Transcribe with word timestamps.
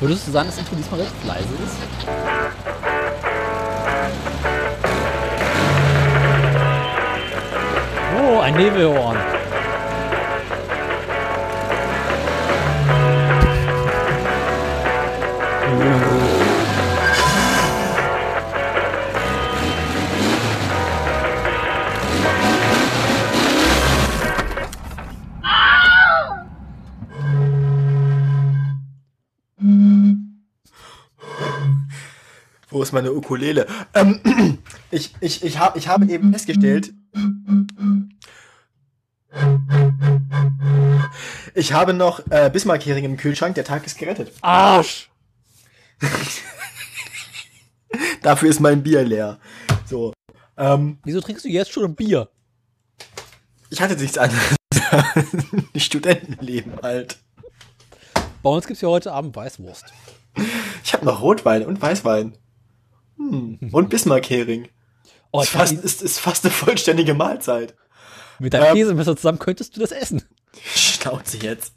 Würdest 0.00 0.26
du 0.26 0.30
sagen, 0.30 0.48
dass 0.48 0.56
das 0.56 0.64
Intro 0.64 0.76
diesmal 0.76 1.00
recht 1.00 1.12
leise 1.26 1.48
ist? 1.64 1.76
Oh, 8.18 8.40
ein 8.40 8.54
Nebelhorn. 8.54 9.35
Ist 32.86 32.92
meine 32.92 33.12
Ukulele? 33.12 33.66
Ähm, 33.94 34.58
ich, 34.90 35.14
ich, 35.20 35.44
ich, 35.44 35.58
hab, 35.58 35.76
ich 35.76 35.88
habe 35.88 36.06
eben 36.06 36.32
festgestellt, 36.32 36.92
ich 41.54 41.72
habe 41.72 41.92
noch 41.94 42.20
äh, 42.30 42.50
Bismarck-Hering 42.52 43.04
im 43.04 43.16
Kühlschrank, 43.16 43.54
der 43.54 43.64
Tag 43.64 43.84
ist 43.86 43.98
gerettet. 43.98 44.32
Arsch! 44.40 45.10
Dafür 48.22 48.50
ist 48.50 48.60
mein 48.60 48.82
Bier 48.82 49.02
leer. 49.02 49.38
So. 49.84 50.12
Ähm, 50.56 50.98
Wieso 51.04 51.20
trinkst 51.20 51.44
du 51.44 51.48
jetzt 51.48 51.72
schon 51.72 51.84
ein 51.84 51.94
Bier? 51.94 52.28
ich 53.70 53.80
hatte 53.80 53.96
nichts 53.96 54.16
anderes. 54.16 54.56
Die 55.74 55.80
Studentenleben 55.80 56.74
halt. 56.82 57.18
Bei 58.42 58.50
uns 58.50 58.66
gibt's 58.66 58.82
ja 58.82 58.88
heute 58.88 59.12
Abend 59.12 59.34
Weißwurst. 59.34 59.92
Ich 60.84 60.92
habe 60.94 61.04
noch 61.04 61.20
Rotwein 61.20 61.66
und 61.66 61.82
Weißwein. 61.82 62.36
Hm. 63.16 63.58
Und 63.72 63.90
Bismarck-Hering. 63.90 64.68
Oh, 65.32 65.42
ist, 65.42 65.50
fast, 65.50 65.72
ist, 65.74 66.02
ist 66.02 66.18
fast 66.18 66.44
eine 66.44 66.52
vollständige 66.52 67.14
Mahlzeit. 67.14 67.74
mit 68.38 68.54
deinem 68.54 68.68
ähm, 68.68 68.74
Käsemesser 68.74 69.16
zusammen 69.16 69.38
könntest 69.38 69.76
du 69.76 69.80
das 69.80 69.92
essen. 69.92 70.22
Schnauze 70.62 71.38
jetzt. 71.38 71.74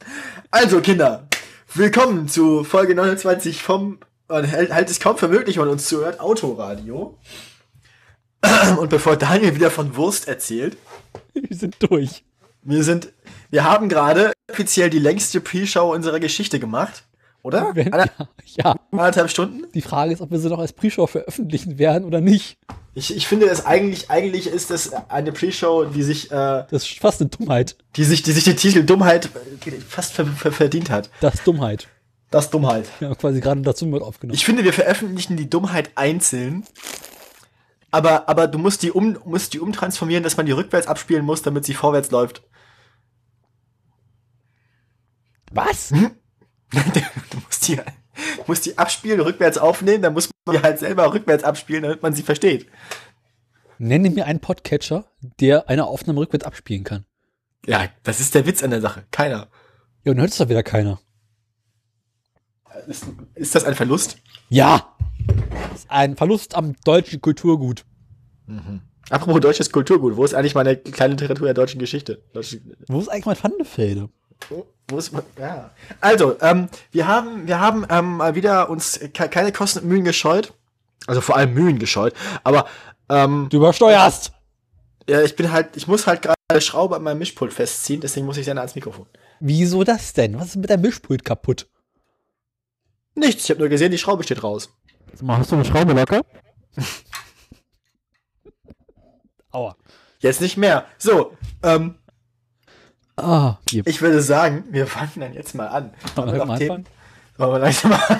Also, 0.51 0.81
Kinder, 0.81 1.27
willkommen 1.73 2.27
zu 2.27 2.63
Folge 2.63 2.95
29 2.95 3.61
vom, 3.61 3.99
halt 4.29 4.71
halt 4.71 4.89
es 4.89 4.99
kaum 4.99 5.17
für 5.17 5.27
möglich, 5.27 5.57
wenn 5.57 5.65
man 5.65 5.73
uns 5.73 5.87
zuhört, 5.87 6.19
Autoradio. 6.19 7.17
Und 8.79 8.89
bevor 8.89 9.17
Daniel 9.17 9.55
wieder 9.55 9.71
von 9.71 9.95
Wurst 9.95 10.27
erzählt, 10.27 10.77
Wir 11.33 11.57
sind 11.57 11.75
durch. 11.79 12.23
wir 12.61 12.83
sind, 12.83 13.11
wir 13.49 13.63
haben 13.63 13.89
gerade 13.89 14.31
offiziell 14.49 14.89
die 14.89 14.99
längste 14.99 15.41
Pre-Show 15.41 15.93
unserer 15.93 16.19
Geschichte 16.19 16.59
gemacht. 16.59 17.03
Oder? 17.41 17.71
Wenn, 17.73 17.93
Ander- 17.93 18.11
ja, 18.17 18.27
ja, 18.65 18.75
Anderthalb 18.91 19.29
Stunden? 19.29 19.63
die 19.73 19.81
Frage 19.81 20.11
ist, 20.13 20.21
ob 20.21 20.29
wir 20.31 20.39
sie 20.39 20.49
noch 20.49 20.59
als 20.59 20.73
Pre-Show 20.73 21.07
veröffentlichen 21.07 21.77
werden 21.79 22.03
oder 22.05 22.19
nicht. 22.21 22.57
Ich, 22.95 23.15
ich 23.15 23.27
finde 23.27 23.45
es 23.47 23.65
eigentlich, 23.65 24.09
eigentlich 24.11 24.47
ist 24.47 24.71
das 24.71 24.91
eine 25.09 25.31
Pre-Show, 25.31 25.85
die 25.85 26.03
sich, 26.03 26.31
äh, 26.31 26.65
Das 26.69 26.83
ist 26.83 26.99
fast 26.99 27.21
eine 27.21 27.29
Dummheit. 27.29 27.77
die 27.95 28.03
sich, 28.03 28.23
die 28.23 28.31
sich 28.33 28.43
den 28.43 28.57
Titel 28.57 28.83
Dummheit 28.83 29.29
äh, 29.65 29.71
fast 29.87 30.13
ver 30.13 30.25
ver 30.25 30.51
verdient 30.51 30.89
hat. 30.89 31.09
Das 31.21 31.43
Dummheit. 31.43 31.87
Das 32.29 32.49
Dummheit. 32.49 32.87
Haben 33.01 33.17
quasi 33.17 33.39
gerade 33.39 33.61
dazu 33.61 33.85
mit 33.85 34.01
aufgenommen. 34.03 34.35
Ich 34.35 34.43
finde, 34.45 34.63
wir 34.63 34.73
veröffentlichen 34.73 35.37
die 35.37 35.49
Dummheit 35.49 35.91
einzeln. 35.95 36.63
Aber, 37.91 38.27
aber 38.29 38.47
du 38.47 38.59
musst 38.59 38.83
die, 38.83 38.91
um, 38.91 39.17
musst 39.25 39.53
die 39.53 39.59
umtransformieren, 39.59 40.23
dass 40.23 40.37
man 40.37 40.45
die 40.45 40.51
rückwärts 40.51 40.85
abspielen 40.87 41.25
muss, 41.25 41.41
damit 41.41 41.65
sie 41.65 41.73
vorwärts 41.73 42.11
läuft. 42.11 42.43
Was? 45.51 45.91
du 47.31 47.37
musst 47.45 47.67
die, 47.67 47.79
musst 48.47 48.65
die 48.65 48.77
abspielen, 48.77 49.19
rückwärts 49.19 49.57
aufnehmen, 49.57 50.03
dann 50.03 50.13
muss 50.13 50.29
man 50.45 50.55
die 50.55 50.61
halt 50.61 50.79
selber 50.79 51.13
rückwärts 51.13 51.43
abspielen, 51.43 51.83
damit 51.83 52.01
man 52.03 52.13
sie 52.13 52.23
versteht. 52.23 52.67
Nenne 53.77 54.09
mir 54.09 54.25
einen 54.25 54.39
Podcatcher, 54.39 55.05
der 55.39 55.69
eine 55.69 55.85
Aufnahme 55.85 56.19
rückwärts 56.19 56.45
abspielen 56.45 56.83
kann. 56.83 57.05
Ja, 57.65 57.87
das 58.03 58.19
ist 58.19 58.35
der 58.35 58.45
Witz 58.45 58.63
an 58.63 58.71
der 58.71 58.81
Sache. 58.81 59.05
Keiner. 59.11 59.47
Ja, 60.03 60.11
und 60.11 60.19
hört 60.19 60.31
es 60.31 60.37
doch 60.37 60.49
wieder 60.49 60.63
keiner. 60.63 60.99
Ist, 62.87 63.05
ist 63.35 63.55
das 63.55 63.63
ein 63.63 63.75
Verlust? 63.75 64.17
Ja! 64.49 64.95
Ein 65.87 66.15
Verlust 66.15 66.55
am 66.55 66.75
deutschen 66.83 67.21
Kulturgut. 67.21 67.85
Apropos 69.09 69.39
deutsches 69.41 69.71
Kulturgut, 69.71 70.15
wo 70.15 70.23
ist 70.23 70.33
eigentlich 70.33 70.55
meine 70.55 70.77
kleine 70.77 71.15
Literatur 71.15 71.45
der 71.45 71.53
deutschen 71.53 71.79
Geschichte? 71.79 72.23
Deutsche, 72.33 72.61
Wo 72.87 72.99
ist 72.99 73.09
eigentlich 73.09 73.25
mein 73.25 73.35
Pfannefelde? 73.35 74.09
Wo, 74.47 74.65
wo 74.87 74.97
ist, 74.97 75.11
ja. 75.37 75.71
Also, 75.99 76.37
ähm, 76.41 76.69
wir 76.91 77.07
haben, 77.07 77.47
wir 77.47 77.59
haben 77.59 77.85
ähm, 77.89 78.17
mal 78.17 78.35
wieder 78.35 78.69
uns 78.69 78.99
ke 79.13 79.27
keine 79.29 79.51
Kosten 79.51 79.79
und 79.79 79.87
Mühen 79.87 80.03
gescheut. 80.05 80.53
Also 81.07 81.21
vor 81.21 81.35
allem 81.35 81.53
Mühen 81.53 81.79
gescheut. 81.79 82.13
Aber 82.43 82.67
ähm, 83.09 83.47
Du 83.49 83.57
übersteuerst! 83.57 84.31
ja, 85.09 85.21
ich 85.23 85.35
bin 85.35 85.51
halt, 85.51 85.75
ich 85.75 85.87
muss 85.87 86.05
halt 86.07 86.21
gerade 86.21 86.35
eine 86.49 86.61
Schraube 86.61 86.95
an 86.95 87.03
meinem 87.03 87.17
Mischpult 87.17 87.51
festziehen, 87.51 87.99
deswegen 87.99 88.25
muss 88.25 88.37
ich 88.37 88.47
nah 88.47 88.61
ans 88.61 88.75
Mikrofon. 88.75 89.07
Wieso 89.39 89.83
das 89.83 90.13
denn? 90.13 90.39
Was 90.39 90.49
ist 90.49 90.55
mit 90.57 90.69
deinem 90.69 90.81
Mischpult 90.81 91.25
kaputt? 91.25 91.67
Nichts, 93.15 93.43
ich 93.45 93.49
habe 93.49 93.59
nur 93.59 93.69
gesehen, 93.69 93.91
die 93.91 93.97
Schraube 93.97 94.23
steht 94.23 94.43
raus. 94.43 94.69
Hast 95.27 95.51
du 95.51 95.55
eine 95.55 95.65
Schraube 95.65 95.93
locker? 95.93 96.21
Aua. 99.51 99.75
Jetzt 100.19 100.41
nicht 100.41 100.57
mehr. 100.57 100.85
So, 100.97 101.35
ähm, 101.63 101.95
Ah, 103.23 103.59
ich 103.71 104.01
würde 104.01 104.21
sagen, 104.21 104.63
wir 104.71 104.87
fangen 104.87 105.11
dann 105.17 105.33
jetzt 105.33 105.55
mal 105.55 105.67
an. 105.67 105.91
Wollen 106.15 106.33
wir 106.33 106.41
anfangen? 106.41 106.85
Wollen 107.37 107.51
wir 107.53 107.59
langsam 107.59 107.91
mal 107.91 108.03
an. 108.07 108.19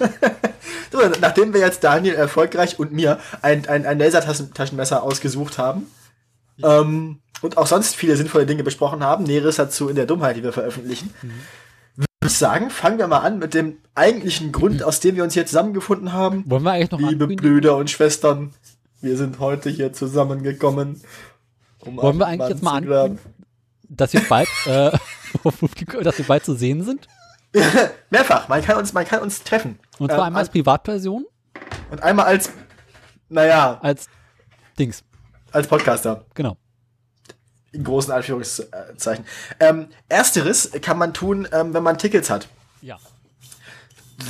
so, 0.92 0.98
nachdem 1.20 1.52
wir 1.54 1.60
jetzt 1.60 1.84
Daniel 1.84 2.14
erfolgreich 2.14 2.78
und 2.78 2.92
mir 2.92 3.18
ein, 3.42 3.68
ein, 3.68 3.86
ein 3.86 3.98
Lasertaschenmesser 3.98 5.02
ausgesucht 5.02 5.58
haben 5.58 5.86
ähm, 6.62 7.20
und 7.42 7.56
auch 7.56 7.66
sonst 7.66 7.96
viele 7.96 8.16
sinnvolle 8.16 8.46
Dinge 8.46 8.64
besprochen 8.64 9.04
haben, 9.04 9.24
Näheres 9.24 9.56
dazu 9.56 9.88
in 9.88 9.96
der 9.96 10.06
Dummheit, 10.06 10.36
die 10.36 10.42
wir 10.42 10.52
veröffentlichen, 10.52 11.12
würde 11.96 12.08
ich 12.26 12.38
sagen, 12.38 12.70
fangen 12.70 12.98
wir 12.98 13.06
mal 13.06 13.20
an 13.20 13.38
mit 13.38 13.54
dem 13.54 13.78
eigentlichen 13.94 14.52
Grund, 14.52 14.82
aus 14.82 15.00
dem 15.00 15.16
wir 15.16 15.24
uns 15.24 15.34
hier 15.34 15.46
zusammengefunden 15.46 16.12
haben. 16.12 16.44
Wollen 16.46 16.62
wir 16.62 16.72
eigentlich 16.72 16.90
noch 16.90 17.00
Liebe? 17.00 17.26
Brüder 17.28 17.76
und 17.76 17.90
Schwestern, 17.90 18.52
wir 19.00 19.16
sind 19.16 19.38
heute 19.38 19.70
hier 19.70 19.92
zusammengekommen. 19.92 21.00
Um 21.86 21.96
Wollen 21.96 22.18
wir 22.18 22.26
eigentlich 22.26 22.50
jetzt 22.50 22.62
mal 22.62 22.76
ankündigen, 22.76 23.18
dass 23.88 24.12
wir 24.12 24.22
bald, 24.28 24.48
äh, 24.66 24.90
dass 26.02 26.18
wir 26.18 26.24
bald 26.26 26.44
zu 26.44 26.54
sehen 26.54 26.82
sind? 26.84 27.06
Mehrfach, 28.10 28.48
man 28.48 28.62
kann 28.62 28.76
uns, 28.76 28.92
man 28.92 29.06
kann 29.06 29.20
uns 29.20 29.42
treffen. 29.42 29.78
Und 29.98 30.08
zwar 30.08 30.18
Ähm, 30.18 30.24
einmal 30.24 30.40
als 30.42 30.50
Privatperson, 30.50 31.24
Und 31.90 32.02
einmal 32.02 32.26
als, 32.26 32.50
naja, 33.28 33.78
als 33.82 34.08
Dings. 34.78 35.04
als 35.52 35.66
Podcaster. 35.66 36.24
Genau. 36.34 36.56
In 37.72 37.84
großen 37.84 38.12
Anführungszeichen. 38.12 39.24
Ähm, 39.60 39.88
ersteres 40.08 40.70
kann 40.82 40.98
man 40.98 41.14
tun, 41.14 41.48
ähm, 41.52 41.72
wenn 41.74 41.82
man 41.82 41.98
Tickets 41.98 42.30
hat. 42.30 42.48
Ja. 42.82 42.98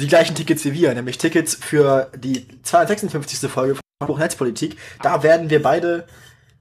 Die 0.00 0.06
gleichen 0.08 0.34
Tickets 0.34 0.64
wie 0.64 0.72
wir, 0.72 0.94
nämlich 0.94 1.18
Tickets 1.18 1.54
für 1.54 2.10
die 2.16 2.46
256. 2.62 3.48
Folge 3.50 3.76
von 4.04 4.18
Netzpolitik. 4.18 4.76
Da 5.02 5.22
werden 5.22 5.48
wir 5.48 5.62
beide, 5.62 6.06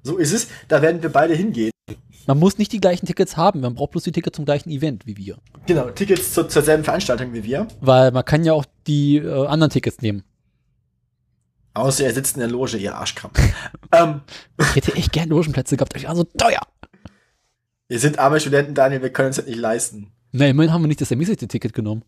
so 0.06 0.18
ist 0.18 0.34
es, 0.34 0.48
da 0.68 0.82
werden 0.84 1.02
wir 1.02 1.12
beide 1.12 1.34
hingehen. 1.34 1.72
Man 2.28 2.40
muss 2.40 2.58
nicht 2.58 2.72
die 2.72 2.80
gleichen 2.80 3.06
Tickets 3.08 3.38
haben, 3.38 3.62
man 3.62 3.74
braucht 3.74 3.92
bloß 3.92 4.04
die 4.04 4.12
Tickets 4.12 4.36
zum 4.36 4.46
gleichen 4.46 4.70
Event 4.70 5.06
wie 5.06 5.18
wir. 5.18 5.38
Genau, 5.66 5.90
Tickets 5.90 6.34
zu, 6.34 6.48
zur 6.48 6.62
selben 6.62 6.84
Veranstaltung 6.84 7.34
wie 7.34 7.44
wir. 7.44 7.68
Weil 7.82 8.12
man 8.12 8.24
kann 8.24 8.44
ja 8.44 8.54
auch 8.54 8.66
die 8.86 9.18
äh, 9.18 9.48
anderen 9.48 9.72
Tickets 9.72 10.02
nehmen. 10.02 10.24
Außer 11.74 12.06
er 12.06 12.14
sitzt 12.14 12.36
in 12.36 12.40
der 12.40 12.50
Loge, 12.50 12.78
ihr 12.78 12.96
Arschkram. 12.96 13.32
ähm, 13.92 14.22
Ich 14.60 14.76
hätte 14.76 14.94
echt 14.94 15.12
gern 15.12 15.30
Logenplätze 15.30 15.76
gehabt, 15.76 15.94
aber 15.94 16.00
die 16.00 16.08
waren 16.08 16.16
so 16.16 16.24
teuer. 16.24 16.62
wir 17.88 18.00
sind 18.00 18.20
arme 18.20 18.40
Studenten, 18.40 18.76
Daniel, 18.76 19.02
wir 19.02 19.12
können 19.12 19.28
uns 19.28 19.38
das 19.38 19.46
nicht 19.46 19.60
leisten. 19.60 20.12
Na, 20.32 20.48
immerhin 20.48 20.72
haben 20.72 20.84
wir 20.84 20.88
nicht 20.88 21.02
das 21.02 21.12
ermäßigte 21.12 21.48
Ticket 21.48 21.74
genommen. 21.74 22.04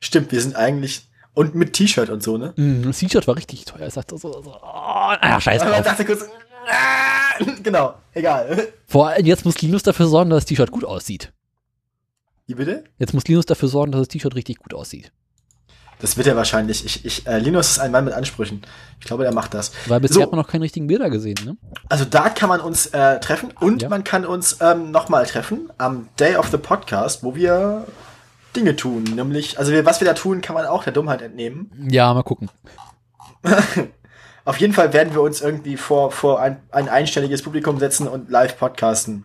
Stimmt, 0.00 0.30
wir 0.30 0.40
sind 0.40 0.56
eigentlich, 0.56 1.08
und 1.34 1.54
mit 1.54 1.72
T-Shirt 1.72 2.10
und 2.10 2.22
so, 2.22 2.36
ne? 2.36 2.52
Mm, 2.56 2.82
das 2.82 2.98
T-Shirt 2.98 3.26
war 3.26 3.36
richtig 3.36 3.64
teuer. 3.64 3.86
Ich 3.86 3.94
sagte 3.94 4.16
so, 4.16 4.42
so 4.42 4.50
oh, 4.54 4.60
ah, 4.62 5.40
scheiß 5.40 5.62
drauf. 5.62 5.82
dachte 5.82 6.04
kurz, 6.04 6.24
genau, 7.62 7.94
egal. 8.12 8.68
Vor 8.86 9.08
allem 9.08 9.26
jetzt 9.26 9.44
muss 9.44 9.60
Linus 9.62 9.82
dafür 9.82 10.06
sorgen, 10.06 10.30
dass 10.30 10.40
das 10.40 10.46
T-Shirt 10.46 10.70
gut 10.70 10.84
aussieht. 10.84 11.32
Wie 12.46 12.54
bitte? 12.54 12.84
Jetzt 12.98 13.12
muss 13.14 13.26
Linus 13.26 13.46
dafür 13.46 13.68
sorgen, 13.68 13.92
dass 13.92 14.00
das 14.02 14.08
T-Shirt 14.08 14.34
richtig 14.34 14.58
gut 14.58 14.74
aussieht. 14.74 15.12
Das 15.98 16.16
wird 16.18 16.26
er 16.26 16.36
wahrscheinlich. 16.36 16.84
Ich, 16.84 17.04
ich, 17.06 17.26
äh, 17.26 17.38
Linus 17.38 17.70
ist 17.70 17.78
ein 17.78 17.90
Mann 17.90 18.04
mit 18.04 18.12
Ansprüchen. 18.12 18.60
Ich 19.00 19.06
glaube, 19.06 19.22
der 19.24 19.32
macht 19.32 19.54
das. 19.54 19.72
Weil 19.86 20.00
bisher 20.00 20.16
So. 20.16 20.22
hat 20.22 20.30
man 20.30 20.38
noch 20.40 20.46
keinen 20.48 20.60
richtigen 20.62 20.86
Bilder 20.86 21.08
gesehen, 21.08 21.38
ne? 21.44 21.56
Also 21.88 22.04
da 22.04 22.28
kann 22.28 22.50
man 22.50 22.60
uns 22.60 22.86
äh, 22.88 23.18
treffen 23.20 23.50
und 23.60 23.80
Ja. 23.82 23.88
man 23.88 24.04
kann 24.04 24.26
uns 24.26 24.58
ähm, 24.60 24.90
nochmal 24.90 25.24
treffen 25.26 25.70
am 25.78 26.08
Day 26.20 26.36
of 26.36 26.48
the 26.48 26.58
Podcast, 26.58 27.22
wo 27.24 27.34
wir 27.34 27.86
Dinge 28.54 28.76
tun. 28.76 29.04
Nämlich, 29.04 29.58
also 29.58 29.72
wir, 29.72 29.86
was 29.86 30.00
wir 30.00 30.06
da 30.06 30.12
tun, 30.12 30.42
kann 30.42 30.54
man 30.54 30.66
auch 30.66 30.84
der 30.84 30.92
Dummheit 30.92 31.22
entnehmen. 31.22 31.70
Ja, 31.90 32.12
mal 32.12 32.22
gucken. 32.22 32.50
Auf 34.46 34.58
jeden 34.58 34.72
Fall 34.72 34.92
werden 34.92 35.12
wir 35.12 35.22
uns 35.22 35.40
irgendwie 35.40 35.76
vor, 35.76 36.12
vor 36.12 36.40
ein, 36.40 36.62
ein 36.70 36.88
einstelliges 36.88 37.42
Publikum 37.42 37.80
setzen 37.80 38.06
und 38.06 38.30
live 38.30 38.56
podcasten. 38.56 39.24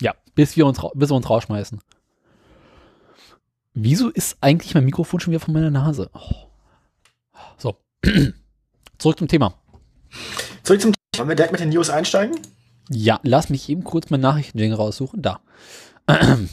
Ja, 0.00 0.14
bis 0.34 0.56
wir 0.56 0.64
uns, 0.64 0.80
bis 0.94 1.10
wir 1.10 1.14
uns 1.14 1.28
rausschmeißen. 1.28 1.78
Wieso 3.74 4.08
ist 4.08 4.38
eigentlich 4.40 4.74
mein 4.74 4.86
Mikrofon 4.86 5.20
schon 5.20 5.30
wieder 5.30 5.44
von 5.44 5.52
meiner 5.52 5.70
Nase? 5.70 6.08
Oh. 6.14 6.46
So. 7.58 7.76
Zurück 8.98 9.18
zum 9.18 9.28
Thema. 9.28 9.54
Zurück 10.62 10.80
zum 10.80 10.92
Thema. 10.92 11.18
Wollen 11.18 11.28
wir 11.28 11.36
direkt 11.36 11.52
mit 11.52 11.60
den 11.60 11.68
News 11.68 11.90
einsteigen? 11.90 12.38
Ja, 12.88 13.20
lass 13.24 13.50
mich 13.50 13.68
eben 13.68 13.84
kurz 13.84 14.08
mein 14.08 14.22
Nachrichtending 14.22 14.72
raussuchen. 14.72 15.20
Da. 15.20 15.40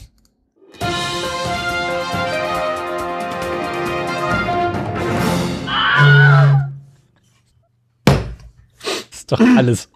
ist 9.32 9.40
doch 9.40 9.56
alles. 9.56 9.88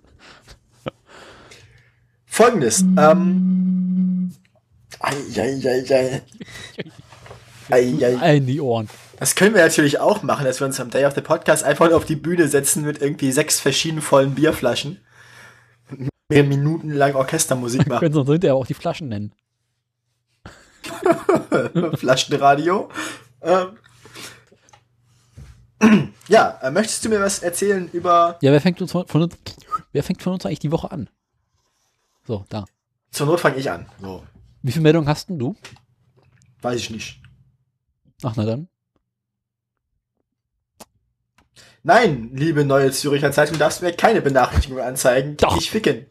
Folgendes. 2.27 2.83
Ähm, 2.83 4.35
ei, 5.01 5.15
ei, 5.37 5.91
ei, 7.71 8.17
ei. 8.21 8.37
In 8.37 8.47
die 8.47 8.61
Ohren. 8.61 8.89
Das 9.19 9.37
können 9.37 9.55
wir 9.55 9.63
natürlich 9.63 10.01
auch 10.01 10.23
machen, 10.23 10.45
dass 10.45 10.61
wir 10.61 10.67
uns 10.67 10.81
am 10.81 10.91
Day 10.91 11.05
of 11.07 11.15
the 11.15 11.21
Podcast 11.21 11.63
einfach 11.63 11.93
auf 11.93 12.05
die 12.05 12.17
Bühne 12.17 12.49
setzen 12.49 12.85
mit 12.85 13.01
irgendwie 13.01 13.31
sechs 13.31 13.61
verschieden 13.61 14.03
vollen 14.03 14.35
Bierflaschen. 14.35 15.01
Und 15.91 16.09
mehr 16.29 16.45
Minuten 16.45 16.91
lang 16.91 17.15
Orchestermusik 17.15 17.87
machen. 17.87 18.01
Können 18.01 18.15
Sie 18.15 18.21
uns 18.21 18.31
hinterher 18.31 18.57
auch 18.57 18.67
die 18.67 18.75
Flaschen 18.75 19.09
nennen. 19.09 19.33
Flaschenradio. 21.95 22.91
Ähm. 23.43 23.79
Ja, 26.29 26.59
äh, 26.63 26.71
möchtest 26.71 27.05
du 27.05 27.09
mir 27.09 27.21
was 27.21 27.41
erzählen 27.41 27.89
über. 27.93 28.39
Ja, 28.41 28.53
wer 28.53 28.61
fängt 28.61 28.81
uns 28.81 28.93
von, 28.93 29.07
von 29.07 29.23
uns, 29.23 29.37
wer 29.93 30.03
fängt 30.03 30.23
von 30.23 30.33
uns 30.35 30.47
eigentlich 30.47 30.59
die 30.61 30.73
Woche 30.73 30.91
an? 30.91 31.09
So, 32.27 32.45
da. 32.49 32.65
Zur 33.11 33.27
Not 33.27 33.41
fange 33.41 33.57
ich 33.57 33.71
an. 33.71 33.87
So, 34.01 34.23
Wie 34.63 34.73
viele 34.73 34.83
Meldungen 34.83 35.09
hast 35.09 35.29
denn 35.29 35.39
du? 35.39 35.55
weiß 36.63 36.77
ich 36.81 36.91
nicht. 36.91 37.21
Ach, 38.23 38.33
na 38.37 38.45
dann. 38.47 38.69
Nein, 41.83 42.31
liebe 42.33 42.65
Neue 42.65 42.91
Züricher 42.91 43.31
Zeitung, 43.33 43.59
darfst 43.59 43.81
du 43.81 43.85
mir 43.85 43.93
keine 43.93 44.23
Benachrichtigung 44.23 44.81
anzeigen. 44.81 45.37
Doch. 45.37 45.59
Ich 45.59 45.71
ficken. 45.71 46.07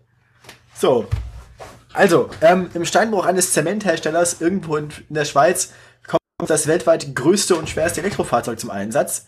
So. 0.75 1.07
Also, 1.93 2.29
ähm, 2.41 2.69
im 2.75 2.85
Steinbruch 2.85 3.25
eines 3.25 3.53
Zementherstellers 3.53 4.39
irgendwo 4.41 4.77
in, 4.77 4.89
in 5.09 5.15
der 5.15 5.25
Schweiz 5.25 5.73
kommt 6.37 6.49
das 6.49 6.67
weltweit 6.67 7.15
größte 7.15 7.55
und 7.55 7.69
schwerste 7.69 8.01
Elektrofahrzeug 8.01 8.59
zum 8.59 8.69
Einsatz. 8.69 9.27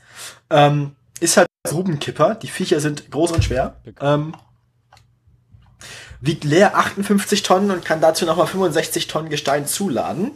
Ähm, 0.49 0.95
ist 1.19 1.37
halt 1.37 1.47
ein 1.63 1.71
Grubenkipper. 1.71 2.35
Die 2.35 2.47
Viecher 2.47 2.79
sind 2.79 3.09
groß 3.11 3.31
und 3.31 3.43
schwer. 3.43 3.77
Ähm, 4.01 4.35
wiegt 6.21 6.43
leer 6.43 6.77
58 6.77 7.43
Tonnen 7.43 7.71
und 7.71 7.85
kann 7.85 8.01
dazu 8.01 8.25
nochmal 8.25 8.47
65 8.47 9.07
Tonnen 9.07 9.29
Gestein 9.29 9.65
zuladen. 9.67 10.31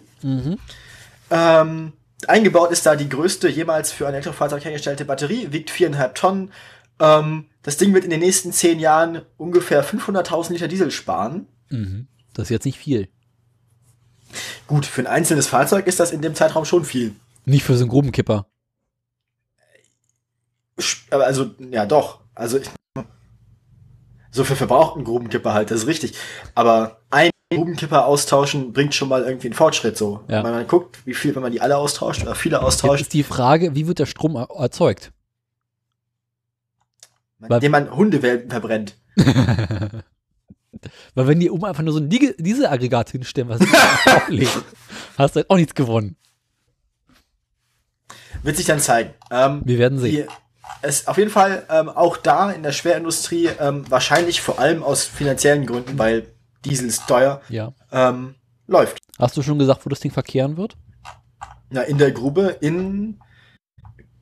Ähm, 1.31 1.93
eingebaut 2.27 2.71
ist 2.71 2.85
da 2.85 2.95
die 2.95 3.09
größte 3.09 3.49
jemals 3.49 3.91
für 3.91 4.07
ein 4.07 4.13
Elektrofahrzeug 4.13 4.63
hergestellte 4.63 5.05
Batterie, 5.05 5.47
wiegt 5.51 5.69
viereinhalb 5.69 6.15
Tonnen. 6.15 6.51
Ähm, 6.99 7.45
das 7.63 7.77
Ding 7.77 7.93
wird 7.93 8.03
in 8.03 8.09
den 8.09 8.19
nächsten 8.19 8.51
zehn 8.51 8.79
Jahren 8.79 9.21
ungefähr 9.37 9.83
500.000 9.83 10.53
Liter 10.53 10.67
Diesel 10.67 10.91
sparen. 10.91 11.47
Das 12.33 12.45
ist 12.45 12.49
jetzt 12.51 12.65
nicht 12.65 12.77
viel. 12.79 13.09
Gut, 14.67 14.85
für 14.85 15.01
ein 15.01 15.07
einzelnes 15.07 15.47
Fahrzeug 15.47 15.87
ist 15.87 15.99
das 15.99 16.11
in 16.11 16.21
dem 16.21 16.35
Zeitraum 16.35 16.65
schon 16.65 16.85
viel. 16.85 17.15
Nicht 17.45 17.63
für 17.63 17.75
so 17.75 17.83
einen 17.83 17.89
Grubenkipper. 17.89 18.45
Aber 21.11 21.25
Also, 21.25 21.51
ja 21.71 21.85
doch. 21.85 22.19
Also, 22.35 22.57
ich, 22.59 22.69
so 24.31 24.43
für 24.43 24.55
verbrauchten 24.55 25.03
Grubenkipper 25.03 25.53
halt, 25.53 25.71
das 25.71 25.81
ist 25.81 25.87
richtig. 25.87 26.13
Aber 26.55 27.01
ein 27.09 27.31
Grubenkipper 27.51 28.05
austauschen 28.05 28.73
bringt 28.73 28.93
schon 28.93 29.09
mal 29.09 29.23
irgendwie 29.23 29.47
einen 29.47 29.55
Fortschritt 29.55 29.97
so. 29.97 30.23
Ja. 30.27 30.43
Wenn 30.43 30.51
man 30.53 30.67
guckt, 30.67 30.99
wie 31.05 31.15
viel, 31.15 31.33
wenn 31.35 31.41
man 31.41 31.51
die 31.51 31.61
alle 31.61 31.77
austauscht 31.77 32.21
oder 32.21 32.35
viele 32.35 32.57
Jetzt 32.57 32.63
austauscht, 32.65 33.01
ist 33.01 33.13
die 33.13 33.23
Frage, 33.23 33.73
wie 33.75 33.87
wird 33.87 33.99
der 33.99 34.05
Strom 34.05 34.35
er- 34.35 34.49
erzeugt? 34.55 35.11
indem 37.41 37.71
man 37.71 37.95
Hundewelpen 37.95 38.49
verbrennt. 38.51 38.95
Weil 41.15 41.27
wenn 41.27 41.39
die 41.39 41.49
oben 41.49 41.65
einfach 41.65 41.83
nur 41.83 41.93
so 41.93 41.99
ein 41.99 42.09
Dieselaggregat 42.09 43.09
hinstellen, 43.11 43.49
was 43.49 43.61
auflegen, 44.05 44.49
hast 45.17 45.35
du 45.35 45.39
halt 45.39 45.49
auch 45.49 45.55
nichts 45.57 45.73
gewonnen. 45.75 46.15
Wird 48.43 48.57
sich 48.57 48.65
dann 48.65 48.79
zeigen. 48.79 49.13
Ähm, 49.31 49.61
Wir 49.65 49.77
werden 49.79 49.99
sehen. 49.99 50.27
es 50.81 51.07
auf 51.07 51.17
jeden 51.17 51.31
Fall 51.31 51.65
ähm, 51.69 51.89
auch 51.89 52.17
da 52.17 52.51
in 52.51 52.63
der 52.63 52.71
Schwerindustrie 52.71 53.49
ähm, 53.59 53.89
wahrscheinlich 53.89 54.41
vor 54.41 54.59
allem 54.59 54.83
aus 54.83 55.03
finanziellen 55.05 55.65
Gründen, 55.65 55.97
weil 55.97 56.27
Diesel 56.65 56.87
ist 56.87 57.07
teuer, 57.07 57.41
Ja. 57.49 57.73
ähm, 57.91 58.35
läuft. 58.67 58.97
Hast 59.17 59.35
du 59.35 59.41
schon 59.41 59.59
gesagt, 59.59 59.85
wo 59.85 59.89
das 59.89 59.99
Ding 59.99 60.11
verkehren 60.11 60.55
wird? 60.57 60.77
Ja, 61.71 61.81
in 61.81 61.97
der 61.97 62.11
Grube 62.11 62.57
in 62.61 63.19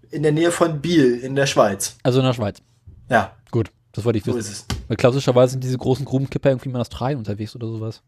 in 0.09 0.23
der 0.23 0.31
Nähe 0.31 0.51
von 0.51 0.81
Biel 0.81 1.19
in 1.19 1.35
der 1.35 1.45
Schweiz. 1.47 1.97
Also 2.03 2.19
in 2.19 2.25
der 2.25 2.33
Schweiz. 2.33 2.61
Ja, 3.09 3.35
Gut, 3.51 3.71
das 3.91 4.05
wollte 4.05 4.19
ich 4.19 4.25
so 4.25 4.33
wissen. 4.35 4.51
ist 4.51 4.65
es. 4.71 4.76
Weil 4.88 4.98
klassischerweise 4.98 5.51
sind 5.51 5.63
diese 5.63 5.78
großen 5.78 6.06
Grubenkipper 6.06 6.50
irgendwie 6.50 6.69
mal 6.69 6.80
in 6.80 6.81
Australien 6.81 7.19
unterwegs 7.19 7.56
oder 7.56 7.68
sowas. 7.68 8.01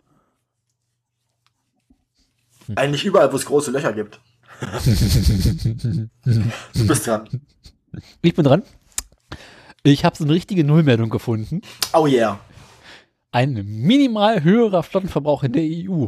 Eigentlich 2.76 3.06
überall, 3.06 3.31
wo 3.31 3.36
es 3.36 3.46
große 3.46 3.72
Löcher 3.72 3.94
gibt. 3.94 4.20
du 4.62 4.68
bist 6.88 7.08
dran. 7.08 7.28
Ich 8.22 8.36
bin 8.36 8.46
dran. 8.46 8.62
Ich 9.84 10.06
habe 10.06 10.16
so 10.16 10.24
eine 10.24 10.34
richtige 10.34 10.64
Nullmeldung 10.64 11.10
gefunden. 11.10 11.62
Oh 11.94 12.06
yeah. 12.06 12.40
Ein 13.32 13.54
minimal 13.66 14.44
höherer 14.44 14.84
Flottenverbrauch 14.84 15.44
in 15.44 15.54
der 15.54 15.64
EU. 15.64 16.08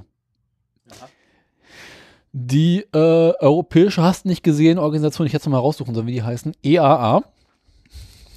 Die 2.33 2.85
äh, 2.93 2.97
europäische 2.97 4.01
hast 4.01 4.25
nicht 4.25 4.43
gesehen 4.43 4.79
Organisation, 4.79 5.27
ich 5.27 5.33
hätte 5.33 5.43
es 5.43 5.49
mal 5.49 5.57
raussuchen 5.57 5.93
sollen, 5.93 6.07
wie 6.07 6.13
die 6.13 6.23
heißen, 6.23 6.55
EAA. 6.63 7.23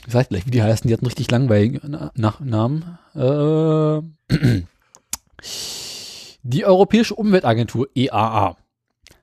Ich 0.07 0.13
sag 0.13 0.29
gleich, 0.29 0.47
wie 0.47 0.51
die 0.51 0.63
heißen, 0.63 0.87
die 0.87 0.95
hatten 0.95 1.07
richtig 1.07 1.31
langweiligen 1.31 1.81
Na 1.87 2.11
Nach 2.15 2.41
Namen. 2.41 2.99
Äh, 3.15 4.03
die 6.43 6.65
Europäische 6.65 7.15
Umweltagentur 7.15 7.89
EAA 7.95 8.57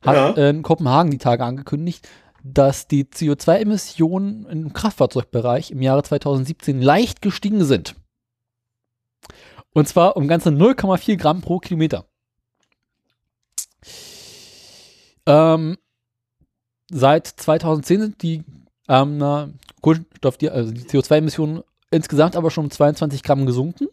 hat 0.02 0.16
Ja. 0.38 0.50
in 0.50 0.64
Kopenhagen 0.64 1.12
die 1.12 1.20
Tage 1.20 1.44
angekündigt, 1.44 2.08
dass 2.44 2.88
die 2.88 3.04
CO2-Emissionen 3.06 4.48
im 4.48 4.74
Kraftfahrzeugbereich 4.74 5.70
im 5.70 5.82
Jahre 5.84 6.02
2017 6.02 6.82
leicht 6.82 7.22
gestiegen 7.22 7.64
sind. 7.64 7.96
Und 9.74 9.88
zwar 9.88 10.18
um 10.18 10.28
ganze 10.28 10.50
0,4 10.50 11.18
Gramm 11.18 11.42
pro 11.42 11.60
Kilometer. 11.60 12.06
Ähm, 15.28 15.78
seit 16.90 17.28
2010 17.28 18.02
sind 18.02 18.22
die, 18.24 18.44
ähm, 18.90 19.18
na, 19.18 19.50
Kohlenstoff, 19.82 20.38
die, 20.38 20.50
also 20.50 20.72
die 20.72 20.82
CO2-Emissionen 20.82 21.64
insgesamt 21.90 22.36
aber 22.36 22.52
schon 22.52 22.66
um 22.66 22.72
22 22.72 23.24
Gramm 23.24 23.46
gesunken. 23.46 23.88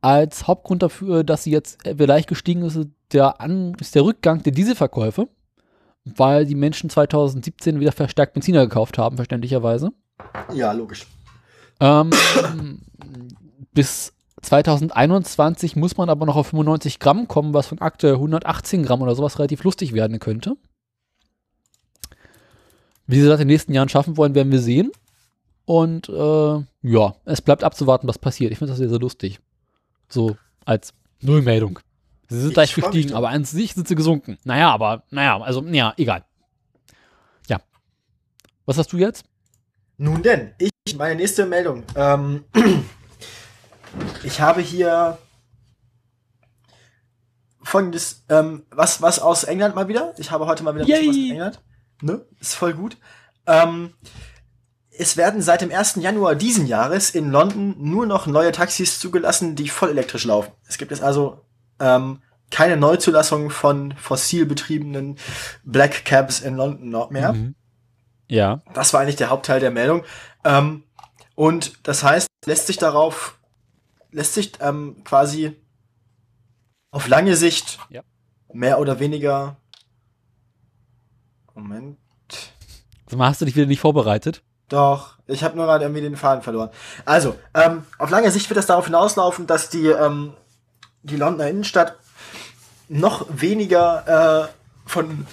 Als 0.00 0.46
Hauptgrund 0.46 0.82
dafür, 0.82 1.24
dass 1.24 1.44
sie 1.44 1.50
jetzt 1.50 1.86
äh, 1.86 1.92
leicht 2.04 2.28
gestiegen 2.28 2.62
ist, 2.62 2.76
ist 2.76 2.88
der, 3.12 3.40
An 3.40 3.74
ist 3.80 3.94
der 3.94 4.04
Rückgang 4.04 4.42
der 4.42 4.52
Dieselverkäufe, 4.52 5.28
weil 6.04 6.46
die 6.46 6.54
Menschen 6.54 6.90
2017 6.90 7.80
wieder 7.80 7.92
verstärkt 7.92 8.32
Benziner 8.32 8.66
gekauft 8.66 8.98
haben, 8.98 9.16
verständlicherweise. 9.16 9.90
Ja, 10.54 10.72
logisch. 10.72 11.06
Ähm, 11.80 12.10
bis 13.72 14.12
2021 14.42 15.76
muss 15.76 15.96
man 15.96 16.08
aber 16.08 16.26
noch 16.26 16.36
auf 16.36 16.48
95 16.48 16.98
Gramm 16.98 17.28
kommen, 17.28 17.52
was 17.52 17.66
von 17.66 17.80
aktuell 17.80 18.14
118 18.14 18.82
Gramm 18.82 19.02
oder 19.02 19.14
sowas 19.14 19.38
relativ 19.38 19.64
lustig 19.64 19.92
werden 19.92 20.18
könnte. 20.18 20.56
Wie 23.10 23.20
sie 23.20 23.26
das 23.26 23.40
in 23.40 23.48
den 23.48 23.52
nächsten 23.54 23.74
Jahren 23.74 23.88
schaffen 23.88 24.16
wollen, 24.16 24.34
werden 24.34 24.52
wir 24.52 24.60
sehen. 24.60 24.92
Und 25.64 26.08
äh, 26.08 26.64
ja, 26.82 27.14
es 27.24 27.40
bleibt 27.40 27.64
abzuwarten, 27.64 28.08
was 28.08 28.18
passiert. 28.18 28.52
Ich 28.52 28.58
finde 28.58 28.72
das 28.72 28.78
sehr, 28.78 28.88
sehr 28.88 28.98
lustig. 28.98 29.40
So 30.08 30.36
als 30.64 30.92
Nullmeldung. 31.20 31.80
Sie 32.28 32.40
sind 32.40 32.56
Ich 32.58 32.76
mich 32.76 32.84
gestiegen, 32.84 33.14
aber 33.14 33.30
an 33.30 33.44
sich 33.44 33.74
sind 33.74 33.88
sie 33.88 33.96
gesunken. 33.96 34.38
Naja, 34.44 34.70
aber, 34.70 35.02
naja, 35.10 35.40
also, 35.40 35.62
ja, 35.64 35.92
egal. 35.96 36.24
Ja. 37.48 37.60
Was 38.66 38.78
hast 38.78 38.92
du 38.92 38.98
jetzt? 38.98 39.24
Nun 39.98 40.22
denn, 40.22 40.52
ich, 40.58 40.96
meine 40.96 41.16
nächste 41.16 41.46
Meldung. 41.46 41.82
Ähm, 41.96 42.44
ich 44.22 44.40
habe 44.40 44.60
hier 44.60 45.18
folgendes, 47.62 48.24
ähm, 48.28 48.62
was, 48.70 49.02
was 49.02 49.18
aus 49.18 49.44
England 49.44 49.74
mal 49.74 49.88
wieder. 49.88 50.14
Ich 50.18 50.30
habe 50.30 50.46
heute 50.46 50.62
mal 50.62 50.74
wieder 50.74 50.84
bisschen 50.84 51.08
was 51.08 51.16
Yay. 51.16 51.24
aus 51.24 51.30
England. 51.32 51.60
Ne? 52.00 52.24
Ist 52.40 52.54
voll 52.54 52.74
gut. 52.74 52.96
Ähm, 53.46 53.94
es 54.90 55.16
werden 55.16 55.40
seit 55.42 55.62
dem 55.62 55.70
1. 55.72 55.96
Januar 55.96 56.34
diesen 56.34 56.66
Jahres 56.66 57.10
in 57.10 57.30
London 57.30 57.74
nur 57.78 58.06
noch 58.06 58.26
neue 58.26 58.52
Taxis 58.52 58.98
zugelassen, 59.00 59.56
die 59.56 59.68
voll 59.68 59.90
elektrisch 59.90 60.24
laufen. 60.24 60.52
Es 60.68 60.78
gibt 60.78 60.90
jetzt 60.90 61.02
also 61.02 61.40
ähm, 61.78 62.20
keine 62.50 62.76
Neuzulassung 62.76 63.50
von 63.50 63.94
fossil 63.96 64.44
betriebenen 64.44 65.16
Black 65.64 66.04
Cabs 66.04 66.40
in 66.40 66.56
London 66.56 66.90
noch 66.90 67.10
mehr. 67.10 67.32
Mhm. 67.32 67.54
Ja. 68.28 68.60
Das 68.74 68.92
war 68.92 69.00
eigentlich 69.00 69.16
der 69.16 69.30
Hauptteil 69.30 69.60
der 69.60 69.70
Meldung. 69.70 70.04
Ähm, 70.44 70.84
und 71.34 71.86
das 71.86 72.02
heißt, 72.04 72.28
lässt 72.44 72.66
sich 72.66 72.76
darauf, 72.76 73.38
lässt 74.10 74.34
sich 74.34 74.52
ähm, 74.60 75.02
quasi 75.04 75.56
auf 76.90 77.08
lange 77.08 77.36
Sicht 77.36 77.78
Ja. 77.88 78.02
mehr 78.52 78.78
oder 78.78 79.00
weniger 79.00 79.56
Moment. 81.54 81.98
Mal, 83.10 83.28
hast 83.28 83.40
du 83.40 83.44
dich 83.44 83.56
wieder 83.56 83.66
nicht 83.66 83.80
vorbereitet? 83.80 84.42
Doch, 84.68 85.16
ich 85.26 85.42
habe 85.42 85.56
nur 85.56 85.66
gerade 85.66 85.84
irgendwie 85.84 86.02
den 86.02 86.16
Faden 86.16 86.42
verloren. 86.42 86.70
Also, 87.04 87.34
ähm, 87.54 87.82
auf 87.98 88.10
lange 88.10 88.30
Sicht 88.30 88.48
wird 88.48 88.58
es 88.58 88.66
darauf 88.66 88.86
hinauslaufen, 88.86 89.48
dass 89.48 89.68
die, 89.68 89.86
ähm, 89.86 90.34
die 91.02 91.16
Londoner 91.16 91.48
Innenstadt 91.48 91.96
noch 92.88 93.26
weniger 93.30 94.46
äh, 94.46 94.88
von, 94.88 95.26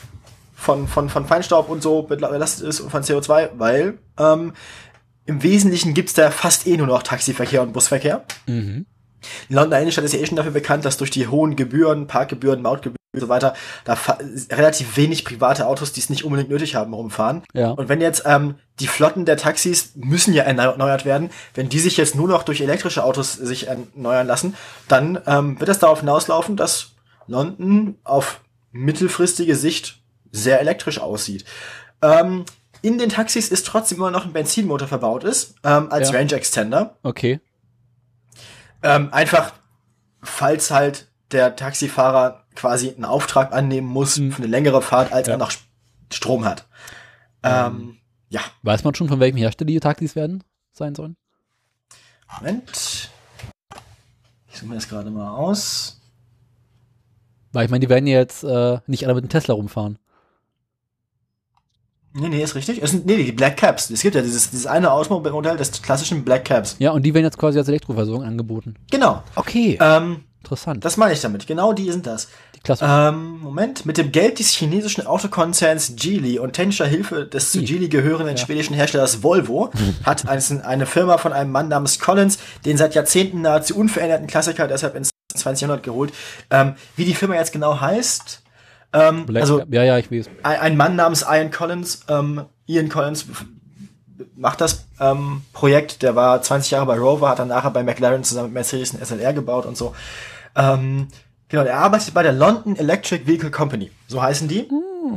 von, 0.56 0.88
von, 0.88 1.10
von 1.10 1.26
Feinstaub 1.28 1.70
und 1.70 1.84
so 1.84 2.02
belastet 2.02 2.68
ist 2.68 2.80
und 2.80 2.90
von 2.90 3.04
CO2, 3.04 3.50
weil 3.58 4.00
ähm, 4.18 4.54
im 5.26 5.44
Wesentlichen 5.44 5.94
gibt's 5.94 6.14
da 6.14 6.32
fast 6.32 6.66
eh 6.66 6.78
nur 6.78 6.88
noch 6.88 7.04
Taxiverkehr 7.04 7.62
und 7.62 7.74
Busverkehr. 7.74 8.24
Mhm. 8.48 8.88
Die 9.50 9.54
Londoner 9.54 9.80
Innenstadt 9.80 10.06
ist 10.06 10.14
ja 10.14 10.20
eh 10.20 10.26
schon 10.26 10.38
dafür 10.38 10.52
bekannt, 10.52 10.86
dass 10.86 10.98
durch 10.98 11.10
die 11.12 11.28
hohen 11.28 11.56
Gebühren, 11.56 12.08
Parkgebühren, 12.08 12.62
Mautgebühren 12.62 12.98
und 13.14 13.20
so 13.20 13.30
weiter, 13.30 13.54
da 13.84 13.98
relativ 14.52 14.98
wenig 14.98 15.26
private 15.26 15.66
Autos, 15.66 15.92
die 15.92 16.00
es 16.00 16.10
nicht 16.10 16.24
unbedingt 16.24 16.50
nötig 16.50 16.76
haben, 16.76 16.94
rumfahren. 16.94 17.44
Ja. 17.54 17.72
Und 17.72 17.90
wenn 17.90 18.02
jetzt 18.02 18.24
ähm, 18.26 18.56
die 18.80 18.88
Flotten 18.88 19.26
der 19.26 19.38
Taxis 19.38 19.92
müssen 19.96 20.34
ja 20.34 20.44
erneuert 20.44 21.06
werden, 21.06 21.30
wenn 21.56 21.70
die 21.70 21.80
sich 21.80 21.98
jetzt 21.98 22.16
nur 22.16 22.28
noch 22.28 22.44
durch 22.44 22.62
elektrische 22.62 23.04
Autos 23.04 23.34
sich 23.34 23.68
erneuern 23.68 24.28
lassen, 24.28 24.56
dann 24.88 25.20
ähm, 25.26 25.60
wird 25.60 25.70
es 25.70 25.80
darauf 25.80 26.02
hinauslaufen, 26.02 26.58
dass 26.58 26.92
London 27.28 27.96
auf 28.04 28.42
mittelfristige 28.72 29.56
Sicht 29.56 30.00
sehr 30.32 30.60
elektrisch 30.60 31.00
aussieht. 31.00 31.46
Ähm, 32.02 32.46
in 32.82 33.00
den 33.00 33.10
Taxis 33.10 33.50
ist 33.50 33.66
trotzdem 33.66 33.98
immer 33.98 34.12
noch 34.12 34.26
ein 34.26 34.34
Benzinmotor 34.34 34.88
verbaut 34.88 35.24
ist, 35.24 35.56
ähm, 35.64 35.92
als 35.92 36.12
Ja. 36.12 36.18
Range 36.18 36.34
Extender. 36.34 36.98
Okay. 37.02 37.40
Ähm, 38.96 39.14
einfach, 39.14 39.54
falls 40.22 40.72
halt 40.72 41.08
der 41.32 41.56
Taxifahrer 41.56 42.44
quasi 42.56 42.90
einen 42.90 43.06
Auftrag 43.06 43.52
annehmen 43.54 43.88
muss 43.88 44.18
Mhm. 44.18 44.32
für 44.32 44.38
eine 44.44 44.48
längere 44.52 44.82
Fahrt, 44.82 45.12
als 45.12 45.28
Ja. 45.28 45.34
er 45.34 45.38
noch 45.38 45.52
St- 45.52 45.60
Strom 46.14 46.46
hat. 46.46 46.66
Ähm, 47.44 47.98
ja, 48.30 48.42
Weiß 48.64 48.84
man 48.84 48.96
schon, 48.96 49.08
von 49.10 49.20
welchem 49.20 49.38
Hersteller 49.38 49.68
die 49.68 49.80
Taxis 49.80 50.16
werden 50.16 50.44
sein 50.72 50.96
sollen? 50.96 51.16
Moment. 52.40 53.10
Ich 54.50 54.58
suche 54.58 54.66
mir 54.68 54.76
das 54.76 54.88
gerade 54.90 55.10
mal 55.12 55.30
aus. 55.36 56.02
Weil 57.54 57.66
ich 57.66 57.72
meine, 57.72 57.82
die 57.82 57.90
werden 57.90 58.08
ja 58.08 58.18
jetzt 58.18 58.44
äh, 58.44 58.80
nicht 58.88 59.06
alle 59.06 59.16
mit 59.16 59.24
dem 59.24 59.30
Tesla 59.30 59.54
rumfahren. 59.54 60.00
Nee, 62.20 62.30
nee, 62.30 62.44
ist 62.44 62.56
richtig. 62.56 62.82
Es 62.82 62.92
sind, 62.92 63.06
nee, 63.06 63.24
die 63.24 63.32
Black 63.32 63.58
Caps. 63.58 63.90
Es 63.90 64.02
gibt 64.02 64.16
ja 64.16 64.22
dieses, 64.22 64.50
dieses 64.50 64.66
eine 64.66 64.92
Automobilmodell 64.92 65.56
des 65.56 65.82
klassischen 65.82 66.24
Black 66.24 66.46
Caps. 66.46 66.76
Ja, 66.80 66.92
und 66.92 67.04
die 67.04 67.14
werden 67.14 67.26
jetzt 67.26 67.38
quasi 67.38 67.60
als 67.60 67.68
Elektroversorgung 67.68 68.24
angeboten. 68.24 68.76
Genau. 68.90 69.24
Okay. 69.36 69.78
Ähm, 69.80 70.24
Interessant. 70.44 70.84
das 70.84 70.98
meine 70.98 71.14
ich 71.14 71.22
damit. 71.22 71.46
Genau 71.46 71.74
die 71.74 71.92
sind 71.92 72.08
das. 72.08 72.28
die 72.56 72.60
Klasse. 72.62 72.86
Ähm, 72.88 73.40
Moment. 73.42 73.86
Mit 73.86 73.98
dem 73.98 74.12
Geld 74.12 74.40
des 74.40 74.54
chinesischen 74.54 75.06
Autokonzerns 75.06 75.94
Geely 75.96 76.40
und 76.40 76.54
technischer 76.54 76.88
Hilfe 76.88 77.26
des 77.26 77.52
zu. 77.52 77.62
Geely 77.62 77.88
gehörenden 77.88 78.38
schwedischen 78.38 78.74
Herstellers 78.74 79.22
Volvo 79.22 79.72
hat 80.04 80.28
ein, 80.28 80.62
eine 80.62 80.86
Firma 80.86 81.18
von 81.20 81.34
einem 81.34 81.52
Mann 81.52 81.68
namens 81.68 82.00
Collins 82.00 82.40
den 82.66 82.78
seit 82.78 82.96
Jahrzehnten 82.96 83.42
nahezu 83.42 83.78
unveränderten 83.78 84.26
Klassiker 84.26 84.68
deshalb 84.68 84.96
ins 84.96 85.12
20. 85.36 85.62
Jahrhundert 85.62 85.84
geholt. 85.84 86.14
Ähm, 86.50 86.74
wie 86.96 87.06
die 87.06 87.14
Firma 87.14 87.36
jetzt 87.36 87.52
genau 87.52 87.80
heißt, 87.80 88.42
ähm, 88.94 89.26
Black, 89.26 89.42
also 89.42 89.62
ja, 89.70 89.84
ja, 89.84 89.98
ich 89.98 90.12
weiß. 90.12 90.30
ein, 90.44 90.78
Mann 90.78 90.96
namens 90.96 91.24
Ian 91.24 91.52
Collins, 91.52 92.06
ähm, 92.08 92.46
Ian 92.66 92.90
Collins 92.90 93.26
macht 94.36 94.62
das 94.62 94.86
ähm, 95.00 95.42
Projekt, 95.54 96.02
der 96.04 96.16
war 96.16 96.42
20 96.42 96.72
Jahre 96.72 96.86
bei 96.86 96.98
Rover, 96.98 97.30
hat 97.30 97.40
dann 97.40 97.50
nachher 97.50 97.72
bei 97.72 97.84
McLaren 97.84 98.24
zusammen 98.24 98.48
mit 98.48 98.56
Mercedes 98.56 98.94
ein 98.94 99.04
SLR 99.04 99.34
gebaut 99.34 99.66
und 99.66 99.78
so. 99.78 99.94
Ähm, 100.56 101.08
genau, 101.50 101.64
er 101.64 101.80
arbeitet 101.80 102.14
bei 102.14 102.24
der 102.24 102.34
London 102.34 102.76
Electric 102.76 103.28
Vehicle 103.28 103.52
Company, 103.52 103.92
so 104.08 104.22
heißen 104.22 104.48
die. 104.48 104.70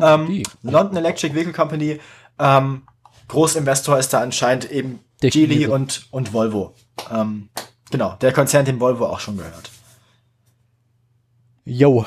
ähm, 0.02 0.26
die. 0.26 0.42
London 0.62 0.96
Electric 0.96 1.34
Vehicle 1.34 1.52
Company, 1.52 2.00
ähm, 2.38 2.82
Großinvestor 3.28 3.98
ist 3.98 4.12
da 4.12 4.20
anscheinend 4.20 4.70
eben 4.70 5.00
Der 5.22 5.30
Geely 5.30 5.66
und, 5.66 6.08
und 6.10 6.32
Volvo. 6.32 6.74
Ähm, 7.12 7.48
genau, 7.90 8.16
der 8.20 8.32
Konzern, 8.32 8.64
dem 8.64 8.80
Volvo 8.80 9.06
auch 9.06 9.20
schon 9.20 9.36
gehört. 9.36 9.70
Yo. 11.64 12.04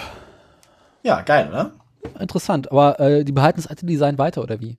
Ja, 1.04 1.22
geil, 1.22 1.50
oder? 1.50 1.74
Interessant. 2.20 2.72
Aber 2.72 3.00
äh, 3.00 3.24
die 3.24 3.32
behalten 3.32 3.62
das 3.62 3.68
alte 3.68 3.86
Design 3.86 4.18
weiter, 4.18 4.42
oder 4.42 4.60
wie? 4.60 4.78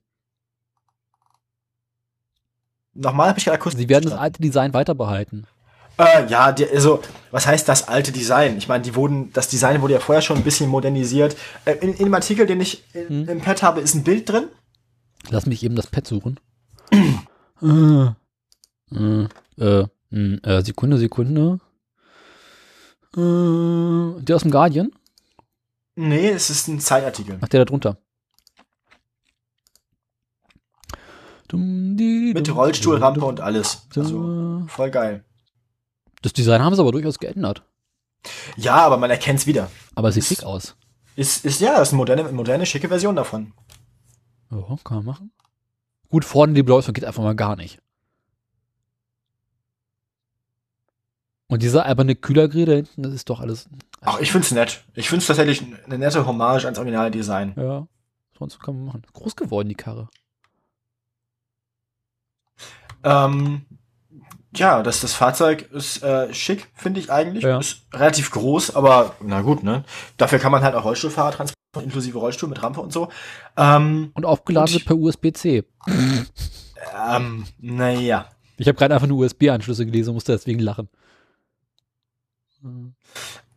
Nochmal 2.93 3.29
habe 3.29 3.39
ich 3.39 3.45
gerade 3.45 3.59
kurz. 3.59 3.75
Sie 3.75 3.89
werden 3.89 4.09
das 4.09 4.17
alte 4.17 4.41
Design 4.41 4.73
weiter 4.73 4.95
behalten. 4.95 5.45
Äh, 5.97 6.27
ja, 6.27 6.51
die, 6.51 6.67
also, 6.67 7.01
was 7.31 7.47
heißt 7.47 7.69
das 7.69 7.87
alte 7.87 8.11
Design? 8.11 8.57
Ich 8.57 8.67
meine, 8.67 8.83
die 8.83 8.95
wurden, 8.95 9.31
das 9.33 9.47
Design 9.47 9.81
wurde 9.81 9.93
ja 9.93 9.99
vorher 9.99 10.21
schon 10.21 10.37
ein 10.37 10.43
bisschen 10.43 10.69
modernisiert. 10.69 11.37
Äh, 11.63 11.73
in, 11.75 11.93
in 11.93 12.05
dem 12.05 12.13
Artikel, 12.13 12.45
den 12.45 12.59
ich 12.59 12.83
in, 12.93 13.27
im 13.27 13.41
Pad 13.41 13.63
habe, 13.63 13.81
ist 13.81 13.95
ein 13.95 14.03
Bild 14.03 14.29
drin. 14.29 14.47
Lass 15.29 15.45
mich 15.45 15.63
eben 15.63 15.75
das 15.75 15.87
Pad 15.87 16.07
suchen. 16.07 16.39
äh, 17.61 19.25
äh, 19.57 19.85
äh, 20.11 20.61
Sekunde, 20.61 20.97
Sekunde. 20.97 21.59
Äh, 23.15 24.21
der 24.21 24.35
aus 24.35 24.41
dem 24.41 24.51
Guardian? 24.51 24.91
Nee, 25.95 26.29
es 26.29 26.49
ist 26.49 26.67
ein 26.67 26.79
Zeitartikel. 26.79 27.37
Ach, 27.41 27.47
der 27.47 27.61
da 27.61 27.65
drunter. 27.65 27.97
Mit 31.53 32.53
Rollstuhl, 32.53 32.97
Rampe 32.97 33.23
und 33.23 33.39
alles. 33.39 33.87
Also, 33.95 34.65
voll 34.67 34.91
geil. 34.91 35.23
Das 36.21 36.33
Design 36.33 36.61
haben 36.61 36.75
sie 36.75 36.81
aber 36.81 36.91
durchaus 36.91 37.19
geändert. 37.19 37.63
Ja, 38.57 38.77
aber 38.77 38.97
man 38.97 39.09
erkennt 39.11 39.39
es 39.39 39.47
wieder. 39.47 39.69
Aber 39.93 40.09
es 40.09 40.15
sieht 40.15 40.25
schick 40.25 40.43
aus. 40.43 40.75
Ist, 41.15 41.45
ist 41.45 41.61
ja, 41.61 41.77
das 41.77 41.89
ist 41.89 41.93
eine 41.93 41.97
moderne, 41.97 42.23
moderne, 42.31 42.65
schicke 42.65 42.89
Version 42.89 43.15
davon. 43.15 43.53
Ja, 44.51 44.75
kann 44.83 44.97
man 44.97 45.05
machen. 45.05 45.31
Gut, 46.09 46.25
vorne 46.25 46.53
die 46.53 46.63
Beleuchtung 46.63 46.93
geht 46.93 47.05
einfach 47.05 47.23
mal 47.23 47.35
gar 47.35 47.55
nicht. 47.55 47.79
Und 51.47 51.61
dieser 51.61 51.85
alberne 51.85 52.15
Kühlergrill 52.15 52.65
da 52.65 52.73
hinten, 52.73 53.03
das 53.03 53.13
ist 53.13 53.29
doch 53.29 53.39
alles. 53.39 53.69
Ach, 54.01 54.19
ich 54.19 54.31
find's 54.31 54.51
nett. 54.51 54.83
Ich 54.95 55.09
find's 55.09 55.27
tatsächlich 55.27 55.63
eine 55.85 55.97
nette 55.99 56.25
Hommage 56.25 56.65
ans 56.65 56.77
originale 56.79 57.11
Design. 57.11 57.53
Ja, 57.55 57.87
sonst 58.37 58.59
kann 58.59 58.75
man 58.75 58.85
machen. 58.85 59.03
Groß 59.13 59.35
geworden, 59.35 59.69
die 59.69 59.75
Karre. 59.75 60.09
Ähm, 63.03 63.65
ja, 64.55 64.81
das, 64.81 65.01
das 65.01 65.13
Fahrzeug 65.13 65.69
ist 65.71 66.01
äh, 66.01 66.33
schick, 66.33 66.67
finde 66.73 66.99
ich 66.99 67.11
eigentlich. 67.11 67.43
Ja. 67.43 67.59
Ist 67.59 67.85
relativ 67.93 68.31
groß, 68.31 68.75
aber 68.75 69.15
na 69.21 69.41
gut, 69.41 69.63
ne? 69.63 69.83
Dafür 70.17 70.39
kann 70.39 70.51
man 70.51 70.63
halt 70.63 70.75
auch 70.75 70.85
Rollstuhlfahrer 70.85 71.31
transportieren, 71.31 71.83
inklusive 71.85 72.17
Rollstuhl 72.17 72.49
mit 72.49 72.63
Rampe 72.63 72.81
und 72.81 72.91
so. 72.93 73.09
Ähm, 73.57 74.11
Und 74.15 74.25
aufgeladen 74.25 74.75
Und- 74.75 74.85
per 74.85 74.95
USB-C. 74.97 75.63
ähm, 77.09 77.45
naja. 77.59 78.29
Ich 78.57 78.67
habe 78.67 78.77
gerade 78.77 78.93
einfach 78.95 79.07
nur 79.07 79.19
USB-Anschlüsse 79.25 79.85
gelesen 79.85 80.09
und 80.11 80.15
musste 80.15 80.31
deswegen 80.31 80.59
lachen. 80.61 80.87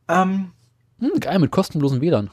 Ähm, 0.08 0.52
Hm, 1.00 1.20
geil, 1.20 1.38
mit 1.38 1.50
kostenlosen 1.50 2.00
WLAN. 2.00 2.30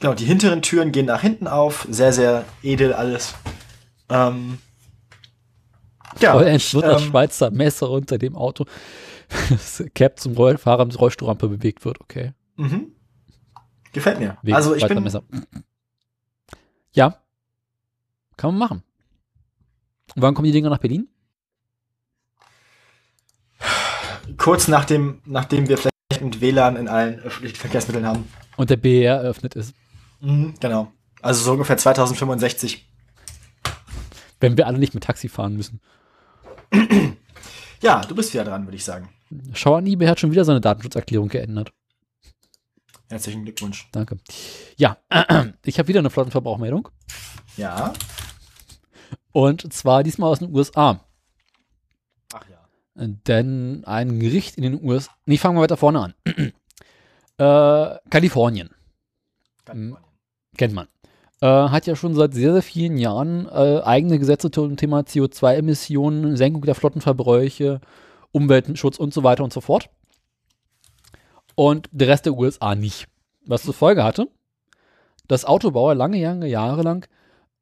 genau, 0.00 0.14
die 0.14 0.24
hinteren 0.24 0.62
Türen 0.62 0.92
gehen 0.92 1.06
nach 1.06 1.20
hinten 1.20 1.46
auf. 1.46 1.86
Sehr, 1.90 2.12
sehr 2.12 2.44
edel 2.62 2.92
alles. 2.94 3.34
Ähm, 4.08 4.58
ja, 6.18 6.32
Vollends 6.32 6.72
wird 6.72 6.84
das 6.84 7.02
ähm, 7.02 7.08
Schweizer 7.08 7.50
Messer 7.50 7.90
unter 7.90 8.16
dem 8.16 8.36
Auto. 8.36 8.64
Das 9.50 9.84
Cap 9.94 10.18
zum 10.18 10.34
Roll 10.34 10.56
Fahrer 10.56 10.84
mit 10.86 10.98
Rollstuhlrampe 10.98 11.48
bewegt 11.48 11.84
wird, 11.84 12.00
okay. 12.00 12.32
mhm. 12.56 12.92
Gefällt 13.92 14.18
mir. 14.18 14.38
Wegen 14.42 14.56
also 14.56 14.74
ich 14.74 14.80
Schweizer 14.80 14.94
bin, 14.94 15.04
Messer. 15.04 15.22
Ja. 16.92 17.18
Kann 18.36 18.50
man 18.50 18.58
machen. 18.58 18.82
Und 20.14 20.22
wann 20.22 20.34
kommen 20.34 20.46
die 20.46 20.52
Dinger 20.52 20.70
nach 20.70 20.78
Berlin? 20.78 21.08
kurz 24.36 24.68
nachdem, 24.68 25.20
nachdem 25.24 25.68
wir 25.68 25.78
flächendeckend 26.32 26.40
WLAN 26.40 26.76
in 26.76 26.88
allen 26.88 27.20
öffentlichen 27.20 27.56
Verkehrsmitteln 27.56 28.06
haben. 28.06 28.28
Und 28.56 28.70
der 28.70 28.76
BR 28.76 29.16
eröffnet 29.16 29.54
ist. 29.54 29.74
Mhm, 30.20 30.54
genau. 30.60 30.92
Also 31.22 31.44
so 31.44 31.52
ungefähr 31.52 31.76
2065. 31.76 32.86
Wenn 34.40 34.56
wir 34.56 34.66
alle 34.66 34.78
nicht 34.78 34.94
mit 34.94 35.04
Taxi 35.04 35.28
fahren 35.28 35.56
müssen. 35.56 35.80
Ja, 37.80 38.00
du 38.02 38.14
bist 38.14 38.32
wieder 38.32 38.44
dran, 38.44 38.66
würde 38.66 38.76
ich 38.76 38.84
sagen. 38.84 39.08
Schauanibe 39.52 40.08
hat 40.08 40.20
schon 40.20 40.30
wieder 40.30 40.44
seine 40.44 40.60
Datenschutzerklärung 40.60 41.28
geändert. 41.28 41.72
Herzlichen 43.08 43.44
Glückwunsch. 43.44 43.88
Danke. 43.92 44.18
Ja, 44.76 44.98
ich 45.64 45.78
habe 45.78 45.88
wieder 45.88 46.00
eine 46.00 46.10
Flottenverbrauchmeldung. 46.10 46.88
Ja. 47.56 47.92
Und 49.32 49.72
zwar 49.72 50.02
diesmal 50.02 50.30
aus 50.30 50.40
den 50.40 50.54
USA. 50.54 51.05
Denn 52.98 53.84
ein 53.84 54.18
Gericht 54.20 54.56
in 54.56 54.62
den 54.62 54.82
USA. 54.82 55.12
Nee, 55.26 55.36
fangen 55.36 55.56
wir 55.56 55.62
weiter 55.62 55.76
vorne 55.76 56.00
an. 56.00 56.14
äh, 57.38 57.98
Kalifornien, 58.08 58.70
Kalifornien. 59.64 59.96
kennt 60.56 60.74
man. 60.74 60.88
Äh, 61.42 61.46
hat 61.46 61.86
ja 61.86 61.94
schon 61.94 62.14
seit 62.14 62.32
sehr, 62.32 62.52
sehr 62.54 62.62
vielen 62.62 62.96
Jahren 62.96 63.46
äh, 63.46 63.82
eigene 63.82 64.18
Gesetze 64.18 64.50
zum 64.50 64.78
Thema 64.78 65.00
CO2-Emissionen, 65.00 66.36
Senkung 66.36 66.62
der 66.62 66.74
Flottenverbräuche, 66.74 67.82
Umweltschutz 68.32 68.98
und 68.98 69.12
so 69.12 69.22
weiter 69.22 69.44
und 69.44 69.52
so 69.52 69.60
fort. 69.60 69.90
Und 71.54 71.88
der 71.92 72.08
Rest 72.08 72.24
der 72.24 72.34
USA 72.34 72.74
nicht. 72.74 73.08
Was 73.44 73.62
zur 73.62 73.74
Folge 73.74 74.02
hatte, 74.02 74.28
dass 75.28 75.44
Autobauer 75.44 75.94
lange, 75.94 76.22
lange 76.22 76.46
Jahre 76.46 76.82
lang 76.82 77.06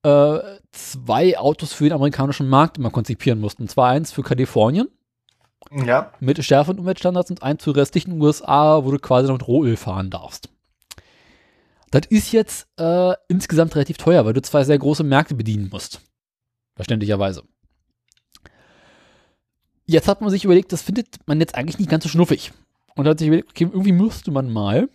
äh, 0.05 0.39
zwei 0.71 1.37
Autos 1.37 1.73
für 1.73 1.85
den 1.85 1.93
amerikanischen 1.95 2.49
Markt 2.49 2.79
immer 2.79 2.91
konzipieren 2.91 3.41
mussten. 3.41 3.63
Und 3.63 3.69
zwar 3.69 3.91
eins 3.91 4.13
für 4.13 4.23
Kalifornien 4.23 4.89
Ja. 5.73 6.13
mit 6.21 6.43
schärferen 6.45 6.79
Umweltstandards 6.79 7.31
und 7.31 7.63
für 7.63 7.73
die 7.73 7.81
restlichen 7.81 8.21
USA, 8.21 8.85
wo 8.85 8.91
du 8.91 8.99
quasi 8.99 9.29
noch 9.29 9.39
mit 9.39 9.49
Rohöl 9.49 9.77
fahren 9.77 10.11
darfst. 10.11 10.49
Das 11.91 12.07
ist 12.09 12.33
jetzt 12.33 12.67
äh, 12.79 13.13
insgesamt 13.29 13.75
relativ 13.77 13.99
teuer, 13.99 14.25
weil 14.25 14.33
du 14.33 14.43
zwei 14.43 14.65
sehr 14.65 14.79
große 14.79 15.05
Märkte 15.05 15.35
bedienen 15.35 15.69
musst. 15.71 16.01
Verständlicherweise. 16.75 17.45
Jetzt 19.87 20.09
hat 20.09 20.21
man 20.21 20.31
sich 20.31 20.45
überlegt, 20.45 20.73
das 20.73 20.83
findet 20.83 21.19
man 21.27 21.39
jetzt 21.41 21.55
eigentlich 21.55 21.79
nicht 21.79 21.91
ganz 21.91 22.03
so 22.05 22.09
schnuffig. 22.09 22.53
Und 22.97 23.07
hat 23.07 23.19
sich 23.19 23.29
überlegt, 23.29 23.51
okay, 23.51 23.65
irgendwie 23.65 23.93
müsste 23.93 24.31
man 24.31 24.51
mal 24.51 24.89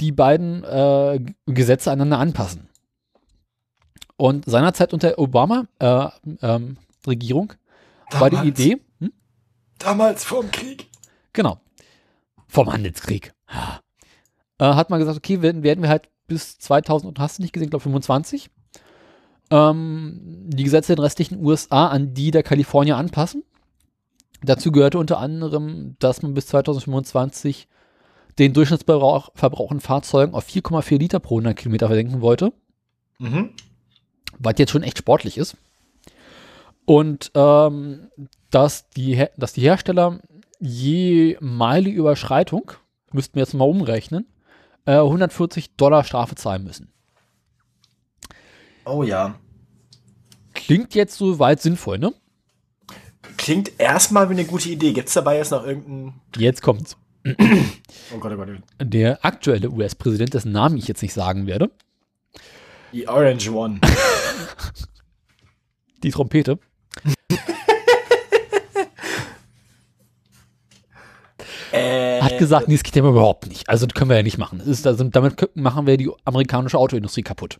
die 0.00 0.12
beiden 0.12 0.64
äh, 0.64 1.20
Gesetze 1.46 1.90
einander 1.90 2.18
anpassen. 2.18 2.68
Und 4.16 4.44
seinerzeit 4.46 4.92
unter 4.92 5.18
Obama 5.18 5.66
äh, 5.78 6.08
ähm, 6.42 6.76
Regierung 7.06 7.52
war 8.10 8.30
die. 8.30 8.48
Idee? 8.48 8.80
Damals 9.78 10.24
vorm 10.24 10.50
Krieg. 10.50 10.88
Genau. 11.32 11.60
Vom 12.48 12.72
Handelskrieg. 12.72 13.34
Äh, 14.58 14.64
hat 14.64 14.90
man 14.90 14.98
gesagt, 14.98 15.18
okay, 15.18 15.42
werden, 15.42 15.62
werden 15.62 15.82
wir 15.82 15.90
halt 15.90 16.08
bis 16.26 16.58
2000 16.58 17.08
und 17.08 17.18
hast 17.18 17.38
du 17.38 17.42
nicht 17.42 17.52
gesehen, 17.52 17.70
glaube 17.70 17.82
25, 17.82 18.50
ähm, 19.50 20.20
die 20.48 20.64
Gesetze 20.64 20.92
in 20.92 20.96
den 20.96 21.02
restlichen 21.04 21.44
USA 21.44 21.88
an 21.88 22.14
die 22.14 22.30
der 22.30 22.42
Kalifornier 22.42 22.96
anpassen. 22.96 23.44
Dazu 24.42 24.72
gehörte 24.72 24.98
unter 24.98 25.18
anderem, 25.18 25.96
dass 25.98 26.22
man 26.22 26.34
bis 26.34 26.46
2025 26.48 27.68
den 28.38 28.52
Durchschnittsverbrauch 28.52 29.30
Verbrauch 29.34 29.70
an 29.70 29.80
Fahrzeugen 29.80 30.34
auf 30.34 30.46
4,4 30.46 30.98
Liter 30.98 31.20
pro 31.20 31.36
100 31.36 31.56
Kilometer 31.56 31.86
versenken 31.86 32.20
wollte 32.20 32.52
Mhm. 33.18 33.50
was 34.38 34.54
jetzt 34.58 34.70
schon 34.72 34.82
echt 34.82 34.98
sportlich 34.98 35.38
ist. 35.38 35.56
Und 36.84 37.30
ähm, 37.34 38.10
dass, 38.50 38.88
die, 38.90 39.26
dass 39.36 39.52
die 39.52 39.62
Hersteller 39.62 40.20
je 40.60 41.36
meilige 41.40 41.98
Überschreitung, 41.98 42.72
müssten 43.12 43.34
wir 43.34 43.42
jetzt 43.42 43.54
mal 43.54 43.64
umrechnen, 43.64 44.26
äh, 44.86 44.96
140 44.96 45.76
Dollar 45.76 46.04
Strafe 46.04 46.34
zahlen 46.34 46.64
müssen. 46.64 46.92
Oh 48.84 49.02
ja. 49.02 49.38
Klingt 50.54 50.94
jetzt 50.94 51.18
soweit 51.18 51.60
sinnvoll, 51.60 51.98
ne? 51.98 52.14
Klingt 53.36 53.72
erstmal 53.78 54.28
wie 54.30 54.34
eine 54.34 54.44
gute 54.44 54.68
Idee. 54.68 54.92
Gibt 54.92 55.08
es 55.08 55.14
dabei 55.14 55.36
jetzt 55.36 55.50
noch 55.50 55.66
irgendeinen. 55.66 56.20
Jetzt 56.36 56.62
kommt's. 56.62 56.96
Oh 58.14 58.18
Gott, 58.18 58.32
oh 58.32 58.36
Gott. 58.36 58.48
Der 58.80 59.24
aktuelle 59.24 59.68
US-Präsident, 59.68 60.32
dessen 60.32 60.52
Namen 60.52 60.76
ich 60.76 60.86
jetzt 60.86 61.02
nicht 61.02 61.12
sagen 61.12 61.48
werde, 61.48 61.72
Die 62.92 63.08
Orange 63.08 63.50
One. 63.50 63.80
die 66.04 66.10
Trompete, 66.10 66.60
äh, 71.76 72.20
hat 72.20 72.38
gesagt, 72.38 72.68
nee, 72.68 72.74
das 72.74 72.82
geht 72.82 72.96
ja 72.96 73.04
überhaupt 73.04 73.46
nicht. 73.46 73.68
Also 73.68 73.86
das 73.86 73.94
können 73.94 74.10
wir 74.10 74.16
ja 74.16 74.22
nicht 74.22 74.38
machen. 74.38 74.58
Das 74.58 74.66
ist, 74.66 74.86
also, 74.86 75.04
damit 75.04 75.50
machen 75.56 75.86
wir 75.86 75.96
die 75.96 76.10
amerikanische 76.24 76.78
Autoindustrie 76.78 77.22
kaputt. 77.22 77.58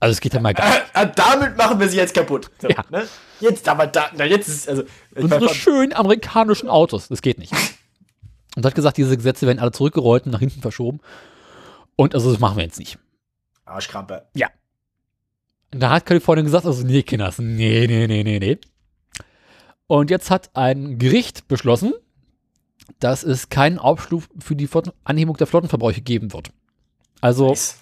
Also 0.00 0.12
es 0.12 0.20
geht 0.20 0.34
ja 0.34 0.40
mal 0.40 0.52
gar 0.54 0.68
nicht. 0.68 0.82
äh, 0.94 1.08
damit 1.14 1.56
machen 1.56 1.78
wir 1.78 1.88
sie 1.88 1.96
jetzt 1.96 2.14
kaputt. 2.14 2.50
So, 2.60 2.68
Ja. 2.68 2.84
ne? 2.90 3.06
Jetzt, 3.40 3.68
aber 3.68 3.86
da, 3.86 4.06
na, 4.16 4.24
jetzt 4.24 4.48
ist 4.48 4.68
also. 4.68 4.82
Unsere 5.14 5.48
schönen 5.48 5.92
amerikanischen 5.92 6.68
Autos. 6.68 7.08
Das 7.08 7.22
geht 7.22 7.38
nicht. 7.38 7.52
Und 8.56 8.66
hat 8.66 8.74
gesagt, 8.74 8.96
diese 8.96 9.16
Gesetze 9.16 9.46
werden 9.46 9.58
alle 9.58 9.72
zurückgerollt 9.72 10.26
und 10.26 10.32
nach 10.32 10.40
hinten 10.40 10.60
verschoben. 10.60 11.00
Und 11.96 12.14
also 12.14 12.30
das 12.30 12.40
machen 12.40 12.56
wir 12.56 12.64
jetzt 12.64 12.78
nicht. 12.78 12.98
Arschkrampe. 13.64 14.26
Und 15.72 15.80
da 15.80 15.90
hat 15.90 16.04
Kalifornien 16.06 16.44
gesagt, 16.44 16.66
also 16.66 16.84
nee, 16.84 17.02
Kinders, 17.02 17.38
nee, 17.38 17.86
nee, 17.86 18.06
nee, 18.06 18.22
nee, 18.22 18.38
nee. 18.38 18.58
Und 19.86 20.10
jetzt 20.10 20.30
hat 20.30 20.50
ein 20.54 20.98
Gericht 20.98 21.48
beschlossen, 21.48 21.92
dass 23.00 23.22
es 23.22 23.48
keinen 23.48 23.78
Aufschub 23.78 24.24
für 24.38 24.56
die 24.56 24.66
Flotten 24.66 24.92
Anhebung 25.04 25.36
der 25.36 25.46
Flottenverbräuche 25.46 26.00
geben 26.00 26.32
wird. 26.32 26.50
Also 27.20 27.48
Nice. 27.50 27.78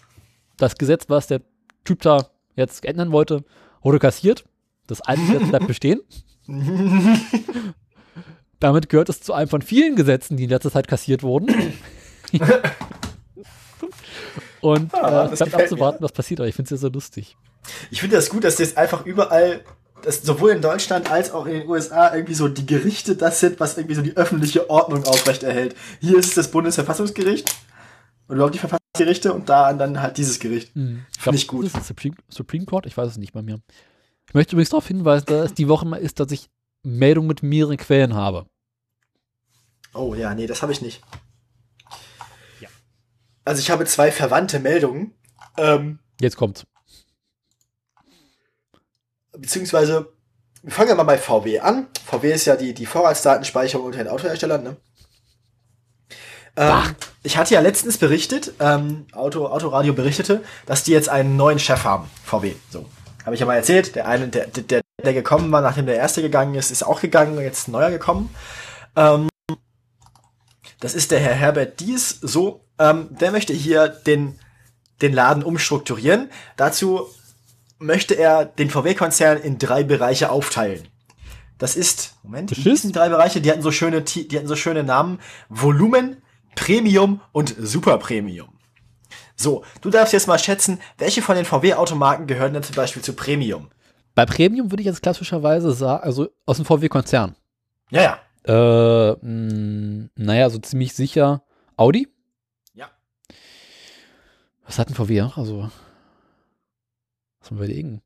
das 0.57 0.77
Gesetz, 0.77 1.05
was 1.09 1.27
der 1.27 1.41
Typ 1.85 2.03
da 2.03 2.27
jetzt 2.57 2.85
ändern 2.85 3.13
wollte, 3.13 3.45
wurde 3.83 3.99
kassiert. 3.99 4.45
Das 4.87 5.01
alte 5.01 5.23
Gesetz 5.23 5.49
bleibt 5.49 5.67
bestehen. 5.67 6.01
Damit 8.61 8.89
gehört 8.91 9.09
es 9.09 9.21
zu 9.23 9.33
einem 9.33 9.49
von 9.49 9.63
vielen 9.63 9.97
Gesetzen, 9.97 10.37
die 10.37 10.45
in 10.45 10.51
letzter 10.51 10.71
Zeit 10.71 10.87
kassiert 10.89 11.23
wurden. 11.23 11.55
Und 14.61 14.93
Ah, 14.95 15.25
äh, 15.27 15.31
das 15.31 15.39
bleibt 15.39 15.55
abzuwarten, 15.55 16.03
was 16.05 16.13
passiert. 16.13 16.41
Aber 16.41 16.49
ich 16.49 16.55
finde 16.55 16.67
es 16.67 16.71
ja 16.73 16.77
so 16.77 16.89
lustig. 16.93 17.37
Ich 17.91 18.01
finde 18.01 18.17
das 18.17 18.29
gut, 18.29 18.45
dass 18.45 18.57
das 18.57 18.77
einfach 18.77 19.07
überall, 19.07 19.65
dass 20.03 20.23
sowohl 20.23 20.51
in 20.51 20.63
Deutschland 20.63 21.11
als 21.11 21.33
auch 21.33 21.47
in 21.47 21.61
den 21.61 21.69
USA 21.69 22.15
irgendwie 22.15 22.35
so 22.35 22.49
die 22.49 22.67
Gerichte 22.67 23.17
das 23.17 23.41
sind, 23.41 23.61
was 23.61 23.77
irgendwie 23.77 23.95
so 23.95 24.03
die 24.03 24.17
öffentliche 24.17 24.69
Ordnung 24.71 25.05
aufrechterhält. 25.05 25.75
Hier 26.01 26.19
ist 26.19 26.29
es 26.29 26.35
das 26.35 26.51
Bundesverfassungsgericht 26.51 27.55
und 28.29 28.37
überhaupt 28.37 28.55
die 28.55 28.59
Verfassungsgerichte 28.59 29.33
und 29.33 29.49
da 29.49 29.73
dann 29.73 30.01
halt 30.01 30.17
dieses 30.19 30.39
Gericht. 30.39 30.75
Mhm. 30.77 31.05
Finde 31.19 31.39
ich 31.39 31.49
gut. 31.49 31.67
Ist 31.67 31.77
das 31.77 31.89
Supreme, 31.89 32.17
Supreme 32.29 32.65
Court? 32.65 32.87
Ich 32.87 32.97
weiß 32.97 33.09
es 33.09 33.19
nicht 33.19 33.33
bei 33.33 33.43
mir. 33.43 33.61
Ich 34.29 34.35
möchte 34.35 34.55
übrigens 34.55 34.71
darauf 34.71 34.87
hinweisen, 34.87 35.27
dass 35.27 35.47
es 35.47 35.55
die 35.55 35.69
Woche 35.69 35.87
mal 35.87 35.97
ist, 35.97 36.21
dass 36.21 36.31
ich 36.31 36.49
Meldungen 36.83 37.29
mit 37.29 37.43
mehreren 37.43 37.77
Quellen 37.77 38.15
habe. 38.15 38.47
Oh 39.93 40.15
ja, 40.15 40.35
nee, 40.35 40.47
das 40.47 40.63
habe 40.63 40.73
ich 40.73 40.83
nicht. 40.83 41.03
Ja. 42.61 42.69
Also 43.45 43.61
ich 43.61 43.71
habe 43.71 43.85
zwei 43.87 44.13
verwandte 44.13 44.61
Meldungen. 44.61 45.15
Ähm, 45.57 45.99
Jetzt 46.21 46.37
kommt's. 46.37 46.65
Beziehungsweise, 49.41 50.13
wir 50.63 50.73
fangen 50.73 50.91
ja 50.91 50.95
mal 50.95 51.05
bei 51.05 51.19
VW 51.19 51.61
an. 51.61 51.89
VW 52.07 52.33
ist 52.33 52.45
ja 52.45 52.57
die, 52.57 52.75
die 52.75 52.87
Vorratsdatenspeicherung 52.87 53.87
unter 53.87 53.99
den 53.99 54.09
Autoherstellern, 54.09 54.63
ne? 54.63 54.77
Ähm, 56.57 56.95
ich 57.23 57.37
hatte 57.37 57.55
ja 57.55 57.61
letztens 57.61 57.99
berichtet, 57.99 58.55
ähm, 58.61 59.07
Auto, 59.13 59.47
Autoradio 59.47 59.95
berichtete, 59.95 60.43
dass 60.67 60.85
die 60.85 60.93
jetzt 60.93 61.09
einen 61.09 61.37
neuen 61.37 61.59
Chef 61.59 61.85
haben, 61.85 62.11
VW. 62.25 62.55
So. 62.71 62.87
Habe 63.25 63.35
ich 63.35 63.41
ja 63.41 63.47
mal 63.47 63.57
erzählt. 63.57 63.95
Der 63.95 64.09
eine, 64.09 64.29
der, 64.29 64.47
der, 64.47 64.83
der 65.05 65.15
gekommen 65.15 65.53
war, 65.53 65.61
nachdem 65.61 65.87
der 65.87 65.97
erste 65.97 66.23
gegangen 66.23 66.55
ist, 66.55 66.71
ist 66.71 66.83
auch 66.83 67.01
gegangen, 67.01 67.39
jetzt 67.41 67.69
ein 67.69 67.73
neuer 67.73 67.91
gekommen. 67.91 68.35
Ähm, 68.97 69.29
das 70.81 70.95
ist 70.95 71.11
der 71.11 71.21
Herr 71.21 71.35
Herbert 71.35 71.81
Dies. 71.81 72.19
So, 72.21 72.65
ähm, 72.79 73.09
der 73.11 73.31
möchte 73.31 73.53
hier 73.53 73.89
den, 73.89 74.39
den 75.03 75.13
Laden 75.13 75.43
umstrukturieren. 75.43 76.31
Dazu 76.57 77.07
möchte 77.81 78.15
er 78.15 78.45
den 78.45 78.71
VW-Konzern 78.71 79.39
in 79.39 79.59
drei 79.59 79.83
Bereiche 79.83 80.31
aufteilen. 80.31 80.87
Das 81.59 81.77
ist, 81.77 82.17
Moment, 82.23 82.51
hießen 82.53 82.91
die 82.91 82.97
drei 82.97 83.09
Bereiche? 83.09 83.41
Die 83.41 83.51
hatten 83.51 83.63
so 83.63 83.73
schöne, 83.73 84.03
die 84.03 84.37
hatten 84.37 84.47
so 84.47 84.57
schöne 84.57 84.85
Namen. 84.85 85.19
Volumen, 85.49 86.23
Premium 86.55 87.21
und 87.33 87.55
Super 87.59 87.99
Premium. 87.99 88.51
So, 89.37 89.65
du 89.81 89.91
darfst 89.91 90.13
jetzt 90.13 90.29
mal 90.29 90.39
schätzen, 90.39 90.79
welche 90.99 91.23
von 91.23 91.35
den 91.35 91.45
VW-Automarken 91.45 92.27
gehören 92.27 92.53
denn 92.53 92.63
zum 92.63 92.77
Beispiel 92.77 93.03
zu 93.03 93.15
Premium? 93.15 93.71
Bei 94.15 94.27
Premium 94.27 94.71
würde 94.71 94.83
ich 94.83 94.87
jetzt 94.87 95.03
klassischerweise 95.03 95.73
sagen, 95.73 96.03
also 96.03 96.29
aus 96.47 96.57
dem 96.57 96.67
VW-Konzern. 96.67 97.35
Ja, 97.91 98.03
ja. 98.03 99.11
Äh, 99.13 99.17
mh, 99.21 100.09
naja, 100.17 100.51
so 100.51 100.59
ziemlich 100.59 100.95
sicher 100.95 101.43
Audi. 101.77 102.09
Ja. 102.75 102.91
Was 104.65 104.79
hat 104.79 104.89
ein 104.89 104.95
VW? 104.95 105.21
noch? 105.21 105.39
Also, 105.39 105.71
mal 107.51 107.59
überlegen. 107.59 108.03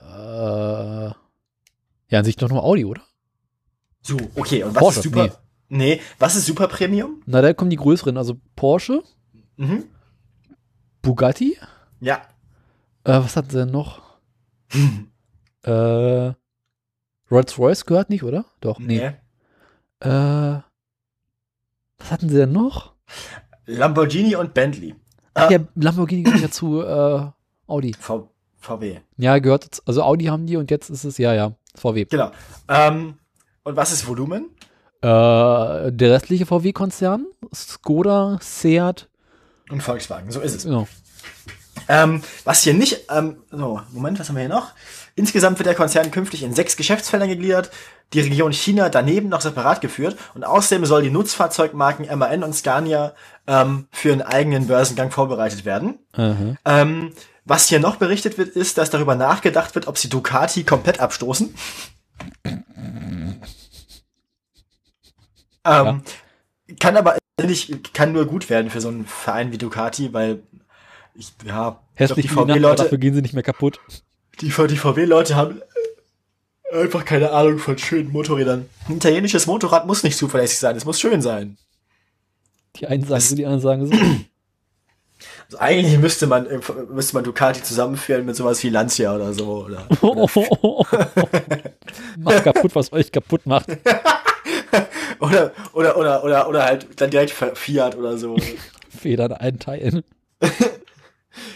Äh, 0.00 1.10
ja, 2.08 2.18
an 2.18 2.24
sich 2.24 2.36
doch 2.36 2.48
nur 2.48 2.64
Audi, 2.64 2.84
oder? 2.84 3.02
So, 4.02 4.16
okay, 4.34 4.64
und 4.64 4.74
was 4.74 4.80
Porsche, 4.80 4.98
ist 5.00 5.04
Super? 5.04 5.24
nee. 5.68 5.72
Nee. 5.72 6.00
was 6.18 6.34
ist 6.36 6.46
Super 6.46 6.66
Premium? 6.68 7.22
Na, 7.26 7.42
da 7.42 7.52
kommen 7.54 7.70
die 7.70 7.76
größeren, 7.76 8.16
also 8.16 8.36
Porsche, 8.56 9.02
Mhm. 9.56 9.84
Bugatti. 11.02 11.56
Ja. 12.00 12.22
Äh, 13.04 13.12
was 13.12 13.36
hatten 13.36 13.50
sie 13.50 13.58
denn 13.58 13.70
noch? 13.70 14.02
Äh, 15.62 16.32
Rolls-Royce 17.30 17.84
gehört 17.84 18.08
nicht, 18.08 18.22
oder? 18.22 18.46
Doch, 18.62 18.78
nee. 18.78 18.98
Äh, 18.98 19.12
was 20.00 20.62
hatten 22.10 22.30
sie 22.30 22.36
denn 22.36 22.52
noch? 22.52 22.94
Lamborghini 23.66 24.36
und 24.36 24.54
Bentley. 24.54 24.94
Ach 25.34 25.46
Ah. 25.48 25.50
ja, 25.52 25.58
Lamborghini 25.76 26.22
gehört 26.22 26.40
ja 26.42 26.50
zu 26.50 26.82
äh, 26.82 27.26
Audi. 27.66 27.94
V 27.98 28.30
VW. 28.58 28.98
Ja, 29.16 29.38
gehört, 29.38 29.80
also 29.86 30.02
Audi 30.02 30.26
haben 30.26 30.46
die 30.46 30.56
und 30.56 30.70
jetzt 30.70 30.90
ist 30.90 31.04
es, 31.04 31.16
ja, 31.18 31.32
ja, 31.32 31.52
VW. 31.76 32.04
Genau. 32.04 32.30
Ähm, 32.68 33.14
und 33.62 33.76
was 33.76 33.90
ist 33.92 34.06
Volumen? 34.06 34.50
Äh, 35.00 35.08
der 35.92 36.10
restliche 36.12 36.44
VW-Konzern, 36.44 37.26
Skoda, 37.54 38.38
Seat, 38.42 39.08
Und 39.70 39.82
Volkswagen, 39.82 40.30
so 40.30 40.40
ist 40.40 40.56
es. 40.56 40.64
genau. 40.64 40.86
Ähm, 41.88 42.22
was 42.44 42.62
hier 42.62 42.74
nicht, 42.74 43.06
ähm, 43.10 43.38
so, 43.50 43.80
Moment, 43.92 44.18
was 44.20 44.28
haben 44.28 44.36
wir 44.36 44.40
hier 44.42 44.50
noch? 44.50 44.72
Insgesamt 45.14 45.58
wird 45.58 45.66
der 45.66 45.74
Konzern 45.74 46.10
künftig 46.10 46.42
in 46.42 46.54
sechs 46.54 46.76
Geschäftsfelder 46.76 47.26
gegliedert, 47.26 47.70
die 48.12 48.20
Region 48.20 48.52
China 48.52 48.88
daneben 48.88 49.28
noch 49.28 49.40
separat 49.40 49.80
geführt 49.80 50.16
und 50.34 50.44
außerdem 50.44 50.84
soll 50.84 51.02
die 51.02 51.10
Nutzfahrzeugmarken 51.10 52.06
MAN 52.18 52.42
und 52.42 52.54
Scania 52.54 53.14
ähm, 53.46 53.86
für 53.90 54.12
einen 54.12 54.22
eigenen 54.22 54.66
Börsengang 54.66 55.10
vorbereitet 55.10 55.64
werden. 55.64 55.98
Aha. 56.12 56.56
Ähm, 56.64 57.12
was 57.44 57.68
hier 57.68 57.80
noch 57.80 57.96
berichtet 57.96 58.38
wird, 58.38 58.50
ist, 58.50 58.78
dass 58.78 58.90
darüber 58.90 59.14
nachgedacht 59.14 59.74
wird, 59.74 59.86
ob 59.86 59.98
sie 59.98 60.08
Ducati 60.08 60.64
komplett 60.64 61.00
abstoßen. 61.00 61.54
ähm, 65.64 66.02
Kann 66.78 66.96
aber 66.96 67.16
nicht, 67.42 67.94
kann 67.94 68.12
nur 68.12 68.26
gut 68.26 68.50
werden 68.50 68.70
für 68.70 68.80
so 68.80 68.88
einen 68.88 69.06
Verein 69.06 69.52
wie 69.52 69.58
Ducati, 69.58 70.12
weil 70.12 70.42
ich, 71.14 71.32
ja, 71.44 71.80
Hässlich 71.94 72.26
ich 72.26 72.30
glaub, 72.30 72.46
die 72.46 72.52
VW-Leute, 72.52 72.82
dafür 72.84 72.98
gehen 72.98 73.14
sie 73.14 73.22
nicht 73.22 73.34
mehr 73.34 73.42
kaputt. 73.42 73.80
Die, 74.40 74.48
die 74.48 74.76
VW-Leute 74.76 75.36
haben 75.36 75.62
einfach 76.72 77.04
keine 77.04 77.30
Ahnung 77.32 77.58
von 77.58 77.76
schönen 77.78 78.12
Motorrädern. 78.12 78.68
Ein 78.88 78.96
italienisches 78.96 79.46
Motorrad 79.46 79.86
muss 79.86 80.02
nicht 80.02 80.16
zuverlässig 80.16 80.58
sein, 80.58 80.76
es 80.76 80.84
muss 80.84 81.00
schön 81.00 81.22
sein. 81.22 81.56
Die 82.76 82.86
einen 82.86 83.04
sagen 83.04 83.20
so, 83.20 83.34
die 83.34 83.44
anderen 83.46 83.62
sagen 83.62 83.86
so. 83.86 83.94
Also 85.46 85.58
eigentlich 85.58 85.98
müsste 85.98 86.26
man, 86.28 86.46
äh, 86.46 86.60
müsste 86.90 87.14
man 87.14 87.24
Ducati 87.24 87.62
zusammenführen 87.62 88.24
mit 88.24 88.36
sowas 88.36 88.62
wie 88.62 88.70
Lancia 88.70 89.14
oder 89.14 89.34
so. 89.34 89.66
Oder, 89.66 89.84
Macht 92.18 92.44
kaputt, 92.44 92.74
was 92.74 92.90
euch 92.92 93.12
kaputt 93.12 93.44
macht. 93.44 93.66
oder, 95.20 95.52
oder, 95.72 95.96
oder, 95.98 96.24
oder, 96.24 96.48
oder 96.48 96.64
halt 96.64 96.86
dann 97.00 97.10
direkt 97.10 97.32
Fiat 97.32 97.96
oder 97.96 98.16
so. 98.16 98.36
Federn 98.88 99.32
einteilen. 99.32 100.04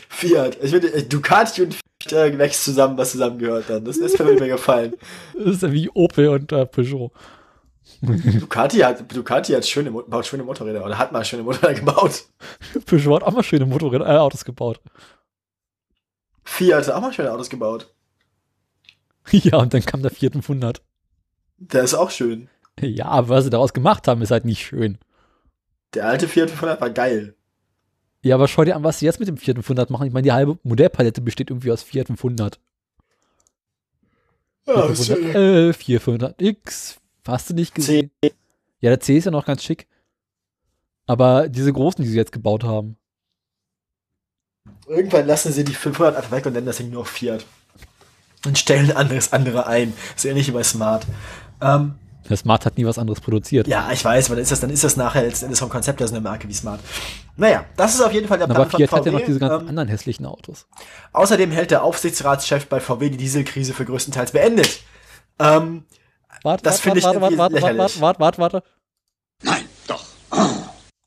Fiat. 0.08 0.58
Ich 0.62 0.70
finde, 0.70 0.92
äh, 0.92 1.02
Ducati 1.02 1.62
und 1.62 1.76
Fiat 2.02 2.38
wächst 2.38 2.64
zusammen, 2.64 2.96
was 2.98 3.12
zusammengehört 3.12 3.64
dann. 3.68 3.84
Das, 3.84 3.98
das 3.98 4.18
würde 4.18 4.40
mir 4.40 4.48
gefallen. 4.48 4.94
Das 5.36 5.56
ist 5.56 5.62
ja 5.62 5.72
wie 5.72 5.90
Opel 5.90 6.28
und 6.28 6.52
äh, 6.52 6.66
Peugeot. 6.66 7.12
Ducati 8.00 8.78
hat, 8.78 9.14
Ducati 9.14 9.52
hat 9.52 9.66
schöne, 9.66 9.90
baut 9.90 10.26
schöne 10.26 10.42
Motorräder 10.42 10.84
oder 10.84 10.98
hat 10.98 11.12
mal 11.12 11.24
schöne 11.24 11.42
Motorräder 11.42 11.74
gebaut. 11.74 12.24
Peugeot 12.86 13.16
hat 13.16 13.22
auch 13.22 13.32
mal 13.32 13.42
schöne 13.42 13.66
Motorräder, 13.66 14.06
äh, 14.06 14.18
Autos 14.18 14.44
gebaut. 14.44 14.80
Fiat 16.44 16.86
hat 16.86 16.94
auch 16.94 17.00
mal 17.00 17.12
schöne 17.12 17.32
Autos 17.32 17.50
gebaut. 17.50 17.90
Ja, 19.32 19.56
und 19.56 19.72
dann 19.72 19.84
kam 19.84 20.02
der 20.02 20.10
Fiat 20.10 20.32
500. 20.32 20.82
Der 21.56 21.82
ist 21.82 21.94
auch 21.94 22.10
schön. 22.10 22.48
Ja, 22.80 23.06
aber 23.06 23.30
was 23.30 23.44
sie 23.44 23.50
daraus 23.50 23.72
gemacht 23.72 24.06
haben, 24.06 24.20
ist 24.20 24.30
halt 24.30 24.44
nicht 24.44 24.66
schön. 24.66 24.98
Der 25.94 26.06
alte 26.06 26.28
Fiat 26.28 26.50
500 26.50 26.80
war 26.80 26.90
geil. 26.90 27.34
Ja, 28.24 28.36
aber 28.36 28.48
schau 28.48 28.64
dir 28.64 28.74
an, 28.74 28.82
was 28.82 28.98
sie 28.98 29.04
jetzt 29.04 29.20
mit 29.20 29.28
dem 29.28 29.36
Fiat 29.36 29.56
500 29.56 29.90
machen. 29.90 30.06
Ich 30.06 30.12
meine, 30.14 30.24
die 30.24 30.32
halbe 30.32 30.58
Modellpalette 30.62 31.20
besteht 31.20 31.50
irgendwie 31.50 31.70
aus 31.70 31.82
Fiat 31.82 32.06
500. 32.06 32.58
Ja, 34.66 34.94
411, 34.94 35.76
4500X. 35.76 36.96
Hast 37.26 37.50
du 37.50 37.54
nicht 37.54 37.74
gesehen? 37.74 38.10
Ja, 38.80 38.90
der 38.90 39.00
C 39.00 39.18
ist 39.18 39.26
ja 39.26 39.30
noch 39.30 39.44
ganz 39.44 39.62
schick. 39.62 39.86
Aber 41.06 41.50
diese 41.50 41.70
großen, 41.70 42.02
die 42.02 42.08
sie 42.08 42.16
jetzt 42.16 42.32
gebaut 42.32 42.64
haben. 42.64 42.96
Irgendwann 44.86 45.26
lassen 45.26 45.52
sie 45.52 45.62
die 45.64 45.74
500 45.74 46.16
einfach 46.16 46.30
weg 46.30 46.46
und 46.46 46.54
nennen 46.54 46.66
das 46.66 46.78
Ding 46.78 46.88
nur 46.88 47.04
Fiat. 47.04 47.44
Und 48.46 48.58
stellen 48.58 48.90
anderes 48.92 49.34
andere 49.34 49.66
ein. 49.66 49.92
So 50.16 50.28
ähnlich 50.28 50.48
wie 50.48 50.52
bei 50.52 50.62
Smart. 50.62 51.06
Ähm, 51.60 51.96
Der 52.28 52.36
Smart 52.38 52.64
hat 52.64 52.78
nie 52.78 52.86
was 52.86 52.98
anderes 52.98 53.20
produziert. 53.20 53.66
ja, 53.66 53.90
ich 53.92 54.02
weiß, 54.04 54.26
aber 54.26 54.36
dann 54.36 54.42
ist 54.44 54.50
das, 54.52 54.60
dann 54.60 54.70
ist 54.70 54.82
das 54.82 54.96
nachher 54.96 55.22
letzten 55.22 55.44
Endes 55.46 55.58
vom 55.60 55.68
Konzept 55.68 56.00
her 56.00 56.08
so 56.08 56.14
eine 56.14 56.22
Marke 56.22 56.48
wie 56.48 56.54
Smart. 56.54 56.80
Naja, 57.36 57.64
das 57.76 57.94
ist 57.94 58.00
auf 58.00 58.12
jeden 58.12 58.28
Fall 58.28 58.38
der 58.38 58.44
aber 58.48 58.64
Plan 58.64 58.70
Fiat 58.70 58.90
von 58.90 58.98
hat 59.00 59.06
ja 59.06 59.12
VW. 59.12 59.18
noch 59.20 59.26
diese 59.26 59.38
ganzen 59.40 59.62
ähm, 59.62 59.68
anderen 59.68 59.88
hässlichen 59.88 60.24
Autos. 60.24 60.66
außerdem 61.12 61.50
hält 61.50 61.70
der 61.70 61.82
Aufsichtsratschef 61.84 62.66
bei 62.66 62.80
VW 62.80 63.10
die 63.10 63.16
Dieselkrise 63.18 63.74
für 63.74 63.84
größtenteils 63.84 64.32
beendet. 64.32 64.80
Ähm, 65.38 65.84
Warte, 66.42 66.62
das 66.62 66.80
finde 66.80 66.98
ich 66.98 67.04
warte, 67.04 67.20
warte, 67.20 67.38
warte, 67.38 67.54
warte, 67.54 67.66
lächerlich. 67.72 68.00
warte, 68.00 68.20
warte, 68.20 68.38
warte, 68.38 68.38
warte. 68.38 68.62
Nein, 69.42 69.64
doch. 69.86 70.04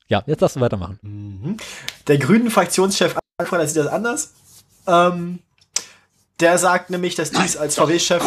Ja, 0.08 0.22
jetzt 0.26 0.42
darfst 0.42 0.56
du 0.56 0.60
weitermachen. 0.60 0.98
Mhm. 1.02 1.56
Der 2.06 2.18
grünen 2.18 2.50
Fraktionschef 2.50 3.16
Alfred 3.38 3.68
sieht 3.68 3.76
das 3.78 3.86
anders. 3.86 4.32
Ähm, 4.86 5.40
der 6.40 6.58
sagt 6.58 6.90
nämlich, 6.90 7.14
dass 7.14 7.30
dies 7.30 7.56
als 7.56 7.76
VW-Chef 7.76 8.22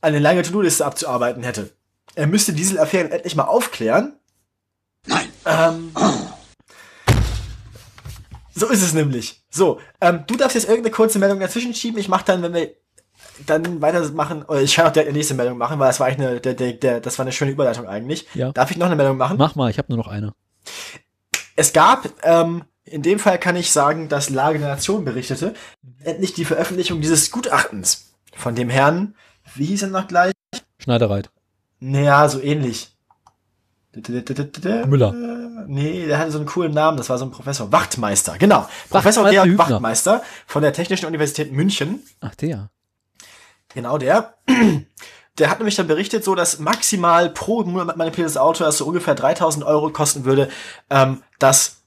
eine 0.00 0.18
lange 0.18 0.42
To-Do-Liste 0.42 0.84
abzuarbeiten 0.84 1.42
hätte. 1.42 1.70
Er 2.16 2.26
müsste 2.26 2.54
diese 2.54 2.80
Affären 2.80 3.12
endlich 3.12 3.36
mal 3.36 3.44
aufklären. 3.44 4.18
Nein. 5.06 5.28
Ähm, 5.44 5.92
so 8.54 8.68
ist 8.68 8.82
es 8.82 8.94
nämlich. 8.94 9.44
So, 9.50 9.80
ähm, 10.00 10.24
du 10.26 10.34
darfst 10.34 10.54
jetzt 10.54 10.66
irgendeine 10.66 10.94
kurze 10.94 11.18
Meldung 11.18 11.38
dazwischen 11.40 11.74
schieben. 11.74 12.00
Ich 12.00 12.08
mache 12.08 12.24
dann, 12.24 12.42
wenn 12.42 12.54
wir 12.54 12.70
dann 13.46 13.82
weitermachen, 13.82 14.44
oder 14.44 14.62
ich 14.62 14.74
kann 14.74 14.86
auch 14.86 14.92
direkt 14.92 15.10
eine 15.10 15.18
nächste 15.18 15.34
Meldung 15.34 15.58
machen, 15.58 15.78
weil 15.78 15.88
das 15.88 16.00
war 16.00 16.06
eigentlich 16.06 16.26
eine, 16.26 16.40
der, 16.40 16.54
der, 16.54 16.72
der, 16.72 17.00
das 17.00 17.18
war 17.18 17.24
eine 17.24 17.32
schöne 17.32 17.50
Überleitung 17.50 17.86
eigentlich. 17.86 18.26
Ja. 18.32 18.50
Darf 18.50 18.70
ich 18.70 18.78
noch 18.78 18.86
eine 18.86 18.96
Meldung 18.96 19.18
machen? 19.18 19.36
Mach 19.36 19.54
mal, 19.54 19.70
ich 19.70 19.76
habe 19.76 19.88
nur 19.90 19.98
noch 19.98 20.08
eine. 20.08 20.32
Es 21.54 21.74
gab, 21.74 22.08
ähm, 22.22 22.64
in 22.84 23.02
dem 23.02 23.18
Fall 23.18 23.38
kann 23.38 23.56
ich 23.56 23.72
sagen, 23.72 24.08
dass 24.08 24.30
Lage 24.30 24.58
der 24.58 24.68
Nation 24.68 25.04
berichtete, 25.04 25.52
endlich 26.02 26.32
die 26.32 26.46
Veröffentlichung 26.46 27.02
dieses 27.02 27.30
Gutachtens 27.30 28.14
von 28.34 28.54
dem 28.54 28.70
Herrn, 28.70 29.14
wie 29.54 29.66
hieß 29.66 29.82
er 29.82 29.88
noch 29.88 30.08
gleich? 30.08 30.32
Schneidereit. 30.78 31.30
Naja, 31.80 32.28
so 32.28 32.40
ähnlich. 32.40 32.90
Müller. 34.86 35.12
Nee, 35.68 36.06
der 36.06 36.18
hatte 36.18 36.30
so 36.30 36.38
einen 36.38 36.46
coolen 36.46 36.72
Namen, 36.72 36.96
das 36.96 37.08
war 37.08 37.18
so 37.18 37.24
ein 37.24 37.30
Professor. 37.30 37.72
Wachtmeister, 37.72 38.36
genau. 38.38 38.68
Professor 38.90 39.24
Wachtmeister 39.24 39.30
Georg 39.30 39.46
Hübner. 39.46 39.70
Wachtmeister 39.70 40.22
von 40.46 40.62
der 40.62 40.72
Technischen 40.72 41.06
Universität 41.06 41.52
München. 41.52 42.02
Ach, 42.20 42.34
der. 42.34 42.70
Genau 43.74 43.98
der. 43.98 44.34
Der 45.38 45.50
hat 45.50 45.58
nämlich 45.58 45.74
dann 45.74 45.86
berichtet, 45.86 46.24
so 46.24 46.34
dass 46.34 46.60
maximal 46.60 47.28
pro 47.28 47.62
manipuliertes 47.62 48.38
Auto, 48.38 48.64
das 48.64 48.78
so 48.78 48.86
ungefähr 48.86 49.14
3000 49.14 49.66
Euro 49.66 49.90
kosten 49.90 50.24
würde, 50.24 50.48
ähm, 50.88 51.22
das 51.38 51.82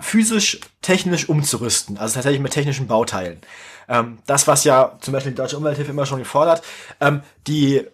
physisch 0.00 0.60
technisch 0.80 1.28
umzurüsten, 1.28 1.98
also 1.98 2.14
tatsächlich 2.14 2.40
mit 2.40 2.52
technischen 2.52 2.86
Bauteilen. 2.86 3.42
Ähm, 3.88 4.18
das, 4.26 4.46
was 4.46 4.64
ja 4.64 4.96
zum 5.00 5.12
Beispiel 5.12 5.32
die 5.32 5.36
Deutsche 5.36 5.56
Umwelthilfe 5.56 5.90
immer 5.90 6.06
schon 6.06 6.18
gefordert. 6.18 6.62
Ähm, 7.00 7.22
die 7.46 7.86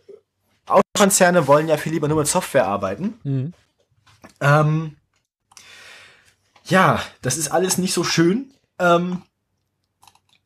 Autokonzerne 0.74 1.46
wollen 1.46 1.68
ja 1.68 1.76
viel 1.76 1.92
lieber 1.92 2.08
nur 2.08 2.18
mit 2.18 2.28
Software 2.28 2.66
arbeiten. 2.66 3.14
Mhm. 3.22 3.52
Ähm, 4.40 4.96
ja, 6.64 7.00
das 7.22 7.36
ist 7.36 7.48
alles 7.48 7.78
nicht 7.78 7.92
so 7.92 8.04
schön. 8.04 8.52
Ähm, 8.78 9.22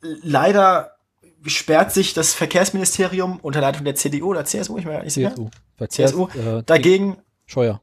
leider 0.01 0.97
sperrt 1.45 1.93
sich 1.93 2.15
das 2.15 2.35
Verkehrsministerium 2.35 3.39
unter 3.41 3.61
Leitung 3.61 3.85
der 3.85 3.95
CDU 3.95 4.31
oder 4.31 4.45
CSU, 4.45 4.79
ich 4.79 4.85
gar 4.85 5.03
nicht 5.03 5.13
sicher, 5.13 5.31
CSU. 5.31 5.51
Verkehrs, 5.77 6.11
CSU, 6.11 6.29
äh, 6.29 6.63
dagegen 6.65 7.19
Scheuer. 7.47 7.81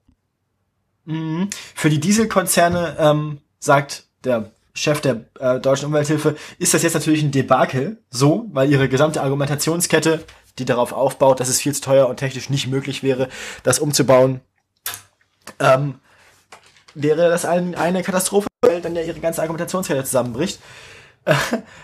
Mhm. 1.05 1.49
Für 1.75 1.89
die 1.89 1.99
Dieselkonzerne 1.99 2.95
ähm, 2.99 3.39
sagt 3.59 4.05
der 4.23 4.51
Chef 4.73 5.01
der 5.01 5.25
äh, 5.39 5.59
deutschen 5.59 5.85
Umwelthilfe, 5.85 6.35
ist 6.57 6.73
das 6.73 6.81
jetzt 6.81 6.95
natürlich 6.95 7.21
ein 7.21 7.31
Debakel, 7.31 8.01
so, 8.09 8.47
weil 8.51 8.71
ihre 8.71 8.89
gesamte 8.89 9.21
Argumentationskette, 9.21 10.23
die 10.59 10.65
darauf 10.65 10.93
aufbaut, 10.93 11.39
dass 11.39 11.49
es 11.49 11.59
viel 11.59 11.73
zu 11.73 11.81
teuer 11.81 12.07
und 12.07 12.17
technisch 12.17 12.49
nicht 12.49 12.67
möglich 12.67 13.03
wäre, 13.03 13.29
das 13.63 13.79
umzubauen, 13.79 14.41
ähm, 15.59 15.95
wäre 16.95 17.29
das 17.29 17.45
ein, 17.45 17.75
eine 17.75 18.03
Katastrophe, 18.03 18.47
weil 18.61 18.81
dann 18.81 18.95
ja 18.95 19.01
ihre 19.01 19.19
ganze 19.19 19.41
Argumentationskette 19.41 20.03
zusammenbricht. 20.03 20.59
Äh, 21.25 21.33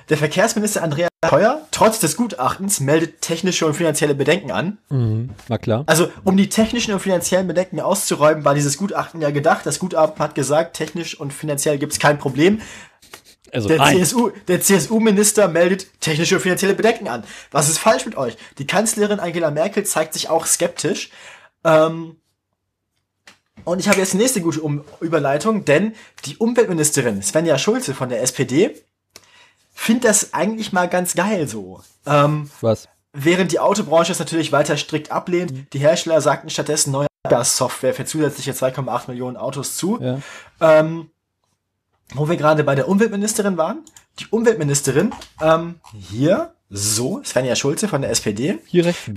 Der 0.09 0.17
Verkehrsminister 0.17 0.83
Andreas 0.83 1.09
Scheuer, 1.27 1.61
trotz 1.71 1.99
des 1.99 2.15
Gutachtens, 2.15 2.79
meldet 2.79 3.21
technische 3.21 3.65
und 3.65 3.73
finanzielle 3.73 4.15
Bedenken 4.15 4.51
an. 4.51 4.77
Mhm. 4.89 5.31
War 5.49 5.57
klar. 5.57 5.83
Also, 5.85 6.09
um 6.23 6.37
die 6.37 6.47
technischen 6.47 6.93
und 6.93 7.01
finanziellen 7.01 7.45
Bedenken 7.45 7.81
auszuräumen, 7.81 8.45
war 8.45 8.55
dieses 8.55 8.77
Gutachten 8.77 9.21
ja 9.21 9.29
gedacht. 9.29 9.65
Das 9.65 9.79
Gutachten 9.79 10.23
hat 10.23 10.33
gesagt, 10.33 10.77
technisch 10.77 11.19
und 11.19 11.33
finanziell 11.33 11.77
gibt 11.77 11.91
es 11.91 11.99
kein 11.99 12.19
Problem. 12.19 12.61
Also, 13.53 13.67
Der 13.67 13.77
nein. 13.77 13.97
CSU, 13.97 14.31
der 14.47 14.61
CSU-Minister 14.61 15.47
meldet 15.47 15.99
technische 16.01 16.35
und 16.35 16.41
finanzielle 16.41 16.73
Bedenken 16.73 17.07
an. 17.07 17.23
Was 17.51 17.69
ist 17.69 17.77
falsch 17.77 18.05
mit 18.05 18.15
euch? 18.17 18.37
Die 18.57 18.67
Kanzlerin 18.67 19.19
Angela 19.19 19.51
Merkel 19.51 19.85
zeigt 19.85 20.13
sich 20.13 20.29
auch 20.29 20.45
skeptisch. 20.45 21.09
Ähm, 21.63 22.17
und 23.65 23.79
ich 23.79 23.87
habe 23.87 23.99
jetzt 23.99 24.13
die 24.13 24.17
nächste 24.17 24.41
gute 24.41 24.61
um 24.61 24.83
Überleitung, 25.01 25.65
denn 25.65 25.93
die 26.25 26.37
Umweltministerin 26.37 27.21
Svenja 27.21 27.57
Schulze 27.57 27.93
von 27.93 28.09
der 28.09 28.21
SPD 28.21 28.75
findet 29.73 30.05
das 30.05 30.33
eigentlich 30.33 30.73
mal 30.73 30.87
ganz 30.87 31.13
geil 31.15 31.47
so. 31.47 31.81
Ähm, 32.05 32.49
Was? 32.61 32.87
Während 33.13 33.51
die 33.51 33.59
Autobranche 33.59 34.11
es 34.11 34.19
natürlich 34.19 34.51
weiter 34.51 34.77
strikt 34.77 35.11
ablehnt, 35.11 35.73
die 35.73 35.79
Hersteller 35.79 36.21
sagten 36.21 36.49
stattdessen 36.49 36.91
neue 36.91 37.07
Software 37.43 37.93
für 37.93 38.05
zusätzliche 38.05 38.51
2,8 38.51 39.07
Millionen 39.07 39.37
Autos 39.37 39.75
zu. 39.75 39.99
Ja. 40.01 40.19
Ähm, 40.61 41.09
wo 42.13 42.29
wir 42.29 42.37
gerade 42.37 42.63
bei 42.63 42.75
der 42.75 42.87
Umweltministerin 42.87 43.57
waren. 43.57 43.83
Die 44.19 44.27
Umweltministerin, 44.29 45.13
ähm, 45.41 45.75
hier, 45.93 46.53
so, 46.69 47.21
Svenja 47.23 47.55
Schulze 47.55 47.87
von 47.87 48.01
der 48.01 48.11
SPD, 48.11 48.59
Hier 48.65 48.85
rechts 48.85 49.09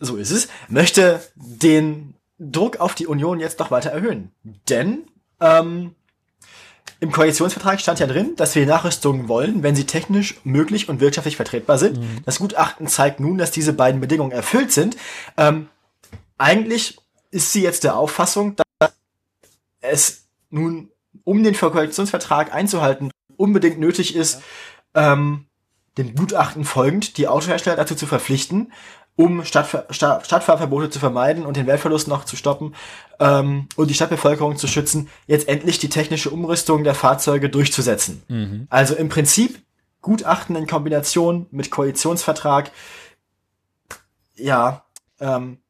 so 0.00 0.16
ist 0.16 0.30
es, 0.30 0.48
möchte 0.68 1.20
den 1.34 2.14
Druck 2.38 2.78
auf 2.78 2.94
die 2.94 3.06
Union 3.06 3.40
jetzt 3.40 3.58
noch 3.58 3.70
weiter 3.70 3.90
erhöhen. 3.90 4.30
Denn 4.68 5.08
ähm, 5.40 5.94
im 7.00 7.12
Koalitionsvertrag 7.12 7.80
stand 7.80 8.00
ja 8.00 8.06
drin, 8.06 8.34
dass 8.36 8.54
wir 8.54 8.66
Nachrüstungen 8.66 9.28
wollen, 9.28 9.62
wenn 9.62 9.76
sie 9.76 9.86
technisch 9.86 10.40
möglich 10.44 10.88
und 10.88 11.00
wirtschaftlich 11.00 11.36
vertretbar 11.36 11.78
sind. 11.78 11.98
Das 12.24 12.38
Gutachten 12.38 12.86
zeigt 12.86 13.20
nun, 13.20 13.38
dass 13.38 13.50
diese 13.50 13.72
beiden 13.72 14.00
Bedingungen 14.00 14.32
erfüllt 14.32 14.72
sind. 14.72 14.96
Ähm, 15.36 15.68
eigentlich 16.38 16.98
ist 17.30 17.52
sie 17.52 17.62
jetzt 17.62 17.84
der 17.84 17.96
Auffassung, 17.96 18.56
dass 18.56 18.92
es 19.80 20.28
nun, 20.50 20.90
um 21.28 21.44
den 21.44 21.54
Koalitionsvertrag 21.54 22.54
einzuhalten, 22.54 23.10
unbedingt 23.36 23.78
nötig 23.78 24.16
ist, 24.16 24.40
ähm, 24.94 25.44
dem 25.98 26.14
Gutachten 26.14 26.64
folgend 26.64 27.18
die 27.18 27.28
Autohersteller 27.28 27.76
dazu 27.76 27.94
zu 27.94 28.06
verpflichten, 28.06 28.72
um 29.14 29.44
Stadtver 29.44 29.84
Sta 29.90 30.24
Stadtfahrverbote 30.24 30.88
zu 30.88 30.98
vermeiden 30.98 31.44
und 31.44 31.58
den 31.58 31.66
Weltverlust 31.66 32.08
noch 32.08 32.24
zu 32.24 32.34
stoppen 32.36 32.74
ähm, 33.20 33.68
und 33.76 33.90
die 33.90 33.94
Stadtbevölkerung 33.94 34.56
zu 34.56 34.68
schützen, 34.68 35.10
jetzt 35.26 35.48
endlich 35.48 35.78
die 35.78 35.90
technische 35.90 36.30
Umrüstung 36.30 36.82
der 36.82 36.94
Fahrzeuge 36.94 37.50
durchzusetzen. 37.50 38.22
Mhm. 38.28 38.66
Also 38.70 38.94
im 38.94 39.10
Prinzip 39.10 39.60
Gutachten 40.00 40.56
in 40.56 40.66
Kombination 40.66 41.46
mit 41.50 41.70
Koalitionsvertrag, 41.70 42.70
ja, 44.34 44.86
ähm, 45.20 45.58
Ja. 45.58 45.67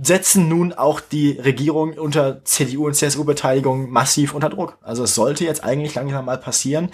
Setzen 0.00 0.48
nun 0.48 0.72
auch 0.72 1.00
die 1.00 1.32
Regierung 1.32 1.94
unter 1.94 2.44
CDU 2.44 2.86
und 2.86 2.94
CSU-Beteiligung 2.94 3.90
massiv 3.90 4.34
unter 4.34 4.48
Druck. 4.48 4.78
Also 4.82 5.04
es 5.04 5.14
sollte 5.14 5.44
jetzt 5.44 5.64
eigentlich 5.64 5.94
langsam 5.94 6.24
mal 6.24 6.38
passieren. 6.38 6.90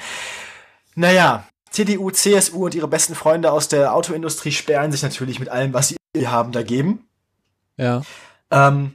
Naja, 0.95 1.45
CDU, 1.71 2.11
CSU 2.11 2.65
und 2.65 2.75
ihre 2.75 2.89
besten 2.89 3.15
Freunde 3.15 3.53
aus 3.53 3.69
der 3.69 3.95
Autoindustrie 3.95 4.53
sperren 4.53 4.91
sich 4.91 5.03
natürlich 5.03 5.39
mit 5.39 5.49
allem, 5.49 5.73
was 5.73 5.89
sie 5.89 6.29
haben, 6.29 6.51
dagegen. 6.51 7.05
Ja. 7.77 8.03
Ähm, 8.51 8.95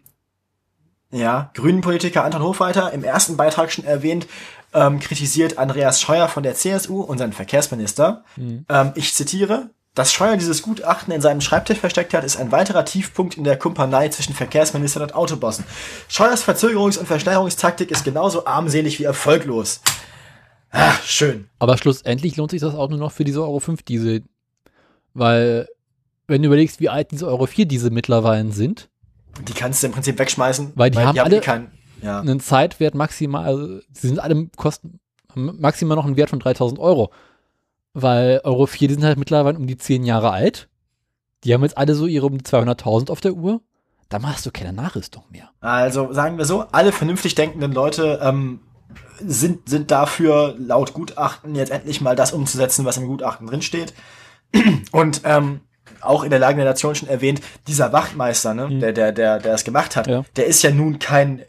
ja, 1.11 1.51
Grünen-Politiker 1.53 2.23
Anton 2.23 2.41
Hofreiter, 2.41 2.91
im 2.91 3.03
ersten 3.03 3.37
Beitrag 3.37 3.71
schon 3.71 3.85
erwähnt, 3.85 4.27
ähm, 4.73 4.99
kritisiert 4.99 5.57
Andreas 5.57 6.01
Scheuer 6.01 6.27
von 6.27 6.43
der 6.43 6.55
CSU, 6.55 7.01
unseren 7.01 7.31
Verkehrsminister. 7.31 8.25
Mhm. 8.35 8.65
Ähm, 8.67 8.91
ich 8.95 9.13
zitiere, 9.13 9.69
dass 9.95 10.12
Scheuer 10.12 10.38
dieses 10.38 10.62
Gutachten 10.63 11.13
in 11.13 11.21
seinem 11.21 11.39
Schreibtisch 11.41 11.77
versteckt 11.77 12.13
hat, 12.13 12.23
ist 12.23 12.38
ein 12.38 12.51
weiterer 12.51 12.84
Tiefpunkt 12.84 13.38
in 13.38 13.43
der 13.43 13.58
Kumpanei 13.60 14.10
zwischen 14.10 14.34
Verkehrsministern 14.34 15.03
und 15.03 15.15
Autobossen. 15.15 15.65
Scheuers 16.08 16.43
Verzögerungs- 16.47 16.97
und 16.97 17.06
Verschleierungstaktik 17.06 17.91
ist 17.91 18.03
genauso 18.03 18.45
armselig 18.45 18.99
wie 18.99 19.03
erfolglos. 19.03 19.82
Ah, 20.71 20.93
schön. 21.06 21.47
Aber 21.60 21.77
schlussendlich 21.77 22.36
lohnt 22.38 22.49
sich 22.49 22.62
das 22.62 22.73
auch 22.73 22.89
nur 22.89 22.97
noch 22.97 23.12
für 23.12 23.23
diese 23.23 23.41
Euro 23.43 23.60
5 23.60 23.84
Diesel. 23.84 24.23
Weil, 25.13 25.67
wenn 26.25 26.41
du 26.41 26.47
überlegst, 26.47 26.79
wie 26.79 26.89
alt 26.89 27.12
diese 27.12 27.27
Euro 27.27 27.45
4 27.45 27.67
Diesel 27.67 27.91
mittlerweile 27.91 28.51
sind, 28.51 28.89
Die 29.47 29.53
kannst 29.53 29.84
du 29.84 29.88
im 29.88 29.93
Prinzip 29.93 30.17
wegschmeißen. 30.17 30.71
Weil 30.75 30.89
die 30.89 30.97
haben 30.99 31.17
alle- 31.19 31.41
keinen, 31.41 31.71
ja. 32.01 32.19
einen 32.19 32.39
Zeitwert 32.39 32.95
maximal, 32.95 33.45
also 33.45 33.79
sie 33.91 34.08
sind 34.08 34.19
alle 34.19 34.47
kosten 34.56 34.99
maximal 35.36 35.95
noch 35.95 36.06
einen 36.06 36.17
Wert 36.17 36.29
von 36.32 36.39
3000 36.39 36.79
Euro. 36.79 37.12
Weil 37.93 38.41
Euro 38.43 38.65
4, 38.65 38.88
die 38.88 38.93
sind 38.95 39.03
halt 39.03 39.19
mittlerweile 39.19 39.58
um 39.58 39.67
die 39.67 39.77
10 39.77 40.03
Jahre 40.03 40.32
alt. 40.32 40.67
Die 41.43 41.53
haben 41.53 41.63
jetzt 41.63 41.77
alle 41.77 41.95
so 41.95 42.08
ihre 42.08 42.25
um 42.25 42.38
die 42.38 42.43
200.000 42.43 43.12
auf 43.12 43.21
der 43.21 43.34
Uhr. 43.34 43.62
Da 44.10 44.19
machst 44.19 44.45
du 44.45 44.51
keine 44.51 44.73
Nachrüstung 44.73 45.23
mehr. 45.29 45.49
Also 45.60 46.13
sagen 46.13 46.38
wir 46.38 46.45
so, 46.45 46.62
alle 46.71 46.91
vernünftig 46.91 47.36
denkenden 47.36 47.71
Leute 47.71 48.19
ähm, 48.21 48.60
sind, 49.19 49.67
sind 49.67 49.91
dafür, 49.91 50.56
laut 50.58 50.93
Gutachten, 50.93 51.56
jetzt 51.56 51.71
endlich 51.71 52.01
mal 52.01 52.15
das 52.15 52.32
umzusetzen, 52.32 52.86
was 52.86 52.97
im 52.97 53.08
Gutachten 53.08 53.47
drinsteht. 53.47 53.93
Und 54.91 55.21
ähm, 55.23 55.62
auch 56.05 56.23
in 56.23 56.29
der 56.29 56.39
Lage 56.39 56.57
der 56.57 56.65
Nation 56.65 56.95
schon 56.95 57.07
erwähnt, 57.09 57.41
dieser 57.67 57.91
Wachtmeister, 57.93 58.53
ne, 58.53 58.69
der, 58.79 58.93
der, 58.93 59.11
der, 59.11 59.39
der 59.39 59.53
es 59.53 59.63
gemacht 59.63 59.95
hat, 59.95 60.07
Ja. 60.07 60.23
der 60.35 60.45
ist 60.45 60.61
ja 60.63 60.71
nun 60.71 60.99
kein, 60.99 61.41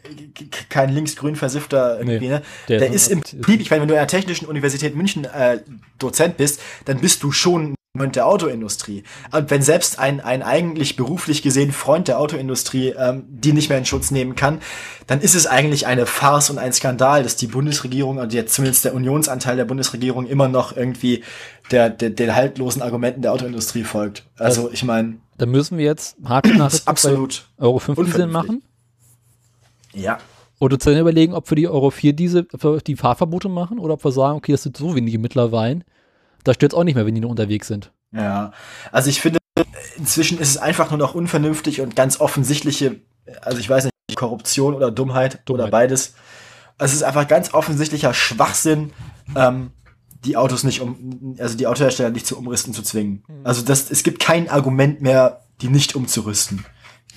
kein 0.69 0.89
linksgrün 0.89 1.35
versiffter 1.35 1.97
irgendwie, 1.99 2.19
Nee, 2.19 2.29
ne? 2.29 2.41
der 2.67 2.79
Der, 2.79 2.91
ist 2.91 3.09
im 3.11 3.21
Prinzip, 3.21 3.61
ich 3.61 3.69
meine, 3.69 3.81
wenn 3.81 3.87
du 3.89 3.93
an 3.93 3.99
der 3.99 4.07
Technischen 4.07 4.45
Universität 4.47 4.95
München 4.95 5.25
äh, 5.25 5.59
Dozent 5.99 6.37
bist, 6.37 6.59
dann 6.85 6.99
bist 6.99 7.21
du 7.23 7.31
schon 7.31 7.74
der 7.95 8.27
Autoindustrie. 8.27 9.03
Und 9.31 9.49
wenn 9.49 9.61
selbst 9.61 9.99
ein, 9.99 10.21
ein 10.21 10.43
eigentlich 10.43 10.95
beruflich 10.95 11.41
gesehen 11.41 11.71
Freund 11.71 12.07
der 12.07 12.19
Autoindustrie 12.19 12.89
ähm, 12.89 13.23
die 13.27 13.53
nicht 13.53 13.69
mehr 13.69 13.77
in 13.77 13.85
Schutz 13.85 14.11
nehmen 14.11 14.35
kann, 14.35 14.59
dann 15.07 15.21
ist 15.21 15.35
es 15.35 15.47
eigentlich 15.47 15.87
eine 15.87 16.05
Farce 16.05 16.49
und 16.49 16.57
ein 16.57 16.73
Skandal, 16.73 17.23
dass 17.23 17.35
die 17.35 17.47
Bundesregierung 17.47 18.17
und 18.17 18.33
jetzt 18.33 18.53
zumindest 18.53 18.85
der 18.85 18.93
Unionsanteil 18.93 19.55
der 19.55 19.65
Bundesregierung 19.65 20.27
immer 20.27 20.47
noch 20.47 20.75
irgendwie 20.75 21.23
der, 21.71 21.89
der, 21.89 22.09
den 22.11 22.35
haltlosen 22.35 22.81
Argumenten 22.81 23.21
der 23.21 23.33
Autoindustrie 23.33 23.83
folgt. 23.83 24.25
Also 24.37 24.69
ich 24.71 24.83
meine, 24.83 25.17
Da 25.37 25.45
müssen 25.45 25.77
wir 25.77 25.85
jetzt 25.85 26.17
hart 26.23 26.45
das 26.45 26.57
nach 26.57 26.73
ist 26.73 26.87
absolut. 26.87 27.47
Euro 27.57 27.79
5 27.79 27.97
Diesel 27.97 28.23
unvernünftig. 28.23 28.33
machen. 28.33 28.63
Ja. 29.93 30.19
Oder 30.59 30.79
zu 30.79 30.97
überlegen, 30.97 31.33
ob 31.33 31.49
wir 31.51 31.55
die 31.55 31.67
Euro 31.67 31.89
4 31.89 32.13
Diesel, 32.13 32.47
ob 32.53 32.63
wir 32.63 32.77
die 32.77 32.95
Fahrverbote 32.95 33.49
machen 33.49 33.79
oder 33.79 33.95
ob 33.95 34.03
wir 34.03 34.11
sagen, 34.11 34.37
okay, 34.37 34.53
das 34.53 34.63
sind 34.63 34.77
so 34.77 34.95
wenige 34.95 35.19
mittlerweile. 35.19 35.81
Da 36.45 36.53
stört 36.53 36.71
es 36.71 36.77
auch 36.77 36.83
nicht 36.83 36.95
mehr, 36.95 37.05
wenn 37.05 37.15
die 37.15 37.21
noch 37.21 37.29
unterwegs 37.29 37.67
sind. 37.67 37.91
Ja, 38.13 38.51
also 38.91 39.09
ich 39.09 39.19
finde, 39.19 39.39
inzwischen 39.97 40.37
ist 40.37 40.49
es 40.49 40.57
einfach 40.57 40.91
nur 40.91 40.99
noch 40.99 41.15
unvernünftig 41.15 41.81
und 41.81 41.95
ganz 41.95 42.21
offensichtliche, 42.21 43.01
also 43.41 43.59
ich 43.59 43.69
weiß 43.69 43.83
nicht, 43.85 43.93
Korruption 44.15 44.73
oder 44.73 44.91
Dummheit, 44.91 45.41
oder 45.49 45.65
Dummheit. 45.65 45.71
beides. 45.71 46.13
Es 46.77 46.93
ist 46.93 47.03
einfach 47.03 47.27
ganz 47.27 47.53
offensichtlicher 47.53 48.13
Schwachsinn, 48.13 48.93
ähm, 49.35 49.71
die 50.23 50.37
Autos 50.37 50.63
nicht 50.63 50.81
um, 50.81 51.35
also 51.39 51.57
die 51.57 51.67
Autohersteller 51.67 52.11
nicht 52.11 52.27
zu 52.27 52.37
umrüsten 52.37 52.73
zu 52.73 52.83
zwingen. 52.83 53.23
Also 53.43 53.61
das, 53.61 53.89
es 53.91 54.03
gibt 54.03 54.19
kein 54.19 54.49
Argument 54.49 55.01
mehr, 55.01 55.41
die 55.61 55.69
nicht 55.69 55.95
umzurüsten. 55.95 56.65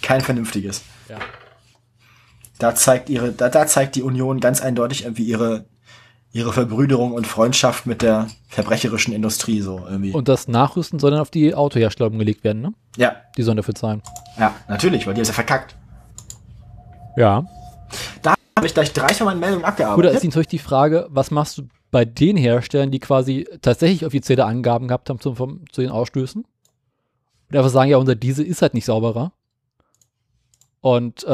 Kein 0.03 0.21
vernünftiges. 0.21 0.83
Ja. 1.09 1.19
Da 2.59 2.75
zeigt 2.75 3.09
ihre, 3.11 3.33
da, 3.33 3.49
da 3.49 3.67
zeigt 3.67 3.97
die 3.97 4.03
Union 4.03 4.41
ganz 4.41 4.61
eindeutig 4.61 5.05
irgendwie 5.05 5.25
ihre, 5.25 5.67
ihre 6.33 6.53
Verbrüderung 6.53 7.13
und 7.13 7.27
Freundschaft 7.27 7.87
mit 7.87 8.03
der 8.03 8.29
verbrecherischen 8.49 9.15
Industrie 9.15 9.61
so 9.61 9.85
irgendwie. 9.89 10.13
Und 10.13 10.29
das 10.29 10.47
Nachrüsten 10.49 10.99
soll 10.99 11.11
dann 11.13 11.21
auf 11.21 11.31
die 11.31 11.55
Autohersteller 11.55 12.11
umgelegt 12.11 12.45
werden, 12.45 12.61
ne? 12.63 12.73
ja, 12.97 13.17
Die 13.37 13.43
sollen 13.43 13.57
dafür 13.57 13.75
zahlen. 13.75 14.03
ja, 14.39 14.55
natürlich, 14.69 15.07
weil 15.07 15.15
die 15.15 15.21
ist 15.23 15.29
ja 15.29 15.35
verkackt. 15.35 15.75
Ja. 17.17 17.45
habe 18.57 18.67
ich 18.67 18.75
gleich 18.75 18.93
drei 18.93 19.13
von 19.15 19.25
meinen 19.27 19.41
Meldungen 19.41 19.63
Oder 19.65 19.69
ist 19.73 19.81
abgearbeitet. 19.81 20.25
natürlich 20.25 20.47
die 20.49 20.59
Frage, 20.59 21.07
was 21.11 21.31
machst 21.31 21.59
du 21.59 21.63
bei 21.91 22.05
den 22.05 22.37
Herstellern, 22.37 22.91
die 22.91 23.01
quasi 23.01 23.49
tatsächlich 23.63 24.05
offizielle 24.05 24.45
Angaben 24.45 24.89
gehabt 24.89 25.09
haben 25.09 25.21
zum, 25.21 25.35
vom, 25.37 25.65
zu 25.73 25.81
den 25.81 25.91
Ausstößen? 25.91 26.45
Und 27.51 27.57
einfach 27.57 27.71
sagen, 27.71 27.91
ja, 27.91 27.97
unser 27.97 28.15
Diesel 28.15 28.45
ist 28.45 28.61
halt 28.61 28.75
nicht 28.75 28.85
sauberer. 28.85 29.33
Und 30.81 31.25
äh, 31.25 31.29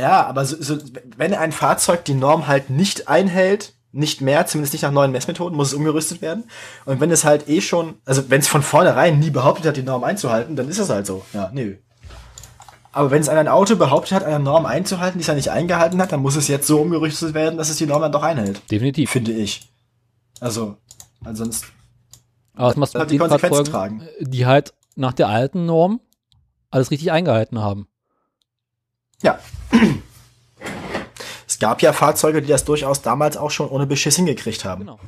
Ja, 0.00 0.24
aber 0.26 0.44
so, 0.44 0.56
so, 0.62 0.78
wenn 1.16 1.34
ein 1.34 1.52
Fahrzeug 1.52 2.04
die 2.04 2.14
Norm 2.14 2.46
halt 2.46 2.70
nicht 2.70 3.08
einhält, 3.08 3.74
nicht 3.96 4.20
mehr, 4.20 4.46
zumindest 4.46 4.74
nicht 4.74 4.82
nach 4.82 4.92
neuen 4.92 5.12
Messmethoden, 5.12 5.56
muss 5.56 5.68
es 5.68 5.74
umgerüstet 5.74 6.22
werden. 6.22 6.44
Und 6.84 7.00
wenn 7.00 7.10
es 7.10 7.24
halt 7.24 7.48
eh 7.48 7.60
schon, 7.60 7.94
also 8.04 8.28
wenn 8.30 8.40
es 8.40 8.48
von 8.48 8.62
vornherein 8.62 9.18
nie 9.18 9.30
behauptet 9.30 9.66
hat, 9.66 9.76
die 9.76 9.82
Norm 9.82 10.04
einzuhalten, 10.04 10.54
dann 10.54 10.68
ist 10.68 10.78
es 10.78 10.90
halt 10.90 11.06
so. 11.06 11.24
Ja, 11.32 11.50
nö. 11.52 11.76
Aber 12.92 13.10
wenn 13.10 13.20
es 13.20 13.28
ein 13.28 13.48
Auto 13.48 13.76
behauptet 13.76 14.12
hat, 14.12 14.24
eine 14.24 14.38
Norm 14.38 14.64
einzuhalten, 14.64 15.18
die 15.18 15.22
es 15.22 15.26
ja 15.26 15.34
nicht 15.34 15.50
eingehalten 15.50 16.00
hat, 16.00 16.12
dann 16.12 16.20
muss 16.20 16.36
es 16.36 16.48
jetzt 16.48 16.66
so 16.66 16.80
umgerüstet 16.80 17.34
werden, 17.34 17.58
dass 17.58 17.68
es 17.68 17.76
die 17.76 17.86
Norm 17.86 18.02
dann 18.02 18.12
doch 18.12 18.22
einhält. 18.22 18.62
definitiv. 18.70 19.10
Finde 19.10 19.32
ich. 19.32 19.68
Also, 20.40 20.76
ansonsten. 21.24 21.66
Aber 22.54 22.68
was 22.68 22.76
machst 22.76 22.94
du 22.94 22.98
Halt 22.98 23.10
die 23.10 23.18
Konsequenzen 23.18 23.64
tragen. 23.64 24.02
die 24.20 24.46
halt 24.46 24.72
nach 24.94 25.12
der 25.12 25.28
alten 25.28 25.66
Norm 25.66 26.00
alles 26.70 26.90
richtig 26.90 27.12
eingehalten 27.12 27.60
haben? 27.60 27.86
Ja. 29.22 29.38
Es 31.56 31.60
gab 31.60 31.80
ja 31.80 31.94
Fahrzeuge, 31.94 32.42
die 32.42 32.48
das 32.48 32.66
durchaus 32.66 33.00
damals 33.00 33.38
auch 33.38 33.50
schon 33.50 33.70
ohne 33.70 33.86
Beschiss 33.86 34.16
hingekriegt 34.16 34.66
haben. 34.66 34.80
Genau. 34.80 34.98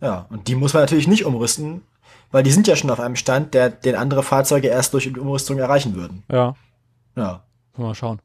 Ja, 0.00 0.24
und 0.30 0.48
die 0.48 0.54
muss 0.54 0.72
man 0.72 0.82
natürlich 0.82 1.06
nicht 1.06 1.26
umrüsten, 1.26 1.82
weil 2.30 2.42
die 2.42 2.50
sind 2.50 2.66
ja 2.66 2.76
schon 2.76 2.88
auf 2.88 2.98
einem 2.98 3.14
Stand, 3.14 3.52
der 3.52 3.68
den 3.68 3.94
andere 3.94 4.22
Fahrzeuge 4.22 4.68
erst 4.68 4.94
durch 4.94 5.14
Umrüstung 5.14 5.58
erreichen 5.58 5.96
würden. 5.96 6.22
Ja. 6.32 6.54
Ja. 7.14 7.42
Mal 7.76 7.94
schauen. 7.94 8.22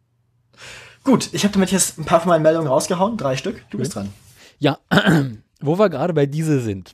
Gut, 1.03 1.27
ich 1.33 1.43
habe 1.43 1.51
damit 1.51 1.73
jetzt 1.73 1.99
ein 1.99 2.05
paar 2.05 2.21
von 2.21 2.29
meinen 2.29 2.43
Meldungen 2.43 2.69
rausgehauen, 2.69 3.17
drei 3.17 3.35
Stück. 3.35 3.65
Du 3.69 3.79
bist 3.79 3.95
dran. 3.95 4.13
Ja, 4.59 4.77
wo 5.59 5.77
wir 5.77 5.89
gerade 5.89 6.13
bei 6.13 6.25
Diesel 6.25 6.61
sind. 6.61 6.93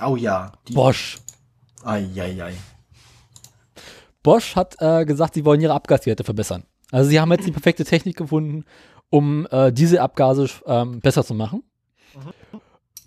Oh 0.00 0.14
ja. 0.14 0.52
Die, 0.68 0.74
Bosch. 0.74 1.18
Eieiei. 1.82 2.52
Bosch 4.22 4.54
hat 4.54 4.76
äh, 4.78 5.04
gesagt, 5.04 5.34
sie 5.34 5.44
wollen 5.44 5.60
ihre 5.60 5.74
Abgaswerte 5.74 6.22
verbessern. 6.22 6.62
Also 6.92 7.10
sie 7.10 7.18
haben 7.18 7.32
jetzt 7.32 7.48
die 7.48 7.52
perfekte 7.52 7.84
Technik 7.84 8.16
gefunden, 8.16 8.64
um 9.10 9.46
äh, 9.50 9.72
diese 9.72 10.00
Abgase 10.00 10.48
ähm, 10.66 11.00
besser 11.00 11.24
zu 11.24 11.34
machen. 11.34 11.62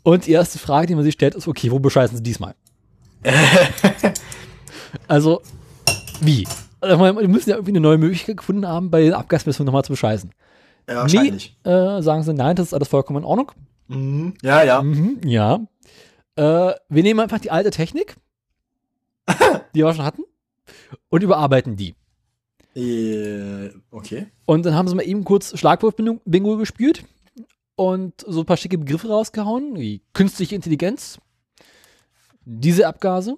Und 0.04 0.28
die 0.28 0.32
erste 0.32 0.60
Frage, 0.60 0.88
die 0.88 0.96
man 0.96 1.04
sich 1.04 1.14
stellt, 1.14 1.34
ist, 1.34 1.48
okay, 1.48 1.72
wo 1.72 1.80
bescheißen 1.80 2.18
sie 2.18 2.24
diesmal? 2.24 2.56
also, 5.08 5.42
wie? 6.20 6.46
Also, 6.82 7.00
wir 7.00 7.28
müssen 7.30 7.50
ja 7.50 7.56
irgendwie 7.56 7.72
eine 7.72 7.80
neue 7.80 7.98
Möglichkeit 7.98 8.38
gefunden 8.38 8.68
haben, 8.68 8.92
bei 8.92 9.02
den 9.02 9.14
Abgasmessungen 9.14 9.66
nochmal 9.66 9.86
zu 9.86 9.94
bescheißen. 9.94 10.32
Ja, 10.90 10.96
wahrscheinlich. 10.96 11.58
Nee, 11.64 11.72
äh, 11.72 12.02
sagen 12.02 12.24
sie, 12.24 12.34
nein, 12.34 12.58
das 12.58 12.68
ist 12.68 12.74
alles 12.74 12.90
vollkommen 12.90 13.20
in 13.20 13.26
Ordnung. 13.26 13.54
Mhm. 13.88 14.34
Ja, 14.42 14.64
ja. 14.64 14.82
Mhm, 14.82 15.22
ja. 15.24 15.62
Äh, 16.36 16.74
wir 16.90 17.04
nehmen 17.04 17.22
einfach 17.22 17.40
die 17.40 17.52
alte 17.52 17.72
Technik, 17.72 18.18
die 19.76 19.84
wir 19.84 19.94
schon 19.94 20.04
hatten, 20.04 20.24
und 21.08 21.24
überarbeiten 21.24 21.78
die. 21.78 21.96
Äh, 22.76 23.70
okay. 23.92 24.28
Und 24.46 24.66
dann 24.66 24.74
haben 24.74 24.88
sie 24.88 24.96
mal 24.96 25.04
eben 25.04 25.24
kurz 25.24 25.58
Schlagwort-Bingo 25.58 26.58
gespielt 26.58 27.04
und 27.76 28.14
so 28.28 28.42
ein 28.42 28.46
paar 28.46 28.58
schicke 28.58 28.78
Begriffe 28.78 29.10
rausgehauen, 29.10 29.76
wie 29.78 30.02
künstliche 30.14 30.56
Intelligenz, 30.56 31.20
diese 32.46 32.88
Abgase, 32.88 33.38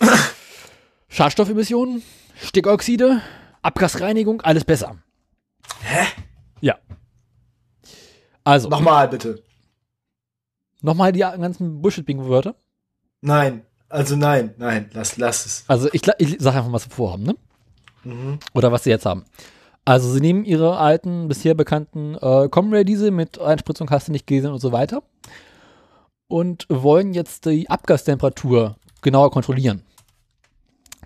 Schadstoffemissionen, 1.08 2.02
Stickoxide, 2.36 3.22
Abgasreinigung, 3.62 4.40
alles 4.42 4.64
besser. 4.64 4.98
Hä? 5.82 6.06
Ja. 6.60 6.78
Also, 8.44 8.68
Nochmal 8.68 9.08
bitte. 9.08 9.42
Nochmal 10.82 11.12
die 11.12 11.20
ganzen 11.20 11.80
Bullshit-Bingo-Wörter. 11.80 12.56
Nein, 13.22 13.64
also 13.88 14.16
nein, 14.16 14.54
nein, 14.58 14.90
lass, 14.92 15.16
lass 15.16 15.46
es. 15.46 15.64
Also 15.66 15.88
ich, 15.92 16.02
ich 16.18 16.36
sage 16.40 16.58
einfach, 16.58 16.72
was 16.72 16.82
sie 16.84 16.90
vorhaben, 16.90 17.22
ne? 17.22 17.36
Mhm. 18.04 18.38
Oder 18.54 18.72
was 18.72 18.84
sie 18.84 18.90
jetzt 18.90 19.06
haben. 19.06 19.24
Also 19.84 20.10
sie 20.10 20.20
nehmen 20.20 20.44
ihre 20.44 20.78
alten, 20.78 21.28
bisher 21.28 21.54
bekannten 21.54 22.14
äh, 22.14 22.48
Comrade-Diesel 22.48 23.10
mit 23.10 23.38
Einspritzung, 23.38 23.90
hast 23.90 24.08
du 24.08 24.12
nicht 24.12 24.26
gesehen 24.26 24.52
und 24.52 24.60
so 24.60 24.72
weiter 24.72 25.02
und 26.28 26.66
wollen 26.68 27.14
jetzt 27.14 27.46
die 27.46 27.68
Abgastemperatur 27.68 28.76
genauer 29.02 29.30
kontrollieren. 29.30 29.82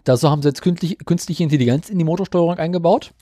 Dazu 0.05 0.31
haben 0.31 0.43
sie 0.43 0.49
jetzt 0.49 0.63
künstlich, 0.63 0.97
künstliche 1.05 1.43
Intelligenz 1.43 1.91
in 1.91 1.99
die 1.99 2.05
Motorsteuerung 2.05 2.57
eingebaut, 2.57 3.13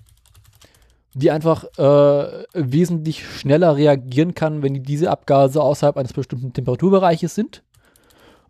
die 1.15 1.31
einfach 1.31 1.65
äh, 1.79 2.45
wesentlich 2.53 3.27
schneller 3.27 3.77
reagieren 3.77 4.35
kann, 4.35 4.63
wenn 4.63 4.75
die 4.75 4.83
Dieselabgase 4.83 5.63
außerhalb 5.63 5.97
eines 5.97 6.13
bestimmten 6.13 6.53
Temperaturbereiches 6.53 7.35
sind. 7.35 7.63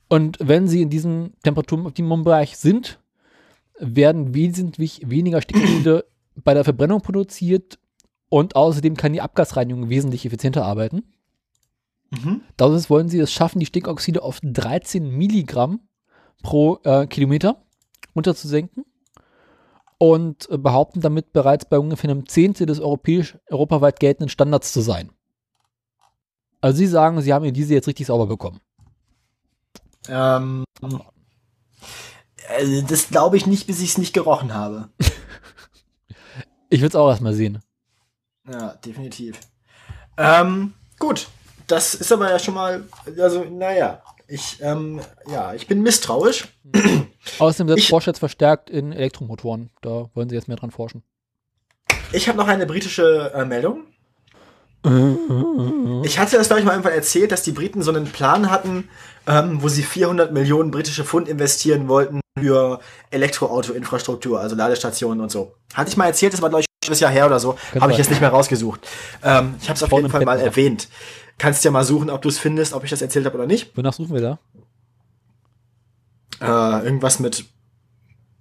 Und 0.09 0.39
wenn 0.41 0.69
sie 0.69 0.83
in 0.83 0.91
diesem 0.91 1.33
Temperaturoptimumbereich 1.43 2.57
sind, 2.57 2.99
werden 3.79 4.35
wesentlich 4.35 5.03
weniger 5.05 5.41
Stickoxide 5.41 6.05
bei 6.45 6.55
der 6.55 6.65
Verbrennung 6.65 7.01
produziert 7.01 7.79
und 8.29 8.57
außerdem 8.57 8.97
kann 8.97 9.13
die 9.13 9.21
Abgasreinigung 9.21 9.89
wesentlich 9.89 10.27
effizienter 10.27 10.65
arbeiten. 10.65 11.05
Mhm. 12.11 12.43
Dadurch 12.57 12.89
wollen 12.91 13.09
sie 13.09 13.19
es 13.19 13.33
schaffen, 13.33 13.61
die 13.61 13.67
Stickoxide 13.67 14.23
auf 14.23 14.41
13 14.43 15.09
Milligramm 15.09 15.81
pro 16.43 16.79
äh, 16.85 17.07
Kilometer 17.07 17.63
runterzusenken 18.15 18.85
und 19.99 20.49
äh, 20.51 20.59
behaupten 20.59 21.01
damit 21.01 21.33
bereits 21.33 21.65
bei 21.65 21.79
ungefähr 21.79 22.11
einem 22.11 22.27
Zehntel 22.29 22.67
des 22.67 22.81
europäisch, 22.81 23.39
europaweit 23.51 24.01
geltenden 24.01 24.29
Standards 24.29 24.73
zu 24.73 24.81
sein. 24.81 25.11
Also 26.61 26.79
sie 26.79 26.87
sagen, 26.87 27.21
sie 27.21 27.33
haben 27.33 27.45
ihr 27.45 27.53
diese 27.53 27.75
jetzt 27.75 27.89
richtig 27.89 28.07
sauber 28.07 28.27
bekommen. 28.27 28.61
Ähm, 30.09 30.65
äh, 32.59 32.83
das 32.83 33.09
glaube 33.09 33.37
ich 33.37 33.47
nicht, 33.47 33.67
bis 33.67 33.81
ich 33.81 33.91
es 33.91 33.99
nicht 33.99 34.13
gerochen 34.15 34.55
habe. 34.55 34.89
Ich 36.69 36.81
will 36.81 36.89
es 36.89 36.97
auch 36.97 37.09
erstmal 37.09 37.33
sehen. 37.33 37.63
Ja, 38.51 38.75
definitiv. 38.85 39.39
Ähm, 40.17 40.75
gut, 40.99 41.29
das 41.69 41.95
ist 41.95 42.11
aber 42.11 42.29
ja 42.29 42.41
schon 42.41 42.55
mal, 42.55 42.85
also, 43.19 43.45
naja, 43.45 44.03
ich, 44.27 44.61
ähm, 44.61 45.01
ja, 45.31 45.55
ich 45.55 45.69
bin 45.69 45.83
misstrauisch. 45.83 46.49
Außerdem 47.39 47.77
Ich- 47.77 47.89
Porsche 47.89 48.11
jetzt 48.11 48.19
verstärkt 48.19 48.69
in 48.69 48.93
Elektromotoren. 48.93 49.71
Da 49.81 50.11
wollen 50.15 50.29
sie 50.29 50.35
jetzt 50.35 50.49
mehr 50.49 50.57
dran 50.57 50.73
forschen. 50.73 51.05
Ich 52.13 52.29
habe 52.29 52.37
noch 52.39 52.49
eine 52.49 52.67
britische 52.67 53.31
äh, 53.33 53.45
Meldung. 53.45 53.85
Ich 54.87 56.19
hatte 56.19 56.37
das, 56.37 56.47
glaube 56.47 56.61
ich, 56.61 56.65
mal 56.65 56.73
irgendwann 56.73 56.93
erzählt, 56.93 57.33
dass 57.33 57.43
die 57.43 57.51
Briten 57.51 57.83
so 57.83 57.91
einen 57.91 58.07
Plan 58.07 58.51
hatten, 58.51 58.89
ähm, 59.27 59.61
wo 59.61 59.69
sie 59.69 59.83
400 59.83 60.33
Millionen 60.33 60.71
britische 60.71 61.05
Pfund 61.05 61.29
investieren 61.29 61.89
wollten 61.89 62.21
für 62.39 62.79
Elektroauto-Infrastruktur, 63.11 64.39
also 64.39 64.55
Ladestationen 64.55 65.21
und 65.21 65.31
so. 65.31 65.55
Hatte 65.75 65.91
ich 65.91 65.97
mal 65.97 66.07
erzählt, 66.07 66.35
das 66.35 66.43
war, 66.43 66.51
glaube 66.51 66.61
ich, 66.61 66.67
ein 66.67 66.87
halbes 66.87 67.01
Jahr 67.01 67.11
her 67.11 67.27
oder 67.27 67.41
so. 67.41 67.59
Habe 67.81 67.91
ich 67.91 67.99
jetzt 67.99 68.11
nicht 68.11 68.21
mehr 68.21 68.31
rausgesucht. 68.31 68.87
Ähm, 69.25 69.57
ich 69.61 69.69
habe 69.69 69.77
es 69.77 69.83
auf 69.83 69.91
jeden 69.91 70.09
Fall 70.09 70.25
mal 70.25 70.39
erwähnt. 70.39 70.89
Kannst 71.39 71.65
ja 71.65 71.73
mal 71.73 71.85
suchen, 71.85 72.09
ob 72.09 72.23
du 72.23 72.29
es 72.29 72.39
findest, 72.39 72.73
ob 72.73 72.85
ich 72.85 72.91
das 72.91 73.03
erzählt 73.03 73.27
habe 73.27 73.37
oder 73.37 73.47
nicht. 73.47 73.77
Wonach 73.77 73.93
suchen 73.93 74.15
wir 74.15 74.39
da? 76.41 76.79
Äh, 76.81 76.85
irgendwas 76.85 77.19
mit 77.19 77.45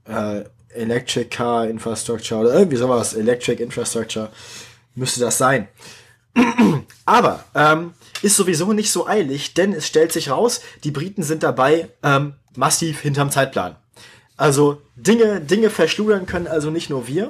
äh, 0.08 0.44
Electric 0.70 1.30
Car 1.30 1.68
Infrastructure 1.68 2.42
oder 2.42 2.54
irgendwie 2.54 2.78
sowas. 2.78 3.16
Electric 3.16 3.64
Infrastructure 3.64 4.30
müsste 4.94 5.22
das 5.22 5.38
sein. 5.40 5.68
Aber 7.06 7.44
ähm, 7.54 7.94
ist 8.22 8.36
sowieso 8.36 8.74
nicht 8.74 8.92
so 8.92 9.08
eilig, 9.08 9.54
denn 9.54 9.74
es 9.74 9.88
stellt 9.88 10.12
sich 10.12 10.30
raus, 10.30 10.62
die 10.84 10.92
Briten 10.92 11.24
sind 11.24 11.44
dabei 11.44 11.90
ähm, 12.04 12.36
massiv 12.56 13.00
hinterm 13.02 13.32
Zeitplan. 13.32 13.76
Also 14.38 14.82
Dinge, 14.96 15.42
Dinge 15.42 15.70
verschludern 15.70 16.26
können 16.26 16.48
also 16.48 16.72
nicht 16.72 16.90
nur 16.90 17.08
wir. 17.08 17.30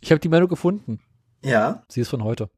Ich 0.00 0.10
habe 0.10 0.20
die 0.20 0.28
Meldung 0.28 0.48
gefunden. 0.48 1.00
Ja, 1.42 1.82
Sie 1.88 2.00
ist 2.00 2.08
von 2.08 2.24
heute. 2.24 2.48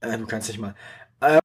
äh, 0.00 0.18
du 0.18 0.26
kannst 0.26 0.48
dich 0.48 0.58
mal. 0.58 0.74
Ähm, 1.20 1.40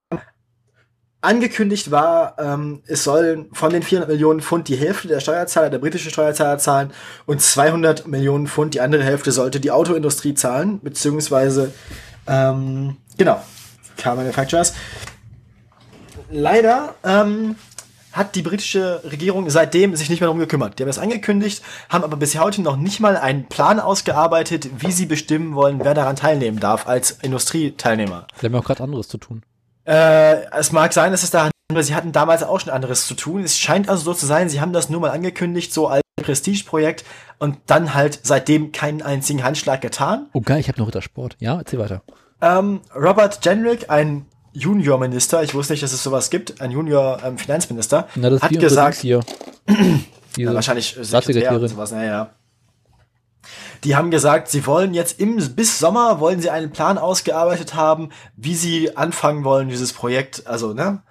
angekündigt 1.24 1.90
war, 1.92 2.36
ähm, 2.38 2.82
es 2.86 3.04
sollen 3.04 3.48
von 3.54 3.72
den 3.72 3.82
400 3.82 4.10
Millionen 4.10 4.42
Pfund 4.42 4.68
die 4.68 4.76
Hälfte 4.76 5.08
der 5.08 5.20
Steuerzahler, 5.20 5.70
der 5.70 5.80
britische 5.80 6.10
Steuerzahler 6.10 6.58
zahlen 6.58 6.92
und 7.26 7.42
200 7.42 8.08
Millionen 8.08 8.48
Pfund, 8.48 8.74
die 8.74 8.82
andere 8.82 9.04
Hälfte 9.04 9.32
sollte 9.32 9.60
die 9.60 9.72
Autoindustrie 9.72 10.34
zahlen, 10.34 10.80
beziehungsweise, 10.82 11.74
ähm, 12.28 12.98
genau, 13.18 13.42
Car 13.98 14.16
Manufacturers. 14.16 14.74
Leider 16.30 16.96
ähm, 17.04 17.56
hat 18.12 18.36
die 18.36 18.42
britische 18.42 19.02
Regierung 19.04 19.50
seitdem 19.50 19.96
sich 19.96 20.10
nicht 20.10 20.20
mehr 20.20 20.28
darum 20.28 20.40
gekümmert. 20.40 20.78
Die 20.78 20.84
haben 20.84 20.90
es 20.90 21.00
angekündigt, 21.00 21.64
haben 21.90 22.04
aber 22.04 22.18
bis 22.18 22.38
heute 22.38 22.62
noch 22.62 22.76
nicht 22.76 23.00
mal 23.00 23.18
einen 23.18 23.48
Plan 23.48 23.80
ausgearbeitet, 23.80 24.70
wie 24.80 24.92
sie 24.92 25.06
bestimmen 25.06 25.56
wollen, 25.56 25.80
wer 25.84 25.94
daran 25.94 26.16
teilnehmen 26.16 26.60
darf 26.60 26.88
als 26.88 27.12
Industrieteilnehmer. 27.12 28.28
Sie 28.40 28.46
haben 28.46 28.54
ja 28.54 28.60
auch 28.60 28.66
gerade 28.66 28.84
anderes 28.84 29.08
zu 29.08 29.18
tun. 29.18 29.44
Äh, 29.86 30.46
es 30.58 30.72
mag 30.72 30.94
sein, 30.94 31.12
dass 31.12 31.24
es 31.24 31.32
daran, 31.32 31.52
aber 31.72 31.84
sie 31.84 31.96
hatten 31.96 32.12
damals 32.12 32.44
auch 32.44 32.60
schon 32.60 32.72
anderes 32.72 33.08
zu 33.08 33.16
tun. 33.16 33.44
Es 33.44 33.58
scheint 33.58 33.90
also 33.90 34.04
so 34.04 34.14
zu 34.14 34.26
sein, 34.26 34.50
sie 34.50 34.62
haben 34.62 34.74
das 34.74 34.90
nur 34.90 35.02
mal 35.02 35.12
angekündigt, 35.12 35.74
so 35.74 35.88
als 35.88 36.02
Prestigeprojekt 36.22 37.04
und 37.40 37.58
dann 37.66 37.94
halt 37.94 38.20
seitdem 38.24 38.72
keinen 38.72 39.02
einzigen 39.02 39.44
Handschlag 39.44 39.82
getan. 39.82 40.28
Oh 40.34 40.42
geil, 40.42 40.60
ich 40.60 40.68
habe 40.68 40.80
noch 40.80 40.88
Rittersport. 40.88 41.36
Ja, 41.40 41.58
erzähl 41.58 41.80
weiter. 41.80 42.02
Ähm, 42.42 42.82
Robert 42.96 43.44
Jenrick, 43.44 43.90
ein 43.90 44.26
Juniorminister, 44.54 45.44
ich 45.44 45.54
wusste 45.54 45.74
nicht, 45.74 45.84
dass 45.84 45.94
es 45.94 46.04
sowas 46.04 46.30
gibt, 46.30 46.62
ein 46.62 46.72
Junior-Finanzminister, 46.72 48.08
ist 48.16 48.44
hat 48.44 48.52
gesagt, 48.52 48.98
hier. 48.98 49.22
Diese, 50.36 50.50
ja, 50.50 50.54
wahrscheinlich 50.54 50.88
Sekretär 50.88 51.06
Staatssekretärin. 51.06 51.62
und 51.62 51.68
sowas, 51.68 51.92
naja. 51.92 52.32
Die 53.84 53.96
haben 53.96 54.12
gesagt, 54.12 54.48
sie 54.50 54.66
wollen 54.66 54.94
jetzt 54.94 55.20
im, 55.20 55.38
bis 55.56 55.80
Sommer 55.80 56.20
wollen 56.20 56.42
sie 56.42 56.50
einen 56.50 56.72
Plan 56.72 56.98
ausgearbeitet 56.98 57.76
haben, 57.76 58.10
wie 58.36 58.56
sie 58.56 58.96
anfangen 58.96 59.44
wollen, 59.44 59.70
dieses 59.70 59.94
Projekt, 59.94 60.48
also, 60.48 60.74
ne? 60.74 61.04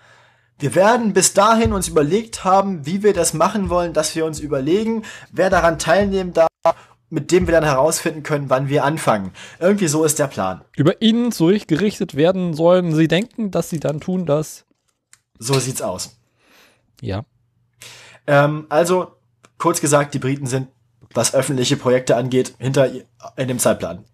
Wir 0.59 0.76
werden 0.76 1.12
bis 1.12 1.35
dahin 1.35 1.72
uns 1.72 1.88
überlegt 1.88 2.44
haben, 2.44 2.87
wie 2.87 3.02
wir 3.02 3.14
das 3.14 3.35
machen 3.35 3.68
wollen, 3.68 3.92
dass 3.92 4.14
wir 4.14 4.24
uns 4.24 4.38
überlegen, 4.38 5.02
wer 5.33 5.50
daran 5.50 5.76
teilnehmen 5.76 6.33
darf, 6.33 6.48
mit 7.11 7.33
dem 7.33 7.48
wir 7.48 7.52
dann 7.52 7.64
herausfinden 7.64 8.22
können, 8.22 8.48
wann 8.48 8.68
wir 8.68 8.85
anfangen. 8.85 9.33
Irgendwie 9.59 9.88
so 9.88 10.05
ist 10.05 10.20
der 10.20 10.28
Plan. 10.28 10.62
Über 10.76 11.02
ihnen 11.02 11.33
zurückgerichtet 11.33 12.14
werden 12.14 12.55
sollen 12.55 12.94
sie 12.94 13.09
denken, 13.09 13.50
dass 13.50 13.70
sie 13.70 13.81
dann 13.81 14.00
tun 14.00 14.24
das. 14.24 14.64
So 15.38 15.59
sieht's 15.59 15.83
aus. 15.83 16.16
Ja. 17.00 17.24
Ähm, 18.26 18.66
also, 18.68 19.16
kurz 19.59 19.81
gesagt, 19.81 20.14
die 20.14 20.20
Briten 20.20 20.46
sind, 20.46 20.68
was 21.14 21.35
öffentliche 21.35 21.77
Projekte 21.77 22.16
angeht, 22.16 22.55
hinter 22.59 22.90
in 23.37 23.48
dem 23.48 23.59
Zeitplan. 23.59 24.05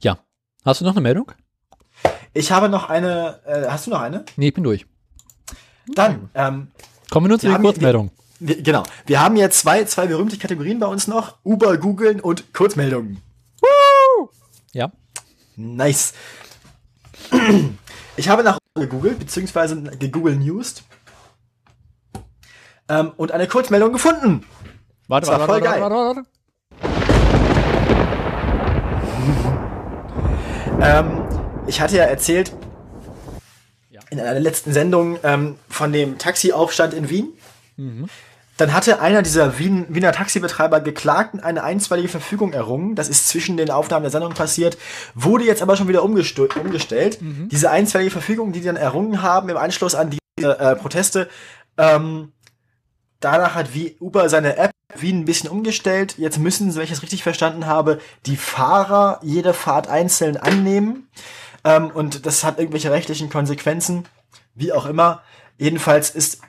Ja. 0.00 0.18
Hast 0.64 0.80
du 0.80 0.84
noch 0.84 0.92
eine 0.92 1.00
Meldung? 1.00 1.32
Ich 2.34 2.50
habe 2.52 2.68
noch 2.68 2.88
eine, 2.88 3.40
äh, 3.46 3.68
hast 3.68 3.86
du 3.86 3.90
noch 3.90 4.00
eine? 4.00 4.24
Nee, 4.36 4.48
ich 4.48 4.54
bin 4.54 4.64
durch. 4.64 4.86
Dann, 5.94 6.30
ähm, 6.34 6.68
Kommen 7.10 7.26
wir 7.26 7.28
nun 7.30 7.40
zu 7.40 7.48
den 7.48 7.60
Kurzmeldungen. 7.60 8.10
wir, 8.38 8.62
genau. 8.62 8.84
Wir 9.06 9.20
haben 9.20 9.36
jetzt 9.36 9.58
zwei, 9.58 9.84
zwei 9.84 10.06
berühmte 10.06 10.38
Kategorien 10.38 10.78
bei 10.78 10.86
uns 10.86 11.08
noch. 11.08 11.36
Uber, 11.44 11.76
googeln 11.76 12.20
und 12.20 12.54
Kurzmeldungen. 12.54 13.20
Ja. 14.72 14.90
Nice. 15.56 16.14
Ich 18.14 18.28
habe 18.28 18.42
nach 18.42 18.58
gegoogelt, 18.74 19.18
beziehungsweise 19.18 19.82
gegoogelt 19.98 20.38
Newsed. 20.38 20.84
Ähm, 22.88 23.12
und 23.16 23.32
eine 23.32 23.46
Kurzmeldung 23.46 23.92
gefunden. 23.92 24.44
Warte, 25.08 25.28
Das 25.30 25.38
war 25.38 25.46
voll 25.46 25.60
geil. 25.60 25.80
warte. 25.80 26.22
Ähm, 30.80 31.22
ich 31.66 31.80
hatte 31.80 31.96
ja 31.96 32.04
erzählt, 32.04 32.52
Ja. 33.90 34.00
in 34.10 34.18
einer 34.18 34.32
der 34.32 34.40
letzten 34.40 34.72
Sendung 34.72 35.16
ähm, 35.22 35.56
von 35.68 35.92
dem 35.92 36.18
Taxiaufstand 36.18 36.92
in 36.94 37.08
Wien. 37.08 37.28
Dann 38.56 38.72
hatte 38.74 39.00
einer 39.00 39.22
dieser 39.22 39.58
Wien, 39.58 39.86
Wiener 39.88 40.12
Taxibetreiber 40.12 40.80
geklagt 40.80 41.34
und 41.34 41.40
eine 41.40 41.62
einstweilige 41.64 42.08
Verfügung 42.08 42.52
errungen. 42.52 42.94
Das 42.94 43.08
ist 43.08 43.28
zwischen 43.28 43.56
den 43.56 43.70
Aufnahmen 43.70 44.02
der 44.02 44.10
Sendung 44.10 44.34
passiert, 44.34 44.76
wurde 45.14 45.44
jetzt 45.44 45.62
aber 45.62 45.76
schon 45.76 45.88
wieder 45.88 46.02
umgestellt. 46.02 47.18
Diese 47.20 47.70
einstweilige 47.70 48.10
Verfügung, 48.10 48.52
die 48.52 48.60
die 48.60 48.66
dann 48.66 48.76
errungen 48.76 49.22
haben 49.22 49.48
im 49.48 49.56
Anschluss 49.56 49.94
an 49.94 50.10
diese 50.10 50.58
äh, 50.58 50.76
Proteste, 50.76 51.28
ähm, 51.78 52.32
danach 53.24 53.54
hat 53.54 53.74
wie 53.74 53.96
Uber 54.00 54.28
seine 54.28 54.56
App 54.56 54.72
Wien 54.94 55.20
ein 55.20 55.24
bisschen 55.24 55.50
umgestellt. 55.50 56.18
Jetzt 56.18 56.38
müssen, 56.38 56.74
wenn 56.74 56.82
ich 56.82 56.90
das 56.90 57.02
richtig 57.02 57.22
verstanden 57.22 57.66
habe, 57.66 57.98
die 58.26 58.36
Fahrer 58.36 59.20
jede 59.22 59.54
Fahrt 59.54 59.88
einzeln 59.88 60.36
annehmen. 60.36 61.08
Ähm, 61.64 61.90
und 61.90 62.26
das 62.26 62.44
hat 62.44 62.58
irgendwelche 62.58 62.90
rechtlichen 62.90 63.30
Konsequenzen, 63.30 64.04
wie 64.54 64.72
auch 64.72 64.86
immer. 64.86 65.22
Jedenfalls 65.58 66.10
ist 66.10 66.40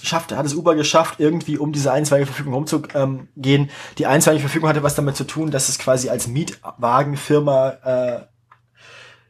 schafft, 0.00 0.32
hat 0.32 0.46
es 0.46 0.54
Uber 0.54 0.76
geschafft, 0.76 1.18
irgendwie 1.18 1.58
um 1.58 1.72
diese 1.72 1.90
einstweilige 1.92 2.26
Verfügung 2.26 2.54
rumzugehen. 2.54 3.70
Die 3.98 4.06
einstweilige 4.06 4.42
Verfügung 4.42 4.68
hatte 4.68 4.84
was 4.84 4.94
damit 4.94 5.16
zu 5.16 5.24
tun, 5.24 5.50
dass 5.50 5.68
es 5.68 5.78
quasi 5.78 6.08
als 6.08 6.28
Mietwagenfirma 6.28 7.68
äh, 7.84 8.20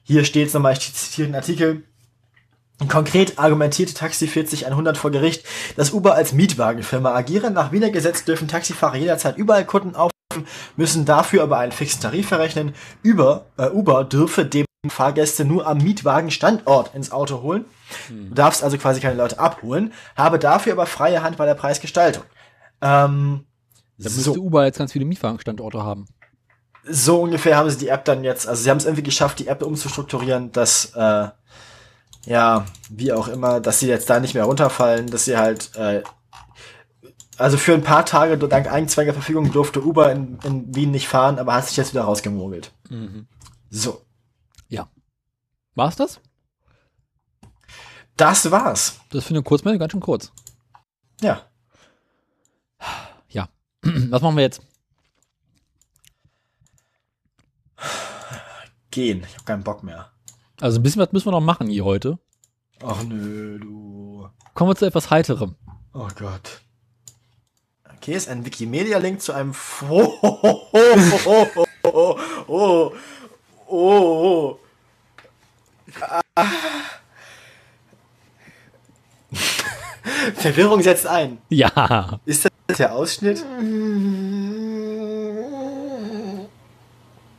Hier 0.03 0.24
steht 0.24 0.49
es 0.49 0.55
nochmal, 0.55 0.74
ich 0.74 0.92
zitiere 0.92 1.28
den 1.28 1.34
Artikel. 1.34 1.84
Konkret 2.87 3.39
argumentierte 3.39 3.93
Taxi 3.93 4.29
40 4.29 4.66
vor 4.95 5.11
Gericht, 5.11 5.45
dass 5.76 5.93
Uber 5.93 6.14
als 6.14 6.33
Mietwagenfirma 6.33 7.12
agiere. 7.12 7.51
Nach 7.51 7.72
Wiener 7.72 7.91
Gesetz 7.91 8.24
dürfen 8.24 8.47
Taxifahrer 8.47 8.97
jederzeit 8.97 9.37
überall 9.37 9.64
Kunden 9.64 9.97
aufrufen, 9.97 10.47
müssen 10.76 11.05
dafür 11.05 11.43
aber 11.43 11.59
einen 11.59 11.72
fixen 11.72 12.01
Tarif 12.01 12.29
verrechnen. 12.29 12.74
Über, 13.03 13.47
äh, 13.57 13.68
Uber 13.68 14.05
dürfe 14.05 14.45
dem 14.45 14.64
Fahrgäste 14.89 15.45
nur 15.45 15.66
am 15.66 15.79
Mietwagenstandort 15.79 16.95
ins 16.95 17.11
Auto 17.11 17.43
holen. 17.43 17.64
Du 18.09 18.35
darfst 18.35 18.62
also 18.62 18.79
quasi 18.79 19.01
keine 19.01 19.16
Leute 19.16 19.41
abholen, 19.41 19.93
habe 20.16 20.39
dafür 20.39 20.74
aber 20.74 20.87
freie 20.87 21.22
Hand 21.22 21.37
bei 21.37 21.47
der 21.47 21.55
Preisgestaltung. 21.55 22.22
Ähm, 22.81 23.45
Da 23.99 24.05
müsste 24.05 24.20
so, 24.20 24.35
Uber 24.35 24.64
jetzt 24.66 24.79
ganz 24.79 24.93
viele 24.93 25.05
Mietwagenstandorte 25.05 25.83
haben. 25.83 26.07
so 26.89 27.20
ungefähr 27.20 27.57
haben 27.57 27.68
sie 27.68 27.79
die 27.79 27.89
App 27.89 28.05
dann 28.05 28.22
jetzt, 28.22 28.47
also 28.47 28.62
sie 28.62 28.70
haben 28.70 28.79
es 28.79 28.85
irgendwie 28.85 29.03
geschafft, 29.03 29.41
die 29.41 29.49
App 29.49 29.62
umzustrukturieren, 29.62 30.53
dass, 30.53 30.93
äh, 30.95 31.26
ja, 32.27 32.66
wie 32.91 33.12
auch 33.12 33.29
immer, 33.29 33.61
dass 33.61 33.81
sie 33.81 33.89
jetzt 33.89 34.11
da 34.11 34.21
nicht 34.21 34.35
mehr 34.35 34.45
runterfallen, 34.45 35.09
dass 35.09 35.25
sie 35.25 35.37
halt, 35.37 35.75
äh, 35.77 36.03
also 37.37 37.57
für 37.57 37.75
ein 37.75 37.83
paar 37.83 38.05
Tage 38.05 38.37
dank 38.37 38.71
Eigenzwängerverfügung 38.71 39.53
durfte 39.53 39.83
Uber 39.83 40.11
in, 40.12 40.39
in 40.45 40.75
Wien 40.75 40.91
nicht 40.91 41.09
fahren, 41.09 41.39
aber 41.39 41.55
hat 41.55 41.66
sich 41.66 41.77
jetzt 41.77 41.93
wieder 41.93 42.05
rausgemogelt. 42.05 42.73
So, 43.71 44.03
War's 45.79 45.95
das? 45.95 46.21
das 48.16 48.51
war's. 48.51 48.99
Das 49.11 49.25
finde 49.25 49.39
ich 49.39 49.45
Kurzmeldung 49.45 49.79
ganz 49.79 49.93
schön 49.93 50.01
kurz. 50.01 50.33
Ja. 51.21 51.49
Ja. 53.29 53.49
Was 53.83 54.21
machen 54.21 54.35
wir 54.35 54.43
jetzt? 54.43 54.61
Gehen. 58.91 59.23
Ich 59.23 59.35
habe 59.35 59.45
keinen 59.45 59.62
Bock 59.62 59.85
mehr. 59.85 60.11
Also 60.61 60.80
ein 60.80 60.82
bisschen 60.82 61.00
was 61.00 61.12
müssen 61.12 61.26
wir 61.26 61.32
noch 61.32 61.40
machen 61.40 61.68
hier 61.68 61.84
heute. 61.84 62.18
Ach 62.84 63.02
nö, 63.04 63.59
du. 63.61 64.28
Kommen 64.54 64.70
wir 64.70 64.76
zu 64.76 64.86
etwas 64.86 65.11
Heiterem. 65.11 65.54
Oh 65.94 66.09
Gott. 66.18 66.62
Okay, 67.96 68.14
ist 68.14 68.28
ein 68.28 68.44
Wikimedia-Link 68.44 69.20
zu 69.20 69.32
einem 69.32 69.54
Fo 69.54 70.14
oh, 70.22 70.38
oh, 70.72 71.46
oh, 71.84 72.18
oh, 72.46 72.92
oh. 73.68 74.59
Ah. 76.34 76.44
Verwirrung 80.34 80.82
setzt 80.82 81.06
ein. 81.06 81.38
Ja. 81.50 82.18
Ist 82.24 82.44
das 82.66 82.78
der 82.78 82.94
Ausschnitt? 82.94 83.44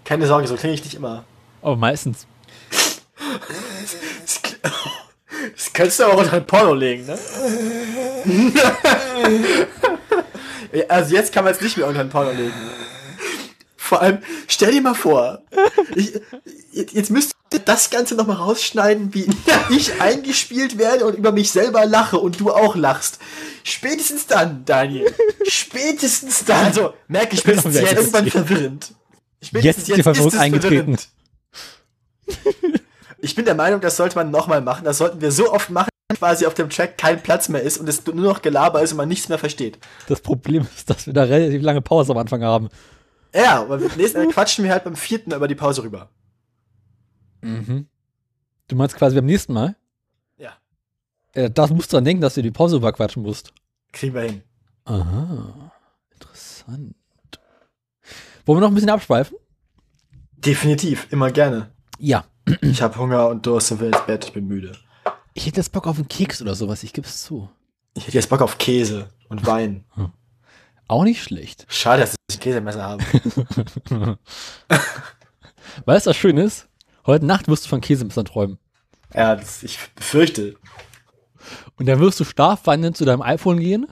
Keine 0.05 0.25
Sorge, 0.25 0.47
so 0.47 0.55
klinge 0.55 0.73
ich 0.73 0.83
nicht 0.83 0.95
immer. 0.95 1.25
Aber 1.61 1.75
meistens. 1.75 2.25
Das, 5.55 5.71
könntest 5.73 5.99
du 5.99 6.03
aber 6.03 6.13
auch 6.15 6.17
unter 6.17 6.33
ein 6.33 6.45
Porno 6.45 6.73
legen, 6.73 7.05
ne? 7.05 7.17
Also 10.89 11.15
jetzt 11.15 11.31
kann 11.31 11.45
man 11.45 11.53
es 11.53 11.61
nicht 11.61 11.77
mehr 11.77 11.87
unter 11.87 12.01
ein 12.01 12.09
Porno 12.09 12.31
legen. 12.31 12.53
Vor 13.89 14.01
allem, 14.01 14.19
stell 14.47 14.71
dir 14.71 14.81
mal 14.81 14.93
vor, 14.93 15.41
ich, 15.95 16.19
jetzt 16.71 17.09
müsst 17.09 17.33
ihr 17.51 17.59
das 17.59 17.89
Ganze 17.89 18.13
nochmal 18.13 18.35
rausschneiden, 18.35 19.15
wie 19.15 19.27
ich 19.75 19.99
eingespielt 19.99 20.77
werde 20.77 21.05
und 21.07 21.15
über 21.15 21.31
mich 21.31 21.49
selber 21.49 21.87
lache 21.87 22.19
und 22.19 22.39
du 22.39 22.51
auch 22.51 22.75
lachst. 22.75 23.17
Spätestens 23.63 24.27
dann, 24.27 24.63
Daniel. 24.65 25.11
Spätestens 25.47 26.45
dann. 26.45 26.65
Also, 26.65 26.93
merke 27.07 27.33
ich, 27.33 27.39
spätestens 27.39 27.75
Jetzt 27.75 27.93
irgendwann 27.93 28.29
verwirrend. 28.29 28.93
Jetzt 29.53 29.79
ist 29.79 29.97
die 29.97 30.03
Verwirrung 30.03 30.37
eingetreten. 30.37 30.97
Ich 33.21 33.35
bin 33.35 33.45
der 33.45 33.55
Meinung, 33.55 33.81
das 33.81 33.97
sollte 33.97 34.15
man 34.15 34.31
nochmal 34.31 34.61
machen. 34.61 34.85
Das 34.85 34.97
sollten 34.97 35.21
wir 35.21 35.31
so 35.31 35.51
oft 35.51 35.69
machen, 35.69 35.89
dass 36.07 36.19
quasi 36.19 36.45
auf 36.45 36.53
dem 36.53 36.69
Track 36.69 36.97
kein 36.97 37.21
Platz 37.21 37.49
mehr 37.49 37.61
ist 37.61 37.77
und 37.77 37.87
es 37.87 38.05
nur 38.05 38.15
noch 38.15 38.41
Gelaber 38.41 38.81
ist 38.81 38.91
und 38.91 38.97
man 38.97 39.09
nichts 39.09 39.29
mehr 39.29 39.37
versteht. 39.37 39.77
Das 40.07 40.21
Problem 40.21 40.67
ist, 40.75 40.89
dass 40.89 41.05
wir 41.05 41.13
da 41.13 41.23
relativ 41.23 41.61
lange 41.61 41.81
Pause 41.81 42.11
am 42.11 42.17
Anfang 42.17 42.43
haben. 42.43 42.69
Ja, 43.33 43.61
aber 43.61 43.79
wir 43.79 43.89
nächsten 43.95 44.23
Mal 44.23 44.31
quatschen 44.31 44.63
wir 44.63 44.71
halt 44.71 44.83
beim 44.83 44.95
vierten 44.95 45.33
über 45.33 45.47
die 45.47 45.55
Pause 45.55 45.83
rüber. 45.83 46.09
Mhm. 47.41 47.87
Du 48.67 48.75
meinst 48.75 48.95
quasi 48.95 49.15
beim 49.15 49.25
nächsten 49.25 49.53
Mal? 49.53 49.75
Ja. 50.37 50.53
Äh, 51.33 51.49
das 51.49 51.69
musst 51.69 51.91
du 51.91 51.97
dran 51.97 52.05
denken, 52.05 52.21
dass 52.21 52.35
du 52.35 52.41
die 52.41 52.51
Pause 52.51 52.77
überquatschen 52.77 53.23
musst. 53.23 53.53
Kriegen 53.91 54.13
wir 54.13 54.21
hin. 54.21 54.43
Aha. 54.85 55.71
Interessant. 56.11 56.95
Wollen 58.45 58.57
wir 58.57 58.61
noch 58.61 58.69
ein 58.69 58.75
bisschen 58.75 58.89
abschweifen? 58.89 59.37
Definitiv, 60.37 61.07
immer 61.11 61.31
gerne. 61.31 61.71
Ja. 61.99 62.25
Ich 62.61 62.81
habe 62.81 62.97
Hunger 62.97 63.27
und 63.29 63.45
Durst 63.45 63.71
und 63.71 63.79
will 63.79 63.89
ins 63.89 64.05
Bett, 64.05 64.25
ich 64.25 64.33
bin 64.33 64.47
müde. 64.47 64.73
Ich 65.33 65.45
hätte 65.45 65.57
jetzt 65.57 65.71
Bock 65.71 65.87
auf 65.87 65.97
einen 65.97 66.07
Keks 66.07 66.41
oder 66.41 66.55
sowas, 66.55 66.83
ich 66.83 66.93
geb's 66.93 67.23
zu. 67.23 67.49
Ich 67.93 68.07
hätte 68.07 68.17
jetzt 68.17 68.29
Bock 68.29 68.41
auf 68.41 68.57
Käse 68.57 69.09
und 69.29 69.45
Wein. 69.45 69.85
Auch 70.87 71.03
nicht 71.03 71.21
schlecht. 71.21 71.65
Schade, 71.69 72.01
dass 72.01 72.15
ich 72.29 72.37
ein 72.37 72.39
Käsemesser 72.39 72.83
habe. 72.83 73.03
Weißt 75.85 76.05
du, 76.05 76.09
was 76.09 76.17
schön 76.17 76.37
ist? 76.37 76.67
Heute 77.05 77.25
Nacht 77.25 77.47
wirst 77.47 77.65
du 77.65 77.69
von 77.69 77.81
Käsemessern 77.81 78.25
träumen. 78.25 78.57
Ja, 79.13 79.35
das, 79.35 79.63
ich 79.63 79.79
befürchte. 79.95 80.55
Und 81.77 81.85
dann 81.85 81.99
wirst 81.99 82.19
du 82.19 82.23
schlafwandelnd 82.25 82.97
zu 82.97 83.05
deinem 83.05 83.21
iPhone 83.21 83.59
gehen, 83.59 83.87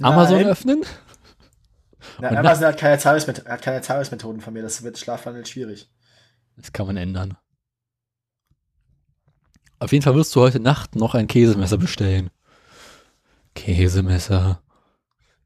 Amazon 0.00 0.36
Nein. 0.36 0.46
öffnen. 0.46 0.84
Und 2.18 2.24
Amazon 2.24 2.66
hat 2.66 2.78
keine, 2.78 2.98
Zahlungsmet 2.98 3.46
hat 3.46 3.62
keine 3.62 3.80
Zahlungsmethoden 3.80 4.40
von 4.40 4.52
mir, 4.52 4.62
das 4.62 4.82
wird 4.82 4.98
Schlafwandel 4.98 5.46
schwierig. 5.46 5.88
Das 6.56 6.72
kann 6.72 6.86
man 6.86 6.96
ändern. 6.96 7.36
Auf 9.82 9.90
jeden 9.90 10.04
Fall 10.04 10.14
wirst 10.14 10.32
du 10.36 10.40
heute 10.40 10.60
Nacht 10.60 10.94
noch 10.94 11.16
ein 11.16 11.26
Käsemesser 11.26 11.76
bestellen. 11.76 12.30
Käsemesser. 13.56 14.62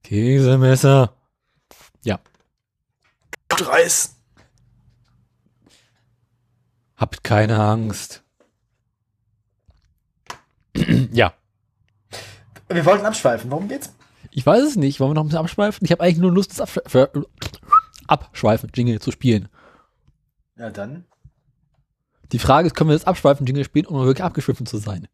Käsemesser. 0.02 1.16
Ja. 2.04 2.20
Reis. 3.50 4.14
Habt 6.98 7.24
keine 7.24 7.58
Angst. 7.58 8.24
ja. 11.12 11.32
Wir 12.68 12.84
wollten 12.84 13.06
abschweifen, 13.06 13.50
worum 13.50 13.68
geht's? 13.68 13.94
Ich 14.32 14.44
weiß 14.44 14.62
es 14.62 14.76
nicht. 14.76 15.00
Wollen 15.00 15.12
wir 15.12 15.14
noch 15.14 15.22
ein 15.22 15.28
bisschen 15.28 15.40
abschweifen? 15.40 15.82
Ich 15.86 15.92
habe 15.92 16.02
eigentlich 16.02 16.18
nur 16.18 16.32
Lust, 16.32 16.50
das 16.50 16.60
Abschwe 16.60 17.26
Abschweifen-Jingle 18.06 19.00
zu 19.00 19.12
spielen. 19.12 19.48
Ja, 20.58 20.68
dann. 20.68 21.06
Die 22.32 22.38
Frage 22.38 22.66
ist, 22.66 22.74
können 22.74 22.90
wir 22.90 22.96
das 22.96 23.06
Abschweifen-Jingle 23.06 23.64
spielen, 23.64 23.86
um 23.86 24.04
wirklich 24.04 24.24
abgeschwiffen 24.24 24.66
zu 24.66 24.78
sein? 24.78 25.08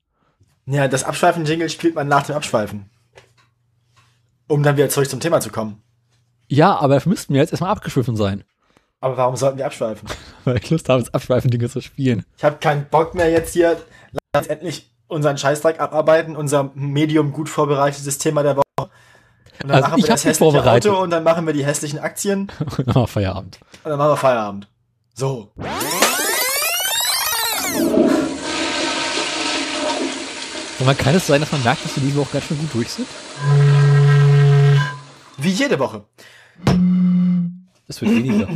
Ja, 0.67 0.89
das 0.89 1.05
Abschweifen-Jingle 1.05 1.69
spielt 1.69 1.95
man 1.95 2.09
nach 2.09 2.25
dem 2.25 2.37
Abschweifen. 2.37 2.89
Um 4.49 4.63
dann 4.63 4.77
wieder 4.77 4.89
zurück 4.89 5.09
zum 5.09 5.21
Thema 5.21 5.41
zu 5.41 5.51
kommen. 5.51 5.83
Ja, 6.49 6.77
aber 6.79 6.95
dafür 6.95 7.11
müssten 7.11 7.33
wir 7.35 7.41
jetzt 7.41 7.53
erstmal 7.53 7.71
abgeschwiffen 7.71 8.17
sein. 8.17 8.45
Aber 9.01 9.17
warum 9.17 9.37
sollten 9.37 9.59
wir 9.59 9.67
abschweifen? 9.67 10.09
Weil 10.45 10.59
ich 10.59 10.71
Lust 10.71 10.89
habe, 10.89 11.03
das 11.03 11.13
Abschweifen-Jingle 11.13 11.71
zu 11.71 11.81
spielen. 11.81 12.25
Ich 12.37 12.45
habe 12.45 12.57
keinen 12.59 12.87
Bock 12.89 13.15
mehr 13.15 13.31
jetzt 13.31 13.53
hier. 13.53 13.81
Lass 14.35 14.45
uns 14.45 14.47
endlich 14.49 14.91
unseren 15.09 15.37
Scheißdreck 15.39 15.81
abarbeiten, 15.81 16.37
unser 16.37 16.71
Medium 16.75 17.33
gut 17.33 17.49
vorbereitetes 17.49 18.19
Thema 18.19 18.43
der 18.43 18.57
Woche. 18.57 18.63
Und 18.79 18.89
dann 19.63 19.71
Also 19.73 19.89
machen 19.89 19.99
ich 19.99 20.05
wir 20.05 20.09
das 20.11 20.25
hässliche. 20.25 20.71
Auto 20.71 21.03
und 21.03 21.11
dann 21.11 21.25
machen 21.25 21.47
wir 21.47 21.53
die 21.53 21.65
hässlichen 21.65 21.99
Aktien 21.99 22.51
Und 22.59 22.79
dann 22.79 22.87
machen 22.87 23.03
wir 23.03 23.07
Feierabend. 23.09 23.59
und 23.85 23.91
dann 23.91 23.99
machen 23.99 24.11
wir 24.13 24.17
Feierabend. 24.17 24.69
So. 25.15 25.53
Und 30.83 30.87
man 30.87 30.97
kann 30.97 31.15
es 31.15 31.29
sein, 31.29 31.41
dass 31.41 31.53
man 31.53 31.63
merkt, 31.63 31.85
dass 31.85 31.95
wir 31.95 32.03
diese 32.03 32.17
Woche 32.17 32.33
ganz 32.33 32.45
schön 32.45 32.59
gut 32.59 32.75
durch 32.75 32.89
sind? 32.89 33.07
Wie 35.39 35.51
jede 35.51 35.79
Woche. 35.79 36.05
Das 37.87 38.01
wird 38.01 38.11
weniger. 38.11 38.49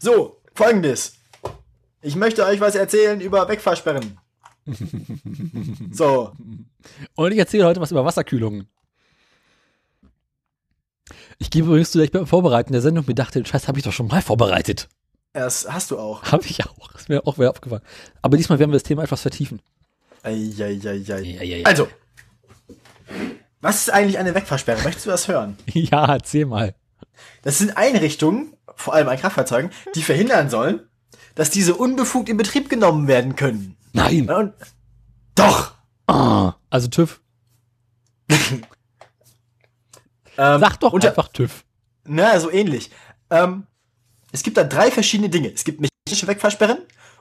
So, 0.00 0.40
folgendes. 0.52 1.12
Ich 2.02 2.16
möchte 2.16 2.44
euch 2.44 2.58
was 2.58 2.74
erzählen 2.74 3.20
über 3.20 3.48
Wegfahrsperren. 3.48 4.18
So, 5.92 6.32
Und 7.14 7.30
ich 7.30 7.38
erzähle 7.38 7.66
heute 7.66 7.80
was 7.80 7.92
über 7.92 8.04
Wasserkühlungen. 8.04 8.66
Ich 11.38 11.50
gebe 11.50 11.68
übrigens 11.68 11.92
zu, 11.92 12.00
ich 12.02 12.10
beim 12.10 12.26
Vorbereiten 12.26 12.72
der 12.72 12.82
Sendung 12.82 13.04
mir 13.06 13.14
dachte, 13.14 13.38
den 13.40 13.46
Scheiß 13.46 13.68
habe 13.68 13.78
ich 13.78 13.84
doch 13.84 13.92
schon 13.92 14.08
mal 14.08 14.20
vorbereitet. 14.20 14.88
das 15.32 15.70
hast 15.70 15.92
du 15.92 15.98
auch. 16.00 16.24
Habe 16.24 16.44
ich 16.46 16.66
auch. 16.66 16.92
Ist 16.96 17.08
mir 17.08 17.24
auch 17.24 17.38
wieder 17.38 17.50
aufgefallen. 17.50 17.82
Aber 18.20 18.36
diesmal 18.36 18.58
werden 18.58 18.72
wir 18.72 18.78
das 18.80 18.82
Thema 18.82 19.04
etwas 19.04 19.22
vertiefen. 19.22 19.62
Eieieiei. 20.22 21.64
Also, 21.64 21.88
was 23.60 23.76
ist 23.82 23.90
eigentlich 23.90 24.18
eine 24.18 24.34
Wegfahrsperre? 24.34 24.82
Möchtest 24.82 25.06
du 25.06 25.10
das 25.10 25.28
hören? 25.28 25.56
Ja, 25.72 26.06
erzähl 26.14 26.46
mal. 26.46 26.74
Das 27.42 27.58
sind 27.58 27.76
Einrichtungen, 27.76 28.54
vor 28.76 28.94
allem 28.94 29.08
an 29.08 29.18
Kraftfahrzeugen, 29.18 29.70
die 29.94 30.02
verhindern 30.02 30.48
sollen, 30.50 30.80
dass 31.34 31.50
diese 31.50 31.74
unbefugt 31.74 32.28
in 32.28 32.36
Betrieb 32.36 32.68
genommen 32.68 33.06
werden 33.08 33.36
können. 33.36 33.76
Nein. 33.92 34.30
Und 34.30 34.52
doch! 35.34 35.74
Ah, 36.06 36.54
also 36.70 36.88
TÜV. 36.88 37.20
Ähm, 40.38 40.60
Sag 40.60 40.80
doch 40.80 40.94
unter, 40.94 41.08
einfach 41.10 41.28
TÜV. 41.28 41.64
Na, 42.06 42.40
so 42.40 42.50
ähnlich. 42.50 42.90
Ähm, 43.28 43.66
Es 44.32 44.42
gibt 44.42 44.56
da 44.56 44.64
drei 44.64 44.90
verschiedene 44.90 45.28
Dinge. 45.28 45.52
Es 45.52 45.64
gibt 45.64 45.80
mechanische 45.82 46.26
Wegfahrsperren 46.26 46.78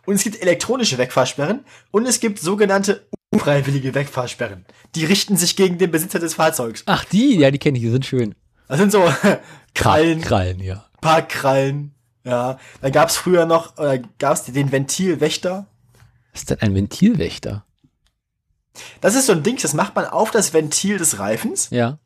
und 0.09 0.15
es 0.15 0.23
gibt 0.23 0.41
elektronische 0.41 0.97
Wegfahrsperren 0.97 1.63
und 1.91 2.07
es 2.07 2.19
gibt 2.19 2.39
sogenannte 2.39 3.07
unfreiwillige 3.29 3.93
Wegfahrsperren. 3.93 4.65
Die 4.95 5.05
richten 5.05 5.37
sich 5.37 5.55
gegen 5.55 5.77
den 5.77 5.91
Besitzer 5.91 6.17
des 6.17 6.33
Fahrzeugs. 6.33 6.81
Ach, 6.87 7.05
die, 7.05 7.37
ja, 7.37 7.51
die 7.51 7.59
kenne 7.59 7.77
ich, 7.77 7.83
die 7.83 7.91
sind 7.91 8.07
schön. 8.07 8.33
Das 8.67 8.79
sind 8.79 8.91
so 8.91 9.07
Krallen, 9.75 10.21
Krallen, 10.21 10.61
ja. 10.61 10.83
Parkkrallen. 10.99 11.93
Ja, 12.23 12.57
da 12.81 12.89
gab's 12.89 13.17
früher 13.17 13.45
noch, 13.45 13.77
oder 13.77 13.99
gab's 14.17 14.45
den 14.45 14.71
Ventilwächter. 14.71 15.67
Was 16.33 16.41
ist 16.41 16.49
denn 16.49 16.61
ein 16.61 16.73
Ventilwächter? 16.73 17.63
Das 19.01 19.13
ist 19.13 19.27
so 19.27 19.33
ein 19.33 19.43
Ding, 19.43 19.57
das 19.61 19.75
macht 19.75 19.95
man 19.95 20.05
auf 20.05 20.31
das 20.31 20.53
Ventil 20.53 20.97
des 20.97 21.19
Reifens, 21.19 21.69
Ja, 21.69 21.99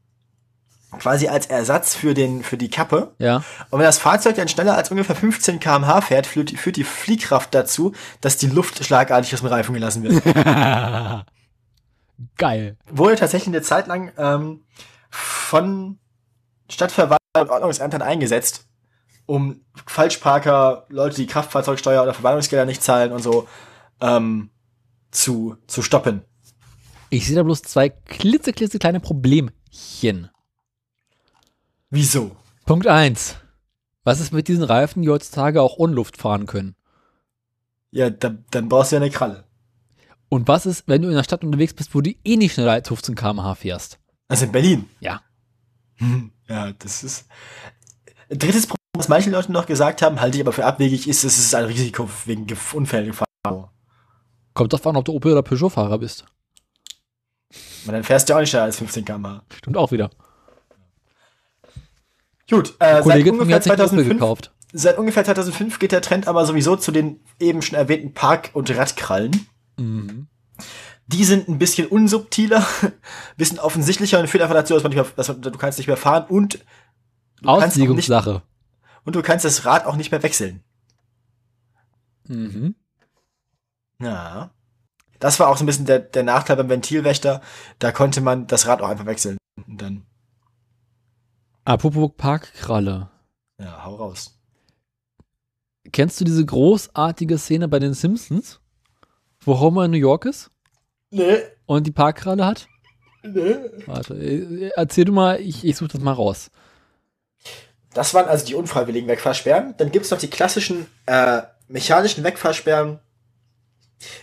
quasi 1.00 1.28
als 1.28 1.46
Ersatz 1.48 1.96
für 1.96 2.14
den, 2.14 2.44
für 2.44 2.58
die 2.58 2.70
Kappe. 2.70 3.14
ja. 3.20 3.38
Und 3.70 3.80
wenn 3.80 3.86
das 3.86 3.98
Fahrzeug 3.98 4.36
dann 4.36 4.48
schneller 4.48 4.76
als 4.78 4.92
ungefähr 4.92 5.16
15 5.16 5.60
km/h 5.60 6.02
fährt, 6.02 6.28
führt, 6.28 6.52
die- 6.52 6.58
führt 6.58 6.76
die 6.78 6.84
Fliehkraft 6.84 7.54
dazu, 7.54 7.94
dass 8.22 8.38
die 8.38 8.48
Luft 8.48 8.84
schlagartig 8.84 9.34
aus 9.34 9.40
dem 9.42 9.50
Reifen 9.50 9.74
gelassen 9.74 10.04
wird. 10.04 10.24
Geil. 12.38 12.78
Wurde 12.90 13.16
tatsächlich 13.16 13.48
eine 13.48 13.62
Zeit 13.62 13.88
lang 13.88 14.12
ähm, 14.18 14.64
von 15.10 16.00
Stadtverwaltung 16.70 17.18
und 17.40 17.50
Ordnungsämtern 17.50 18.02
eingesetzt, 18.02 18.66
um 19.26 19.62
Falschparker, 19.88 20.86
Leute, 20.90 21.16
die 21.16 21.28
Kraftfahrzeugsteuer 21.28 22.04
oder 22.04 22.14
Verwaltungsgelder 22.14 22.66
nicht 22.66 22.84
zahlen 22.84 23.12
und 23.12 23.22
so, 23.24 23.48
ähm, 24.02 24.52
zu, 25.12 25.58
zu 25.68 25.82
stoppen. 25.82 26.22
Ich 27.10 27.28
sehe 27.28 27.36
da 27.36 27.44
bloß 27.44 27.62
zwei 27.64 27.90
klitzeklitzekleine 27.90 29.00
kleine 29.00 29.00
Problemchen. 29.00 30.30
Wieso? 31.96 32.36
Punkt 32.66 32.88
eins. 32.88 33.36
Was 34.04 34.20
ist 34.20 34.34
mit 34.34 34.48
diesen 34.48 34.64
Reifen, 34.64 35.04
die 35.04 35.10
heutzutage 35.10 35.62
auch 35.62 35.76
Unluft 35.76 36.18
fahren 36.18 36.48
können? 36.48 36.76
Ja, 37.92 38.10
da, 38.10 38.36
dann 38.50 38.68
brauchst 38.68 38.92
du 38.92 38.96
ja 38.96 39.02
eine 39.04 39.12
Kralle. 39.12 39.44
Und 40.28 40.48
was 40.48 40.66
ist, 40.66 40.88
wenn 40.88 41.04
du 41.04 41.10
in 41.10 41.14
der 41.16 41.24
Stadt 41.24 41.44
unterwegs 41.44 41.76
bist, 41.76 41.94
wo 41.94 42.02
du 42.02 42.10
eh 42.24 42.36
nicht 42.36 42.54
schneller 42.54 42.72
als 42.72 42.88
15 42.88 43.14
km/h 43.14 43.54
fährst? 43.54 44.00
Also 44.28 44.46
in 44.46 44.52
Berlin. 44.52 44.90
Ja. 45.02 45.22
Hm, 45.98 46.32
Ja, 46.48 46.72
das 46.74 47.04
ist. 47.04 47.28
Drittes 48.30 48.66
Problem, 48.66 48.80
was 48.98 49.10
manche 49.10 49.30
Leute 49.30 49.52
noch 49.52 49.68
gesagt 49.68 50.02
haben, 50.02 50.20
halte 50.20 50.38
ich 50.38 50.44
aber 50.44 50.52
für 50.54 50.66
abwegig, 50.66 51.08
ist, 51.08 51.24
es 51.24 51.38
ist 51.38 51.54
ein 51.54 51.66
Risiko 51.66 52.10
wegen 52.26 52.48
Gef- 52.48 52.74
Unfällen 52.74 53.06
gefahren. 53.08 53.70
Kommt 54.56 54.74
drauf 54.74 54.88
an, 54.88 54.96
ob 54.96 55.06
du 55.06 55.14
Opel 55.14 55.34
oder 55.34 55.44
Peugeot-Fahrer 55.44 56.00
bist. 56.00 56.26
Und 57.86 57.94
dann 57.94 58.04
fährst 58.04 58.28
du 58.28 58.34
auch 58.34 58.40
nicht 58.40 58.50
schneller 58.50 58.64
als 58.66 58.78
15 58.78 59.06
km/h. 59.06 59.44
Stimmt 59.56 59.78
auch 59.78 59.92
wieder. 59.92 60.10
Gut, 62.50 62.76
äh, 62.80 62.86
Eine 62.86 63.04
seit 63.04 63.28
ungefähr, 63.28 63.56
hat 63.56 63.64
sich 63.64 63.72
einen 63.72 63.82
Opel 63.82 63.88
2005, 63.90 64.10
gekauft. 64.10 64.54
seit 64.74 64.98
ungefähr 64.98 65.24
2005 65.24 65.80
geht 65.80 65.92
der 65.92 66.02
Trend 66.02 66.28
aber 66.28 66.46
sowieso 66.46 66.76
zu 66.76 66.92
den 66.92 67.20
eben 67.40 67.62
schon 67.62 67.78
erwähnten 67.78 68.14
Park- 68.14 68.50
und 68.54 68.70
Radkrallen. 68.76 69.48
Mhm. 69.78 70.28
Die 71.08 71.24
sind 71.26 71.48
ein 71.50 71.58
bisschen 71.58 71.88
unsubtiler, 71.88 72.66
bisschen 73.38 73.60
offensichtlicher 73.60 74.20
und 74.20 74.28
führen 74.30 74.42
einfach 74.44 74.56
dazu, 74.56 74.74
dass 74.74 74.84
man 74.84 74.92
nicht 74.92 75.02
mehr, 75.02 75.12
dass 75.16 75.28
man, 75.28 75.42
du 75.42 75.52
kannst 75.52 75.78
nicht 75.78 75.88
mehr 75.88 75.98
fahren 75.98 76.26
und 76.30 76.54
du, 76.56 76.60
kannst 76.60 77.48
auch 77.48 77.58
nicht, 77.60 77.66
Auslegungssache. 77.68 78.42
und 79.04 79.16
du 79.16 79.22
kannst 79.22 79.46
das 79.46 79.66
Rad 79.66 79.86
auch 79.86 79.96
nicht 79.96 80.12
mehr 80.12 80.24
wechseln. 80.24 80.64
Mhm. 82.28 82.76
Ja. 84.02 84.52
Das 85.20 85.40
war 85.40 85.48
auch 85.50 85.58
so 85.58 85.64
ein 85.64 85.68
bisschen 85.68 85.86
der, 85.86 86.00
der 86.00 86.24
Nachteil 86.24 86.58
beim 86.58 86.70
Ventilwächter. 86.70 87.42
Da 87.80 87.92
konnte 87.92 88.20
man 88.22 88.48
das 88.48 88.68
Rad 88.68 88.82
auch 88.82 88.90
einfach 88.90 89.06
wechseln. 89.06 89.38
Und 89.68 89.82
dann, 89.82 90.06
Apropos 91.66 92.12
Parkkralle. 92.18 93.10
ja, 93.60 93.86
hau 93.86 93.96
raus. 93.96 94.38
Kennst 95.92 96.20
du 96.20 96.26
diese 96.26 96.46
großartige 96.46 97.38
Szene 97.38 97.68
bei 97.68 97.80
den 97.80 97.94
Simpsons, 97.94 98.60
wo 99.42 99.60
Homer 99.60 99.86
in 99.86 99.92
New 99.92 99.98
York 99.98 100.26
ist 100.26 100.50
Nee, 101.12 101.38
und 101.66 101.86
die 101.86 101.92
Parkkralle 101.92 102.46
hat? 102.46 102.68
nee. 103.24 103.56
Warte, 103.86 104.16
äh, 104.16 104.72
erzähl 104.76 105.06
du 105.06 105.12
mal, 105.12 105.40
ich, 105.40 105.64
ich 105.64 105.78
suche 105.78 105.90
das 105.90 106.02
mal 106.02 106.14
raus. 106.14 106.50
Das 107.94 108.14
waren 108.14 108.28
also 108.28 108.46
die 108.46 108.56
unfreiwilligen 108.56 109.08
Wegfahrsperren. 109.08 109.76
Dann 109.78 109.92
gibt's 109.92 110.10
noch 110.10 110.18
die 110.18 110.30
klassischen 110.30 110.88
äh, 111.06 111.44
mechanischen 111.68 112.24
Wegfahrsperren. 112.24 113.00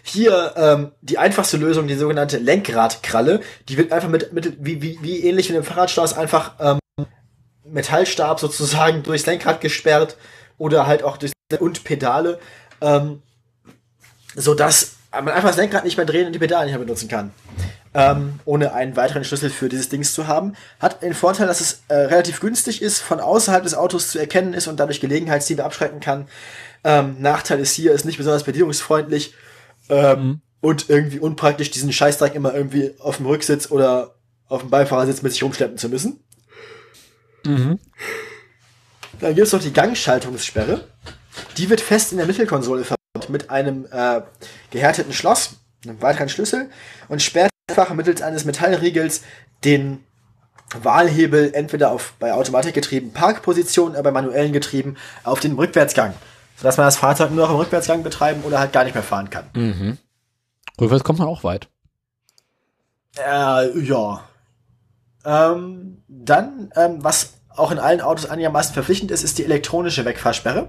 Hier 0.02 0.52
ähm, 0.56 0.92
die 1.02 1.18
einfachste 1.18 1.56
Lösung, 1.56 1.86
die 1.86 1.94
sogenannte 1.94 2.38
Lenkradkralle. 2.38 3.40
Die 3.68 3.76
wird 3.78 3.92
einfach 3.92 4.08
mit, 4.08 4.32
mit 4.32 4.56
wie, 4.62 4.82
wie, 4.82 4.98
wie 5.02 5.20
ähnlich 5.20 5.50
wie 5.50 5.54
im 5.54 5.62
Fahrradschloss 5.64 6.12
einfach 6.14 6.54
ähm, 6.58 6.78
Metallstab 7.72 8.40
sozusagen 8.40 9.02
durchs 9.04 9.26
Lenkrad 9.26 9.60
gesperrt 9.60 10.16
oder 10.58 10.86
halt 10.86 11.02
auch 11.02 11.16
durch 11.16 11.32
und 11.58 11.84
Pedale, 11.84 12.38
ähm, 12.80 13.22
so 14.36 14.54
dass 14.54 14.92
man 15.12 15.28
einfach 15.28 15.48
das 15.48 15.56
Lenkrad 15.56 15.84
nicht 15.84 15.96
mehr 15.96 16.06
drehen 16.06 16.26
und 16.26 16.32
die 16.32 16.38
Pedale 16.38 16.66
nicht 16.66 16.72
mehr 16.72 16.84
benutzen 16.84 17.08
kann. 17.08 17.32
Ähm, 17.92 18.38
ohne 18.44 18.72
einen 18.72 18.94
weiteren 18.94 19.24
Schlüssel 19.24 19.50
für 19.50 19.68
dieses 19.68 19.88
Dings 19.88 20.14
zu 20.14 20.28
haben. 20.28 20.54
Hat 20.78 21.02
den 21.02 21.12
Vorteil, 21.12 21.48
dass 21.48 21.60
es 21.60 21.82
äh, 21.88 21.94
relativ 21.94 22.38
günstig 22.38 22.82
ist, 22.82 23.00
von 23.00 23.18
außerhalb 23.18 23.64
des 23.64 23.74
Autos 23.74 24.12
zu 24.12 24.20
erkennen 24.20 24.54
ist 24.54 24.68
und 24.68 24.78
dadurch 24.78 25.00
Gelegenheitsdiebe 25.00 25.64
abschrecken 25.64 25.98
kann. 25.98 26.28
Ähm, 26.84 27.16
Nachteil 27.18 27.58
ist 27.58 27.72
hier, 27.74 27.92
ist 27.92 28.04
nicht 28.04 28.18
besonders 28.18 28.44
bedienungsfreundlich 28.44 29.34
ähm, 29.88 30.40
und 30.60 30.88
irgendwie 30.88 31.18
unpraktisch, 31.18 31.72
diesen 31.72 31.92
Scheißdreck 31.92 32.36
immer 32.36 32.54
irgendwie 32.54 32.94
auf 33.00 33.16
dem 33.16 33.26
Rücksitz 33.26 33.72
oder 33.72 34.14
auf 34.48 34.60
dem 34.60 34.70
Beifahrersitz 34.70 35.22
mit 35.22 35.32
sich 35.32 35.42
rumschleppen 35.42 35.76
zu 35.76 35.88
müssen. 35.88 36.22
Mhm. 37.44 37.78
Dann 39.20 39.34
gibt 39.34 39.46
es 39.46 39.52
noch 39.52 39.60
die 39.60 39.72
Gangschaltungssperre. 39.72 40.84
Die 41.56 41.68
wird 41.70 41.80
fest 41.80 42.12
in 42.12 42.18
der 42.18 42.26
Mittelkonsole 42.26 42.84
verbaut 42.84 43.28
mit 43.28 43.50
einem 43.50 43.86
äh, 43.90 44.22
gehärteten 44.70 45.12
Schloss, 45.12 45.56
einem 45.84 46.00
weiteren 46.02 46.28
Schlüssel 46.28 46.70
und 47.08 47.22
sperrt 47.22 47.50
einfach 47.68 47.92
mittels 47.94 48.22
eines 48.22 48.44
Metallriegels 48.44 49.22
den 49.64 50.04
Wahlhebel 50.74 51.52
entweder 51.54 51.90
auf 51.90 52.14
bei 52.18 52.32
Automatikgetrieben 52.32 53.12
Parkposition 53.12 53.92
oder 53.92 54.02
bei 54.02 54.12
manuellen 54.12 54.52
Getrieben 54.52 54.96
auf 55.24 55.40
den 55.40 55.54
Rückwärtsgang, 55.54 56.14
sodass 56.56 56.76
man 56.76 56.86
das 56.86 56.96
Fahrzeug 56.96 57.30
nur 57.30 57.44
noch 57.44 57.50
im 57.50 57.56
Rückwärtsgang 57.56 58.02
betreiben 58.02 58.42
oder 58.42 58.60
halt 58.60 58.72
gar 58.72 58.84
nicht 58.84 58.94
mehr 58.94 59.02
fahren 59.02 59.30
kann. 59.30 59.50
Mhm. 59.54 59.98
Rückwärts 60.80 61.04
kommt 61.04 61.18
man 61.18 61.28
auch 61.28 61.44
weit. 61.44 61.68
Äh, 63.18 63.78
ja. 63.80 64.24
Ähm, 65.24 65.99
dann, 66.10 66.70
ähm, 66.76 67.02
was 67.02 67.34
auch 67.48 67.70
in 67.70 67.78
allen 67.78 68.00
Autos 68.00 68.26
einigermaßen 68.26 68.74
verpflichtend 68.74 69.10
ist, 69.10 69.22
ist 69.22 69.38
die 69.38 69.44
elektronische 69.44 70.04
Wegfahrsperre. 70.04 70.68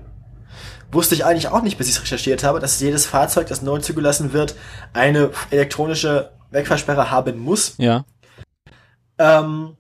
Wusste 0.92 1.16
ich 1.16 1.26
eigentlich 1.26 1.48
auch 1.48 1.62
nicht, 1.62 1.78
bis 1.78 1.88
ich 1.88 1.96
es 1.96 2.02
recherchiert 2.02 2.44
habe, 2.44 2.60
dass 2.60 2.80
jedes 2.80 3.06
Fahrzeug, 3.06 3.48
das 3.48 3.62
neu 3.62 3.80
zugelassen 3.80 4.34
wird, 4.34 4.56
eine 4.94 5.32
elektronische 5.50 6.32
Wegfahrsperre 6.52 7.12
haben 7.12 7.40
muss. 7.40 7.76
Ja. 7.78 8.06
Ähm, 9.18 9.78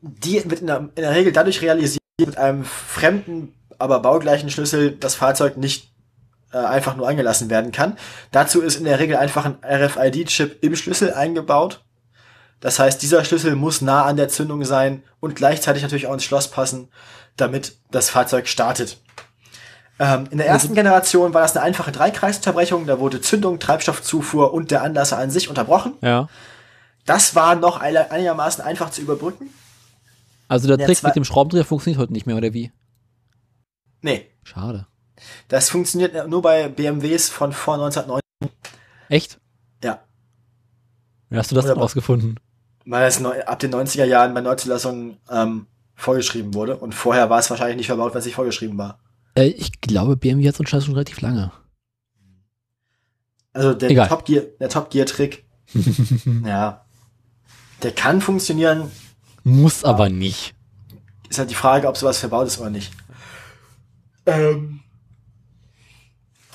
die 0.00 0.42
wird 0.48 0.60
in 0.60 0.66
der, 0.66 0.78
in 0.78 1.02
der 1.02 1.14
Regel 1.14 1.32
dadurch 1.32 1.62
realisiert, 1.62 2.02
mit 2.20 2.36
einem 2.36 2.64
fremden, 2.64 3.54
aber 3.78 4.00
baugleichen 4.00 4.50
Schlüssel 4.50 4.92
das 4.92 5.14
Fahrzeug 5.14 5.56
nicht 5.56 5.92
äh, 6.52 6.58
einfach 6.58 6.96
nur 6.96 7.08
angelassen 7.08 7.48
werden 7.48 7.72
kann. 7.72 7.96
Dazu 8.30 8.60
ist 8.60 8.76
in 8.76 8.84
der 8.84 8.98
Regel 8.98 9.16
einfach 9.16 9.44
ein 9.44 9.58
RFID-Chip 9.64 10.62
im 10.62 10.76
Schlüssel 10.76 11.14
eingebaut. 11.14 11.84
Das 12.60 12.78
heißt, 12.78 13.00
dieser 13.02 13.24
Schlüssel 13.24 13.54
muss 13.54 13.80
nah 13.80 14.04
an 14.04 14.16
der 14.16 14.28
Zündung 14.28 14.64
sein 14.64 15.02
und 15.20 15.36
gleichzeitig 15.36 15.82
natürlich 15.82 16.06
auch 16.06 16.12
ins 16.14 16.24
Schloss 16.24 16.48
passen, 16.50 16.88
damit 17.36 17.76
das 17.90 18.10
Fahrzeug 18.10 18.48
startet. 18.48 19.00
Ähm, 20.00 20.26
in 20.30 20.38
der 20.38 20.46
ersten 20.46 20.74
Generation 20.74 21.34
war 21.34 21.42
das 21.42 21.56
eine 21.56 21.64
einfache 21.64 21.92
Dreikreisunterbrechung. 21.92 22.86
Da 22.86 22.98
wurde 23.00 23.20
Zündung, 23.20 23.58
Treibstoffzufuhr 23.58 24.52
und 24.54 24.70
der 24.70 24.82
Anlasser 24.82 25.18
an 25.18 25.30
sich 25.30 25.48
unterbrochen. 25.48 25.94
Ja. 26.02 26.28
Das 27.04 27.34
war 27.34 27.54
noch 27.54 27.78
einigermaßen 27.80 28.62
einfach 28.62 28.90
zu 28.90 29.00
überbrücken. 29.00 29.50
Also 30.46 30.66
der 30.68 30.78
Ja, 30.78 30.86
Trick 30.86 31.02
mit 31.02 31.16
dem 31.16 31.24
Schraubendreher 31.24 31.64
funktioniert 31.64 32.00
heute 32.00 32.12
nicht 32.12 32.26
mehr, 32.26 32.36
oder 32.36 32.52
wie? 32.54 32.72
Nee, 34.00 34.30
Schade. 34.44 34.86
das 35.48 35.68
funktioniert 35.70 36.28
nur 36.28 36.42
bei 36.42 36.68
BMWs 36.68 37.28
von 37.28 37.52
vor 37.52 37.74
1990. 37.74 38.22
Echt? 39.08 39.40
Ja, 39.82 40.00
Wie 41.30 41.36
hast 41.38 41.50
du 41.50 41.54
das 41.56 41.64
Oder 41.64 41.74
denn 41.74 41.80
was? 41.80 41.84
rausgefunden? 41.90 42.38
Weil 42.90 43.06
es 43.06 43.22
ab 43.22 43.58
den 43.58 43.74
90er 43.74 44.04
Jahren 44.04 44.32
bei 44.32 44.40
Neuzulassungen 44.40 45.18
ähm, 45.30 45.66
vorgeschrieben 45.94 46.54
wurde. 46.54 46.76
Und 46.78 46.94
vorher 46.94 47.28
war 47.28 47.38
es 47.38 47.50
wahrscheinlich 47.50 47.76
nicht 47.76 47.86
verbaut, 47.86 48.14
es 48.14 48.24
nicht 48.24 48.34
vorgeschrieben 48.34 48.78
war. 48.78 48.98
Äh, 49.34 49.48
ich 49.48 49.80
glaube, 49.80 50.16
BMW 50.16 50.48
hat 50.48 50.56
so 50.56 50.62
einen 50.62 50.68
Scheiß 50.68 50.86
schon 50.86 50.94
relativ 50.94 51.20
lange. 51.20 51.52
Also 53.52 53.74
der 53.74 53.90
Egal. 53.90 54.08
Top 54.08 54.24
Gear, 54.24 54.44
der 54.58 54.68
Top 54.70 54.90
Gear 54.90 55.04
Trick, 55.06 55.44
ja, 56.44 56.84
der 57.82 57.92
kann 57.92 58.20
funktionieren. 58.20 58.90
Muss 59.44 59.84
aber 59.84 60.08
nicht. 60.08 60.54
Ist 61.28 61.38
halt 61.38 61.50
die 61.50 61.54
Frage, 61.54 61.88
ob 61.88 61.96
sowas 61.96 62.18
verbaut 62.18 62.46
ist 62.46 62.58
oder 62.58 62.70
nicht. 62.70 62.92
Ähm, 64.24 64.80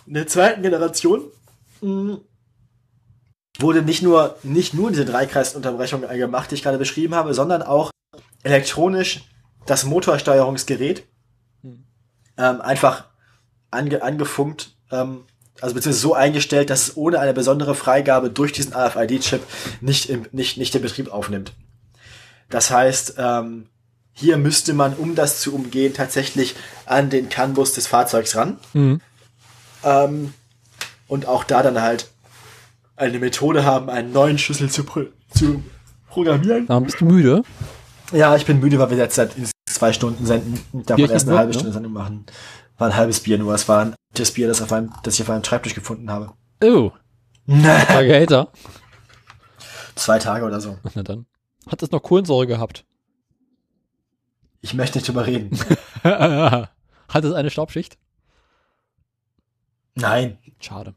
in 0.08 0.14
der 0.16 0.28
zweiten 0.28 0.64
Generation 0.64 1.22
mh, 1.82 2.18
wurde 3.60 3.82
nicht 3.82 4.02
nur, 4.02 4.38
nicht 4.44 4.74
nur 4.74 4.90
diese 4.90 5.06
Dreikreisunterbrechung 5.06 6.02
gemacht, 6.02 6.52
die 6.52 6.56
ich 6.56 6.64
gerade 6.64 6.78
beschrieben 6.78 7.16
habe, 7.16 7.34
sondern 7.34 7.62
auch 7.62 7.92
elektronisch 8.44 9.22
das 9.66 9.86
Motorsteuerungsgerät 9.86 11.08
ähm, 12.38 12.62
einfach 12.62 13.06
ange 13.72 14.02
angefunkt, 14.02 14.76
ähm, 14.92 15.26
also 15.62 15.76
beziehungsweise 15.76 16.02
so 16.02 16.14
eingestellt, 16.14 16.70
dass 16.70 16.90
es 16.90 16.98
ohne 16.98 17.20
eine 17.20 17.34
besondere 17.34 17.76
Freigabe 17.76 18.30
durch 18.30 18.52
diesen 18.52 18.74
RFID-Chip 18.74 19.42
nicht, 19.82 20.10
im, 20.10 20.26
nicht, 20.32 20.58
nicht 20.58 20.74
den 20.74 20.82
Betrieb 20.82 21.12
aufnimmt. 21.12 21.54
Das 22.50 22.72
heißt, 22.72 23.16
ähm, 23.18 23.70
hier 24.14 24.38
müsste 24.38 24.74
man, 24.74 24.94
um 24.94 25.16
das 25.16 25.40
zu 25.40 25.56
umgehen, 25.56 25.94
tatsächlich 25.94 26.56
an 26.86 27.10
den 27.10 27.30
CAN-Bus 27.30 27.74
des 27.74 27.88
Fahrzeugs 27.88 28.36
ran. 28.36 28.60
Mhm. 28.74 29.02
Ähm, 29.84 30.34
und 31.08 31.28
auch 31.28 31.44
da 31.44 31.64
dann 31.64 31.82
halt 31.82 32.10
eine 32.96 33.20
Methode 33.20 33.66
haben, 33.66 33.90
einen 33.90 34.12
neuen 34.12 34.38
Schlüssel 34.38 34.70
zu, 34.70 34.84
pro 34.84 35.04
zu 35.34 35.64
programmieren. 36.10 36.68
Da 36.68 36.80
bist 36.80 37.02
du 37.02 37.06
müde. 37.06 37.44
Ja, 38.12 38.36
ich 38.36 38.46
bin 38.46 38.60
müde, 38.60 38.78
weil 38.80 38.92
wir 38.92 38.98
jetzt 38.98 39.16
seit 39.16 39.32
zwei 39.66 39.94
Stunden 39.94 40.26
senden 40.26 40.60
und 40.72 40.90
davon 40.90 41.10
erst 41.10 41.28
eine 41.28 41.38
halbe 41.38 41.52
ne? 41.52 41.54
Stunde 41.56 41.74
Sendung 41.74 41.94
machen. 41.94 42.26
War 42.78 42.90
ein 42.90 42.96
halbes 42.96 43.20
Bier 43.20 43.38
nur. 43.38 43.54
Es 43.54 43.68
war 43.68 43.82
ein 43.82 43.96
altes 44.12 44.32
Bier, 44.32 44.48
das, 44.48 44.62
auf 44.62 44.72
einem, 44.72 44.92
das 45.04 45.16
ich 45.16 45.22
auf 45.22 45.30
einem 45.30 45.44
Schreibtisch 45.44 45.74
gefunden 45.74 46.12
habe. 46.12 46.34
Oh, 46.64 46.92
Tage 47.48 48.22
Hater. 48.22 48.52
Zwei 49.96 50.20
Tage 50.20 50.46
oder 50.46 50.62
so. 50.62 50.78
Na 50.96 51.04
dann. 51.04 51.26
Hat 51.68 51.82
es 51.82 51.92
noch 51.92 52.02
Kohlensäure 52.02 52.48
gehabt? 52.48 52.86
Ich 54.62 54.74
möchte 54.74 54.98
nicht 54.98 55.08
drüber 55.08 55.26
reden. 55.26 55.58
Hat 56.04 57.24
es 57.24 57.34
eine 57.34 57.50
Staubschicht? 57.50 57.98
Nein. 59.96 60.38
Schade. 60.60 60.96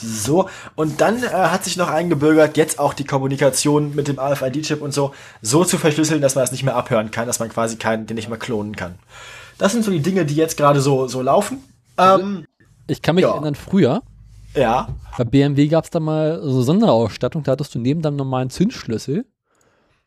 So, 0.00 0.48
und 0.76 1.00
dann 1.00 1.22
äh, 1.22 1.28
hat 1.28 1.64
sich 1.64 1.76
noch 1.76 1.88
eingebürgert, 1.88 2.56
jetzt 2.56 2.78
auch 2.78 2.94
die 2.94 3.04
Kommunikation 3.04 3.94
mit 3.94 4.06
dem 4.08 4.18
RFID-Chip 4.18 4.80
und 4.80 4.92
so, 4.94 5.12
so 5.42 5.64
zu 5.64 5.76
verschlüsseln, 5.78 6.20
dass 6.20 6.34
man 6.34 6.44
es 6.44 6.52
nicht 6.52 6.62
mehr 6.62 6.76
abhören 6.76 7.10
kann, 7.10 7.26
dass 7.26 7.38
man 7.40 7.48
quasi 7.48 7.76
keinen, 7.76 8.06
den 8.06 8.14
nicht 8.14 8.28
mehr 8.28 8.38
klonen 8.38 8.76
kann. 8.76 8.94
Das 9.58 9.72
sind 9.72 9.84
so 9.84 9.90
die 9.90 10.00
Dinge, 10.00 10.24
die 10.24 10.36
jetzt 10.36 10.56
gerade 10.56 10.80
so, 10.80 11.08
so 11.08 11.20
laufen. 11.20 11.58
Ähm, 11.98 12.46
Ich 12.86 13.02
kann 13.02 13.16
mich 13.16 13.22
Ja. 13.24 13.32
erinnern, 13.32 13.56
früher, 13.56 14.02
ja. 14.54 14.88
bei 15.16 15.24
BMW 15.24 15.66
gab 15.68 15.84
es 15.84 15.90
da 15.90 15.98
mal 16.00 16.40
so 16.42 16.62
Sonderausstattung, 16.62 17.42
da 17.42 17.52
hattest 17.52 17.74
du 17.74 17.78
neben 17.80 18.00
deinem 18.00 18.16
normalen 18.16 18.50
Zündschlüssel 18.50 19.26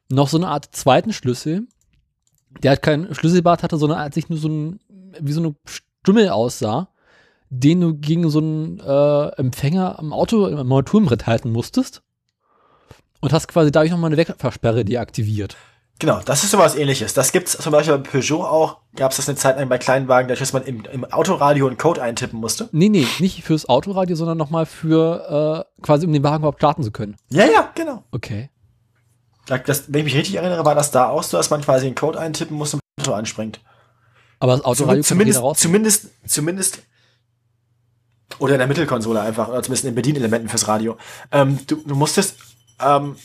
noch 0.10 0.30
so 0.30 0.38
eine 0.38 0.48
Art 0.48 0.70
zweiten 0.72 1.12
Schlüssel, 1.14 1.68
der 2.64 2.72
halt 2.72 2.82
kein 2.82 3.14
Schlüsselbart 3.14 3.62
hatte, 3.64 3.78
sondern 3.78 4.00
als 4.00 4.16
sich 4.16 4.30
nur 4.30 4.40
so 4.40 4.48
ein, 4.50 4.80
wie 5.20 5.32
so 5.34 5.42
eine 5.42 5.56
Stummel 5.66 6.30
aussah, 6.30 6.88
den 7.54 7.82
du 7.82 7.94
gegen 7.96 8.30
so 8.30 8.40
einen 8.40 8.80
äh, 8.80 9.28
Empfänger 9.38 10.00
am 10.00 10.14
Auto, 10.14 10.48
im 10.48 10.58
Armaturenbrett 10.58 11.28
halten 11.28 11.52
musstest. 11.52 12.02
Und 13.20 13.34
hast 13.34 13.48
quasi 13.50 13.72
dadurch 13.72 13.92
nochmal 13.92 14.08
eine 14.10 14.18
Wegversperre 14.18 14.84
deaktiviert. 14.84 15.56
Genau, 16.00 16.20
das 16.26 16.44
ist 16.44 16.50
sowas 16.50 16.76
ähnliches. 16.76 17.14
Das 17.14 17.32
gibt's 17.32 17.56
zum 17.56 17.72
Beispiel 17.72 17.96
bei 18.00 18.10
Peugeot 18.10 18.42
auch. 18.44 18.78
Gab 18.96 19.12
es 19.12 19.18
das 19.18 19.30
eine 19.30 19.38
Zeit 19.38 19.58
lang 19.58 19.70
bei 19.70 19.78
Kleinwagen, 19.78 20.28
dass 20.36 20.54
man 20.54 20.64
im, 20.64 20.84
im 20.92 21.06
Autoradio 21.06 21.68
einen 21.68 21.78
Code 21.78 22.02
eintippen 22.02 22.40
musste? 22.40 22.70
Nee, 22.72 22.90
nee, 22.90 23.06
nicht 23.20 23.44
fürs 23.44 23.70
Autoradio, 23.70 24.16
sondern 24.16 24.40
nochmal 24.40 24.66
für 24.66 25.68
äh, 25.78 25.84
quasi, 25.84 26.08
um 26.08 26.14
den 26.14 26.24
Wagen 26.24 26.38
überhaupt 26.38 26.60
starten 26.60 26.82
zu 26.82 26.90
können. 26.90 27.16
Ja, 27.30 27.46
ja, 27.46 27.70
genau. 27.76 28.04
Okay. 28.12 28.50
Da- 29.46 29.60
Das, 29.60 29.94
wenn 29.94 30.00
ich 30.00 30.06
mich 30.06 30.16
richtig 30.16 30.36
erinnere, 30.36 30.66
war 30.66 30.74
das 30.74 30.90
da 30.90 31.10
auch 31.10 31.22
so, 31.22 31.38
dass 31.38 31.52
man 31.52 31.62
quasi 31.62 31.86
einen 31.86 31.96
Code 31.96 32.20
eintippen 32.20 32.58
musste 32.58 32.78
und 32.78 32.82
das 32.96 33.08
Auto 33.08 33.16
anspringt. 33.16 33.60
Aber 34.40 34.54
das 34.54 34.66
Autoradio 34.66 35.04
Zum, 35.04 35.20
kann 35.20 35.32
zumindest, 35.32 35.60
zumindest, 35.62 36.08
zumindest, 36.26 36.80
oder 38.40 38.54
in 38.54 38.60
der 38.60 38.68
Mittelkonsole 38.68 39.22
einfach, 39.22 39.48
oder 39.50 39.62
zumindest 39.64 39.86
in 39.86 39.92
den 39.92 39.96
Bedienelementen 39.96 40.50
fürs 40.50 40.68
Radio. 40.68 40.98
Ähm, 41.32 41.60
du, 41.68 41.78
du 41.78 41.96
musstest, 41.96 42.36
ähm, 42.80 43.16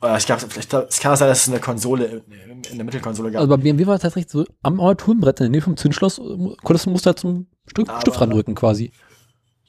oder 0.00 0.16
ich 0.18 0.26
glaube, 0.26 0.42
vielleicht, 0.48 0.72
es 0.72 1.00
kann 1.00 1.16
sein, 1.16 1.28
dass 1.28 1.42
es 1.42 1.48
eine 1.48 1.60
Konsole 1.60 2.22
in, 2.28 2.62
in 2.64 2.76
der 2.76 2.84
Mittelkonsole 2.84 3.30
gab. 3.30 3.40
Also 3.40 3.48
bei 3.56 3.62
BMW 3.62 3.86
war 3.86 3.94
es 3.96 4.02
tatsächlich 4.02 4.30
so, 4.30 4.44
am 4.62 4.80
Armaturenbrett 4.80 5.40
in 5.40 5.44
der 5.44 5.50
Nähe 5.50 5.62
vom 5.62 5.76
Zündschloss 5.76 6.18
äh, 6.18 6.22
konntest 6.62 6.86
du 6.86 6.90
musst 6.90 7.06
du 7.06 7.08
halt 7.08 7.18
zum 7.18 7.46
Stück, 7.66 7.88
Aber- 7.88 8.00
Stift 8.00 8.20
randrücken 8.20 8.54
quasi. 8.54 8.92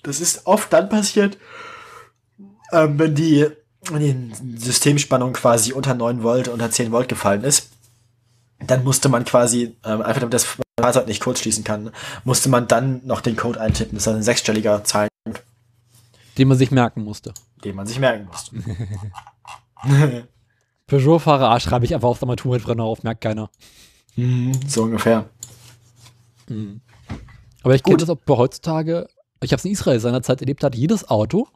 Das 0.04 0.20
ist 0.20 0.46
oft 0.46 0.72
dann 0.72 0.88
passiert, 0.90 1.38
ähm, 2.72 3.00
wenn 3.00 3.16
die, 3.16 3.48
wenn 3.90 4.02
die 4.02 4.60
Systemspannung 4.60 5.34
quasi 5.34 5.74
unter 5.74 5.94
9 5.96 6.22
Volt, 6.22 6.48
unter 6.48 6.70
10 6.70 6.92
Volt 6.92 7.08
gefallen 7.08 7.44
ist. 7.44 7.70
Dann 8.66 8.84
musste 8.84 9.10
man 9.10 9.26
quasi, 9.26 9.76
ähm, 9.84 10.02
einfach 10.02 10.20
damit 10.22 10.34
das 10.34 10.46
Fahrzeug 10.86 11.08
nicht 11.08 11.22
kurz 11.22 11.40
schließen 11.40 11.64
kann, 11.64 11.92
musste 12.24 12.50
man 12.50 12.68
dann 12.68 13.02
noch 13.06 13.22
den 13.22 13.36
Code 13.36 13.60
eintippen. 13.60 13.96
Das 13.98 14.06
ist 14.08 14.14
ein 14.14 14.24
sechsstelliger 14.24 14.84
Zahl, 14.84 15.08
Den 16.38 16.48
man 16.48 16.58
sich 16.58 16.72
merken 16.72 17.04
musste. 17.04 17.34
den 17.64 17.76
man 17.76 17.88
sich 17.88 18.00
merken 18.00 18.28
musste. 18.28 18.56
Peugeot-Fahrer 20.88 21.50
A 21.50 21.60
schreibe 21.60 21.86
ich 21.86 21.94
einfach 21.96 22.10
aufs 22.10 22.22
Armaturenbrett 22.22 22.80
auf, 22.80 23.04
merkt 23.04 23.22
keiner. 23.22 23.50
so 24.68 24.84
ungefähr. 24.84 25.30
Aber 27.64 27.76
ich 27.76 27.84
kenne 27.84 27.98
das 27.98 28.10
auch 28.10 28.18
bei 28.18 28.36
heutzutage, 28.38 29.08
ich 29.42 29.52
habe 29.52 29.60
es 29.60 29.66
in 29.66 29.72
Israel 29.72 30.00
seinerzeit 30.00 30.42
erlebt, 30.42 30.64
hat 30.64 30.76
jedes 30.76 31.10
Auto 31.10 31.48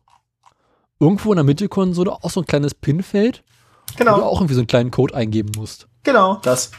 irgendwo 0.99 1.31
in 1.31 1.37
der 1.37 1.43
Mittelkonsole 1.45 2.11
auch 2.11 2.29
so 2.29 2.41
ein 2.41 2.45
kleines 2.47 2.73
Pinfeld, 2.73 3.43
wo 3.87 3.91
du 3.91 3.97
Genau, 3.97 4.21
auch 4.23 4.39
irgendwie 4.41 4.55
so 4.55 4.59
einen 4.61 4.67
kleinen 4.67 4.91
Code 4.91 5.13
eingeben 5.15 5.51
musst. 5.55 5.87
genau, 6.03 6.35
das. 6.43 6.71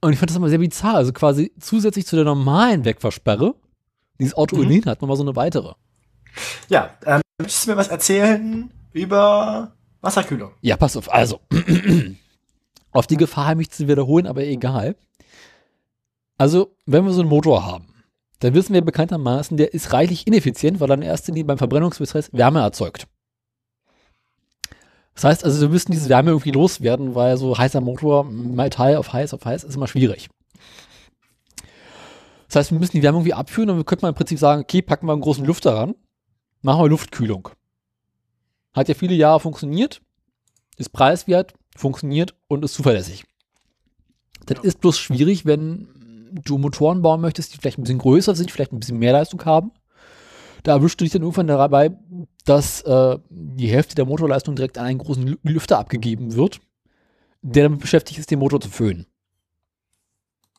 Und 0.00 0.12
ich 0.12 0.18
fand 0.18 0.30
das 0.30 0.36
immer 0.36 0.48
sehr 0.48 0.58
bizarr. 0.58 0.94
Also 0.96 1.12
quasi 1.12 1.52
zusätzlich 1.60 2.06
zu 2.06 2.16
der 2.16 2.24
normalen 2.24 2.84
Wegversperre, 2.84 3.54
die 4.18 4.24
das 4.24 4.34
Auto 4.34 4.56
Mhm. 4.56 4.84
hat, 4.86 5.00
nochmal 5.02 5.16
so 5.16 5.22
eine 5.22 5.36
weitere. 5.36 5.74
Ja, 6.68 6.90
ähm, 7.04 7.20
möchtest 7.38 7.66
du 7.66 7.70
mir 7.72 7.76
was 7.76 7.88
erzählen 7.88 8.70
über 8.92 9.72
Wasserkühlung? 10.00 10.52
Ja, 10.62 10.76
pass 10.76 10.96
auf. 10.96 11.12
Also, 11.12 11.40
auf 12.92 13.06
die 13.06 13.16
Gefahr, 13.16 13.54
mich 13.54 13.70
zu 13.70 13.88
wiederholen, 13.88 14.26
aber 14.26 14.44
egal. 14.44 14.96
Also, 16.38 16.74
wenn 16.86 17.04
wir 17.04 17.12
so 17.12 17.20
einen 17.20 17.28
Motor 17.28 17.66
haben, 17.66 17.88
dann 18.38 18.54
wissen 18.54 18.72
wir 18.72 18.80
bekanntermaßen, 18.80 19.56
der 19.58 19.74
ist 19.74 19.92
reichlich 19.92 20.26
ineffizient, 20.26 20.80
weil 20.80 20.90
er 20.90 20.94
in 20.94 21.02
erster 21.02 21.32
Linie 21.32 21.44
beim 21.44 21.58
Verbrennungsprozess 21.58 22.32
Wärme 22.32 22.60
erzeugt. 22.60 23.06
Das 25.20 25.24
heißt 25.24 25.44
also, 25.44 25.60
wir 25.60 25.68
müssen 25.68 25.92
diese 25.92 26.08
Wärme 26.08 26.30
irgendwie 26.30 26.50
loswerden, 26.50 27.14
weil 27.14 27.36
so 27.36 27.58
heißer 27.58 27.82
Motor, 27.82 28.24
Metall 28.24 28.96
auf 28.96 29.12
heiß 29.12 29.34
auf 29.34 29.44
heiß, 29.44 29.64
ist 29.64 29.74
immer 29.74 29.86
schwierig. 29.86 30.30
Das 32.48 32.56
heißt, 32.56 32.70
wir 32.70 32.78
müssen 32.78 32.92
die 32.96 33.02
Wärme 33.02 33.18
irgendwie 33.18 33.34
abführen 33.34 33.68
und 33.68 33.76
wir 33.76 33.84
könnten 33.84 34.06
mal 34.06 34.08
im 34.08 34.14
Prinzip 34.14 34.38
sagen, 34.38 34.62
okay, 34.62 34.80
packen 34.80 35.06
wir 35.06 35.12
einen 35.12 35.20
großen 35.20 35.44
Lüfter 35.44 35.74
ran, 35.74 35.94
machen 36.62 36.82
wir 36.82 36.88
Luftkühlung. 36.88 37.50
Hat 38.72 38.88
ja 38.88 38.94
viele 38.94 39.12
Jahre 39.14 39.40
funktioniert, 39.40 40.00
ist 40.78 40.88
preiswert, 40.88 41.52
funktioniert 41.76 42.34
und 42.48 42.64
ist 42.64 42.72
zuverlässig. 42.72 43.24
Das 44.46 44.56
Ja. 44.56 44.64
ist 44.64 44.80
bloß 44.80 44.98
schwierig, 44.98 45.44
wenn 45.44 46.30
du 46.32 46.56
Motoren 46.56 47.02
bauen 47.02 47.20
möchtest, 47.20 47.52
die 47.52 47.58
vielleicht 47.58 47.78
ein 47.78 47.82
bisschen 47.82 47.98
größer 47.98 48.34
sind, 48.34 48.50
vielleicht 48.50 48.72
ein 48.72 48.80
bisschen 48.80 48.98
mehr 48.98 49.12
Leistung 49.12 49.44
haben. 49.44 49.70
Da 50.62 50.72
erwischst 50.72 50.98
du 50.98 51.04
dich 51.04 51.12
dann 51.12 51.20
irgendwann 51.20 51.46
dabei, 51.46 51.90
dass 52.44 52.82
äh, 52.82 53.18
die 53.28 53.68
Hälfte 53.68 53.94
der 53.94 54.04
Motorleistung 54.06 54.56
direkt 54.56 54.78
an 54.78 54.86
einen 54.86 54.98
großen 54.98 55.28
Lü- 55.28 55.38
Lüfter 55.42 55.78
abgegeben 55.78 56.34
wird, 56.34 56.60
der 57.42 57.64
damit 57.64 57.80
beschäftigt 57.80 58.18
ist, 58.18 58.30
den 58.30 58.38
Motor 58.38 58.60
zu 58.60 58.68
föhnen. 58.70 59.06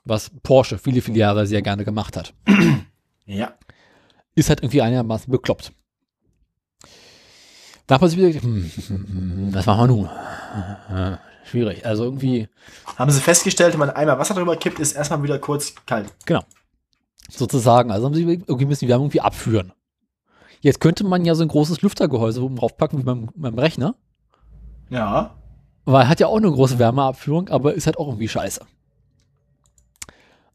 Was 0.03 0.31
Porsche 0.43 0.77
viele, 0.77 1.01
viele 1.01 1.17
Jahre 1.19 1.45
sehr 1.45 1.61
gerne 1.61 1.83
gemacht 1.85 2.17
hat. 2.17 2.33
Ja. 3.27 3.53
Ist 4.35 4.49
halt 4.49 4.61
irgendwie 4.61 4.81
einigermaßen 4.81 5.31
bekloppt. 5.31 5.71
Da 7.87 7.95
hat 7.95 8.01
man 8.01 8.09
sich 8.09 8.17
wieder 8.19 8.27
gedacht, 8.29 8.43
hm, 8.43 8.71
hm, 8.87 9.07
hm, 9.07 9.53
was 9.53 9.65
machen 9.65 9.79
wir 9.81 9.87
nun? 9.95 10.09
Äh, 10.97 11.17
Schwierig. 11.45 11.85
Also 11.85 12.05
irgendwie, 12.05 12.49
Haben 12.97 13.11
sie 13.11 13.21
festgestellt, 13.21 13.73
wenn 13.73 13.79
man 13.79 13.89
einmal 13.91 14.17
Wasser 14.19 14.33
drüber 14.33 14.55
kippt, 14.57 14.79
ist 14.79 14.93
erstmal 14.93 15.21
wieder 15.23 15.39
kurz 15.39 15.73
kalt. 15.85 16.11
genau. 16.25 16.43
Sozusagen. 17.29 17.91
Also 17.91 18.05
haben 18.07 18.13
sie 18.13 18.23
irgendwie 18.23 18.65
müssen 18.65 18.85
die 18.85 18.89
Wärme 18.89 19.03
irgendwie 19.05 19.21
abführen. 19.21 19.71
Jetzt 20.61 20.79
könnte 20.79 21.03
man 21.03 21.25
ja 21.25 21.35
so 21.35 21.41
ein 21.41 21.47
großes 21.47 21.81
Lüftergehäuse 21.81 22.41
oben 22.43 22.55
draufpacken 22.55 22.99
wie 22.99 23.03
beim, 23.03 23.29
beim 23.35 23.57
Rechner. 23.57 23.95
Ja. 24.89 25.35
Weil 25.85 26.03
er 26.03 26.09
hat 26.09 26.19
ja 26.19 26.27
auch 26.27 26.37
eine 26.37 26.51
große 26.51 26.79
Wärmeabführung, 26.79 27.49
aber 27.49 27.73
ist 27.73 27.87
halt 27.87 27.97
auch 27.97 28.07
irgendwie 28.07 28.27
scheiße. 28.27 28.61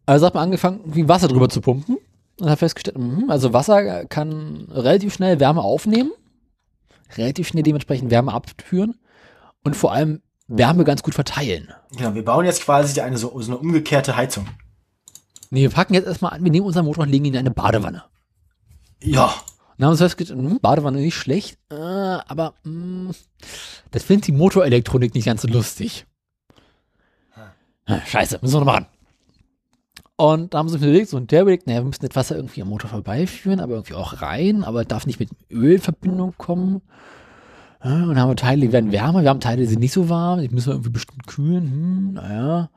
Also 0.07 0.25
hat 0.25 0.35
man 0.35 0.45
angefangen, 0.45 0.81
irgendwie 0.81 1.09
Wasser 1.09 1.27
drüber 1.27 1.49
zu 1.49 1.61
pumpen 1.61 1.99
und 2.41 2.49
hat 2.49 2.61
festgestellt, 2.61 2.97
mhm, 2.97 3.29
also 3.29 3.53
Wasser 3.53 4.05
kann 4.05 4.69
relativ 4.71 5.15
schnell 5.15 5.41
Wärme 5.41 5.63
aufnehmen, 5.63 6.13
relativ 7.17 7.49
schnell 7.49 7.65
dementsprechend 7.65 8.13
Wärme 8.13 8.33
abführen 8.33 8.95
und 9.65 9.75
vor 9.75 9.93
allem 9.93 10.23
Wärme 10.47 10.85
ganz 10.85 11.03
gut 11.03 11.15
verteilen. 11.15 11.73
Genau, 11.97 12.15
wir 12.15 12.25
bauen 12.25 12.45
jetzt 12.45 12.63
quasi 12.63 13.01
eine 13.01 13.19
so, 13.19 13.41
so 13.41 13.51
eine 13.51 13.59
umgekehrte 13.59 14.17
Heizung. 14.17 14.47
Nee, 15.51 15.63
wir 15.63 15.71
packen 15.71 15.95
jetzt 15.95 16.07
erstmal 16.07 16.35
an, 16.35 16.45
wir 16.45 16.53
nehmen 16.53 16.67
unseren 16.67 16.85
Motor 16.85 17.05
und 17.05 17.11
legen 17.11 17.25
ihn 17.25 17.35
in 17.35 17.41
eine 17.41 17.51
Badewanne. 17.51 18.05
Ja. 19.03 19.35
Und 19.79 19.85
haben 19.85 19.93
wir 19.93 19.99
festgestellt, 19.99 20.41
hm, 20.41 20.59
Badewanne 20.61 20.99
nicht 20.99 21.15
schlecht, 21.15 21.59
äh, 21.71 21.75
aber 21.75 22.55
mh, 22.65 23.13
das 23.91 24.03
findet 24.03 24.29
die 24.29 24.33
Motorelektronik 24.33 25.15
nicht 25.15 25.27
ganz 25.27 25.43
so 25.43 25.49
lustig. 25.49 26.07
Ah, 27.85 28.01
Scheiße, 28.05 28.39
müssen 28.43 28.55
wir 28.55 28.61
noch 28.61 28.67
machen. 28.67 28.87
Und 30.17 30.55
da 30.55 30.59
haben 30.59 30.69
sie 30.69 30.79
sich 30.79 30.83
überlegt, 30.83 31.11
so 31.11 31.19
und 31.19 31.31
der 31.31 31.43
überlegt, 31.43 31.67
naja, 31.67 31.81
wir 31.81 31.87
müssen 31.87 32.07
das 32.07 32.17
Wasser 32.17 32.37
irgendwie 32.37 32.63
am 32.63 32.69
Motor 32.69 32.89
vorbeiführen, 32.89 33.61
aber 33.61 33.75
irgendwie 33.75 33.95
auch 33.95 34.23
rein, 34.23 34.65
aber 34.65 34.85
darf 34.85 35.07
nicht 35.07 35.21
mit 35.21 35.29
Öl 35.51 35.75
in 35.75 35.81
Verbindung 35.81 36.35
kommen. 36.39 36.81
Ja, 37.85 38.03
Und 38.03 38.09
dann 38.09 38.21
haben 38.21 38.31
wir 38.31 38.37
Teile, 38.37 38.63
die 38.63 38.73
werden 38.73 38.93
wärmer, 38.93 39.23
wir 39.23 39.29
haben 39.29 39.41
Teile, 39.41 39.63
die 39.63 39.69
sind 39.69 39.81
nicht 39.81 39.93
so 39.93 40.09
warm, 40.09 40.41
die 40.41 40.49
müssen 40.49 40.69
wir 40.69 40.73
irgendwie 40.73 40.91
bestimmt 40.91 41.27
kühlen. 41.27 41.71
Hm, 41.71 42.13
naja. 42.15 42.71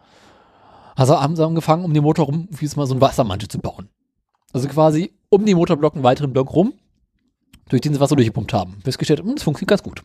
Also 0.96 1.20
haben 1.20 1.38
sie 1.38 1.46
angefangen, 1.46 1.86
um 1.86 1.94
den 1.94 2.04
Motor 2.04 2.26
rum, 2.26 2.50
wie 2.52 2.66
es 2.66 2.76
mal 2.76 2.86
so 2.86 2.94
ein 2.94 3.02
Wassermantel 3.02 3.48
zu 3.48 3.60
bauen. 3.60 3.88
Also 4.52 4.68
quasi 4.68 5.14
um 5.30 5.46
den 5.46 5.56
Motorblock 5.56 5.96
einen 5.96 6.04
weiteren 6.04 6.34
Block 6.34 6.54
rum, 6.54 6.74
durch 7.70 7.82
den 7.82 7.94
sie 7.94 8.00
Wasser 8.00 8.16
durchgepumpt 8.16 8.54
haben. 8.54 8.80
Festgestellt, 8.84 9.22
hm, 9.22 9.36
das 9.36 9.44
funktioniert 9.44 9.70
ganz 9.70 9.84
gut. 9.84 10.04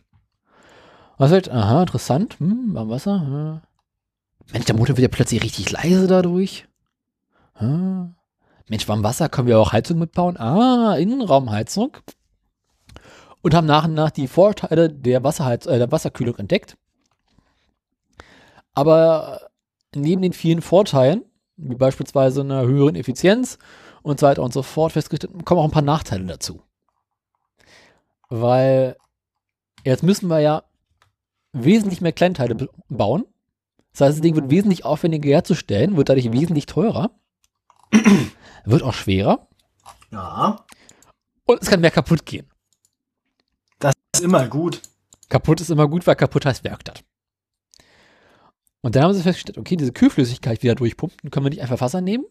Was 1.17 1.31
halt, 1.31 1.49
aha, 1.49 1.81
interessant, 1.81 2.39
hm, 2.39 2.73
warm 2.73 2.89
Wasser. 2.89 3.11
Ja. 3.11 3.61
Mensch, 4.53 4.65
der 4.65 4.75
Motor 4.75 4.97
wird 4.97 5.03
ja 5.03 5.15
plötzlich 5.15 5.43
richtig 5.43 5.71
leise 5.71 6.07
dadurch. 6.07 6.67
Ah. 7.55 8.09
Mensch, 8.67 8.87
warm 8.87 9.03
Wasser 9.03 9.29
können 9.29 9.47
wir 9.47 9.59
auch 9.59 9.73
Heizung 9.73 9.99
mitbauen. 9.99 10.37
Ah, 10.37 10.95
Innenraumheizung. 10.95 11.97
Und 13.41 13.53
haben 13.53 13.67
nach 13.67 13.85
und 13.85 13.93
nach 13.93 14.11
die 14.11 14.27
Vorteile 14.27 14.89
der, 14.89 15.23
Wasserheiz 15.23 15.65
äh, 15.65 15.77
der 15.77 15.91
Wasserkühlung 15.91 16.35
entdeckt. 16.37 16.77
Aber 18.73 19.49
neben 19.93 20.21
den 20.21 20.33
vielen 20.33 20.61
Vorteilen, 20.61 21.23
wie 21.55 21.75
beispielsweise 21.75 22.41
einer 22.41 22.63
höheren 22.63 22.95
Effizienz 22.95 23.57
und 24.01 24.19
so 24.19 24.25
weiter 24.25 24.43
und 24.43 24.53
so 24.53 24.63
fort, 24.63 24.91
festgestellt, 24.91 25.45
kommen 25.45 25.61
auch 25.61 25.65
ein 25.65 25.71
paar 25.71 25.81
Nachteile 25.81 26.25
dazu. 26.25 26.61
Weil 28.41 28.97
jetzt 29.85 30.03
müssen 30.03 30.27
wir 30.27 30.39
ja 30.39 30.63
wesentlich 31.53 32.01
mehr 32.01 32.11
Kleinteile 32.11 32.67
bauen. 32.89 33.25
Das 33.93 34.01
heißt, 34.01 34.17
das 34.17 34.21
Ding 34.21 34.35
wird 34.35 34.49
wesentlich 34.49 34.83
aufwendiger 34.83 35.29
herzustellen, 35.29 35.95
wird 35.95 36.09
dadurch 36.09 36.29
wesentlich 36.33 36.65
teurer, 36.65 37.11
wird 38.65 38.83
auch 38.83 38.93
schwerer 38.93 39.47
Ja. 40.11 40.65
und 41.45 41.61
es 41.61 41.69
kann 41.69 41.79
mehr 41.79 41.91
kaputt 41.91 42.25
gehen. 42.25 42.49
Das 43.79 43.93
ist 44.13 44.21
immer 44.23 44.49
gut. 44.49 44.81
Kaputt 45.29 45.61
ist 45.61 45.69
immer 45.69 45.87
gut, 45.87 46.05
weil 46.05 46.15
kaputt 46.17 46.45
heißt 46.45 46.65
Werkstatt. 46.65 47.05
Und 48.81 48.95
dann 48.95 49.03
haben 49.03 49.13
sie 49.13 49.23
festgestellt, 49.23 49.57
okay, 49.57 49.77
diese 49.77 49.93
Kühlflüssigkeit 49.93 50.61
wieder 50.61 50.75
durchpumpen, 50.75 51.31
können 51.31 51.45
wir 51.45 51.49
nicht 51.51 51.61
einfach 51.61 51.79
Wasser 51.79 52.01
nehmen, 52.01 52.25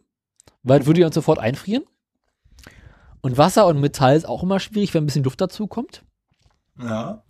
weil 0.63 0.81
das 0.81 0.87
würde 0.87 1.01
ja 1.01 1.07
uns 1.07 1.15
sofort 1.15 1.39
einfrieren. 1.39 1.85
Und 3.25 3.39
Wasser 3.39 3.67
und 3.67 3.81
Metall 3.81 4.17
ist 4.17 4.29
auch 4.29 4.43
immer 4.43 4.61
schwierig, 4.61 4.93
wenn 4.93 5.05
ein 5.05 5.07
bisschen 5.07 5.25
Luft 5.25 5.41
dazu 5.41 5.67
kommt. 5.67 6.05
Ja. 6.79 7.23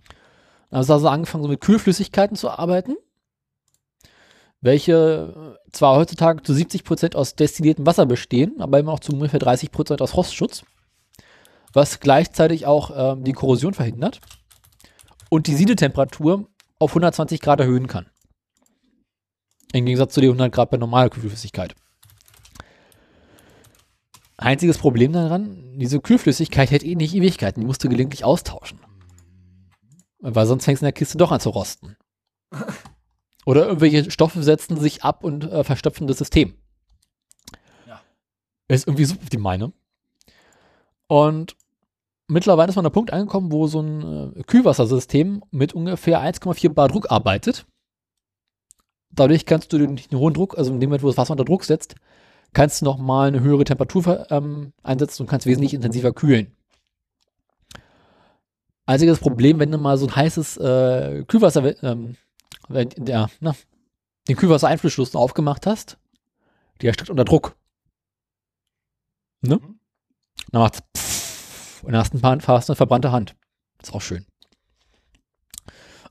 Dann 0.68 0.78
haben 0.78 0.82
sie 0.82 0.92
also 0.92 1.08
angefangen, 1.08 1.44
so 1.44 1.48
mit 1.48 1.60
Kühlflüssigkeiten 1.60 2.36
zu 2.36 2.50
arbeiten, 2.50 2.96
welche 4.60 5.56
zwar 5.70 5.94
heutzutage 5.94 6.42
zu 6.42 6.52
70% 6.52 7.14
aus 7.14 7.36
destilliertem 7.36 7.86
Wasser 7.86 8.06
bestehen, 8.06 8.60
aber 8.60 8.80
immer 8.80 8.90
auch 8.90 8.98
zu 8.98 9.12
ungefähr 9.12 9.38
30% 9.38 10.02
aus 10.02 10.10
Frostschutz, 10.10 10.64
was 11.72 12.00
gleichzeitig 12.00 12.66
auch 12.66 12.90
ähm, 13.12 13.22
die 13.22 13.32
Korrosion 13.32 13.72
verhindert 13.72 14.20
und 15.30 15.46
die 15.46 15.54
Siedetemperatur 15.54 16.48
auf 16.80 16.90
120 16.90 17.40
Grad 17.40 17.60
erhöhen 17.60 17.86
kann. 17.86 18.06
Im 19.72 19.84
Gegensatz 19.84 20.14
zu 20.14 20.20
den 20.20 20.30
100 20.30 20.50
Grad 20.50 20.70
bei 20.70 20.76
normaler 20.76 21.10
Kühlflüssigkeit. 21.10 21.76
Einziges 24.36 24.78
Problem 24.78 25.12
daran, 25.12 25.78
diese 25.78 26.00
Kühlflüssigkeit 26.00 26.70
hält 26.70 26.84
eh 26.84 26.96
nicht 26.96 27.14
Ewigkeiten, 27.14 27.60
die 27.60 27.66
musst 27.66 27.84
du 27.84 27.88
gelegentlich 27.88 28.24
austauschen. 28.24 28.80
Weil 30.18 30.46
sonst 30.46 30.64
fängst 30.64 30.82
du 30.82 30.84
in 30.84 30.88
der 30.88 30.92
Kiste 30.92 31.18
doch 31.18 31.30
an 31.30 31.40
zu 31.40 31.50
rosten. 31.50 31.96
Oder 33.46 33.66
irgendwelche 33.66 34.10
Stoffe 34.10 34.42
setzen 34.42 34.78
sich 34.78 35.04
ab 35.04 35.22
und 35.22 35.44
äh, 35.44 35.64
verstopfen 35.64 36.06
das 36.06 36.18
System. 36.18 36.54
Ja. 37.86 38.00
Ist 38.68 38.86
irgendwie 38.86 39.04
suboptimal, 39.04 39.58
ne? 39.58 39.72
Und 41.06 41.56
mittlerweile 42.26 42.70
ist 42.70 42.76
man 42.76 42.86
an 42.86 42.90
der 42.90 42.94
Punkt 42.94 43.12
angekommen, 43.12 43.52
wo 43.52 43.66
so 43.66 43.80
ein 43.80 44.32
äh, 44.34 44.42
Kühlwassersystem 44.44 45.42
mit 45.50 45.74
ungefähr 45.74 46.20
1,4 46.20 46.70
Bar 46.70 46.88
Druck 46.88 47.10
arbeitet. 47.10 47.66
Dadurch 49.10 49.46
kannst 49.46 49.72
du 49.72 49.78
den, 49.78 49.96
den 49.96 50.18
hohen 50.18 50.34
Druck, 50.34 50.58
also 50.58 50.72
in 50.72 50.80
dem 50.80 50.88
Moment, 50.88 51.02
wo 51.02 51.08
das 51.08 51.18
Wasser 51.18 51.32
unter 51.32 51.44
Druck 51.44 51.64
setzt, 51.64 51.94
kannst 52.54 52.80
du 52.80 52.84
nochmal 52.86 53.28
eine 53.28 53.40
höhere 53.40 53.64
Temperatur 53.64 54.30
ähm, 54.30 54.72
einsetzen 54.82 55.22
und 55.22 55.28
kannst 55.28 55.46
wesentlich 55.46 55.74
intensiver 55.74 56.12
kühlen. 56.12 56.56
Einziges 58.86 59.18
Problem, 59.18 59.58
wenn 59.58 59.70
du 59.70 59.78
mal 59.78 59.96
so 59.98 60.06
ein 60.06 60.14
heißes 60.14 60.58
äh, 60.58 61.24
Kühlwasser, 61.26 61.82
ähm, 61.82 62.16
wenn, 62.68 62.90
ja, 63.06 63.28
na, 63.40 63.54
den 64.28 64.36
Kühlwassereinflussschluss 64.36 65.14
aufgemacht 65.16 65.66
hast, 65.66 65.98
der 66.80 66.92
steht 66.92 67.10
unter 67.10 67.24
Druck. 67.24 67.56
Ne? 69.40 69.56
Mhm. 69.56 69.78
Dann 70.50 70.62
macht's 70.62 70.82
pfff, 70.96 71.84
und 71.84 71.92
dann 71.92 72.00
hast 72.00 72.14
du 72.14 72.18
ein 72.18 72.38
paar, 72.38 72.56
hast 72.56 72.70
eine 72.70 72.76
verbrannte 72.76 73.12
Hand. 73.12 73.36
Ist 73.82 73.92
auch 73.92 74.00
schön. 74.00 74.26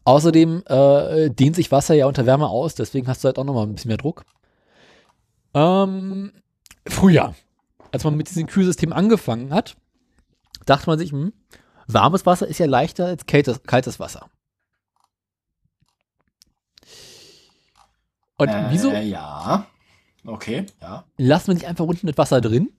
Außerdem 0.06 0.64
äh, 0.66 1.30
dehnt 1.30 1.56
sich 1.56 1.72
Wasser 1.72 1.96
ja 1.96 2.08
unter 2.08 2.26
Wärme 2.26 2.50
aus, 2.50 2.76
deswegen 2.76 3.08
hast 3.08 3.24
du 3.24 3.28
halt 3.28 3.39
auch 3.39 3.46
nochmal 3.46 3.66
ein 3.66 3.76
bisschen 3.76 3.89
mehr 3.89 3.98
Druck. 3.98 4.26
Ähm, 5.54 6.32
früher, 6.88 7.36
als 7.91 8.04
man 8.04 8.16
mit 8.16 8.30
diesem 8.30 8.47
Kühlsystem 8.47 8.91
angefangen 8.93 9.54
hat, 9.54 9.76
dachte 10.66 10.89
man 10.89 10.97
sich, 10.99 11.12
hm, 11.12 11.34
warmes 11.88 12.26
Wasser 12.26 12.47
ist 12.47 12.60
ja 12.60 12.66
leichter 12.66 13.06
als 13.08 13.26
kaltes, 13.26 13.62
kaltes 13.64 13.99
Wasser. 13.99 14.30
Und 18.38 18.49
äh, 18.49 18.66
wieso 18.70 18.91
Ja. 18.91 19.68
Okay, 20.26 20.66
ja. 20.82 21.04
lassen 21.18 21.47
wir 21.47 21.54
nicht 21.56 21.68
einfach 21.68 21.84
unten 21.86 22.08
das 22.08 22.18
Wasser 22.18 22.39
drin? 22.39 22.70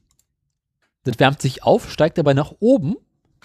Das 1.05 1.18
wärmt 1.18 1.43
sich 1.43 1.62
auf, 1.62 1.91
steigt 1.91 2.16
dabei 2.16 2.33
nach 2.33 2.55
oben, 2.61 2.97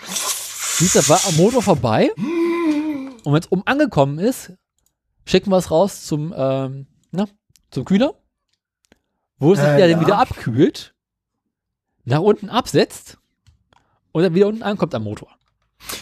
zieht 0.06 0.96
der 0.96 1.08
Wa- 1.10 1.20
Motor 1.36 1.62
vorbei 1.62 2.10
und 2.16 3.26
wenn 3.34 3.42
es 3.42 3.52
oben 3.52 3.64
angekommen 3.68 4.18
ist, 4.18 4.54
schicken 5.26 5.52
wir 5.52 5.58
es 5.58 5.70
raus 5.70 6.06
zum, 6.06 6.34
ähm, 6.36 6.88
na, 7.12 7.28
zum 7.72 7.84
Kühler, 7.84 8.14
wo 9.40 9.54
es 9.54 9.60
sich 9.60 9.68
Äh, 9.68 9.80
ja 9.80 9.88
dann 9.88 10.02
wieder 10.06 10.20
abkühlt, 10.20 10.94
nach 12.06 12.20
unten 12.20 12.50
absetzt 12.50 13.18
und 14.12 14.24
dann 14.24 14.34
wieder 14.36 14.48
unten 14.48 14.64
ankommt 14.64 14.94
am 14.96 15.04
Motor. 15.04 15.30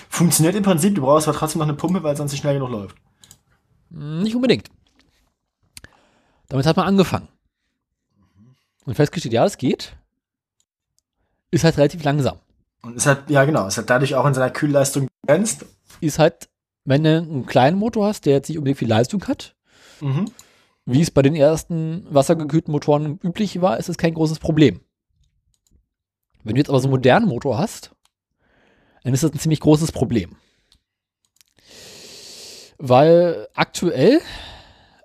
Funktioniert 0.10 0.56
im 0.56 0.64
Prinzip, 0.64 0.96
du 0.96 1.02
brauchst 1.02 1.28
aber 1.28 1.38
trotzdem 1.38 1.60
noch 1.60 1.68
eine 1.68 1.76
Pumpe, 1.78 2.02
weil 2.04 2.18
sonst 2.18 2.32
nicht 2.32 2.42
schnell 2.42 2.56
genug 2.56 2.70
läuft. 2.72 2.96
Nicht 3.90 4.36
unbedingt. 4.36 4.70
Damit 6.50 6.66
hat 6.66 6.76
man 6.78 6.88
angefangen. 6.88 7.28
Und 8.86 8.96
festgestellt, 8.96 9.34
ja, 9.34 9.46
es 9.46 9.58
geht. 9.58 9.96
Ist 11.52 11.64
halt 11.64 11.78
relativ 11.78 12.04
langsam. 12.04 12.40
Und 12.82 12.96
ist 12.96 13.06
halt, 13.06 13.30
ja 13.30 13.44
genau, 13.46 13.68
ist 13.68 13.78
halt 13.78 13.90
dadurch 13.90 14.16
auch 14.16 14.26
in 14.26 14.34
seiner 14.34 14.50
Kühlleistung 14.50 15.08
begrenzt. 15.22 15.66
Ist 16.00 16.20
halt, 16.20 16.50
wenn 16.86 17.04
du 17.04 17.18
einen 17.18 17.46
kleinen 17.46 17.78
Motor 17.78 18.08
hast, 18.08 18.26
der 18.26 18.34
jetzt 18.34 18.48
nicht 18.50 18.58
unbedingt 18.58 18.80
viel 18.80 18.88
Leistung 18.90 19.26
hat, 19.28 19.56
Mhm. 20.00 20.32
Wie 20.88 21.02
es 21.02 21.12
bei 21.12 21.22
den 21.22 21.36
ersten 21.36 22.08
wassergekühlten 22.10 22.72
Motoren 22.72 23.20
üblich 23.22 23.62
war, 23.62 23.78
ist 23.78 23.90
es 23.90 23.98
kein 23.98 24.14
großes 24.14 24.40
Problem. 24.40 24.80
Wenn 26.44 26.56
du 26.56 26.60
jetzt 26.62 26.70
aber 26.70 26.80
so 26.80 26.86
einen 26.88 26.92
modernen 26.94 27.28
Motor 27.28 27.58
hast, 27.58 27.92
dann 29.04 29.14
ist 29.14 29.22
das 29.22 29.32
ein 29.34 29.40
ziemlich 29.40 29.60
großes 29.60 29.92
Problem. 29.92 30.38
Weil 32.78 33.48
aktuell 33.54 34.22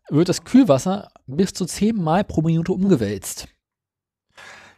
wird 0.09 0.29
das 0.29 0.45
Kühlwasser 0.45 1.11
bis 1.27 1.53
zu 1.53 1.65
10 1.65 1.97
Mal 1.97 2.23
pro 2.25 2.43
Minute 2.43 2.73
umgewälzt. 2.73 3.49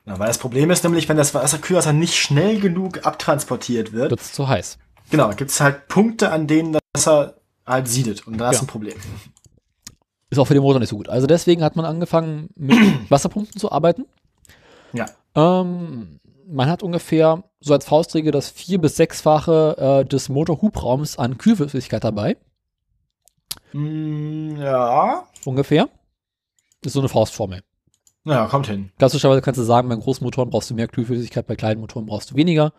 Ja, 0.06 0.18
weil 0.18 0.28
das 0.28 0.38
Problem 0.38 0.70
ist 0.70 0.84
nämlich, 0.84 1.08
wenn 1.08 1.16
das 1.16 1.34
Wasser, 1.34 1.58
Kühlwasser 1.58 1.92
nicht 1.92 2.14
schnell 2.14 2.60
genug 2.60 3.04
abtransportiert 3.06 3.92
wird, 3.92 4.10
Wird 4.10 4.20
es 4.20 4.32
zu 4.32 4.48
heiß. 4.48 4.78
genau, 5.10 5.30
gibt 5.30 5.50
es 5.50 5.60
halt 5.60 5.88
Punkte, 5.88 6.30
an 6.30 6.46
denen 6.46 6.72
das 6.74 6.82
Wasser 6.94 7.40
halt 7.66 7.88
siedet. 7.88 8.26
Und 8.26 8.38
da 8.38 8.50
ist 8.50 8.56
Ja. 8.56 8.62
ein 8.62 8.66
Problem. 8.68 8.94
Ist 10.34 10.38
auch 10.40 10.46
für 10.46 10.54
den 10.54 10.64
Motor 10.64 10.80
nicht 10.80 10.88
so 10.88 10.96
gut. 10.96 11.08
Also 11.08 11.28
deswegen 11.28 11.62
hat 11.62 11.76
man 11.76 11.84
angefangen, 11.84 12.50
mit 12.56 12.76
Wasserpumpen 13.08 13.56
zu 13.56 13.70
arbeiten. 13.70 14.04
Ja. 14.92 15.06
Ähm, 15.36 16.18
man 16.48 16.68
hat 16.68 16.82
ungefähr 16.82 17.44
so 17.60 17.72
als 17.72 17.84
Faustregel 17.84 18.32
das 18.32 18.50
vier- 18.50 18.80
bis 18.80 18.96
sechsfache 18.96 20.02
äh, 20.02 20.08
des 20.08 20.28
Motorhubraums 20.28 21.18
an 21.18 21.38
Kühlflüssigkeit 21.38 22.02
dabei. 22.02 22.36
Mm, 23.72 24.56
ja. 24.56 25.24
Ungefähr. 25.44 25.88
Ist 26.84 26.94
so 26.94 27.00
eine 27.00 27.08
Faustformel. 27.08 27.62
Naja, 28.24 28.46
kommt 28.46 28.66
hin. 28.66 28.90
Klassischerweise 28.98 29.40
kannst 29.40 29.60
du 29.60 29.64
sagen, 29.64 29.88
bei 29.88 29.94
großen 29.94 30.24
Motoren 30.24 30.50
brauchst 30.50 30.68
du 30.68 30.74
mehr 30.74 30.88
Kühlflüssigkeit, 30.88 31.46
bei 31.46 31.54
kleinen 31.54 31.80
Motoren 31.80 32.06
brauchst 32.06 32.32
du 32.32 32.34
weniger. 32.34 32.72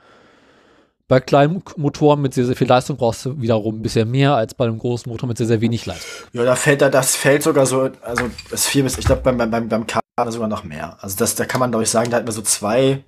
Bei 1.07 1.19
kleinen 1.19 1.61
Motoren 1.77 2.21
mit 2.21 2.33
sehr, 2.33 2.45
sehr 2.45 2.55
viel 2.55 2.67
Leistung 2.67 2.97
brauchst 2.97 3.25
du 3.25 3.39
wiederum 3.39 3.75
ein 3.77 3.81
bisschen 3.83 4.09
mehr 4.09 4.33
als 4.35 4.55
bei 4.55 4.65
einem 4.65 4.79
großen 4.79 5.11
Motor 5.11 5.27
mit 5.27 5.37
sehr, 5.37 5.45
sehr 5.45 5.61
wenig 5.61 5.85
Leistung. 5.85 6.09
Ja, 6.33 6.43
da 6.45 6.55
fällt 6.55 6.81
da, 6.81 6.89
das 6.89 7.15
fällt 7.15 7.43
sogar 7.43 7.67
so, 7.67 7.91
also 8.01 8.25
das 8.49 8.65
vier 8.65 8.83
bis, 8.83 8.97
ich 8.97 9.05
glaube 9.05 9.21
beim, 9.21 9.37
beim, 9.37 9.69
beim 9.69 9.85
K 9.85 9.99
sogar 10.29 10.47
noch 10.47 10.63
mehr. 10.63 10.97
Also 11.01 11.15
das, 11.17 11.35
da 11.35 11.45
kann 11.45 11.59
man, 11.59 11.69
glaube 11.69 11.83
ich, 11.83 11.89
sagen, 11.91 12.09
da 12.09 12.17
hat 12.17 12.23
man 12.25 12.33
so 12.33 12.41
zwei, 12.41 13.03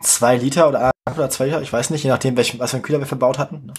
zwei 0.00 0.36
Liter 0.36 0.68
oder, 0.68 0.90
oder 1.10 1.30
zwei 1.30 1.46
Liter, 1.46 1.62
ich 1.62 1.72
weiß 1.72 1.88
nicht, 1.88 2.02
je 2.04 2.10
nachdem, 2.10 2.36
welchen, 2.36 2.58
was 2.60 2.70
für 2.72 2.76
einen 2.76 2.82
Kühler 2.82 2.98
wir 2.98 3.06
verbaut 3.06 3.38
hatten. 3.38 3.64
Ne? 3.66 3.74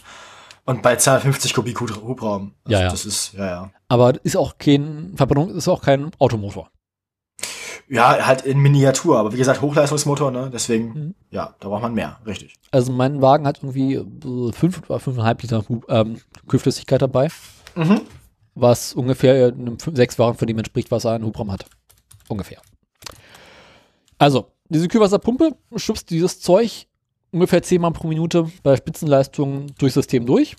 Und 0.65 0.81
bei 0.81 0.95
250 0.95 1.53
Kubik 1.53 1.79
Hub- 1.79 2.01
Hubraum. 2.01 2.53
Also 2.63 2.73
Ja, 2.75 2.81
ja. 2.85 2.89
Das 2.91 3.05
ist, 3.05 3.33
ja, 3.33 3.45
ja. 3.45 3.71
Aber 3.87 4.13
ist 4.23 4.35
auch 4.35 4.57
kein 4.57 5.13
Verbrennung, 5.15 5.55
ist 5.55 5.67
auch 5.67 5.81
kein 5.83 6.09
Automotor. 6.17 6.71
Ja, 7.91 8.25
halt 8.27 8.43
in 8.43 8.59
Miniatur, 8.59 9.17
aber 9.17 9.33
wie 9.33 9.37
gesagt, 9.37 9.61
Hochleistungsmotor, 9.61 10.29
ne? 10.29 10.49
Deswegen, 10.53 10.87
Mhm. 10.93 11.15
ja, 11.31 11.55
da 11.59 11.69
braucht 11.69 11.81
man 11.81 11.95
mehr, 11.95 12.19
richtig. 12.25 12.53
Also 12.69 12.91
mein 12.91 13.19
Wagen 13.21 13.47
hat 13.47 13.63
irgendwie 13.63 13.95
fünf 14.53 14.87
oder 14.87 14.99
fünfeinhalb 14.99 15.41
Liter 15.41 15.63
Hu- 15.67 15.81
ähm, 15.89 16.21
Kühlflüssigkeit 16.47 17.01
dabei, 17.01 17.29
Mhm. 17.75 18.01
was 18.53 18.93
ungefähr 18.93 19.47
einem 19.47 19.77
fün- 19.77 19.95
sechsfachen 19.95 20.35
von 20.37 20.47
dem 20.47 20.59
entspricht, 20.59 20.91
was 20.91 21.05
er 21.05 21.13
einen 21.13 21.25
Hubraum 21.25 21.51
hat. 21.51 21.65
Ungefähr. 22.27 22.61
Also, 24.19 24.51
diese 24.69 24.87
Kühlwasserpumpe 24.87 25.55
schubst 25.77 26.11
dieses 26.11 26.39
Zeug 26.41 26.85
ungefähr 27.31 27.63
10 27.63 27.81
Mal 27.81 27.89
pro 27.91 28.07
Minute 28.07 28.51
bei 28.61 28.75
Spitzenleistungen 28.75 29.73
durchs 29.79 29.95
System 29.95 30.27
durch. 30.27 30.55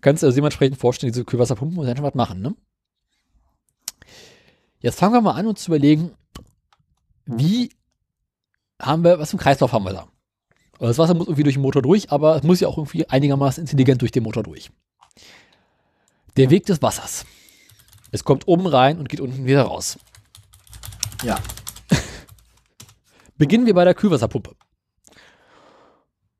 Kannst 0.00 0.22
du 0.22 0.26
also 0.28 0.36
dementsprechend 0.36 0.78
vorstellen, 0.78 1.12
diese 1.12 1.24
Kühlwasserpumpen 1.24 1.74
muss 1.74 1.88
einfach 1.88 2.04
was 2.04 2.14
machen, 2.14 2.40
ne? 2.40 2.54
Jetzt 4.80 4.98
fangen 5.00 5.14
wir 5.14 5.20
mal 5.20 5.32
an, 5.32 5.46
uns 5.48 5.62
zu 5.64 5.70
überlegen, 5.72 6.12
wie 7.28 7.70
haben 8.80 9.04
wir, 9.04 9.18
was 9.18 9.30
für 9.30 9.34
einen 9.34 9.42
Kreislauf 9.42 9.72
haben 9.72 9.84
wir 9.84 9.92
da? 9.92 10.08
Also 10.74 10.86
Das 10.86 10.98
Wasser 10.98 11.14
muss 11.14 11.26
irgendwie 11.26 11.42
durch 11.42 11.56
den 11.56 11.62
Motor 11.62 11.82
durch, 11.82 12.10
aber 12.10 12.36
es 12.36 12.42
muss 12.42 12.60
ja 12.60 12.68
auch 12.68 12.78
irgendwie 12.78 13.06
einigermaßen 13.06 13.60
intelligent 13.62 14.00
durch 14.00 14.12
den 14.12 14.22
Motor 14.22 14.42
durch. 14.42 14.70
Der 16.36 16.50
Weg 16.50 16.66
des 16.66 16.80
Wassers. 16.80 17.26
Es 18.12 18.24
kommt 18.24 18.48
oben 18.48 18.66
rein 18.66 18.98
und 18.98 19.08
geht 19.08 19.20
unten 19.20 19.44
wieder 19.44 19.62
raus. 19.62 19.98
Ja. 21.22 21.38
Beginnen 23.36 23.66
wir 23.66 23.74
bei 23.74 23.84
der 23.84 23.94
Kühlwasserpumpe. 23.94 24.54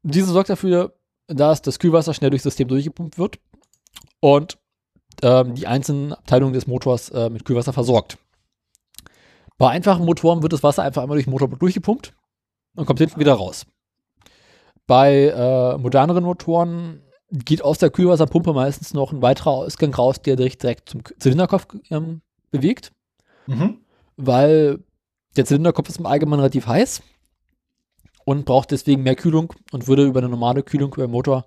Diese 0.03 0.33
sorgt 0.33 0.49
dafür, 0.49 0.95
dass 1.27 1.61
das 1.61 1.79
Kühlwasser 1.79 2.15
schnell 2.15 2.31
durchs 2.31 2.45
System 2.45 2.69
durchgepumpt 2.69 3.19
wird 3.19 3.39
und 4.21 4.57
ähm, 5.21 5.55
die 5.55 5.67
einzelnen 5.67 6.15
Abteilungen 6.15 6.55
des 6.55 6.67
Motors 6.67 7.11
äh, 7.11 7.29
mit 7.29 7.45
Kühlwasser 7.45 7.75
versorgt. 7.75 8.17
Bei 9.59 9.71
einfachen 9.71 10.05
Motoren 10.05 10.43
wird 10.43 10.53
das 10.53 10.63
Wasser 10.63 10.83
einfach 10.85 11.03
einmal 11.03 11.17
durch 11.17 11.27
den 11.27 11.33
Motor 11.33 11.49
durchgepumpt 11.49 12.15
und 12.77 12.87
kommt 12.87 13.01
hinten 13.01 13.19
wieder 13.21 13.35
raus. 13.35 13.67
Bei 14.87 15.27
äh, 15.27 15.77
moderneren 15.79 16.25
Motoren 16.25 17.03
geht 17.31 17.63
aus 17.63 17.79
der 17.79 17.91
Kühlwasserpumpe 17.91 18.53
meistens 18.55 18.95
noch 18.95 19.13
ein 19.13 19.21
weiterer 19.21 19.51
Ausgang 19.51 19.93
raus, 19.93 20.23
der 20.23 20.37
direkt, 20.37 20.63
direkt 20.63 20.89
zum 20.89 21.03
Zylinderkopf 21.19 21.67
ähm, 21.91 22.23
bewegt, 22.51 22.93
Mhm. 23.47 23.79
weil 24.17 24.79
der 25.37 25.45
Zylinderkopf 25.47 25.89
ist 25.89 25.99
im 25.99 26.07
Allgemeinen 26.07 26.41
relativ 26.41 26.67
heiß 26.67 27.03
und 28.25 28.45
braucht 28.45 28.71
deswegen 28.71 29.03
mehr 29.03 29.17
Kühlung 29.17 29.53
und 29.73 29.89
würde 29.89 30.05
über 30.05 30.21
eine 30.21 30.29
normale 30.29 30.63
Kühlung 30.63 30.93
über 30.93 31.07
den 31.07 31.11
Motor 31.11 31.47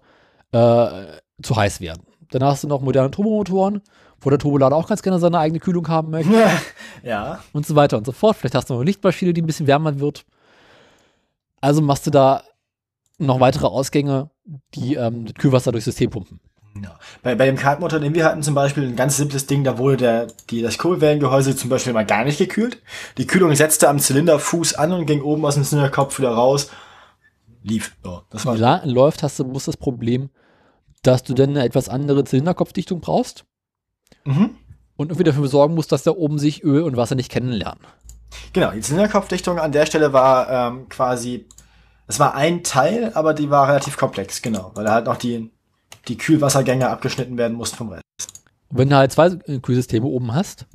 äh, 0.51 1.17
zu 1.43 1.55
heiß 1.55 1.79
werden. 1.79 2.03
Danach 2.31 2.51
hast 2.51 2.63
du 2.63 2.67
noch 2.67 2.81
moderne 2.81 3.11
Turbomotoren, 3.11 3.81
wo 4.21 4.29
der 4.29 4.39
Turbolader 4.39 4.75
auch 4.75 4.87
ganz 4.87 5.01
gerne 5.01 5.19
seine 5.19 5.39
eigene 5.39 5.59
Kühlung 5.59 5.87
haben 5.87 6.11
möchte 6.11 6.49
ja. 7.03 7.39
und 7.53 7.65
so 7.65 7.75
weiter 7.75 7.97
und 7.97 8.05
so 8.05 8.11
fort. 8.11 8.37
Vielleicht 8.37 8.55
hast 8.55 8.69
du 8.69 8.73
noch 8.73 8.81
eine 8.81 8.87
Lichtmaschine, 8.87 9.33
die 9.33 9.41
ein 9.41 9.47
bisschen 9.47 9.67
wärmer 9.67 9.99
wird. 9.99 10.25
Also 11.59 11.81
machst 11.81 12.07
du 12.07 12.11
da 12.11 12.43
noch 13.17 13.39
weitere 13.39 13.67
Ausgänge, 13.67 14.29
die 14.73 14.95
ähm, 14.95 15.25
das 15.25 15.35
Kühlwasser 15.35 15.71
durchs 15.71 15.85
System 15.85 16.09
pumpen. 16.09 16.39
Ja. 16.81 16.97
Bei, 17.21 17.35
bei 17.35 17.45
dem 17.47 17.57
Kartmotor, 17.57 17.99
den 17.99 18.15
wir 18.15 18.23
hatten, 18.23 18.43
zum 18.43 18.55
Beispiel 18.55 18.83
ein 18.83 18.95
ganz 18.95 19.17
simples 19.17 19.45
Ding, 19.45 19.63
da 19.63 19.77
wurde 19.77 19.97
der, 19.97 20.27
die, 20.49 20.61
das 20.61 20.77
Kurbelwellengehäuse 20.77 21.55
zum 21.55 21.69
Beispiel 21.69 21.93
mal 21.93 22.05
gar 22.05 22.23
nicht 22.23 22.37
gekühlt. 22.37 22.81
Die 23.17 23.27
Kühlung 23.27 23.53
setzte 23.55 23.89
am 23.89 23.99
Zylinderfuß 23.99 24.75
an 24.75 24.93
und 24.93 25.05
ging 25.05 25.21
oben 25.21 25.45
aus 25.45 25.55
dem 25.55 25.63
Zylinderkopf 25.63 26.19
wieder 26.19 26.31
raus. 26.31 26.69
Lief. 27.63 27.95
Ja, 28.05 28.23
das 28.29 28.45
war 28.45 28.85
läuft, 28.85 29.21
hast 29.21 29.37
du 29.37 29.43
bloß 29.43 29.65
das 29.65 29.77
Problem, 29.77 30.29
dass 31.03 31.23
du 31.23 31.33
dann 31.33 31.51
eine 31.51 31.63
etwas 31.63 31.89
andere 31.89 32.23
Zylinderkopfdichtung 32.23 33.01
brauchst 33.01 33.45
mhm. 34.25 34.51
und 34.97 35.09
irgendwie 35.09 35.23
dafür 35.23 35.47
sorgen 35.47 35.75
musst, 35.75 35.91
dass 35.91 36.03
da 36.03 36.11
oben 36.11 36.39
sich 36.39 36.63
Öl 36.63 36.83
und 36.83 36.97
Wasser 36.97 37.15
nicht 37.15 37.31
kennenlernen. 37.31 37.81
Genau, 38.53 38.71
die 38.71 38.81
Zylinderkopfdichtung 38.81 39.59
an 39.59 39.71
der 39.71 39.85
Stelle 39.85 40.13
war 40.13 40.49
ähm, 40.49 40.89
quasi, 40.89 41.45
es 42.07 42.19
war 42.19 42.35
ein 42.35 42.63
Teil, 42.63 43.11
aber 43.13 43.33
die 43.33 43.49
war 43.49 43.67
relativ 43.67 43.97
komplex, 43.97 44.41
genau, 44.41 44.71
weil 44.73 44.85
da 44.85 44.93
halt 44.93 45.05
noch 45.05 45.17
die, 45.17 45.51
die 46.07 46.17
Kühlwassergänge 46.17 46.89
abgeschnitten 46.89 47.37
werden 47.37 47.57
mussten 47.57 47.77
vom 47.77 47.89
Rest. 47.89 48.03
Und 48.69 48.77
wenn 48.77 48.89
du 48.89 48.95
halt 48.95 49.11
zwei 49.11 49.27
äh, 49.47 49.59
Kühlsysteme 49.59 50.05
oben 50.05 50.33
hast, 50.33 50.65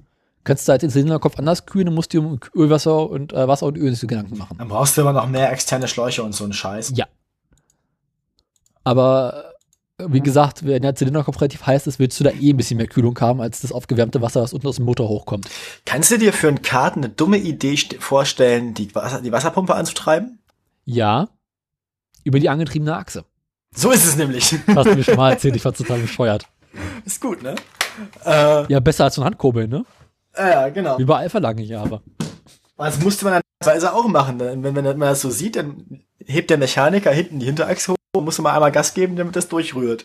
kannst 0.45 0.67
du 0.67 0.73
halt 0.73 0.83
den 0.83 0.91
Zylinderkopf 0.91 1.39
anders 1.39 1.67
kühlen 1.67 1.89
und 1.89 1.95
musst 1.95 2.13
dir 2.13 2.21
um 2.21 2.39
Ölwasser 2.55 3.11
und 3.11 3.33
äh, 3.33 3.49
Wasser 3.49 3.67
und 3.67 3.77
Öl 3.77 3.91
nicht 3.91 4.01
so 4.01 4.07
Gedanken 4.07 4.39
machen. 4.39 4.57
Dann 4.59 4.69
brauchst 4.69 4.97
du 4.97 5.03
immer 5.03 5.13
noch 5.13 5.27
mehr 5.27 5.53
externe 5.53 5.89
Schläuche 5.89 6.23
und 6.23 6.35
so 6.35 6.45
einen 6.45 6.53
Scheiß. 6.53 6.93
Ja. 6.95 7.07
Aber 8.85 9.35
äh, 9.35 9.56
wie 9.99 10.21
gesagt, 10.21 10.67
wenn 10.67 10.83
der 10.83 10.95
Zylinderkopf 10.95 11.41
relativ 11.41 11.65
heiß 11.67 11.87
ist, 11.87 11.99
willst 11.99 12.21
du 12.21 12.25
da 12.25 12.31
eh 12.31 12.51
ein 12.53 12.57
bisschen 12.57 12.77
mehr 12.77 12.87
Kühlung 12.87 13.19
haben, 13.21 13.41
als 13.41 13.61
das 13.61 13.73
aufgewärmte 13.73 14.21
Wasser, 14.21 14.43
was 14.43 14.53
unten 14.53 14.67
aus 14.67 14.77
dem 14.77 14.85
Motor 14.85 15.09
hochkommt. 15.09 15.49
Kannst 15.87 16.11
du 16.11 16.19
dir 16.19 16.33
für 16.35 16.49
einen 16.49 16.61
Kart 16.63 16.97
eine 16.97 17.09
dumme 17.09 17.39
Idee 17.39 17.75
st- 17.75 17.99
vorstellen, 18.01 18.75
die, 18.75 18.95
Wasser, 18.95 19.23
die 19.23 19.33
Wasserpumpe 19.33 19.75
anzutreiben? 19.75 20.39
Ja. 20.85 21.29
Über 22.25 22.39
die 22.41 22.49
angetriebene 22.51 22.95
Achse. 22.97 23.25
So 23.75 23.91
ist 23.91 24.05
es 24.05 24.17
nämlich. 24.17 24.55
Hast 24.67 24.87
du 24.91 24.95
mir 24.95 25.05
schon 25.05 25.17
mal 25.17 25.31
erzählt, 25.33 25.57
ich 25.57 25.65
war 25.65 25.73
total 25.73 25.99
bescheuert. 26.01 26.47
ist 27.05 27.21
gut, 27.21 27.43
ne? 27.43 27.55
Äh, 28.25 28.71
Ja, 28.73 28.81
besser 28.81 29.05
als 29.05 29.15
so 29.15 29.23
ein 29.23 29.27
Handkurbeln, 29.27 29.71
ne? 29.71 29.85
ja, 30.37 30.69
genau. 30.69 30.99
Wie 30.99 31.05
bei 31.07 31.17
Alpha 31.17 31.39
lange 31.39 31.63
Jahre. 31.63 32.03
Das 32.77 33.01
musste 33.01 33.25
man 33.25 33.41
dann 33.61 33.85
auch 33.87 34.07
machen. 34.09 34.37
ne? 34.37 34.55
Wenn, 34.61 34.75
wenn 34.75 34.85
man 34.85 35.01
das 35.01 35.23
so 35.23 35.31
sieht, 35.31 35.57
dann 35.57 36.03
hebt 36.27 36.51
der 36.51 36.59
Mechaniker 36.59 37.11
hinten 37.11 37.39
die 37.39 37.47
Hinterachse 37.47 37.93
hoch 37.93 37.97
und 38.17 38.25
muss 38.25 38.39
mal 38.39 38.55
einmal 38.55 38.73
Gas 38.73 38.95
geben, 38.95 39.17
damit 39.17 39.37
das 39.37 39.49
durchrührt. 39.49 40.05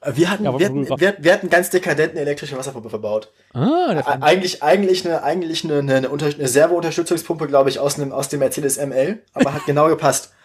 Äh, 0.00 0.12
Wir 0.14 0.30
hatten, 0.30 0.44
Ja, 0.44 0.58
wir, 0.58 0.66
hatten, 0.66 0.88
wir, 0.88 1.16
wir 1.18 1.32
hatten 1.32 1.50
ganz 1.50 1.70
dekadenten 1.70 2.18
elektrische 2.18 2.56
Wasserpumpe 2.56 2.90
verbaut. 2.90 3.32
Ah, 3.52 4.02
Eigentlich, 4.20 4.62
eigentlich 4.62 5.04
eine, 5.06 5.22
eigentlich 5.22 5.64
eine, 5.64 5.78
eine, 5.78 5.94
eine, 5.96 6.08
Unter 6.08 6.26
eine 6.26 6.48
Servo-Unterstützungspumpe, 6.48 7.46
glaube 7.46 7.70
ich, 7.70 7.78
aus, 7.78 7.98
einem, 7.98 8.12
aus 8.12 8.28
dem 8.28 8.40
Mercedes 8.40 8.78
ML, 8.78 9.22
aber 9.34 9.52
hat 9.52 9.66
genau 9.66 9.88
gepasst. 9.88 10.32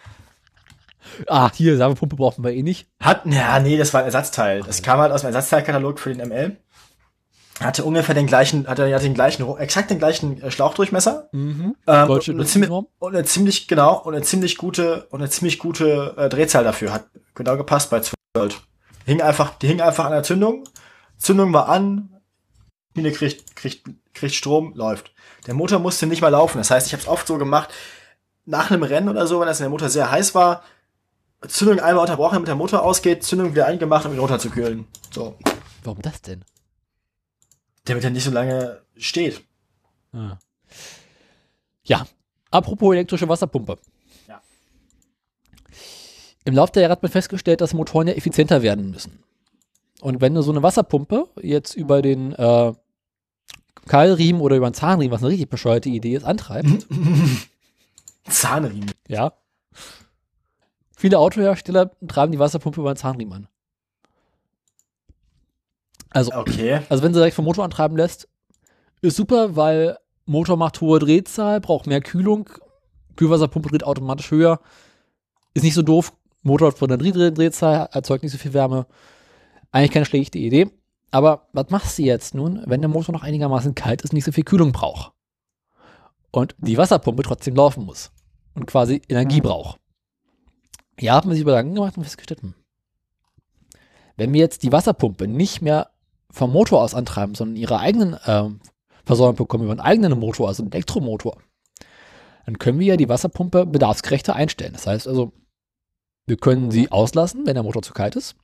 Ah, 1.26 1.50
hier, 1.52 1.78
Wärmepumpe 1.78 2.16
brauchen 2.16 2.42
wir 2.42 2.52
eh 2.52 2.62
nicht. 2.62 2.88
Hat, 2.98 3.26
ja, 3.26 3.58
nee, 3.60 3.76
das 3.76 3.92
war 3.92 4.00
ein 4.00 4.06
Ersatzteil. 4.06 4.62
Das 4.62 4.82
kam 4.82 4.98
halt 4.98 5.12
aus 5.12 5.20
dem 5.20 5.26
Ersatzteilkatalog 5.26 5.98
für 5.98 6.14
den 6.14 6.26
ML. 6.26 6.56
Hatte 7.64 7.84
ungefähr 7.84 8.14
den 8.14 8.26
gleichen, 8.26 8.66
hatte, 8.66 8.92
hatte 8.94 9.04
den 9.04 9.14
gleichen, 9.14 9.46
exakt 9.58 9.90
den 9.90 9.98
gleichen 9.98 10.42
äh, 10.42 10.50
Schlauchdurchmesser. 10.50 11.28
Mhm. 11.32 11.76
Ähm, 11.86 12.08
Deutsche 12.08 12.32
und, 12.32 12.38
eine 12.38 12.46
ziemlich, 12.46 12.70
und 12.70 13.14
eine 13.14 13.24
ziemlich, 13.24 13.68
genau, 13.68 14.00
und 14.02 14.14
eine 14.14 14.22
ziemlich 14.24 14.56
gute, 14.56 15.06
und 15.10 15.20
eine 15.20 15.30
ziemlich 15.30 15.58
gute 15.58 16.14
äh, 16.16 16.28
Drehzahl 16.28 16.64
dafür. 16.64 16.92
Hat 16.92 17.06
genau 17.34 17.56
gepasst 17.56 17.90
bei 17.90 18.00
12 18.00 18.14
Volt. 18.34 18.60
Hing 19.04 19.20
einfach, 19.20 19.58
die 19.58 19.68
hing 19.68 19.80
einfach 19.80 20.04
an 20.04 20.12
der 20.12 20.22
Zündung. 20.22 20.64
Zündung 21.18 21.52
war 21.52 21.68
an, 21.68 22.08
Mine 22.94 23.12
kriegt, 23.12 23.56
kriegt, 23.56 23.88
kriegt 24.14 24.34
Strom, 24.34 24.74
läuft. 24.74 25.12
Der 25.46 25.54
Motor 25.54 25.78
musste 25.78 26.06
nicht 26.06 26.20
mal 26.20 26.28
laufen. 26.28 26.58
Das 26.58 26.70
heißt, 26.70 26.86
ich 26.86 26.92
habe 26.92 27.02
es 27.02 27.08
oft 27.08 27.26
so 27.26 27.38
gemacht, 27.38 27.70
nach 28.44 28.70
einem 28.70 28.82
Rennen 28.82 29.08
oder 29.08 29.26
so, 29.26 29.40
wenn 29.40 29.46
das 29.46 29.58
der 29.58 29.68
Motor 29.68 29.88
sehr 29.88 30.10
heiß 30.10 30.34
war, 30.34 30.62
Zündung 31.48 31.80
einmal 31.80 32.02
unterbrochen, 32.02 32.34
damit 32.34 32.48
der 32.48 32.54
Motor 32.54 32.82
ausgeht, 32.82 33.24
Zündung 33.24 33.52
wieder 33.52 33.66
eingemacht, 33.66 34.06
um 34.06 34.12
ihn 34.12 34.18
runterzukühlen. 34.18 34.86
So. 35.10 35.36
Warum 35.84 36.02
das 36.02 36.22
denn? 36.22 36.44
Damit 37.84 38.04
er 38.04 38.10
nicht 38.10 38.24
so 38.24 38.30
lange 38.30 38.80
steht. 38.96 39.42
Ah. 40.12 40.38
Ja, 41.84 42.06
apropos 42.50 42.92
elektrische 42.94 43.28
Wasserpumpe. 43.28 43.78
Ja. 44.28 44.40
Im 46.44 46.54
Laufe 46.54 46.72
der 46.72 46.82
Jahre 46.82 46.92
hat 46.92 47.02
man 47.02 47.10
festgestellt, 47.10 47.60
dass 47.60 47.74
Motoren 47.74 48.08
ja 48.08 48.14
effizienter 48.14 48.62
werden 48.62 48.90
müssen. 48.90 49.22
Und 50.00 50.20
wenn 50.20 50.34
du 50.34 50.42
so 50.42 50.50
eine 50.52 50.62
Wasserpumpe 50.62 51.28
jetzt 51.40 51.74
über 51.74 52.02
den 52.02 52.32
äh, 52.32 52.72
Keilriemen 53.86 54.40
oder 54.42 54.56
über 54.56 54.66
einen 54.66 54.74
Zahnriemen, 54.74 55.12
was 55.12 55.22
eine 55.22 55.30
richtig 55.30 55.48
bescheuerte 55.48 55.88
Idee 55.88 56.14
ist, 56.14 56.24
antreibst, 56.24 56.86
Zahnriemen. 58.28 58.92
ja. 59.08 59.32
Viele 60.96 61.18
Autohersteller 61.18 61.90
treiben 62.06 62.30
die 62.30 62.38
Wasserpumpe 62.38 62.80
über 62.80 62.90
einen 62.90 62.96
Zahnriemen 62.96 63.32
an. 63.32 63.48
Also, 66.12 66.32
Okay. 66.32 66.80
also 66.88 67.02
wenn 67.02 67.12
sie 67.12 67.20
direkt 67.20 67.36
vom 67.36 67.44
Motor 67.44 67.64
antreiben 67.64 67.96
lässt, 67.96 68.28
ist 69.00 69.16
super, 69.16 69.56
weil 69.56 69.98
Motor 70.26 70.56
macht 70.56 70.80
hohe 70.80 70.98
Drehzahl, 70.98 71.60
braucht 71.60 71.86
mehr 71.86 72.00
Kühlung, 72.00 72.48
Kühlwasserpumpe 73.16 73.70
dreht 73.70 73.84
automatisch 73.84 74.30
höher, 74.30 74.60
ist 75.54 75.62
nicht 75.62 75.74
so 75.74 75.82
doof, 75.82 76.12
Motor 76.42 76.68
hat 76.68 76.78
von 76.78 76.88
der 76.88 76.98
Drehzahl, 76.98 77.88
erzeugt 77.92 78.22
nicht 78.22 78.32
so 78.32 78.38
viel 78.38 78.52
Wärme. 78.52 78.86
Eigentlich 79.70 79.92
keine 79.92 80.06
schlechte 80.06 80.38
Idee. 80.38 80.70
Aber 81.10 81.48
was 81.52 81.70
machst 81.70 81.98
du 81.98 82.02
jetzt 82.02 82.34
nun, 82.34 82.62
wenn 82.66 82.80
der 82.80 82.88
Motor 82.88 83.12
noch 83.12 83.22
einigermaßen 83.22 83.74
kalt 83.74 84.02
ist, 84.02 84.12
nicht 84.12 84.24
so 84.24 84.32
viel 84.32 84.44
Kühlung 84.44 84.72
braucht? 84.72 85.12
Und 86.30 86.54
die 86.58 86.78
Wasserpumpe 86.78 87.22
trotzdem 87.22 87.54
laufen 87.54 87.84
muss 87.84 88.10
und 88.54 88.66
quasi 88.66 89.02
Energie 89.08 89.40
braucht. 89.40 89.78
Ja, 90.98 91.14
haben 91.14 91.28
wir 91.28 91.36
sich 91.36 91.44
Gedanken 91.44 91.74
gemacht 91.74 91.96
und 91.96 92.04
festgestellt, 92.04 92.42
hm, 92.42 92.54
wenn 94.16 94.32
wir 94.32 94.40
jetzt 94.40 94.62
die 94.62 94.72
Wasserpumpe 94.72 95.28
nicht 95.28 95.62
mehr 95.62 95.90
vom 96.32 96.52
Motor 96.52 96.82
aus 96.82 96.94
antreiben, 96.94 97.34
sondern 97.34 97.56
ihre 97.56 97.78
eigenen 97.78 98.16
ähm, 98.26 98.60
Versorgung 99.04 99.36
bekommen 99.36 99.64
über 99.64 99.72
einen 99.72 99.80
eigenen 99.80 100.18
Motor, 100.18 100.48
also 100.48 100.62
einen 100.62 100.72
Elektromotor, 100.72 101.36
dann 102.46 102.58
können 102.58 102.78
wir 102.78 102.86
ja 102.86 102.96
die 102.96 103.08
Wasserpumpe 103.08 103.66
bedarfsgerechter 103.66 104.34
einstellen. 104.34 104.72
Das 104.72 104.86
heißt 104.86 105.06
also, 105.06 105.32
wir 106.26 106.36
können 106.36 106.70
sie 106.70 106.90
auslassen, 106.90 107.46
wenn 107.46 107.54
der 107.54 107.62
Motor 107.62 107.82
zu 107.82 107.92
kalt 107.92 108.16
ist. 108.16 108.36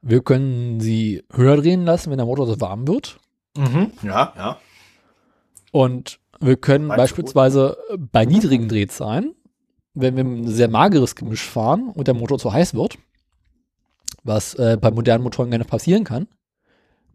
Wir 0.00 0.22
können 0.22 0.80
sie 0.80 1.24
höher 1.32 1.56
drehen 1.56 1.84
lassen, 1.84 2.10
wenn 2.10 2.18
der 2.18 2.26
Motor 2.26 2.46
so 2.46 2.60
warm 2.60 2.86
wird. 2.88 3.18
Mhm. 3.56 3.92
Ja, 4.02 4.32
ja. 4.36 4.58
Und 5.70 6.18
wir 6.40 6.56
können 6.56 6.88
Weit 6.88 6.96
so 6.96 7.02
beispielsweise 7.02 7.76
bei 7.96 8.24
niedrigen 8.24 8.68
Drehzahlen, 8.68 9.34
wenn 9.94 10.16
wir 10.16 10.24
ein 10.24 10.48
sehr 10.48 10.68
mageres 10.68 11.14
Gemisch 11.14 11.48
fahren 11.48 11.88
und 11.88 12.08
der 12.08 12.14
Motor 12.14 12.38
zu 12.38 12.52
heiß 12.52 12.74
wird, 12.74 12.98
was 14.24 14.54
äh, 14.54 14.76
bei 14.80 14.90
modernen 14.90 15.22
Motoren 15.22 15.50
gerne 15.50 15.64
passieren 15.64 16.04
kann, 16.04 16.26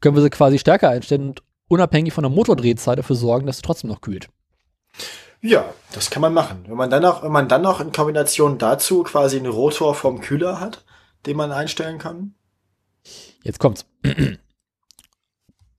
können 0.01 0.15
wir 0.15 0.21
sie 0.21 0.29
quasi 0.29 0.59
stärker 0.59 0.89
einstellen 0.89 1.29
und 1.29 1.43
unabhängig 1.67 2.13
von 2.13 2.23
der 2.23 2.31
Motordrehzahl 2.31 2.95
dafür 2.95 3.15
sorgen, 3.15 3.47
dass 3.47 3.57
sie 3.57 3.63
trotzdem 3.63 3.89
noch 3.89 4.01
kühlt. 4.01 4.29
Ja, 5.41 5.65
das 5.93 6.09
kann 6.09 6.21
man 6.21 6.33
machen. 6.33 6.65
Wenn 6.67 6.77
man 6.77 6.89
dann 6.89 7.03
noch, 7.03 7.23
wenn 7.23 7.31
man 7.31 7.47
dann 7.47 7.61
noch 7.61 7.79
in 7.79 7.91
Kombination 7.91 8.57
dazu 8.57 9.03
quasi 9.03 9.37
einen 9.37 9.51
Rotor 9.51 9.93
vom 9.93 10.19
Kühler 10.19 10.59
hat, 10.59 10.83
den 11.25 11.37
man 11.37 11.51
einstellen 11.51 11.99
kann. 11.99 12.33
Jetzt 13.43 13.59
kommt's. 13.59 13.85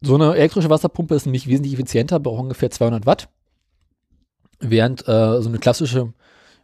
So 0.01 0.15
eine 0.15 0.35
elektrische 0.37 0.71
Wasserpumpe 0.71 1.17
ist 1.17 1.27
nämlich 1.27 1.49
wesentlich 1.49 1.75
effizienter, 1.75 2.21
braucht 2.21 2.41
ungefähr 2.41 2.71
200 2.71 3.05
Watt. 3.05 3.29
Während 4.61 5.03
äh, 5.09 5.43
so 5.43 5.49
eine 5.49 5.59
klassische 5.59 6.13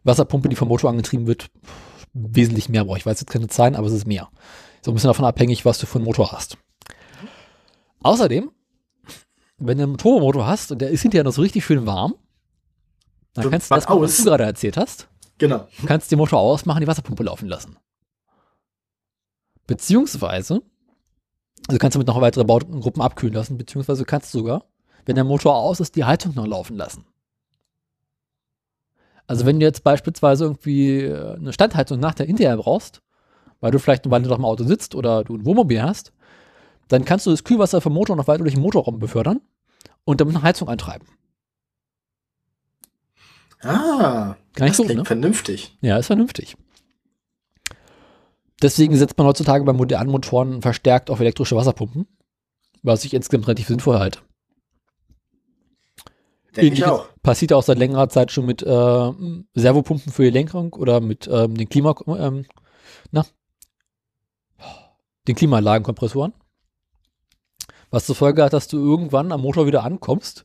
Wasserpumpe, 0.05 0.49
die 0.49 0.57
vom 0.57 0.69
Motor 0.69 0.91
angetrieben 0.91 1.27
wird, 1.27 1.51
wesentlich 2.13 2.69
mehr 2.69 2.85
braucht. 2.85 2.99
Ich 2.99 3.07
weiß 3.07 3.21
jetzt 3.21 3.33
keine 3.33 3.49
Zahlen, 3.49 3.75
aber 3.75 3.89
es 3.89 3.93
ist 3.93 4.07
mehr. 4.07 4.29
So 4.83 4.91
ein 4.91 4.95
bisschen 4.95 5.09
davon 5.09 5.25
abhängig, 5.25 5.65
was 5.65 5.79
du 5.79 5.87
für 5.87 5.97
einen 5.97 6.05
Motor 6.05 6.31
hast. 6.31 6.59
Außerdem, 8.05 8.51
wenn 9.59 9.79
du 9.79 9.85
einen 9.85 9.99
Turbomotor 9.99 10.47
hast 10.47 10.71
und 10.71 10.81
der 10.81 10.91
ist 10.91 11.03
hinterher 11.03 11.25
noch 11.25 11.33
so 11.33 11.43
richtig 11.43 11.65
schön 11.65 11.87
warm, 11.87 12.15
dann 13.33 13.45
So, 13.45 13.51
kannst 13.51 13.71
du 13.71 13.75
das, 13.75 13.85
was 13.85 13.91
aus. 13.91 14.17
du 14.19 14.25
gerade 14.25 14.45
erzählt 14.45 14.77
hast, 14.77 15.09
Genau. 15.39 15.67
Du 15.81 15.87
kannst 15.87 16.13
den 16.13 16.19
Motor 16.19 16.39
ausmachen, 16.39 16.81
die 16.81 16.87
Wasserpumpe 16.87 17.25
laufen 17.25 17.49
lassen. 17.49 17.77
Beziehungsweise, 19.67 20.63
also 21.67 21.79
kannst 21.79 21.97
du 21.97 21.99
mit 21.99 22.07
noch 22.07 22.21
weitere 22.21 22.45
Baugruppen 22.45 23.03
abkühlen 23.03 23.35
lassen, 23.35 23.59
beziehungsweise 23.59 24.05
kannst 24.05 24.33
du 24.33 24.39
sogar, 24.39 24.65
wenn 25.07 25.17
der 25.17 25.25
Motor 25.25 25.57
aus 25.57 25.81
ist, 25.81 25.97
die 25.97 26.05
Heizung 26.05 26.35
noch 26.35 26.47
laufen 26.47 26.77
lassen. 26.77 27.05
Also 29.27 29.45
wenn 29.47 29.59
du 29.59 29.67
jetzt 29.67 29.83
beispielsweise 29.83 30.45
irgendwie 30.45 31.01
äh, 31.01 31.35
eine 31.37 31.53
Standheizung 31.53 31.99
nach 31.99 32.15
der 32.15 32.27
hinterher 32.27 32.57
brauchst, 32.59 33.03
weil 33.61 33.71
du 33.73 33.79
vielleicht 33.79 34.05
eine 34.05 34.13
Weile 34.13 34.29
noch 34.29 34.39
im 34.39 34.45
Auto 34.45 34.65
sitzt 34.65 34.95
oder 34.95 35.25
du 35.25 35.37
ein 35.37 35.45
Wohnmobil 35.47 35.83
hast, 35.83 36.13
dann 36.89 37.05
kannst 37.05 37.27
du 37.27 37.31
das 37.31 37.45
Kühlwasser 37.45 37.81
vom 37.81 37.95
Motor 37.95 38.17
noch 38.17 38.27
weiter 38.27 38.43
durch 38.43 38.55
den 38.55 38.63
Motorraum 38.63 38.99
befördern 38.99 39.41
und 40.05 40.21
damit 40.21 40.35
eine 40.37 40.45
Heizung 40.45 40.69
antreiben. 40.69 41.07
Ah, 43.63 44.37
Gar 44.55 44.67
nicht 44.67 44.71
das 44.71 44.77
so, 44.77 44.85
klingt 44.85 44.99
ne? 44.99 45.05
vernünftig. 45.05 45.77
Ja, 45.81 45.97
ist 45.97 46.07
vernünftig. 46.07 46.57
Deswegen 48.63 48.97
setzt 48.97 49.19
man 49.19 49.27
heutzutage 49.27 49.65
bei 49.65 49.73
modernen 49.73 50.11
Motoren 50.11 50.63
verstärkt 50.63 51.11
auf 51.11 51.21
elektrische 51.21 51.57
Wasserpumpen, 51.57 52.07
was 52.83 53.05
ich 53.05 53.15
insgesamt 53.15 53.47
relativ 53.47 53.67
sinnvoll 53.69 53.99
halte. 53.99 54.21
Denke 56.57 56.75
ich 56.75 56.85
auch. 56.85 57.09
Passiert 57.23 57.53
auch 57.53 57.63
seit 57.63 57.79
längerer 57.79 58.09
Zeit 58.09 58.31
schon 58.31 58.47
mit 58.47 58.63
äh, 58.63 59.13
Servopumpen 59.55 60.13
für 60.13 60.23
die 60.23 60.31
Lenkung 60.31 60.73
oder 60.75 61.01
mit 61.01 61.29
ähm, 61.31 61.57
den 61.57 61.69
Klima, 61.69 61.97
ähm, 62.07 62.47
na, 63.11 63.27
den 65.27 65.35
Klimaanlagenkompressoren. 65.35 66.33
Was 67.91 68.07
zur 68.07 68.15
Folge 68.15 68.43
hat, 68.43 68.53
dass 68.53 68.69
du 68.69 68.79
irgendwann 68.79 69.33
am 69.33 69.43
Motor 69.43 69.67
wieder 69.67 69.85
ankommst 69.85 70.45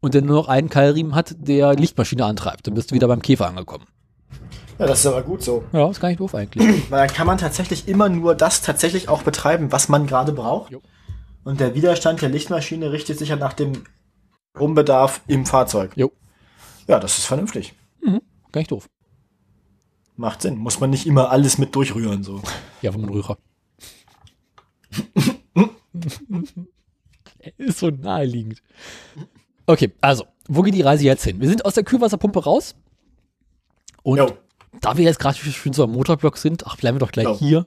und 0.00 0.14
der 0.14 0.22
nur 0.22 0.36
noch 0.36 0.48
einen 0.48 0.68
Keilriemen 0.68 1.14
hat, 1.14 1.34
der 1.38 1.74
Lichtmaschine 1.74 2.24
antreibt. 2.24 2.66
Dann 2.66 2.74
bist 2.74 2.90
du 2.90 2.94
wieder 2.94 3.08
beim 3.08 3.22
Käfer 3.22 3.48
angekommen. 3.48 3.84
Ja, 4.78 4.86
das 4.86 5.00
ist 5.00 5.06
aber 5.06 5.22
gut 5.22 5.42
so. 5.42 5.64
Ja, 5.72 5.90
ist 5.90 6.00
gar 6.00 6.08
nicht 6.08 6.20
doof 6.20 6.34
eigentlich. 6.34 6.84
Weil 6.90 7.06
dann 7.06 7.16
kann 7.16 7.26
man 7.26 7.38
tatsächlich 7.38 7.88
immer 7.88 8.08
nur 8.08 8.34
das 8.34 8.62
tatsächlich 8.62 9.08
auch 9.08 9.22
betreiben, 9.22 9.72
was 9.72 9.88
man 9.88 10.06
gerade 10.06 10.32
braucht. 10.32 10.70
Jo. 10.70 10.80
Und 11.44 11.60
der 11.60 11.74
Widerstand 11.74 12.22
der 12.22 12.28
Lichtmaschine 12.28 12.92
richtet 12.92 13.18
sich 13.18 13.30
ja 13.30 13.36
nach 13.36 13.54
dem 13.54 13.84
Strombedarf 14.54 15.22
im 15.26 15.46
Fahrzeug. 15.46 15.92
Jo. 15.96 16.12
Ja, 16.86 17.00
das 17.00 17.18
ist 17.18 17.26
vernünftig. 17.26 17.74
Gar 18.52 18.60
nicht 18.60 18.70
doof. 18.70 18.88
Macht 20.16 20.42
Sinn. 20.42 20.56
Muss 20.56 20.80
man 20.80 20.90
nicht 20.90 21.06
immer 21.06 21.30
alles 21.30 21.58
mit 21.58 21.74
durchrühren, 21.74 22.22
so. 22.22 22.40
Ja, 22.82 22.92
vom 22.92 23.04
Rührer. 23.04 23.38
Ist 27.56 27.78
so 27.78 27.90
naheliegend. 27.90 28.62
Okay, 29.66 29.92
also, 30.00 30.24
wo 30.48 30.62
geht 30.62 30.74
die 30.74 30.82
Reise 30.82 31.04
jetzt 31.04 31.24
hin? 31.24 31.40
Wir 31.40 31.48
sind 31.48 31.64
aus 31.64 31.74
der 31.74 31.84
Kühlwasserpumpe 31.84 32.42
raus. 32.44 32.74
Und 34.02 34.18
Jo. 34.18 34.32
da 34.80 34.96
wir 34.96 35.04
jetzt 35.04 35.18
gerade 35.20 35.36
schön 35.36 35.72
so 35.72 35.84
am 35.84 35.92
Motorblock 35.92 36.36
sind, 36.38 36.66
ach, 36.66 36.76
bleiben 36.76 36.96
wir 36.96 37.00
doch 37.00 37.12
gleich 37.12 37.26
Jo. 37.26 37.38
hier, 37.38 37.66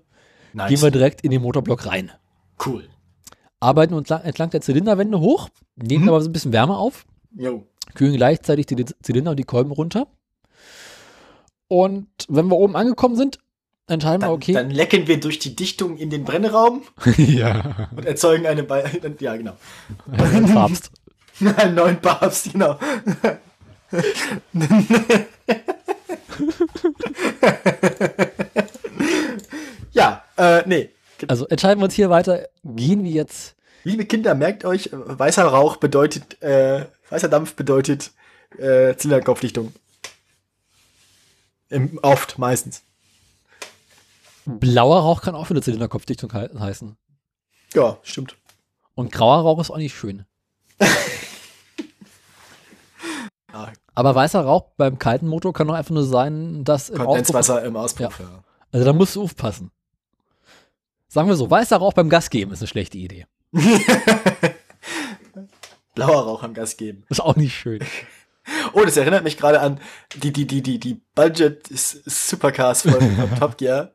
Nice. 0.54 0.70
gehen 0.70 0.82
wir 0.82 0.92
direkt 0.92 1.22
in 1.22 1.32
den 1.32 1.42
Motorblock 1.42 1.86
rein. 1.86 2.12
cool. 2.66 2.88
Arbeiten 3.60 3.94
uns 3.94 4.10
lang, 4.10 4.22
entlang 4.24 4.50
der 4.50 4.62
Zylinderwände 4.62 5.20
hoch, 5.20 5.50
nehmen 5.76 6.04
Mhm. 6.06 6.10
aber 6.10 6.22
so 6.22 6.30
ein 6.30 6.34
bisschen 6.34 6.52
Wärme 6.54 6.78
auf, 6.78 7.06
Jo. 7.36 7.66
kühlen 7.94 8.16
gleichzeitig 8.16 8.66
die 8.66 8.84
Zylinder 9.04 9.32
und 9.32 9.38
die 9.38 9.44
Kolben 9.44 9.72
runter. 9.72 10.08
Und 11.68 12.08
wenn 12.28 12.48
wir 12.48 12.58
oben 12.58 12.76
angekommen 12.76 13.16
sind, 13.16 13.40
entscheiden 13.92 14.22
Dann, 14.22 14.30
wir, 14.30 14.34
okay. 14.34 14.54
dann 14.54 14.72
lecken 14.72 15.08
wir 15.08 15.20
durch 15.20 15.40
die 15.40 15.56
Dichtung 15.56 15.98
in 15.98 16.10
den 16.10 16.24
Brennraum 16.24 16.84
ja, 17.18 17.90
und 17.96 18.06
erzeugen 18.06 18.46
eine, 18.48 18.64
Be 18.64 18.84
ja, 19.20 19.36
genau. 19.36 19.58
ein 20.12 20.54
Papst. 20.54 20.92
Einen 21.58 21.74
neuen 21.74 22.00
Papst, 22.00 22.52
genau. 22.52 22.78
ja, 29.92 30.24
äh, 30.38 30.62
nee. 30.68 30.90
Also 31.28 31.48
entscheiden 31.48 31.80
wir 31.80 31.86
uns 31.86 31.96
hier 31.96 32.12
weiter, 32.12 32.48
gehen 32.64 33.04
wir 33.04 33.10
jetzt 33.10 33.56
Liebe 33.84 34.06
Kinder, 34.06 34.36
merkt 34.36 34.64
euch, 34.64 34.90
weißer 34.92 35.44
Rauch 35.44 35.78
bedeutet, 35.78 36.42
äh, 36.44 36.86
weißer 37.10 37.30
Dampf 37.30 37.56
bedeutet 37.56 38.12
äh, 38.58 38.96
Zylinderkopfdichtung. 38.96 39.74
Im, 41.70 41.98
oft, 42.04 42.38
meistens. 42.38 42.84
Blauer 44.46 45.02
Rauch 45.02 45.22
kann 45.22 45.36
auch 45.36 45.46
für 45.46 45.54
eine 45.54 45.62
Zylinderkopfdichtung 45.62 46.32
he 46.32 46.48
heißen. 46.58 46.98
Ja, 47.74 47.98
stimmt. 48.04 48.36
Und 48.96 49.12
grauer 49.12 49.42
Rauch 49.42 49.60
ist 49.60 49.72
auch 49.72 49.78
nicht 49.78 49.96
schön. 49.96 50.26
Ah, 53.54 53.68
Aber 53.96 54.16
weißer 54.16 54.40
Rauch 54.40 54.70
beim 54.78 54.98
kalten 54.98 55.28
Motor 55.28 55.52
kann 55.52 55.68
doch 55.68 55.74
einfach 55.74 55.94
nur 55.94 56.06
sein, 56.06 56.64
dass 56.64 56.90
im 56.90 57.00
Kondenswasser 57.00 57.62
im 57.64 57.76
Auspuff, 57.76 58.20
ja. 58.20 58.44
also 58.72 58.86
da 58.86 58.94
musst 58.94 59.18
du 59.18 59.24
aufpassen. 59.24 59.72
Sagen 61.10 61.28
wir 61.28 61.36
so, 61.36 61.52
weißer 61.52 61.76
Rauch 61.76 61.92
beim 61.92 62.10
Gas 62.10 62.30
geben 62.30 62.54
ist 62.54 62.62
eine 62.62 62.70
schlechte 62.70 62.98
Idee. 62.98 63.26
Blauer 65.96 66.22
Rauch 66.22 66.44
am 66.44 66.54
Gas 66.54 66.78
geben. 66.78 67.04
Ist 67.10 67.20
auch 67.20 67.36
nicht 67.36 67.54
schön. 67.54 67.84
Oh, 68.74 68.84
das 68.84 68.98
erinnert 68.98 69.24
mich 69.24 69.38
gerade 69.38 69.62
an 69.62 69.80
die, 70.16 70.34
die, 70.34 70.48
die, 70.48 70.64
die, 70.64 70.80
die 70.80 71.00
Budget 71.14 71.62
Supercars 71.70 72.82
von, 72.82 72.94
von 72.94 73.36
Top 73.40 73.58
Gear. 73.58 73.92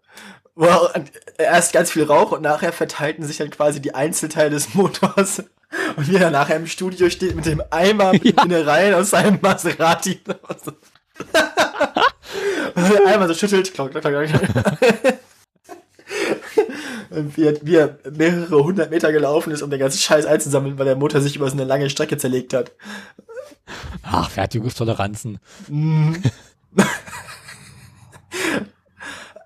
Wo 0.56 0.64
auch 0.66 0.94
an- 0.94 1.08
erst 1.38 1.72
ganz 1.74 1.90
viel 1.92 2.04
Rauch 2.04 2.32
und 2.32 2.42
nachher 2.42 2.72
verteilten 2.72 3.24
sich 3.24 3.36
dann 3.36 3.50
quasi 3.50 3.80
die 3.80 3.94
Einzelteile 3.94 4.50
des 4.50 4.74
Motors. 4.74 5.42
Und 5.96 6.10
wie 6.10 6.16
er 6.16 6.30
nachher 6.30 6.56
im 6.56 6.66
Studio 6.66 7.10
steht 7.10 7.36
mit 7.36 7.44
dem 7.44 7.62
Eimer 7.70 8.12
mit 8.12 8.24
Ja. 8.24 8.42
Innereien 8.44 8.94
aus 8.94 9.10
seinem 9.10 9.38
Maserati. 9.42 10.20
und 12.74 12.90
der 12.90 13.06
Eimer 13.06 13.28
so 13.28 13.34
schüttelt. 13.34 13.74
Klock, 13.74 13.90
klock, 13.90 14.02
klock, 14.02 14.26
klock. 14.26 15.14
Und 17.10 17.36
wie 17.36 17.44
er, 17.46 17.54
wie 17.62 17.76
er 17.76 17.98
mehrere 18.10 18.64
hundert 18.64 18.90
Meter 18.90 19.12
gelaufen 19.12 19.50
ist, 19.52 19.62
um 19.62 19.70
den 19.70 19.78
ganzen 19.80 19.98
Scheiß 19.98 20.24
einzusammeln, 20.26 20.78
weil 20.78 20.86
der 20.86 20.96
Motor 20.96 21.20
sich 21.20 21.36
über 21.36 21.48
so 21.48 21.54
eine 21.54 21.64
lange 21.64 21.90
Strecke 21.90 22.16
zerlegt 22.16 22.52
hat. 22.54 22.72
Ach, 24.02 24.30
Fertigungstoleranzen. 24.30 25.38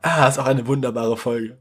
Ah, 0.03 0.29
ist 0.29 0.39
auch 0.39 0.47
eine 0.47 0.67
wunderbare 0.67 1.17
Folge. 1.17 1.59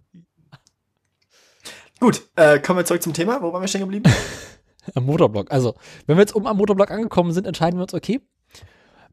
Gut, 1.99 2.23
äh, 2.35 2.59
kommen 2.59 2.79
wir 2.79 2.85
zurück 2.85 3.03
zum 3.03 3.13
Thema. 3.13 3.41
Wo 3.41 3.51
waren 3.51 3.61
wir 3.61 3.67
stehen 3.67 3.81
geblieben? 3.81 4.09
Am 4.95 5.05
Motorblock. 5.05 5.51
Also, 5.51 5.75
wenn 6.07 6.15
wir 6.15 6.21
jetzt 6.21 6.35
oben 6.35 6.47
am 6.47 6.57
Motorblock 6.57 6.89
angekommen 6.89 7.31
sind, 7.31 7.45
entscheiden 7.45 7.77
wir 7.77 7.83
uns, 7.83 7.93
okay, 7.93 8.21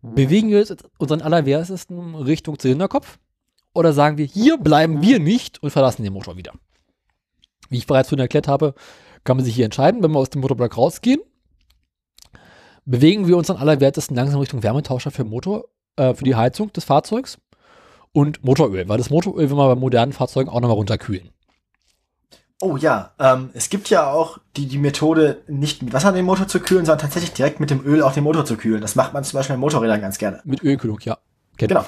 bewegen 0.01 0.49
wir 0.49 0.59
jetzt 0.59 0.85
unseren 0.97 1.21
allerwertesten 1.21 2.15
Richtung 2.15 2.59
Zylinderkopf 2.59 3.19
oder 3.75 3.93
sagen 3.93 4.17
wir, 4.17 4.25
hier 4.25 4.57
bleiben 4.57 5.03
wir 5.03 5.19
nicht 5.19 5.63
und 5.63 5.71
verlassen 5.71 6.03
den 6.03 6.15
Motor 6.15 6.37
wieder. 6.37 6.53
Wie 7.69 7.77
ich 7.77 7.87
bereits 7.87 8.09
vorhin 8.09 8.23
erklärt 8.23 8.49
habe, 8.49 8.75
kann 9.25 9.37
man 9.37 9.45
sich 9.45 9.55
hier 9.55 9.67
entscheiden, 9.67 10.03
wenn 10.03 10.13
wir 10.13 10.19
aus 10.19 10.31
dem 10.31 10.41
Motorblock 10.41 10.79
rausgehen, 10.79 11.21
bewegen 12.87 13.27
wir 13.27 13.37
uns 13.37 13.51
am 13.51 13.57
allerwertesten 13.57 14.17
langsam 14.17 14.41
Richtung 14.41 14.63
Wärmetauscher 14.63 15.11
für 15.11 15.25
Motor, 15.25 15.65
äh, 15.97 16.15
für 16.15 16.25
die 16.25 16.37
Heizung 16.37 16.73
des 16.73 16.85
Fahrzeugs 16.85 17.39
und 18.17 18.43
Motoröl, 18.43 18.89
weil 18.89 18.97
das 18.97 19.11
Motoröl 19.11 19.51
will 19.51 19.57
man 19.57 19.69
bei 19.69 19.75
modernen 19.75 20.15
Fahrzeugen 20.15 20.49
auch 20.49 20.61
nochmal 20.61 20.79
runterkühlen. 20.79 21.29
Oh 22.63 22.79
ja, 22.79 23.13
ähm, 23.19 23.51
es 23.53 23.69
gibt 23.69 23.91
ja 23.91 24.11
auch 24.11 24.39
die, 24.57 24.65
die 24.65 24.79
Methode, 24.79 25.43
nicht 25.49 25.83
mit 25.83 25.93
Wasser 25.93 26.13
den 26.13 26.25
Motor 26.25 26.49
zu 26.49 26.61
kühlen, 26.61 26.87
sondern 26.87 27.03
tatsächlich 27.03 27.35
direkt 27.35 27.61
mit 27.61 27.69
dem 27.69 27.85
Öl 27.85 28.03
auch 28.03 28.15
den 28.15 28.25
Motor 28.25 28.47
zu 28.47 28.57
kühlen. 28.57 28.81
Das 28.81 28.95
macht 28.95 29.13
man 29.13 29.23
zum 29.23 29.37
Beispiel 29.37 29.57
bei 29.57 29.61
Motorrädern 29.61 30.01
ganz 30.01 30.17
gerne. 30.17 30.41
Mit 30.45 30.63
Ölkühlung, 30.63 30.99
ja. 31.03 31.19
Kennt 31.59 31.73
Genau. 31.73 31.85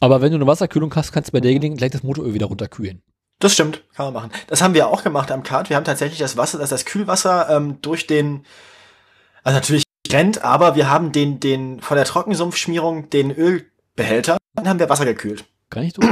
Aber 0.00 0.22
wenn 0.22 0.30
du 0.30 0.36
eine 0.36 0.46
Wasserkühlung 0.46 0.94
hast, 0.94 1.12
kannst 1.12 1.28
du 1.28 1.32
bei 1.32 1.40
der 1.40 1.52
Gelegenheit 1.52 1.78
gleich 1.78 1.90
das 1.90 2.02
Motoröl 2.02 2.32
wieder 2.32 2.46
runterkühlen. 2.46 3.02
das 3.38 3.52
stimmt, 3.52 3.82
kann 3.94 4.06
man 4.06 4.14
machen. 4.14 4.30
Das 4.46 4.62
haben 4.62 4.72
wir 4.72 4.88
auch 4.88 5.04
gemacht 5.04 5.30
am 5.30 5.42
Kart. 5.42 5.68
Wir 5.68 5.76
haben 5.76 5.84
tatsächlich 5.84 6.20
das 6.20 6.38
Wasser, 6.38 6.56
das, 6.56 6.70
das 6.70 6.86
Kühlwasser 6.86 7.50
ähm, 7.50 7.82
durch 7.82 8.06
den, 8.06 8.46
also 9.42 9.56
natürlich 9.56 9.82
rennt, 10.10 10.42
aber 10.42 10.74
wir 10.74 10.88
haben 10.88 11.12
den, 11.12 11.38
den, 11.38 11.82
vor 11.82 11.96
der 11.96 12.06
Trockensumpfschmierung 12.06 13.10
den 13.10 13.30
Ölbehälter, 13.98 14.36
dann 14.54 14.68
haben 14.68 14.78
wir 14.78 14.88
Wasser 14.88 15.04
gekühlt. 15.04 15.44
Gar 15.70 15.80
nicht 15.82 15.96
doof. 16.02 16.10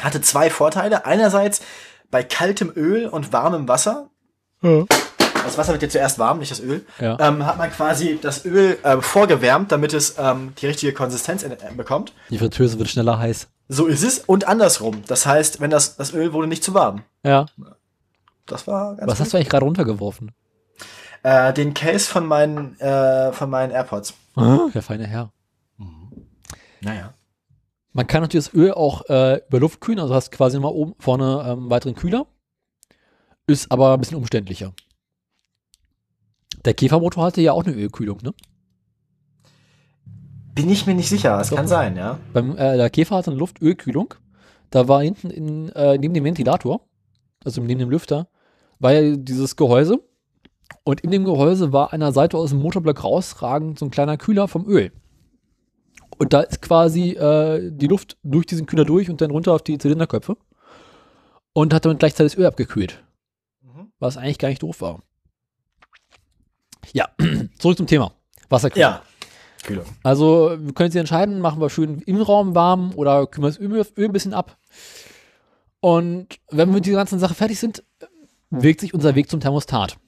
hatte 0.00 0.20
zwei 0.20 0.50
Vorteile. 0.50 1.04
Einerseits 1.06 1.60
bei 2.10 2.22
kaltem 2.22 2.72
Öl 2.74 3.06
und 3.06 3.32
warmem 3.32 3.68
Wasser 3.68 4.10
das 4.62 5.58
Wasser 5.58 5.72
wird 5.72 5.82
ja 5.82 5.88
zuerst 5.88 6.18
warm, 6.18 6.38
nicht 6.38 6.50
das 6.50 6.60
Öl, 6.60 6.84
Ja. 6.98 7.16
ähm, 7.20 7.46
hat 7.46 7.56
man 7.56 7.70
quasi 7.70 8.18
das 8.20 8.44
Öl 8.44 8.78
ähm, 8.82 9.00
vorgewärmt, 9.00 9.70
damit 9.70 9.92
es 9.92 10.16
ähm, 10.18 10.54
die 10.60 10.66
richtige 10.66 10.92
Konsistenz 10.92 11.44
in, 11.44 11.52
äh, 11.52 11.56
bekommt. 11.76 12.12
Die 12.30 12.38
Fritteuse 12.38 12.78
wird 12.80 12.88
schneller 12.88 13.18
heiß. 13.18 13.46
So 13.68 13.86
ist 13.86 14.02
es. 14.02 14.18
Und 14.20 14.48
andersrum. 14.48 15.04
Das 15.06 15.24
heißt, 15.24 15.60
wenn 15.60 15.70
das, 15.70 15.96
das 15.96 16.12
Öl 16.14 16.32
wurde 16.32 16.48
nicht 16.48 16.64
zu 16.64 16.74
warm. 16.74 17.02
Ja. 17.22 17.46
Das 18.46 18.66
war 18.66 18.96
ganz 18.96 19.08
Was 19.12 19.20
hast 19.20 19.32
du 19.34 19.36
eigentlich 19.36 19.50
gerade 19.50 19.64
runtergeworfen? 19.66 20.32
Äh, 21.22 21.52
den 21.52 21.74
Case 21.74 22.08
von 22.10 22.26
meinen, 22.26 22.80
äh, 22.80 23.32
von 23.32 23.48
meinen 23.48 23.70
AirPods. 23.70 24.14
Der 24.36 24.82
feine 24.82 25.06
Herr. 25.06 25.30
Naja. 26.86 27.14
Man 27.92 28.06
kann 28.06 28.22
natürlich 28.22 28.46
das 28.46 28.54
Öl 28.54 28.72
auch 28.72 29.08
äh, 29.08 29.40
über 29.48 29.58
Luft 29.58 29.80
kühlen, 29.80 29.98
also 29.98 30.14
hast 30.14 30.30
quasi 30.30 30.58
mal 30.60 30.68
oben 30.68 30.94
vorne 30.98 31.42
ähm, 31.44 31.58
einen 31.58 31.70
weiteren 31.70 31.94
Kühler. 31.96 32.26
Ist 33.48 33.72
aber 33.72 33.94
ein 33.94 34.00
bisschen 34.00 34.16
umständlicher. 34.16 34.72
Der 36.64 36.74
Käfermotor 36.74 37.24
hatte 37.24 37.40
ja 37.40 37.52
auch 37.52 37.64
eine 37.64 37.74
Ölkühlung, 37.74 38.18
ne? 38.22 38.34
Bin 40.54 40.70
ich 40.70 40.86
mir 40.86 40.94
nicht 40.94 41.08
sicher. 41.08 41.40
Es 41.40 41.50
Doch. 41.50 41.56
kann 41.56 41.66
sein, 41.66 41.96
ja. 41.96 42.18
Beim, 42.32 42.56
äh, 42.56 42.76
der 42.76 42.90
Käfer 42.90 43.16
hatte 43.16 43.30
eine 43.30 43.38
Luftölkühlung. 43.38 44.14
Da 44.70 44.86
war 44.86 45.02
hinten 45.02 45.30
in, 45.30 45.68
äh, 45.70 45.98
neben 45.98 46.14
dem 46.14 46.24
Ventilator, 46.24 46.82
also 47.44 47.60
neben 47.60 47.80
dem 47.80 47.90
Lüfter, 47.90 48.28
war 48.78 48.92
ja 48.92 49.16
dieses 49.16 49.56
Gehäuse. 49.56 50.00
Und 50.84 51.00
in 51.00 51.10
dem 51.10 51.24
Gehäuse 51.24 51.72
war 51.72 51.92
an 51.92 52.00
der 52.00 52.12
Seite 52.12 52.36
aus 52.36 52.50
dem 52.50 52.60
Motorblock 52.60 53.02
rausragend 53.02 53.78
so 53.78 53.86
ein 53.86 53.90
kleiner 53.90 54.16
Kühler 54.16 54.46
vom 54.46 54.66
Öl. 54.68 54.92
Und 56.18 56.32
da 56.32 56.40
ist 56.40 56.62
quasi 56.62 57.10
äh, 57.10 57.70
die 57.70 57.86
Luft 57.86 58.16
durch 58.22 58.46
diesen 58.46 58.66
Kühler 58.66 58.84
durch 58.84 59.10
und 59.10 59.20
dann 59.20 59.30
runter 59.30 59.52
auf 59.52 59.62
die 59.62 59.78
Zylinderköpfe. 59.78 60.36
Und 61.52 61.72
hat 61.72 61.84
damit 61.84 62.00
gleichzeitig 62.00 62.32
das 62.32 62.38
Öl 62.38 62.46
abgekühlt. 62.46 63.02
Mhm. 63.62 63.92
Was 63.98 64.16
eigentlich 64.16 64.38
gar 64.38 64.48
nicht 64.48 64.62
doof 64.62 64.80
war. 64.80 65.00
Ja, 66.92 67.08
zurück 67.58 67.76
zum 67.76 67.86
Thema. 67.86 68.12
Wasserkühlung. 68.48 68.90
Ja. 68.90 69.02
Kühlung. 69.62 69.86
Also, 70.02 70.56
wir 70.58 70.72
können 70.74 70.88
jetzt 70.88 70.96
entscheiden, 70.96 71.40
machen 71.40 71.60
wir 71.60 71.70
schön 71.70 72.00
im 72.02 72.20
Raum 72.20 72.54
warm 72.54 72.92
oder 72.94 73.26
kümmern 73.26 73.54
wir 73.58 73.78
das 73.78 73.90
Öl, 73.96 74.02
Öl 74.02 74.04
ein 74.06 74.12
bisschen 74.12 74.34
ab. 74.34 74.56
Und 75.80 76.38
wenn 76.50 76.68
wir 76.68 76.74
mit 76.74 76.86
dieser 76.86 76.98
ganzen 76.98 77.18
Sache 77.18 77.34
fertig 77.34 77.58
sind, 77.58 77.82
bewegt 78.50 78.80
sich 78.80 78.94
unser 78.94 79.14
Weg 79.14 79.28
zum 79.28 79.40
Thermostat. 79.40 79.98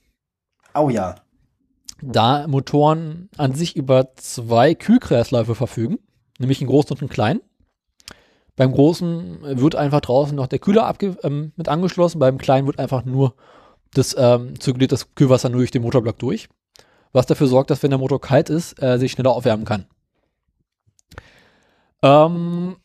Oh 0.75 0.91
ja. 0.91 1.17
Da 2.01 2.47
Motoren 2.47 3.29
an 3.37 3.55
sich 3.55 3.77
über 3.77 4.15
zwei 4.15 4.75
Kühlkreisläufe 4.75 5.55
verfügen, 5.55 5.99
nämlich 6.39 6.61
einen 6.61 6.71
großen 6.71 6.93
und 6.93 7.01
einen 7.01 7.09
kleinen. 7.09 7.41
Beim 8.57 8.73
großen 8.73 9.61
wird 9.61 9.75
einfach 9.75 10.01
draußen 10.01 10.35
noch 10.35 10.47
der 10.47 10.59
Kühler 10.59 10.93
ähm, 11.23 11.53
mit 11.57 11.69
angeschlossen, 11.69 12.19
beim 12.19 12.39
kleinen 12.39 12.67
wird 12.67 12.79
einfach 12.79 13.05
nur 13.05 13.35
das 13.95 14.15
ähm, 14.19 14.59
zirkuliert 14.61 14.93
das 14.93 15.15
Kühlwasser 15.15 15.49
nur 15.49 15.61
durch 15.61 15.71
den 15.71 15.83
Motorblock 15.83 16.19
durch, 16.19 16.49
was 17.13 17.27
dafür 17.27 17.47
sorgt, 17.47 17.71
dass 17.71 17.83
wenn 17.83 17.91
der 17.91 17.99
Motor 17.99 18.21
kalt 18.21 18.51
ist, 18.51 18.79
er 18.79 18.99
sich 18.99 19.13
schneller 19.13 19.33
aufwärmen 19.33 19.65
kann. 19.65 19.87
Ähm, 22.03 22.77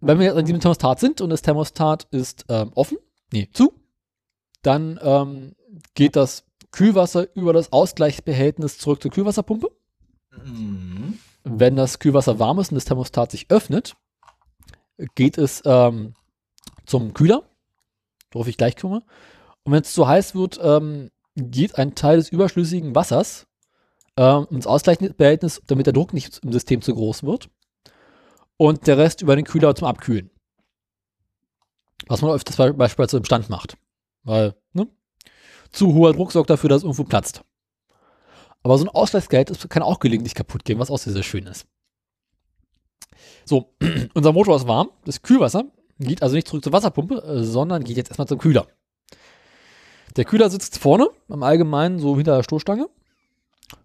wenn 0.00 0.18
wir 0.18 0.26
jetzt 0.26 0.36
an 0.36 0.44
diesem 0.44 0.60
Thermostat 0.60 1.00
sind 1.00 1.20
und 1.20 1.30
das 1.30 1.42
Thermostat 1.42 2.06
ist 2.10 2.44
ähm, 2.48 2.72
offen, 2.74 2.98
nee, 3.32 3.48
zu, 3.52 3.72
dann 4.62 4.98
ähm, 5.02 5.54
geht 5.94 6.16
das 6.16 6.44
Kühlwasser 6.70 7.34
über 7.34 7.52
das 7.52 7.72
Ausgleichsbehältnis 7.72 8.78
zurück 8.78 9.02
zur 9.02 9.10
Kühlwasserpumpe. 9.10 9.70
Mhm. 10.44 11.18
Wenn 11.44 11.76
das 11.76 11.98
Kühlwasser 11.98 12.38
warm 12.38 12.58
ist 12.58 12.70
und 12.70 12.74
das 12.74 12.84
Thermostat 12.84 13.30
sich 13.30 13.50
öffnet, 13.50 13.96
geht 15.14 15.38
es 15.38 15.62
ähm, 15.64 16.14
zum 16.86 17.14
Kühler, 17.14 17.48
worauf 18.32 18.48
ich 18.48 18.56
gleich 18.56 18.76
komme. 18.76 19.02
Und 19.64 19.72
wenn 19.72 19.82
es 19.82 19.92
zu 19.92 20.06
heiß 20.06 20.34
wird, 20.34 20.58
ähm, 20.62 21.10
geht 21.34 21.78
ein 21.78 21.94
Teil 21.94 22.16
des 22.16 22.30
überschlüssigen 22.30 22.94
Wassers 22.94 23.46
ähm, 24.16 24.46
ins 24.50 24.66
Ausgleichsbehältnis, 24.66 25.62
damit 25.66 25.86
der 25.86 25.92
Druck 25.92 26.12
nicht 26.12 26.38
im 26.42 26.52
System 26.52 26.82
zu 26.82 26.94
groß 26.94 27.22
wird. 27.24 27.50
Und 28.56 28.86
der 28.86 28.96
Rest 28.96 29.20
über 29.20 29.36
den 29.36 29.44
Kühler 29.44 29.74
zum 29.74 29.86
Abkühlen. 29.86 30.30
Was 32.06 32.22
man 32.22 32.30
öfters 32.30 32.56
be- 32.56 32.72
beispielsweise 32.72 33.18
im 33.18 33.24
Stand 33.24 33.50
macht. 33.50 33.76
Weil? 34.22 34.54
Zu 35.70 35.94
hoher 35.94 36.12
Druck 36.12 36.32
sorgt 36.32 36.50
dafür, 36.50 36.68
dass 36.68 36.78
es 36.78 36.84
irgendwo 36.84 37.04
platzt. 37.04 37.42
Aber 38.62 38.78
so 38.78 38.84
ein 38.84 38.88
Ausgleichsgehalt 38.88 39.50
das 39.50 39.68
kann 39.68 39.82
auch 39.82 40.00
gelegentlich 40.00 40.34
kaputt 40.34 40.64
gehen, 40.64 40.78
was 40.78 40.90
auch 40.90 40.98
sehr, 40.98 41.12
sehr 41.12 41.22
schön 41.22 41.46
ist. 41.46 41.66
So, 43.44 43.74
unser 44.14 44.32
Motor 44.32 44.56
ist 44.56 44.66
warm. 44.66 44.90
Das 45.04 45.22
Kühlwasser 45.22 45.64
geht 45.98 46.22
also 46.22 46.34
nicht 46.34 46.48
zurück 46.48 46.64
zur 46.64 46.72
Wasserpumpe, 46.72 47.22
äh, 47.22 47.44
sondern 47.44 47.84
geht 47.84 47.96
jetzt 47.96 48.08
erstmal 48.08 48.28
zum 48.28 48.38
Kühler. 48.38 48.66
Der 50.16 50.24
Kühler 50.24 50.50
sitzt 50.50 50.78
vorne, 50.78 51.08
im 51.28 51.42
Allgemeinen 51.42 51.98
so 51.98 52.16
hinter 52.16 52.36
der 52.36 52.42
Stoßstange, 52.42 52.88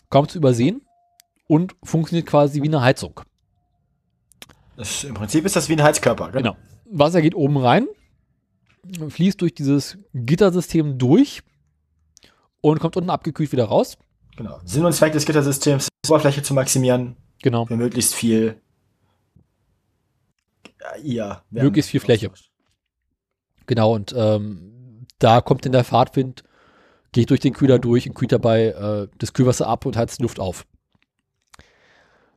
kaum 0.10 0.28
zu 0.28 0.38
übersehen 0.38 0.82
und 1.48 1.76
funktioniert 1.84 2.28
quasi 2.28 2.62
wie 2.62 2.68
eine 2.68 2.82
Heizung. 2.82 3.22
Das, 4.78 5.04
Im 5.04 5.14
Prinzip 5.14 5.46
ist 5.46 5.56
das 5.56 5.70
wie 5.70 5.74
ein 5.74 5.84
Heizkörper. 5.84 6.32
Genau. 6.32 6.56
Wasser 6.86 7.22
geht 7.22 7.36
oben 7.36 7.58
rein, 7.58 7.88
fließt 9.10 9.42
durch 9.42 9.54
dieses 9.54 9.98
Gittersystem 10.14 10.98
durch 10.98 11.44
und 12.62 12.80
kommt 12.80 12.95
unten 12.95 13.09
abgekühlt 13.09 13.51
wieder 13.51 13.66
raus. 13.66 13.97
genau. 14.38 14.59
Sinn 14.66 14.86
und 14.86 14.93
Zweck 14.93 15.14
des 15.14 15.26
Gittersystems 15.26 15.84
ist, 15.84 15.89
die 16.05 16.09
Oberfläche 16.12 16.41
zu 16.43 16.53
maximieren, 16.53 17.16
Genau. 17.43 17.66
für 17.66 17.76
möglichst 17.76 18.14
viel 18.14 18.62
ja, 21.03 21.43
Wärme. 21.49 21.66
Möglichst 21.70 21.91
viel 21.91 21.99
Fläche. 21.99 22.32
Genau, 23.68 23.93
und 23.93 24.14
ähm, 24.18 25.05
da 25.20 25.41
kommt 25.41 25.66
dann 25.66 25.72
der 25.72 25.84
Fahrtwind, 25.84 26.43
geht 27.12 27.30
durch 27.30 27.39
den 27.39 27.53
Kühler 27.53 27.80
durch 27.80 28.07
und 28.07 28.16
kühlt 28.16 28.32
dabei 28.32 28.68
äh, 28.68 29.07
das 29.18 29.34
Kühlwasser 29.34 29.68
ab 29.68 29.86
und 29.86 29.95
heizt 29.97 30.20
die 30.20 30.24
Luft 30.24 30.39
auf. 30.39 30.66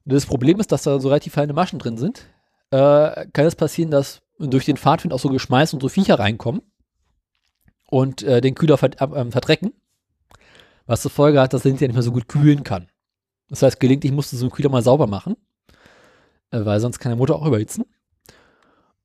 Das 0.05 0.27
Problem 0.27 0.61
ist, 0.61 0.71
dass 0.73 0.83
da 0.83 1.01
so 1.01 1.09
relativ 1.09 1.33
feine 1.35 1.55
Maschen 1.55 1.79
drin 1.79 1.97
sind. 1.97 2.27
Äh, 2.71 3.27
kann 3.33 3.47
es 3.47 3.57
passieren, 3.57 3.91
dass 3.91 4.21
durch 4.39 4.67
den 4.67 4.77
Fahrtwind 4.77 5.15
auch 5.15 5.19
so 5.19 5.31
Geschmeiß 5.31 5.73
und 5.73 5.81
so 5.81 5.89
Viecher 5.89 6.19
reinkommen 6.19 6.61
und 7.89 8.23
äh, 8.23 8.41
den 8.41 8.55
Kühler 8.55 8.77
verd 8.77 9.01
ab- 9.01 9.15
ähm, 9.17 9.33
verdrecken, 9.33 9.73
was 10.87 11.03
zur 11.03 11.11
Folge 11.11 11.41
hat, 11.41 11.53
dass 11.53 11.65
er 11.65 11.71
hinterher 11.71 11.89
nicht 11.89 11.97
mehr 11.97 12.03
so 12.03 12.13
gut 12.13 12.29
kühlen 12.29 12.65
kann. 12.65 12.89
Das 13.49 13.63
heißt, 13.63 13.81
gelegentlich 13.81 14.13
musst 14.13 14.33
du 14.33 14.37
so 14.37 14.47
einen 14.47 14.53
Kühler 14.53 14.71
mal 14.71 14.83
sauber 14.83 15.07
machen, 15.07 15.37
äh, 16.51 16.65
weil 16.65 16.81
sonst 16.81 16.99
kann 16.99 17.11
der 17.11 17.19
Motor 17.19 17.37
auch 17.37 17.47
überhitzen. 17.47 17.85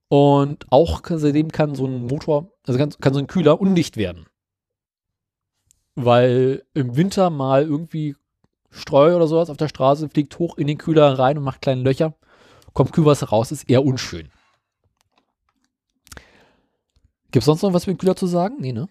Und 0.08 0.66
auch 0.72 1.02
seitdem 1.08 1.52
kann 1.52 1.76
so 1.76 1.86
ein 1.86 2.08
Motor, 2.08 2.52
also 2.66 2.80
kann, 2.80 2.90
kann 3.00 3.14
so 3.14 3.20
ein 3.20 3.28
Kühler 3.28 3.62
undicht 3.62 3.96
werden. 3.96 4.26
Weil 5.96 6.66
im 6.74 6.96
Winter 6.96 7.30
mal 7.30 7.64
irgendwie 7.64 8.16
Streu 8.72 9.16
oder 9.16 9.28
sowas 9.28 9.50
auf 9.50 9.58
der 9.58 9.68
Straße 9.68 10.10
fliegt 10.10 10.38
hoch 10.40 10.58
in 10.58 10.68
den 10.68 10.78
Kühler 10.78 11.18
rein 11.18 11.38
und 11.38 11.44
macht 11.44 11.62
kleine 11.62 11.82
Löcher, 11.82 12.16
kommt 12.74 12.94
Kühlwasser 12.94 13.28
raus, 13.28 13.52
ist 13.52 13.70
eher 13.70 13.84
unschön. 13.84 14.30
Gibt 17.32 17.42
es 17.42 17.46
sonst 17.46 17.62
noch 17.62 17.74
was 17.74 17.86
mit 17.86 17.98
dem 17.98 18.00
Kühler 18.00 18.16
zu 18.16 18.26
sagen? 18.26 18.58
Nee, 18.60 18.74
ne? 18.74 18.88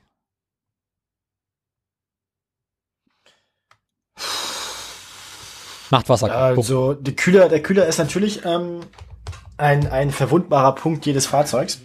Macht 5.91 6.09
Wasser. 6.09 6.29
kalt. 6.29 6.55
Punkt. 6.55 6.69
Also, 6.71 6.95
die 6.95 7.17
Kühler, 7.17 7.49
der 7.49 7.63
Kühler 7.63 7.87
ist 7.87 7.99
natürlich 7.99 8.45
ähm, 8.45 8.81
ein, 9.57 9.87
ein 9.91 10.11
verwundbarer 10.11 10.75
Punkt 10.75 11.07
jedes 11.07 11.27
Fahrzeugs, 11.27 11.81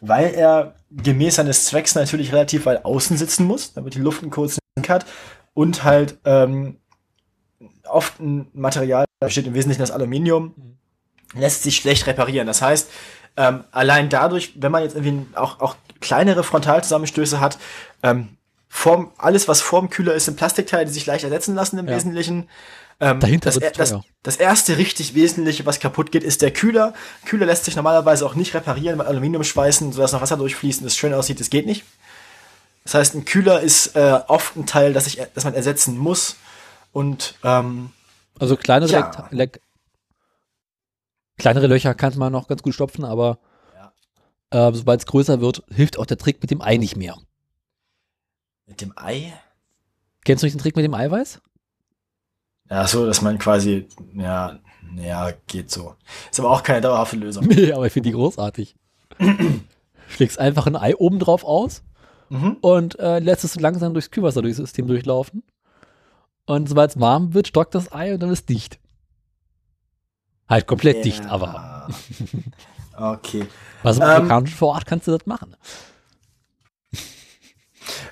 weil 0.00 0.34
er 0.34 0.74
gemäß 0.90 1.36
seines 1.36 1.66
Zwecks 1.66 1.94
natürlich 1.94 2.32
relativ 2.32 2.66
weit 2.66 2.84
außen 2.84 3.16
sitzen 3.16 3.46
muss, 3.46 3.72
damit 3.72 3.94
die 3.94 4.00
Luft 4.00 4.22
einen 4.22 4.30
kurzen 4.30 4.60
Link 4.76 4.88
hat 4.88 5.06
und 5.54 5.84
halt 5.84 6.18
ähm, 6.24 6.78
oft 7.88 8.20
ein 8.20 8.48
Material, 8.52 9.04
das 9.20 9.28
besteht 9.28 9.46
im 9.46 9.54
Wesentlichen 9.54 9.82
aus 9.82 9.90
Aluminium, 9.90 10.54
lässt 11.34 11.62
sich 11.62 11.76
schlecht 11.76 12.06
reparieren. 12.06 12.46
Das 12.46 12.62
heißt, 12.62 12.90
ähm, 13.36 13.64
allein 13.70 14.08
dadurch, 14.08 14.54
wenn 14.56 14.72
man 14.72 14.82
jetzt 14.82 14.96
irgendwie 14.96 15.26
auch, 15.34 15.60
auch 15.60 15.76
kleinere 16.00 16.44
Frontalzusammenstöße 16.44 17.40
hat, 17.40 17.58
ähm, 18.02 18.36
vorm, 18.68 19.12
alles, 19.18 19.48
was 19.48 19.60
vorm 19.60 19.90
Kühler 19.90 20.14
ist, 20.14 20.26
sind 20.26 20.36
Plastikteile, 20.36 20.86
die 20.86 20.92
sich 20.92 21.06
leicht 21.06 21.24
ersetzen 21.24 21.54
lassen 21.54 21.78
im 21.78 21.88
Ja. 21.88 21.94
Wesentlichen. 21.94 22.48
Ähm, 22.98 23.20
Dahinter 23.20 23.50
das, 23.50 23.60
wird's 23.60 23.76
das, 23.76 23.94
das 24.22 24.36
erste 24.36 24.78
richtig 24.78 25.14
Wesentliche, 25.14 25.66
was 25.66 25.80
kaputt 25.80 26.12
geht, 26.12 26.22
ist 26.22 26.40
der 26.40 26.50
Kühler. 26.52 26.94
Kühler 27.26 27.44
lässt 27.46 27.66
sich 27.66 27.76
normalerweise 27.76 28.24
auch 28.24 28.34
nicht 28.34 28.54
reparieren 28.54 28.96
mit 28.96 29.06
Aluminium 29.06 29.44
schweißen, 29.44 29.92
sodass 29.92 30.12
noch 30.12 30.22
Wasser 30.22 30.38
durchfließt 30.38 30.80
und 30.80 30.86
es 30.86 30.96
schön 30.96 31.12
aussieht. 31.12 31.38
Das 31.38 31.50
geht 31.50 31.66
nicht. 31.66 31.84
Das 32.84 32.94
heißt, 32.94 33.14
ein 33.14 33.24
Kühler 33.26 33.60
ist 33.60 33.96
äh, 33.96 34.20
oft 34.28 34.56
ein 34.56 34.64
Teil, 34.64 34.92
das, 34.94 35.06
ich, 35.08 35.20
das 35.34 35.44
man 35.44 35.52
ersetzen 35.54 35.98
muss. 35.98 36.36
Und 36.92 37.34
ähm, 37.44 37.90
Also 38.38 38.56
kleinere, 38.56 38.90
Ja. 38.90 39.28
Lek- 39.30 39.60
kleinere 41.36 41.66
Löcher 41.66 41.94
kann 41.94 42.16
man 42.16 42.32
noch 42.32 42.48
ganz 42.48 42.62
gut 42.62 42.72
stopfen, 42.74 43.04
aber 43.04 43.38
äh, 44.50 44.72
sobald 44.72 45.00
es 45.00 45.06
größer 45.06 45.40
wird, 45.40 45.64
hilft 45.70 45.98
auch 45.98 46.06
der 46.06 46.16
Trick 46.16 46.40
mit 46.40 46.50
dem 46.50 46.62
Ei 46.62 46.76
nicht 46.78 46.96
mehr. 46.96 47.16
mit 48.66 48.80
dem 48.80 48.92
Ei. 48.96 49.32
Kennst 50.24 50.42
du 50.42 50.46
nicht 50.46 50.54
den 50.54 50.60
Trick 50.62 50.76
mit 50.76 50.84
dem 50.84 50.94
Eiweiß? 50.94 51.40
Ja, 52.70 52.86
so, 52.86 53.06
dass 53.06 53.22
man 53.22 53.38
quasi, 53.38 53.86
ja, 54.14 54.58
ja, 54.96 55.32
geht 55.46 55.70
so. 55.70 55.94
Ist 56.30 56.40
aber 56.40 56.50
auch 56.50 56.62
keine 56.62 56.80
dauerhafte 56.80 57.16
Lösung. 57.16 57.46
Nee, 57.48 57.72
aber 57.72 57.86
ich 57.86 57.92
finde 57.92 58.08
die 58.08 58.14
großartig. 58.14 58.74
Schlägst 60.08 60.38
einfach 60.38 60.66
ein 60.66 60.76
Ei 60.76 60.94
oben 60.96 61.18
drauf 61.18 61.44
aus, 61.44 61.82
Mhm. 62.28 62.56
und 62.60 62.98
äh, 62.98 63.20
lässt 63.20 63.44
es 63.44 63.54
langsam 63.54 63.92
durchs 63.92 64.10
Kühlwasser 64.10 64.42
durchs 64.42 64.56
System 64.56 64.88
durchlaufen. 64.88 65.44
Und 66.44 66.68
sobald 66.68 66.90
es 66.90 66.98
warm 67.00 67.34
wird, 67.34 67.46
stockt 67.46 67.72
das 67.76 67.92
Ei 67.92 68.14
und 68.14 68.20
dann 68.20 68.30
ist 68.30 68.48
dicht. 68.48 68.80
Halt 70.48 70.66
komplett 70.66 71.04
dicht, 71.04 71.22
Ja. 71.24 71.30
aber 71.30 71.88
Okay. 72.98 73.46
was 73.84 73.98
im 73.98 74.02
Ähm, 74.02 74.08
amerikanischen 74.08 74.56
Vorort 74.56 74.86
kannst 74.86 75.06
du 75.06 75.12
das 75.16 75.24
machen. 75.26 75.54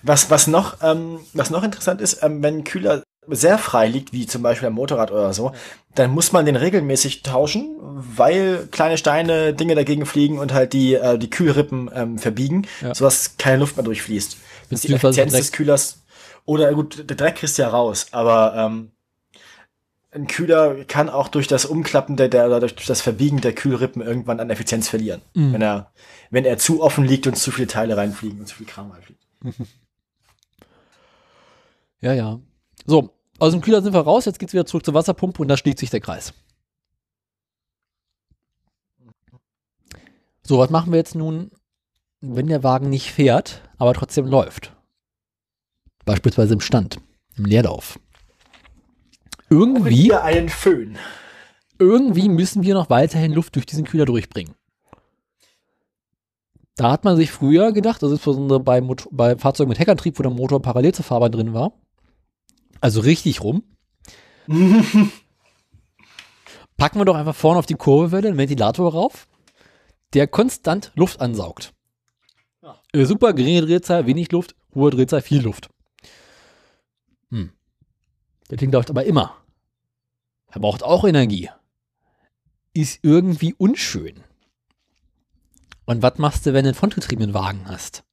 Was, 0.02 0.30
was, 0.30 0.46
noch, 0.46 0.76
ähm, 0.82 1.18
was 1.32 1.50
noch 1.50 1.64
interessant 1.64 2.00
ist, 2.00 2.22
ähm, 2.22 2.42
wenn 2.42 2.62
Kühler 2.64 3.02
sehr 3.28 3.58
frei 3.58 3.88
liegt, 3.88 4.12
wie 4.12 4.26
zum 4.26 4.42
Beispiel 4.42 4.68
am 4.68 4.74
Motorrad 4.74 5.10
oder 5.10 5.32
so, 5.32 5.52
dann 5.94 6.10
muss 6.10 6.32
man 6.32 6.44
den 6.44 6.56
regelmäßig 6.56 7.22
tauschen, 7.22 7.76
weil 7.80 8.68
kleine 8.70 8.98
Steine, 8.98 9.54
Dinge 9.54 9.74
dagegen 9.74 10.06
fliegen 10.06 10.38
und 10.38 10.52
halt 10.52 10.72
die, 10.72 10.94
äh, 10.94 11.18
die 11.18 11.30
Kühlrippen 11.30 11.90
ähm, 11.94 12.18
verbiegen, 12.18 12.66
Ja. 12.80 12.94
sodass 12.94 13.36
keine 13.36 13.58
Luft 13.58 13.76
mehr 13.76 13.84
durchfließt. 13.84 14.36
Das 14.70 14.80
ist 14.84 14.88
die 14.88 14.94
Effizienz 14.94 15.32
des. 15.32 15.52
Kühlers. 15.52 16.02
Oder 16.46 16.72
gut, 16.74 17.08
der 17.08 17.16
Dreck 17.16 17.36
kriegst 17.36 17.56
du 17.58 17.62
ja 17.62 17.68
raus, 17.68 18.08
aber 18.10 18.54
ähm, 18.56 18.90
ein 20.10 20.26
Kühler 20.26 20.84
kann 20.84 21.08
auch 21.08 21.28
durch 21.28 21.48
das 21.48 21.64
Umklappen 21.64 22.16
der, 22.16 22.28
der 22.28 22.46
oder 22.46 22.60
durch 22.60 22.86
das 22.86 23.00
Verbiegen 23.00 23.40
der 23.40 23.52
Kühlrippen 23.54 24.02
irgendwann 24.02 24.40
an 24.40 24.50
Effizienz 24.50 24.88
verlieren. 24.88 25.22
Mhm. 25.34 25.54
Wenn 25.54 25.62
er, 25.62 25.92
wenn 26.30 26.44
er 26.44 26.58
zu 26.58 26.82
offen 26.82 27.04
liegt 27.04 27.26
und 27.26 27.36
zu 27.36 27.50
viele 27.50 27.66
Teile 27.68 27.96
reinfliegen 27.96 28.40
und 28.40 28.46
zu 28.46 28.56
viel 28.56 28.66
Kram 28.66 28.90
reinfliegt. 28.90 29.20
Ja, 32.00 32.12
ja. 32.12 32.38
So, 32.84 33.13
aus 33.38 33.52
dem 33.52 33.60
Kühler 33.60 33.82
sind 33.82 33.92
wir 33.94 34.00
raus, 34.00 34.24
jetzt 34.24 34.38
geht's 34.38 34.52
wieder 34.52 34.66
zurück 34.66 34.84
zur 34.84 34.94
Wasserpumpe 34.94 35.42
und 35.42 35.48
da 35.48 35.56
schließt 35.56 35.78
sich 35.78 35.90
der 35.90 36.00
Kreis. 36.00 36.32
So, 40.42 40.58
was 40.58 40.70
machen 40.70 40.92
wir 40.92 40.98
jetzt 40.98 41.14
nun, 41.14 41.50
wenn 42.20 42.48
der 42.48 42.62
Wagen 42.62 42.90
nicht 42.90 43.10
fährt, 43.10 43.62
aber 43.78 43.94
trotzdem 43.94 44.26
läuft? 44.26 44.72
Beispielsweise 46.04 46.52
im 46.54 46.60
Stand, 46.60 46.98
im 47.36 47.46
Leerlauf. 47.46 47.98
Irgendwie, 49.48 49.94
Hier 49.94 50.22
einen 50.22 50.48
Föhn. 50.48 50.98
irgendwie 51.78 52.28
müssen 52.28 52.62
wir 52.62 52.74
noch 52.74 52.90
weiterhin 52.90 53.32
Luft 53.32 53.56
durch 53.56 53.66
diesen 53.66 53.84
Kühler 53.84 54.04
durchbringen. 54.04 54.54
Da 56.76 56.90
hat 56.90 57.04
man 57.04 57.16
sich 57.16 57.30
früher 57.30 57.72
gedacht, 57.72 58.02
also 58.02 58.14
insbesondere 58.14 58.58
bei, 58.60 58.80
bei 59.10 59.36
Fahrzeugen 59.38 59.68
mit 59.68 59.78
Heckantrieb, 59.78 60.18
wo 60.18 60.22
der 60.24 60.32
Motor 60.32 60.60
parallel 60.60 60.92
zur 60.92 61.04
Fahrbahn 61.04 61.30
drin 61.32 61.54
war, 61.54 61.72
also 62.84 63.00
richtig 63.00 63.42
rum, 63.42 63.62
packen 66.76 66.98
wir 66.98 67.06
doch 67.06 67.16
einfach 67.16 67.34
vorne 67.34 67.58
auf 67.58 67.64
die 67.64 67.76
Kurbelwelle 67.76 68.28
einen 68.28 68.36
Ventilator 68.36 68.92
rauf, 68.92 69.26
der 70.12 70.26
konstant 70.26 70.92
Luft 70.94 71.18
ansaugt. 71.22 71.72
Ja. 72.60 72.78
Äh, 72.92 73.06
super, 73.06 73.32
geringe 73.32 73.62
Drehzahl, 73.62 74.04
wenig 74.04 74.30
Luft, 74.32 74.54
hohe 74.74 74.90
Drehzahl, 74.90 75.22
viel 75.22 75.40
Luft. 75.40 75.70
Hm. 77.30 77.54
Der 78.50 78.58
Ding 78.58 78.70
läuft 78.70 78.90
aber 78.90 79.06
immer. 79.06 79.34
Verbraucht 80.50 80.82
auch 80.82 81.06
Energie. 81.06 81.48
Ist 82.74 82.98
irgendwie 83.00 83.54
unschön. 83.54 84.22
Und 85.86 86.02
was 86.02 86.18
machst 86.18 86.44
du, 86.44 86.52
wenn 86.52 86.64
du 86.64 86.68
einen 86.68 86.74
frontgetriebenen 86.74 87.32
Wagen 87.32 87.66
hast? 87.66 88.04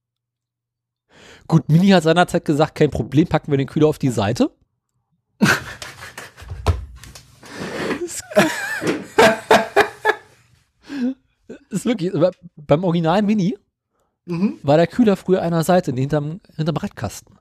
Gut, 1.49 1.67
Mini 1.67 1.89
hat 1.89 2.03
seinerzeit 2.03 2.45
gesagt, 2.45 2.75
kein 2.75 2.89
Problem, 2.89 3.27
packen 3.27 3.51
wir 3.51 3.57
den 3.57 3.67
Kühler 3.67 3.87
auf 3.87 3.99
die 3.99 4.07
Seite. 4.07 4.49
Ist 11.69 11.85
wirklich, 11.85 12.11
beim 12.55 12.83
Original 12.83 13.21
Mini 13.21 13.57
Mhm. 14.25 14.59
war 14.61 14.77
der 14.77 14.87
Kühler 14.87 15.15
früher 15.17 15.41
einer 15.41 15.63
Seite, 15.63 15.91
hinterm, 15.93 16.41
hinterm 16.55 16.77
Radkasten. 16.77 17.39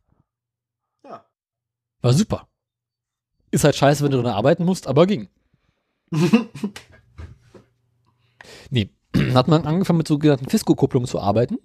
Ja. 1.04 1.26
War 2.00 2.12
super. 2.14 2.48
Ist 3.50 3.64
halt 3.64 3.76
scheiße, 3.76 4.02
wenn 4.02 4.12
du 4.12 4.22
dran 4.22 4.32
arbeiten 4.32 4.64
musst, 4.64 4.86
aber 4.86 5.06
ging. 5.06 5.28
nee, 8.70 8.90
hat 9.34 9.48
man 9.48 9.66
angefangen 9.66 9.98
mit 9.98 10.08
sogenannten 10.08 10.48
Fisco-Kupplungen 10.48 11.06
zu 11.06 11.20
arbeiten. 11.20 11.58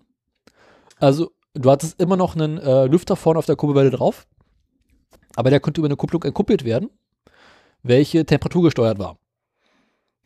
Also, 0.98 1.32
du 1.54 1.72
hattest 1.72 2.00
immer 2.02 2.18
noch 2.18 2.36
einen 2.36 2.58
äh, 2.58 2.86
Lüfter 2.86 3.16
vorne 3.16 3.40
auf 3.40 3.46
der 3.46 3.56
Kurbelwelle 3.56 3.92
drauf, 3.92 4.28
aber 5.36 5.50
der 5.50 5.60
konnte 5.60 5.82
über 5.82 5.88
eine 5.88 5.96
Kupplung 5.96 6.24
entkuppelt 6.24 6.64
werden, 6.64 6.90
welche 7.84 8.26
temperaturgesteuert 8.26 9.00
war. 9.00 9.18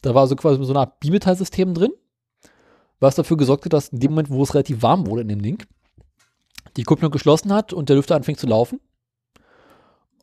Da 0.02 0.16
war 0.16 0.22
also 0.22 0.36
quasi 0.36 0.64
so 0.64 0.72
eine 0.72 0.80
Art 0.80 1.00
Bimetallsystem 1.00 1.74
drin, 1.74 1.92
was 3.00 3.16
dafür 3.16 3.38
gesorgt 3.38 3.66
hat, 3.66 3.74
dass 3.74 3.90
in 3.90 4.00
dem 4.00 4.12
Moment, 4.12 4.30
wo 4.30 4.44
es 4.44 4.54
relativ 4.54 4.82
warm 4.82 5.08
wurde 5.08 5.22
in 5.22 5.28
dem 5.28 5.42
Ding, 5.42 5.64
die 6.78 6.84
Kupplung 6.84 7.12
geschlossen 7.12 7.52
hat 7.52 7.74
und 7.74 7.90
der 7.90 7.96
Lüfter 7.96 8.16
anfängt 8.16 8.40
zu 8.40 8.48
laufen. 8.48 8.80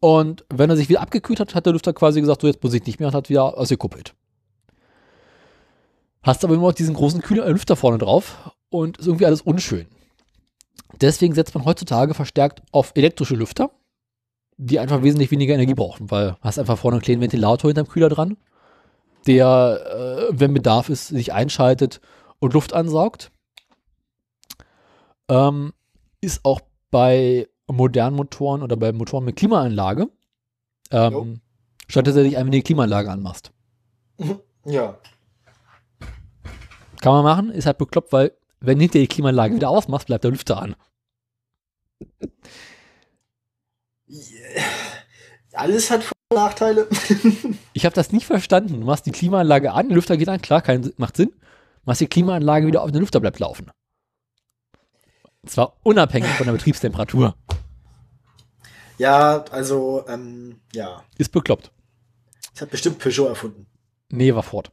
Und 0.01 0.45
wenn 0.49 0.71
er 0.71 0.77
sich 0.77 0.89
wieder 0.89 1.01
abgekühlt 1.01 1.41
hat, 1.41 1.55
hat 1.55 1.67
der 1.67 1.73
Lüfter 1.73 1.93
quasi 1.93 2.21
gesagt, 2.21 2.43
so 2.43 2.47
jetzt 2.47 2.63
muss 2.63 2.75
ich 2.75 2.85
nicht 2.87 3.01
mehr 3.01 3.09
und 3.09 3.15
hat 3.15 3.29
wieder 3.29 3.57
ausgekuppelt. 3.57 4.15
Hast 6.23 6.45
aber 6.45 6.55
immer 6.55 6.69
noch 6.69 6.75
diesen 6.75 6.95
großen 6.95 7.23
Kühler, 7.23 7.47
äh, 7.47 7.51
Lüfter 7.51 7.77
vorne 7.77 7.99
drauf 7.99 8.53
und 8.69 8.99
ist 8.99 9.07
irgendwie 9.07 9.27
alles 9.27 9.43
unschön. 9.43 9.87
Deswegen 11.01 11.35
setzt 11.35 11.55
man 11.55 11.65
heutzutage 11.65 12.15
verstärkt 12.15 12.63
auf 12.73 12.93
elektrische 12.95 13.37
Lüfter, 13.37 13.71
die 14.57 14.79
einfach 14.79 15.03
wesentlich 15.03 15.31
weniger 15.31 15.55
Energie 15.55 15.75
brauchen, 15.75 16.11
weil 16.11 16.31
du 16.31 16.37
hast 16.41 16.59
einfach 16.59 16.79
vorne 16.79 16.97
einen 16.97 17.03
kleinen 17.03 17.21
Ventilator 17.21 17.69
hinterm 17.69 17.89
Kühler 17.89 18.09
dran, 18.09 18.37
der, 19.27 20.29
äh, 20.31 20.39
wenn 20.39 20.55
Bedarf 20.55 20.89
ist, 20.89 21.09
sich 21.09 21.33
einschaltet 21.33 22.01
und 22.39 22.55
Luft 22.55 22.73
ansaugt. 22.73 23.31
Ähm, 25.29 25.73
ist 26.21 26.45
auch 26.45 26.61
bei 26.91 27.49
modernen 27.71 28.17
Motoren 28.17 28.63
oder 28.63 28.77
bei 28.77 28.93
Motoren 28.93 29.25
mit 29.25 29.37
Klimaanlage 29.37 30.09
Jo. 30.93 31.23
ähm, 31.23 31.41
statt 31.89 32.07
tatsächlich 32.07 32.37
einfach 32.37 32.53
die 32.53 32.63
Klimaanlage 32.63 33.11
anmachst. 33.11 33.53
Ja. 34.69 34.99
Kann 37.01 37.13
man 37.13 37.23
machen, 37.23 37.51
ist 37.51 37.67
halt 37.67 37.79
bekloppt, 37.79 38.13
weil 38.13 38.33
wenn 38.59 38.81
hinter 38.81 38.99
die 38.99 39.07
Klimaanlage 39.07 39.55
wieder 39.55 39.71
ausmachst, 39.71 40.09
bleibt 40.09 40.25
der 40.25 40.33
Lüfter 40.33 40.61
an. 40.61 40.75
Alles 45.53 45.91
hat 45.91 46.05
Vor- 46.05 46.13
und 46.31 46.37
Nachteile. 46.37 46.89
Ich 47.73 47.85
habe 47.85 47.95
das 47.95 48.11
nicht 48.11 48.27
verstanden. 48.27 48.81
Du 48.81 48.87
machst 48.87 49.05
die 49.05 49.13
Klimaanlage 49.13 49.73
an, 49.73 49.89
der 49.89 49.97
Lüfter 49.97 50.17
geht 50.17 50.29
an, 50.31 50.41
klar, 50.41 50.63
kein, 50.63 50.91
macht 50.97 51.17
Sinn. 51.17 51.33
Machst 51.85 52.01
die 52.01 52.07
Klimaanlage 52.07 52.67
wieder 52.67 52.83
auf, 52.83 52.91
der 52.91 53.01
Lüfter 53.01 53.21
bleibt 53.21 53.39
laufen. 53.39 53.71
Und 55.43 55.51
zwar 55.51 55.77
unabhängig 55.83 56.31
von 56.31 56.47
der 56.47 56.55
Betriebstemperatur. 56.55 57.37
ja, 58.99 59.45
also, 59.51 60.05
ähm, 60.09 60.61
ja. 60.73 61.05
Ist 61.19 61.33
bekloppt. 61.33 61.71
Das 62.53 62.63
hat 62.63 62.71
bestimmt 62.71 62.99
Peugeot 62.99 63.29
erfunden. 63.29 63.67
Nee, 64.09 64.35
war 64.35 64.43
fort. 64.43 64.73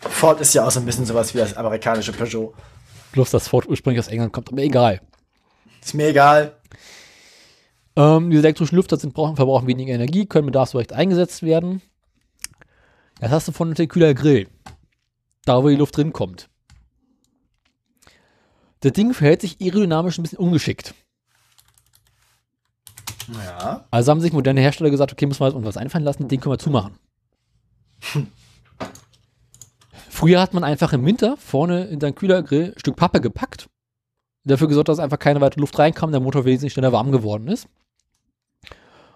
Ford 0.00 0.40
ist 0.40 0.52
ja 0.54 0.66
auch 0.66 0.70
so 0.72 0.80
ein 0.80 0.86
bisschen 0.86 1.06
sowas 1.06 1.32
wie 1.32 1.38
das 1.38 1.54
amerikanische 1.54 2.12
Peugeot. 2.12 2.54
Bloß, 3.12 3.30
dass 3.30 3.46
Ford 3.48 3.68
ursprünglich 3.68 4.00
aus 4.04 4.08
England 4.10 4.32
kommt, 4.32 4.50
aber 4.50 4.62
egal. 4.62 5.00
Ist 5.80 5.94
mir 5.94 6.08
egal. 6.08 6.56
Ähm, 7.96 8.30
diese 8.30 8.42
elektrischen 8.42 8.76
Lüfter 8.76 8.96
sind, 8.96 9.14
brauchen, 9.14 9.36
verbrauchen 9.36 9.66
weniger 9.66 9.94
Energie, 9.94 10.26
können 10.26 10.46
bedarfsgerecht 10.46 10.92
eingesetzt 10.92 11.42
werden. 11.42 11.80
Jetzt 13.20 13.30
hast 13.30 13.48
du 13.48 13.52
von 13.52 13.72
der 13.74 13.86
Kühler 13.86 14.14
Grill. 14.14 14.48
Da, 15.44 15.62
wo 15.62 15.68
die 15.68 15.76
Luft 15.76 15.96
drin 15.96 16.12
kommt. 16.12 16.48
Das 18.80 18.92
Ding 18.92 19.14
verhält 19.14 19.42
sich 19.42 19.60
aerodynamisch 19.60 20.18
ein 20.18 20.22
bisschen 20.22 20.38
ungeschickt. 20.38 20.94
Ja. 23.32 23.86
Also 23.90 24.10
haben 24.10 24.20
sich 24.20 24.32
moderne 24.32 24.60
Hersteller 24.60 24.90
gesagt, 24.90 25.12
okay, 25.12 25.26
müssen 25.26 25.40
wir 25.40 25.54
uns 25.54 25.64
was 25.64 25.76
einfallen 25.76 26.04
lassen, 26.04 26.28
den 26.28 26.40
können 26.40 26.52
wir 26.52 26.58
zumachen. 26.58 26.98
Früher 30.10 30.40
hat 30.40 30.52
man 30.52 30.64
einfach 30.64 30.92
im 30.92 31.04
Winter 31.06 31.36
vorne 31.36 31.84
in 31.86 32.00
seinen 32.00 32.14
Kühlergrill 32.14 32.72
ein 32.72 32.78
Stück 32.78 32.96
Pappe 32.96 33.20
gepackt. 33.20 33.68
Dafür 34.44 34.68
gesorgt, 34.68 34.88
dass 34.88 34.98
einfach 34.98 35.18
keine 35.18 35.40
weitere 35.40 35.60
Luft 35.60 35.78
reinkam, 35.78 36.10
der 36.10 36.20
Motor 36.20 36.44
wesentlich 36.44 36.74
schneller 36.74 36.92
warm 36.92 37.12
geworden 37.12 37.48
ist. 37.48 37.66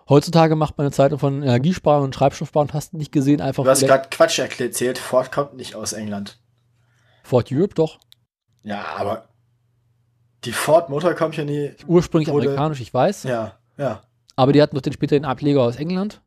Heutzutage 0.08 0.56
macht 0.56 0.78
man 0.78 0.86
eine 0.86 0.92
Zeit 0.92 1.12
von 1.18 1.42
Energiesparen 1.42 2.02
und 2.04 2.12
Treibstoffsparen, 2.14 2.72
hast 2.72 2.92
du 2.92 2.96
nicht 2.96 3.12
gesehen, 3.12 3.40
einfach 3.40 3.64
Du 3.64 3.70
hast 3.70 3.84
gerade 3.86 4.08
Quatsch 4.10 4.38
erzählt. 4.38 4.96
Ford 4.98 5.30
kommt 5.30 5.54
nicht 5.54 5.74
aus 5.74 5.92
England. 5.92 6.38
Ford 7.24 7.48
Europe 7.52 7.74
doch. 7.74 7.98
Ja, 8.62 8.84
aber 8.96 9.28
die 10.44 10.52
Ford 10.52 10.88
Motor 10.88 11.14
Company, 11.14 11.72
Ursprünglich 11.86 12.28
Wurde- 12.28 12.46
amerikanisch, 12.48 12.80
ich 12.80 12.92
weiß. 12.94 13.24
ja, 13.24 13.58
ja. 13.76 14.02
Aber 14.36 14.52
die 14.52 14.62
hatten 14.62 14.76
doch 14.76 14.82
den 14.82 14.92
späteren 14.92 15.24
Ableger 15.24 15.62
aus 15.62 15.76
England, 15.76 16.22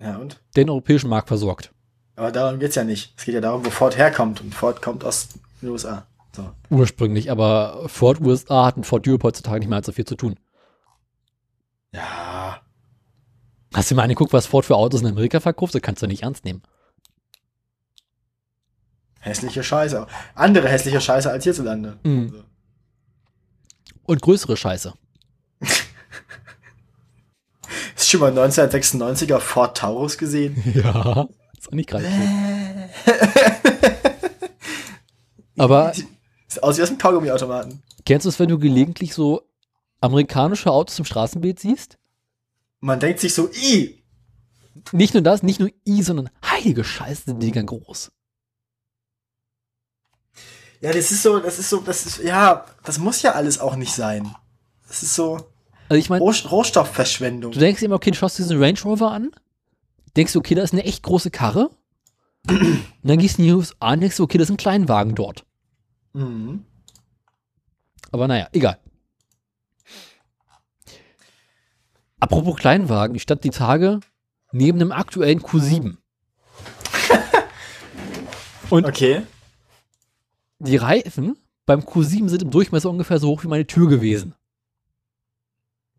Ja, 0.00 0.16
und? 0.16 0.42
den 0.56 0.70
europäischen 0.70 1.10
Markt 1.10 1.28
versorgt. 1.28 1.70
Aber 2.16 2.32
darum 2.32 2.58
geht's 2.58 2.74
ja 2.74 2.84
nicht. 2.84 3.14
Es 3.16 3.24
geht 3.24 3.34
ja 3.34 3.40
darum, 3.40 3.64
wo 3.64 3.70
Ford 3.70 3.96
herkommt. 3.96 4.40
Und 4.40 4.54
Ford 4.54 4.82
kommt 4.82 5.04
aus 5.04 5.28
den 5.62 5.68
USA. 5.68 6.06
So. 6.34 6.50
Ursprünglich, 6.70 7.30
aber 7.30 7.88
Ford 7.88 8.20
USA 8.20 8.66
hat 8.66 8.76
mit 8.76 8.86
Ford 8.86 9.06
Europe 9.06 9.24
heutzutage 9.28 9.60
nicht 9.60 9.68
mehr 9.68 9.76
allzu 9.76 9.92
viel 9.92 10.04
zu 10.06 10.16
tun. 10.16 10.36
Ja. 11.92 12.49
Hast 13.74 13.90
du 13.90 13.94
mal 13.94 14.02
angeguckt, 14.02 14.32
was 14.32 14.46
Ford 14.46 14.64
für 14.64 14.76
Autos 14.76 15.00
in 15.00 15.06
Amerika 15.06 15.38
verkauft? 15.40 15.74
Das 15.74 15.82
kannst 15.82 16.02
du 16.02 16.06
nicht 16.06 16.22
ernst 16.22 16.44
nehmen. 16.44 16.62
Hässliche 19.20 19.62
Scheiße. 19.62 20.06
Andere 20.34 20.68
hässliche 20.68 21.00
Scheiße 21.00 21.30
als 21.30 21.44
hierzulande. 21.44 21.98
Mhm. 22.02 22.30
Also. 22.32 22.44
und 24.04 24.22
größere 24.22 24.56
Scheiße. 24.56 24.94
Hast 27.94 28.12
du 28.12 28.18
schon 28.18 28.20
mal 28.20 28.32
1996er 28.36 29.38
Ford 29.40 29.76
Taurus 29.76 30.16
gesehen? 30.18 30.56
Ja. 30.74 31.28
Ist 31.58 31.68
auch 31.68 31.72
nicht 31.72 31.90
gerade 31.90 32.06
schön. 32.06 32.88
Aber 35.58 35.92
Sieht 35.92 36.08
aus 36.62 36.78
wie 36.78 36.82
aus 36.82 36.88
einem 36.88 36.96
Kaugummiautomaten. 36.98 37.82
kennst 38.06 38.24
du 38.24 38.30
es, 38.30 38.38
wenn 38.38 38.48
du 38.48 38.58
gelegentlich 38.58 39.12
so 39.14 39.42
amerikanische 40.00 40.70
Autos 40.70 40.98
im 40.98 41.04
Straßenbild 41.04 41.60
siehst? 41.60 41.98
Man 42.80 42.98
denkt 42.98 43.20
sich 43.20 43.34
so, 43.34 43.50
i, 43.52 44.02
Nicht 44.92 45.14
nur 45.14 45.22
das, 45.22 45.42
nicht 45.42 45.60
nur 45.60 45.70
I, 45.86 46.02
sondern 46.02 46.30
heilige 46.44 46.84
Scheiße, 46.84 47.24
sind 47.26 47.40
die 47.42 47.50
Dinger 47.52 47.64
groß. 47.64 48.10
Ja, 50.80 50.92
das 50.92 51.12
ist 51.12 51.22
so, 51.22 51.38
das 51.38 51.58
ist 51.58 51.68
so, 51.68 51.80
das 51.80 52.06
ist, 52.06 52.18
ja, 52.18 52.64
das 52.84 52.98
muss 52.98 53.20
ja 53.20 53.32
alles 53.32 53.58
auch 53.58 53.76
nicht 53.76 53.92
sein. 53.92 54.34
Das 54.88 55.02
ist 55.02 55.14
so 55.14 55.52
Also 55.88 55.98
ich 55.98 56.08
meine, 56.08 56.24
Roh 56.24 56.30
Rohstoffverschwendung. 56.30 57.52
du 57.52 57.58
denkst 57.58 57.82
immer, 57.82 57.96
okay, 57.96 58.10
du 58.10 58.16
schaust 58.16 58.38
diesen 58.38 58.62
Range 58.62 58.80
Rover 58.82 59.12
an, 59.12 59.30
denkst 60.16 60.32
du, 60.32 60.38
okay, 60.38 60.54
da 60.54 60.62
ist 60.62 60.72
eine 60.72 60.84
echt 60.84 61.02
große 61.02 61.30
Karre. 61.30 61.70
Und 62.48 62.86
dann 63.02 63.18
gehst 63.18 63.36
du 63.36 63.42
in 63.42 63.48
die 63.48 63.54
USA 63.54 63.92
und 63.92 64.00
denkst 64.00 64.16
du, 64.16 64.22
okay, 64.22 64.38
das 64.38 64.46
ist 64.46 64.54
ein 64.54 64.56
Kleinwagen 64.56 65.14
dort. 65.14 65.44
Mhm. 66.14 66.64
Aber 68.10 68.26
naja, 68.26 68.48
egal. 68.52 68.78
Apropos 72.20 72.56
Kleinwagen, 72.56 73.16
ich 73.16 73.22
stand 73.22 73.44
die 73.44 73.50
Tage 73.50 74.00
neben 74.52 74.78
einem 74.80 74.92
aktuellen 74.92 75.40
Q7. 75.40 75.96
Und 78.70 78.84
Okay. 78.86 79.22
die 80.58 80.76
Reifen 80.76 81.36
beim 81.66 81.80
Q7 81.80 82.28
sind 82.28 82.42
im 82.42 82.50
Durchmesser 82.50 82.90
ungefähr 82.90 83.18
so 83.18 83.28
hoch 83.28 83.42
wie 83.44 83.48
meine 83.48 83.66
Tür 83.66 83.88
gewesen. 83.88 84.34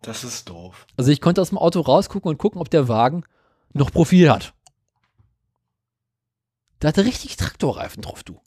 Das 0.02 0.24
ist 0.24 0.50
doof. 0.50 0.86
Also 0.98 1.12
ich 1.12 1.22
konnte 1.22 1.42
aus 1.42 1.50
dem 1.50 1.58
Auto 1.58 1.80
rausgucken 1.82 2.30
und 2.30 2.38
gucken, 2.38 2.60
ob 2.62 2.70
der 2.70 2.88
Wagen 2.88 3.24
noch 3.74 3.92
Profil 3.92 4.30
hat. 4.32 4.54
Da 6.80 6.88
hatte 6.88 7.06
richtig 7.06 7.36
Traktorreifen 7.38 8.02
drauf, 8.02 8.24
du. 8.24 8.40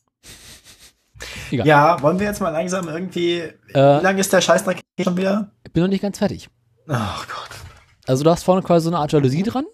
Egal. 1.51 1.67
Ja, 1.67 2.03
wollen 2.03 2.19
wir 2.19 2.27
jetzt 2.27 2.41
mal 2.41 2.51
langsam 2.51 2.89
irgendwie. 2.89 3.39
Äh, 3.39 3.55
wie 3.75 4.03
lange 4.03 4.21
ist 4.21 4.33
der 4.33 4.41
Scheißdreck 4.41 4.81
schon 5.01 5.17
wieder? 5.17 5.53
Ich 5.65 5.73
bin 5.73 5.83
noch 5.85 5.89
nicht 5.91 6.03
ganz 6.03 6.19
fertig. 6.19 6.49
Oh 6.89 6.93
Gott. 6.93 7.51
Also 8.07 8.25
du 8.25 8.31
hast 8.31 8.43
vorne 8.43 8.63
quasi 8.63 8.85
so 8.85 8.91
eine 8.91 8.99
Art 8.99 9.13
Jalousie 9.13 9.43
dran, 9.43 9.65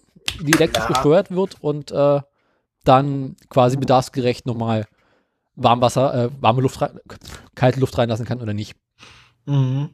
die 0.40 0.52
elektrisch 0.52 0.85
Ja. 0.85 0.89
gesteuert 0.89 1.31
wird 1.31 1.62
und 1.62 1.90
äh, 1.90 2.20
dann 2.85 3.36
quasi 3.48 3.77
bedarfsgerecht 3.77 4.47
nochmal 4.47 4.86
Warmwasser, 5.57 6.15
äh, 6.27 6.31
warme 6.40 6.62
Luft, 6.62 6.81
rein, 6.81 6.98
kalte 7.55 7.81
Luft 7.81 7.98
reinlassen 7.98 8.24
kann 8.24 8.40
oder 8.40 8.55
nicht. 8.55 8.77
Mhm. 9.47 9.90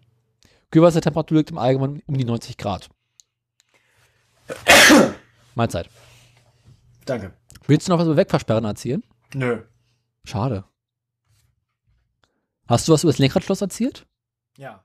Kühlwassertemperatur 0.71 1.39
liegt 1.39 1.51
im 1.51 1.59
Allgemeinen 1.59 2.03
um 2.07 2.17
die 2.17 2.25
90 2.25 2.57
Grad. 2.59 2.89
Mahlzeit. 5.55 5.89
Danke. 7.05 7.33
Willst 7.67 7.89
du 7.89 7.93
noch 7.93 7.99
was 7.99 8.07
über 8.07 8.17
Wegversperren 8.17 8.65
erzählen? 8.65 9.03
Nö. 9.35 9.63
Schade. 10.25 10.65
Hast 12.69 12.87
du 12.89 12.93
was 12.93 13.03
über 13.05 13.13
das 13.13 13.19
Lenkradschloss 13.19 13.61
erzählt? 13.61 14.07
Ja. 14.57 14.83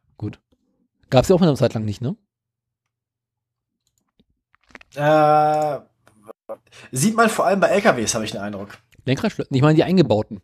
Gab 1.09 1.23
es 1.23 1.29
ja 1.29 1.35
auch 1.35 1.39
mal 1.41 1.47
eine 1.47 1.57
Zeit 1.57 1.73
lang 1.73 1.83
nicht, 1.83 1.99
ne? 2.01 2.15
Äh, 4.95 5.79
sieht 6.91 7.15
man 7.15 7.29
vor 7.29 7.45
allem 7.45 7.59
bei 7.59 7.67
LKWs, 7.67 8.13
habe 8.13 8.25
ich 8.25 8.31
den 8.31 8.41
Eindruck. 8.41 8.77
Lenkradschloss, 9.05 9.47
ich 9.49 9.61
meine 9.61 9.75
die 9.75 9.83
eingebauten. 9.83 10.41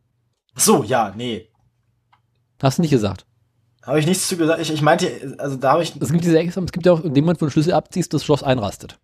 Ach 0.55 0.59
So, 0.59 0.83
ja, 0.83 1.13
nee. 1.15 1.49
Hast 2.61 2.77
du 2.77 2.81
nicht 2.81 2.91
gesagt. 2.91 3.25
Habe 3.83 3.99
ich 3.99 4.05
nichts 4.05 4.27
zu 4.27 4.35
gesagt. 4.35 4.59
Ich, 4.59 4.71
ich 4.71 4.81
meinte, 4.81 5.35
also 5.37 5.55
da 5.55 5.73
habe 5.73 5.83
ich. 5.83 5.95
Es 5.99 6.11
gibt 6.11 6.23
diese 6.23 6.39
es 6.39 6.71
gibt 6.71 6.85
ja 6.85 6.91
auch 6.91 7.03
in 7.03 7.13
dem 7.13 7.23
Moment, 7.23 7.39
wo 7.39 7.45
du 7.45 7.49
den 7.49 7.53
Schlüssel 7.53 7.73
abziehst, 7.73 8.13
das 8.13 8.23
Schloss 8.23 8.43
einrastet. 8.43 8.99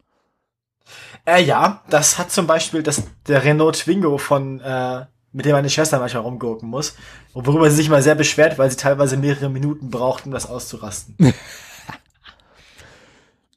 Äh, 1.25 1.43
ja, 1.43 1.83
das 1.89 2.17
hat 2.17 2.31
zum 2.31 2.47
Beispiel 2.47 2.83
das, 2.83 3.03
der 3.27 3.43
Renault 3.43 3.77
Twingo 3.79 4.17
von, 4.17 4.59
äh, 4.59 5.05
mit 5.31 5.45
dem 5.45 5.53
meine 5.53 5.69
Schwester 5.69 5.99
manchmal 5.99 6.23
rumgurken 6.23 6.67
muss. 6.67 6.95
Und 7.33 7.47
worüber 7.47 7.69
sie 7.69 7.77
sich 7.77 7.89
mal 7.89 8.01
sehr 8.01 8.15
beschwert, 8.15 8.57
weil 8.57 8.69
sie 8.69 8.75
teilweise 8.75 9.15
mehrere 9.15 9.49
Minuten 9.49 9.89
braucht, 9.89 10.25
um 10.25 10.31
das 10.31 10.49
auszurasten. 10.49 11.15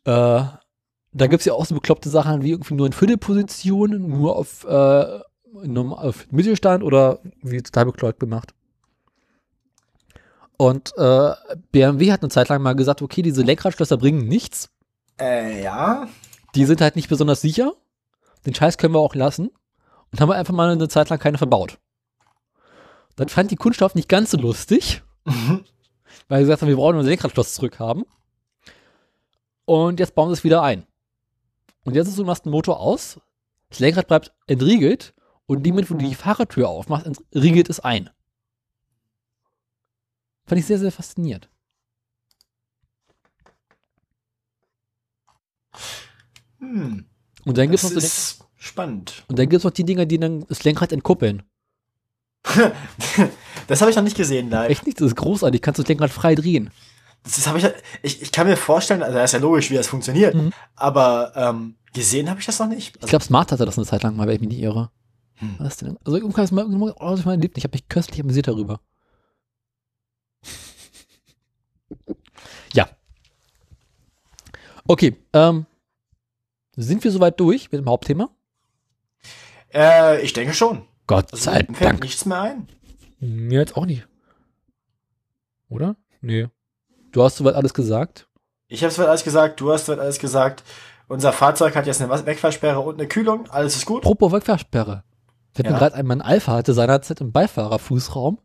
Äh, 0.04 0.44
da 1.16 1.26
gibt 1.28 1.40
es 1.40 1.46
ja 1.46 1.54
auch 1.54 1.64
so 1.64 1.74
bekloppte 1.74 2.10
Sachen 2.10 2.42
wie 2.42 2.50
irgendwie 2.50 2.74
nur 2.74 2.86
in 2.86 2.92
Viertelposition, 2.92 4.06
nur 4.06 4.36
auf, 4.36 4.64
äh, 4.64 5.20
auf 5.74 6.30
Mittelstand 6.30 6.84
oder 6.84 7.20
wie 7.42 7.62
total 7.62 7.86
bekloppt 7.86 8.20
gemacht. 8.20 8.52
Und 10.58 10.92
äh, 10.96 11.32
BMW 11.72 12.12
hat 12.12 12.22
eine 12.22 12.30
Zeit 12.30 12.48
lang 12.48 12.62
mal 12.62 12.74
gesagt, 12.74 13.02
okay, 13.02 13.22
diese 13.22 13.42
Lenkradschlösser 13.42 13.96
bringen 13.96 14.26
nichts. 14.28 14.70
äh, 15.20 15.62
ja. 15.62 16.08
Die 16.54 16.64
sind 16.64 16.80
halt 16.80 16.96
nicht 16.96 17.08
besonders 17.08 17.40
sicher. 17.40 17.72
Den 18.44 18.54
Scheiß 18.54 18.78
können 18.78 18.94
wir 18.94 19.00
auch 19.00 19.14
lassen. 19.14 19.50
Und 20.12 20.20
haben 20.20 20.30
einfach 20.30 20.54
mal 20.54 20.70
eine 20.70 20.88
Zeit 20.88 21.08
lang 21.08 21.18
keine 21.18 21.38
verbaut. 21.38 21.78
Dann 23.16 23.28
fand 23.28 23.50
die 23.50 23.56
Kundschaft 23.56 23.96
nicht 23.96 24.08
ganz 24.08 24.30
so 24.30 24.38
lustig, 24.38 25.02
weil 26.28 26.38
sie 26.38 26.44
gesagt 26.44 26.62
haben, 26.62 26.68
wir 26.68 26.76
brauchen 26.76 26.96
unser 26.96 27.08
Lenkradschloss 27.08 27.54
zurückhaben. 27.54 28.04
Und 29.64 29.98
jetzt 29.98 30.14
bauen 30.14 30.28
sie 30.28 30.34
es 30.34 30.44
wieder 30.44 30.62
ein. 30.62 30.86
Und 31.86 31.94
jetzt 31.94 32.08
ist 32.08 32.18
du 32.18 32.24
machst 32.24 32.44
den 32.44 32.50
Motor 32.50 32.80
aus, 32.80 33.20
das 33.68 33.78
Lenkrad 33.78 34.08
bleibt 34.08 34.34
entriegelt 34.48 35.14
und 35.46 35.58
in 35.58 35.62
dem 35.62 35.74
Moment, 35.74 35.90
wo 35.90 35.94
du 35.94 36.04
die 36.04 36.16
Fahrertür 36.16 36.68
aufmachst, 36.68 37.08
riegelt 37.32 37.70
es 37.70 37.78
ein. 37.78 38.10
Fand 40.46 40.58
ich 40.58 40.66
sehr, 40.66 40.80
sehr 40.80 40.90
faszinierend. 40.90 41.48
Hm. 46.58 47.06
Und 47.44 47.56
dann 47.56 47.70
gibt 47.70 47.82
es 47.82 47.94
Das 47.94 47.94
noch, 47.94 48.02
so, 48.02 48.44
spannend. 48.56 49.24
und 49.28 49.38
dann 49.38 49.48
gibt's 49.48 49.64
noch 49.64 49.70
die 49.70 49.84
Dinger, 49.84 50.06
die 50.06 50.18
dann 50.18 50.44
das 50.48 50.64
Lenkrad 50.64 50.92
entkuppeln. 50.92 51.44
das 53.68 53.80
habe 53.80 53.90
ich 53.90 53.96
noch 53.96 54.02
nicht 54.02 54.16
gesehen 54.16 54.50
live. 54.50 54.70
Echt 54.70 54.86
nicht, 54.86 55.00
das 55.00 55.08
ist 55.08 55.16
großartig, 55.16 55.62
kannst 55.62 55.78
du 55.78 55.82
das 55.84 55.88
Lenkrad 55.88 56.10
frei 56.10 56.34
drehen. 56.34 56.70
Das 57.26 57.38
ist- 57.38 57.46
hab 57.48 57.56
ich, 57.56 57.66
ich, 58.02 58.22
ich 58.22 58.30
kann 58.32 58.46
mir 58.46 58.56
vorstellen, 58.56 59.02
also 59.02 59.18
das 59.18 59.30
ist 59.30 59.32
ja 59.34 59.40
logisch, 59.40 59.70
wie 59.70 59.74
das 59.74 59.88
funktioniert, 59.88 60.34
Mhm. 60.36 60.52
aber 60.76 61.32
ähm, 61.34 61.74
gesehen 61.92 62.30
habe 62.30 62.38
ich 62.38 62.46
das 62.46 62.58
noch 62.60 62.68
nicht. 62.68 62.94
Ich 63.02 63.08
glaube, 63.08 63.24
Smart 63.24 63.50
hatte 63.50 63.66
das 63.66 63.76
eine 63.76 63.86
Zeit 63.86 64.04
lang 64.04 64.14
mal, 64.16 64.28
wenn 64.28 64.36
ich 64.36 64.40
mich 64.40 64.50
nicht 64.50 64.60
irre. 64.62 64.90
Hm. 65.38 65.56
Was 65.58 65.76
denn? 65.78 65.98
Also 66.04 66.16
irgendwas 66.18 66.52
mal 66.52 66.64
aus 66.92 67.24
meinem 67.24 67.40
Leben. 67.40 67.54
Ich 67.56 67.64
habe 67.64 67.74
mich 67.74 67.88
köstlich 67.88 68.20
amüsiert 68.20 68.46
darüber. 68.48 68.80
ja. 72.72 72.88
Okay, 74.86 75.16
ähm, 75.32 75.66
sind 76.76 77.02
wir 77.02 77.10
soweit 77.10 77.38
durch 77.40 77.70
mit 77.72 77.80
dem 77.80 77.88
Hauptthema? 77.88 78.30
Äh, 79.74 80.22
ich 80.22 80.32
denke 80.32 80.54
schon. 80.54 80.86
Gott 81.06 81.32
Also, 81.32 81.44
sei 81.44 81.64
mir 81.68 81.74
fällt 81.74 81.90
Dank. 81.90 82.02
nichts 82.02 82.24
mehr 82.24 82.40
ein. 82.40 82.68
Mir 83.18 83.60
jetzt 83.60 83.76
auch 83.76 83.86
nicht. 83.86 84.06
Oder? 85.68 85.96
Nee. 86.20 86.48
Du 87.12 87.22
hast 87.22 87.36
soweit 87.36 87.54
alles 87.54 87.74
gesagt. 87.74 88.28
Ich 88.68 88.82
habe 88.82 88.92
soweit 88.92 89.08
alles 89.08 89.24
gesagt, 89.24 89.60
du 89.60 89.72
hast 89.72 89.86
soweit 89.86 90.00
alles 90.00 90.18
gesagt. 90.18 90.64
Unser 91.08 91.32
Fahrzeug 91.32 91.76
hat 91.76 91.86
jetzt 91.86 92.02
eine 92.02 92.26
Wegfahrsperre 92.26 92.80
und 92.80 92.98
eine 92.98 93.06
Kühlung. 93.08 93.48
Alles 93.50 93.76
ist 93.76 93.86
gut. 93.86 94.02
Apropos 94.04 94.32
Wegfahrsperre. 94.32 95.04
Wir 95.54 95.64
hatten 95.64 95.72
Ja. 95.74 95.78
gerade 95.78 95.94
einmal 95.94 96.16
einen 96.16 96.22
Alpha, 96.22 96.52
hatte 96.52 96.74
seinerzeit 96.74 97.20
im 97.20 97.32
Beifahrerfußraum 97.32 98.38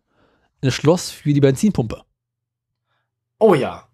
ein 0.64 0.72
Schloss 0.72 1.10
für 1.10 1.34
die 1.34 1.42
Benzinpumpe. 1.42 2.04
Oh 3.40 3.56
ja. 3.56 3.88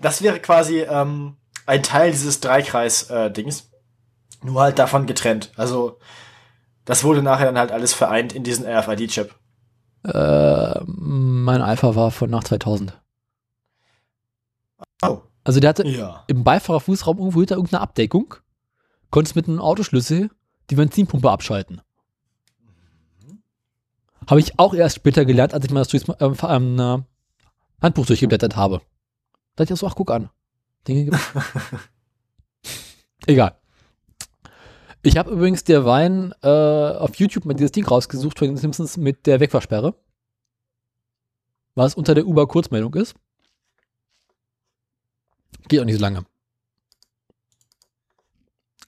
Das 0.00 0.22
wäre 0.22 0.38
quasi 0.40 0.80
ähm, 0.80 1.36
ein 1.66 1.82
Teil 1.82 2.12
dieses 2.12 2.40
Dreikreis-Dings. 2.40 3.70
nur 4.42 4.60
halt 4.62 4.78
davon 4.78 5.06
getrennt. 5.06 5.52
Also, 5.56 5.98
das 6.84 7.02
wurde 7.04 7.22
nachher 7.22 7.46
dann 7.46 7.58
halt 7.58 7.72
alles 7.72 7.92
vereint 7.92 8.32
in 8.32 8.44
diesen 8.44 8.66
RFID-Chip. 8.66 9.34
Äh, 10.04 10.80
mein 10.86 11.60
Alpha 11.62 11.94
war 11.94 12.10
von 12.10 12.30
nach 12.30 12.44
2000. 12.44 13.00
Oh. 15.02 15.20
Also 15.44 15.60
der 15.60 15.70
hatte 15.70 15.86
Ja. 15.86 16.24
im 16.28 16.44
Beifahrerfußraum 16.44 17.18
irgendwo 17.18 17.40
hinter 17.40 17.56
irgendeiner 17.56 17.82
Abdeckung, 17.82 18.34
konntest 19.10 19.36
mit 19.36 19.48
einem 19.48 19.60
Autoschlüssel 19.60 20.30
die 20.70 20.76
Benzinpumpe 20.76 21.30
abschalten. 21.30 21.80
Habe 24.28 24.40
ich 24.40 24.58
auch 24.58 24.72
erst 24.72 24.96
später 24.96 25.24
gelernt, 25.24 25.52
als 25.52 25.64
ich 25.64 25.72
mal 25.72 25.84
das 25.84 25.92
ähm, 26.20 26.78
äh, 26.78 26.98
Handbuch 27.82 28.06
durchgeblättert 28.06 28.54
habe. 28.56 28.80
Da 29.56 29.64
dachte 29.64 29.74
ich 29.74 29.80
so, 29.80 29.86
ach, 29.88 29.96
guck 29.96 30.12
an. 30.12 30.30
Dinge 30.86 31.04
gibt 31.06 31.18
Egal. 33.26 33.56
Ich 35.02 35.16
habe 35.16 35.30
übrigens 35.30 35.64
der 35.64 35.84
Wein 35.84 36.32
äh, 36.42 36.48
auf 36.48 37.16
YouTube 37.16 37.44
mal 37.44 37.54
dieses 37.54 37.72
Ding 37.72 37.84
rausgesucht 37.84 38.38
von 38.38 38.48
den 38.48 38.56
Simpsons 38.56 38.96
mit 38.96 39.26
der 39.26 39.40
Wegfahrsperre. 39.40 39.94
Was 41.74 41.96
unter 41.96 42.14
der 42.14 42.26
Uber-Kurzmeldung 42.26 42.94
ist. 42.94 43.16
Geht 45.68 45.80
auch 45.80 45.84
nicht 45.84 45.96
so 45.96 46.00
lange. 46.00 46.24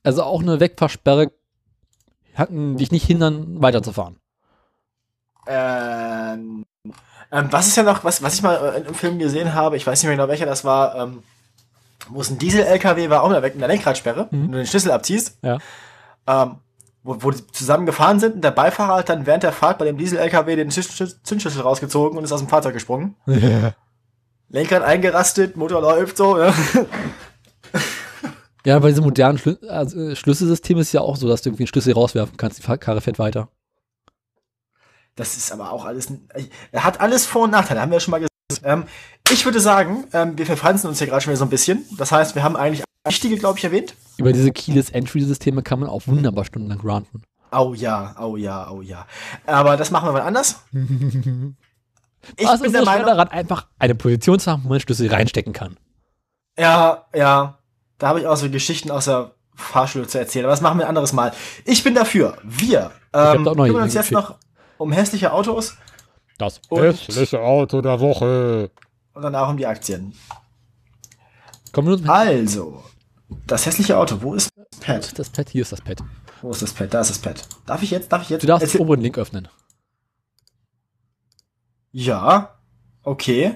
Also 0.02 0.22
auch 0.22 0.42
eine 0.42 0.60
Wegfahrsperre 0.60 1.32
kann 2.36 2.76
dich 2.76 2.90
nicht 2.90 3.06
hindern, 3.06 3.60
weiterzufahren. 3.62 4.16
Ähm, 5.46 6.64
Ähm, 7.32 7.48
was 7.50 7.66
ist 7.68 7.76
ja 7.76 7.82
noch, 7.82 8.04
was, 8.04 8.22
was 8.22 8.34
ich 8.34 8.42
mal 8.42 8.56
äh, 8.76 8.86
im 8.86 8.94
Film 8.94 9.18
gesehen 9.18 9.54
habe, 9.54 9.76
ich 9.76 9.86
weiß 9.86 10.00
nicht 10.02 10.08
mehr 10.08 10.16
genau 10.16 10.28
welcher 10.28 10.46
das 10.46 10.64
war, 10.64 10.94
ähm, 10.96 11.22
wo 12.08 12.20
es 12.20 12.30
ein 12.30 12.38
Diesel-LKW 12.38 13.08
war, 13.10 13.22
auch 13.22 13.30
mit 13.30 13.54
einer 13.54 13.66
Lenkradsperre, 13.66 14.28
wenn 14.30 14.52
du 14.52 14.58
den 14.58 14.66
Schlüssel 14.66 14.90
abziehst, 14.92 15.38
Ja. 15.42 15.58
ähm, 16.26 16.56
wo, 17.02 17.16
wo 17.22 17.30
die 17.30 17.44
zusammen 17.48 17.86
gefahren 17.86 18.20
sind 18.20 18.36
und 18.36 18.44
der 18.44 18.50
Beifahrer 18.50 18.96
hat 18.96 19.08
dann 19.08 19.26
während 19.26 19.42
der 19.42 19.52
Fahrt 19.52 19.78
bei 19.78 19.84
dem 19.86 19.96
Diesel-LKW 19.98 20.54
den 20.56 20.70
Zündschlüssel 20.70 21.20
Zündschlüssel 21.22 21.62
rausgezogen 21.62 22.16
und 22.18 22.24
ist 22.24 22.32
aus 22.32 22.40
dem 22.40 22.48
Fahrzeug 22.48 22.74
gesprungen. 22.74 23.16
Lenkrad 24.48 24.82
eingerastet, 24.82 25.56
Motor 25.56 25.80
läuft 25.80 26.16
so, 26.16 26.38
ja. 26.38 26.54
Ja, 28.66 28.78
bei 28.78 28.88
diesem 28.88 29.04
modernen 29.04 29.36
Schlü 29.36 29.56
also, 29.68 30.00
äh, 30.00 30.16
Schlüsselsystem 30.16 30.78
ist 30.78 30.92
ja 30.92 31.02
auch 31.02 31.16
so, 31.16 31.28
dass 31.28 31.42
du 31.42 31.50
irgendwie 31.50 31.64
einen 31.64 31.68
Schlüssel 31.68 31.92
rauswerfen 31.92 32.36
kannst, 32.36 32.58
die 32.58 32.78
Karre 32.78 33.00
fährt 33.00 33.18
weiter. 33.18 33.48
Das 35.16 35.36
ist 35.36 35.52
aber 35.52 35.70
auch 35.70 35.84
alles. 35.84 36.12
Er 36.72 36.84
hat 36.84 37.00
alles 37.00 37.26
Vor- 37.26 37.44
und 37.44 37.50
Nachteile, 37.50 37.80
haben 37.80 37.90
wir 37.90 37.96
ja 37.96 38.00
schon 38.00 38.12
mal 38.12 38.18
gesagt. 38.18 38.64
Ähm, 38.64 38.84
ich 39.30 39.44
würde 39.44 39.60
sagen, 39.60 40.04
ähm, 40.12 40.36
wir 40.38 40.46
verfranzen 40.46 40.88
uns 40.88 40.98
hier 40.98 41.06
gerade 41.06 41.20
schon 41.20 41.30
wieder 41.30 41.38
so 41.38 41.44
ein 41.44 41.50
bisschen. 41.50 41.84
Das 41.98 42.10
heißt, 42.10 42.34
wir 42.34 42.42
haben 42.42 42.56
eigentlich 42.56 42.84
wichtige, 43.06 43.36
glaube 43.36 43.58
ich, 43.58 43.64
erwähnt. 43.64 43.94
Über 44.16 44.32
diese 44.32 44.50
Keyless 44.50 44.90
Entry-Systeme 44.90 45.62
kann 45.62 45.80
man 45.80 45.88
auch 45.88 46.06
wunderbar 46.06 46.44
stundenlang 46.44 46.80
ranten. 46.82 47.22
Oh 47.52 47.74
ja, 47.74 48.16
oh 48.20 48.36
ja, 48.36 48.70
oh 48.70 48.82
ja. 48.82 49.06
Aber 49.46 49.76
das 49.76 49.90
machen 49.90 50.08
wir 50.08 50.12
mal 50.12 50.22
anders. 50.22 50.64
Ich 52.36 52.46
Was 52.46 52.60
bin 52.60 52.66
ist 52.66 52.74
der 52.74 52.84
Meinung. 52.84 53.06
daran, 53.06 53.28
einfach 53.28 53.66
eine 53.78 53.94
Position 53.94 54.38
zu 54.38 54.50
haben, 54.50 54.64
wo 54.64 54.68
man 54.68 54.80
Schlüssel 54.80 55.08
reinstecken 55.12 55.52
kann? 55.52 55.76
Ja, 56.58 57.04
ja. 57.14 57.58
Da 57.98 58.08
habe 58.08 58.20
ich 58.20 58.26
auch 58.26 58.36
so 58.36 58.48
Geschichten 58.50 58.90
aus 58.90 59.06
der 59.06 59.32
Fahrschule 59.54 60.06
zu 60.06 60.18
erzählen. 60.18 60.44
Aber 60.44 60.52
das 60.52 60.60
machen 60.60 60.78
wir 60.78 60.84
ein 60.84 60.88
anderes 60.88 61.12
Mal. 61.12 61.32
Ich 61.64 61.84
bin 61.84 61.94
dafür. 61.94 62.36
Wir 62.42 62.90
ähm, 63.12 63.44
kümmern 63.44 63.82
uns 63.82 63.94
jetzt 63.94 64.10
noch 64.12 64.34
um 64.78 64.92
hässliche 64.92 65.32
Autos 65.32 65.76
Das 66.38 66.60
hässliche 66.70 67.40
Auto 67.40 67.80
der 67.80 68.00
Woche. 68.00 68.70
und 69.14 69.22
danach 69.22 69.48
um 69.48 69.56
die 69.56 69.66
Aktien. 69.66 70.14
Kommen 71.72 71.88
wir 71.88 71.92
uns 71.94 72.02
mit 72.02 72.10
Also, 72.10 72.82
das 73.46 73.66
hässliche 73.66 73.96
Auto. 73.96 74.20
Wo 74.20 74.34
ist 74.34 74.50
das 74.56 74.80
Pad? 74.80 75.18
das 75.18 75.30
Pad, 75.30 75.48
hier 75.50 75.62
ist 75.62 75.72
das 75.72 75.80
Pad. 75.80 76.02
Wo 76.42 76.50
ist 76.50 76.62
das 76.62 76.72
Pad? 76.72 76.92
Da 76.92 77.00
ist 77.00 77.10
das 77.10 77.18
Pad. 77.18 77.42
Darf 77.66 77.82
ich 77.82 77.90
jetzt? 77.90 78.12
Darf 78.12 78.22
ich 78.22 78.28
jetzt? 78.30 78.42
Du 78.42 78.46
darfst 78.46 78.74
den 78.74 78.80
oberen 78.80 79.00
Link 79.00 79.18
öffnen. 79.18 79.48
Ja, 81.96 82.58
okay. 83.04 83.54